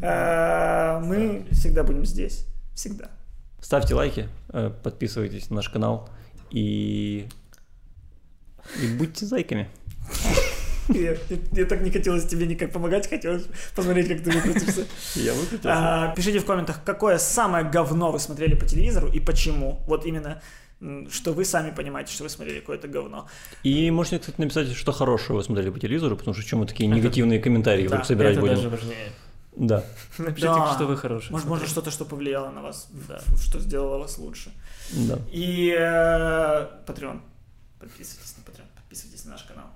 А, 0.00 1.00
Мы 1.00 1.44
всегда 1.50 1.84
будем 1.84 2.06
здесь. 2.06 2.46
Всегда. 2.74 3.10
Ставьте 3.60 3.94
лайки, 3.94 4.28
э, 4.52 4.70
подписывайтесь 4.82 5.50
на 5.50 5.56
наш 5.56 5.68
канал 5.68 6.08
и, 6.50 7.28
и 8.82 8.86
будьте 8.98 9.26
зайками. 9.26 9.68
Я, 10.88 11.16
я 11.52 11.64
так 11.64 11.80
не 11.82 11.92
хотелось 11.92 12.26
тебе 12.26 12.44
никак 12.44 12.72
помогать, 12.72 13.08
хотелось 13.08 13.44
посмотреть, 13.74 14.08
как 14.08 14.22
ты 14.24 14.32
выкрутишься. 14.32 14.84
Я 15.14 15.32
выкрутился. 15.32 15.70
А, 15.70 16.14
пишите 16.14 16.40
в 16.40 16.44
комментах, 16.44 16.82
какое 16.84 17.18
самое 17.18 17.64
говно 17.64 18.10
вы 18.10 18.18
смотрели 18.18 18.54
по 18.56 18.66
телевизору 18.66 19.08
и 19.08 19.20
почему. 19.20 19.80
Вот 19.86 20.06
именно, 20.06 20.42
что 21.10 21.32
вы 21.32 21.44
сами 21.44 21.70
понимаете, 21.70 22.12
что 22.12 22.24
вы 22.24 22.28
смотрели 22.28 22.60
какое-то 22.60 22.88
говно. 22.88 23.28
И 23.62 23.90
можете, 23.90 24.18
кстати, 24.18 24.40
написать, 24.40 24.72
что 24.72 24.92
хорошего 24.92 25.36
вы 25.36 25.44
смотрели 25.44 25.70
по 25.70 25.78
телевизору, 25.78 26.16
потому 26.16 26.34
что 26.34 26.42
чем 26.44 26.58
мы 26.60 26.66
такие 26.66 26.88
негативные 26.88 27.40
комментарии 27.40 27.86
Да, 27.88 28.02
собирать 28.04 28.32
это 28.32 28.40
будем. 28.40 28.54
даже 28.56 28.68
важнее. 28.68 29.12
Да. 29.54 29.84
Напишите, 30.18 30.46
Да. 30.46 30.74
что 30.74 30.86
вы 30.86 30.96
хороший. 30.96 31.30
Может, 31.30 31.46
может 31.46 31.68
смотрели. 31.68 31.70
что-то, 31.70 31.90
что 31.90 32.04
повлияло 32.04 32.50
на 32.50 32.62
вас, 32.62 32.88
Да. 33.08 33.20
что 33.40 33.60
сделало 33.60 33.98
вас 33.98 34.18
лучше. 34.18 34.50
Да. 34.92 35.18
И 35.30 35.68
э, 35.78 36.68
Patreon. 36.86 37.20
Подписывайтесь 37.78 38.34
на 38.38 38.50
Patreon, 38.50 38.66
подписывайтесь 38.76 39.24
на 39.26 39.32
наш 39.32 39.42
канал. 39.42 39.66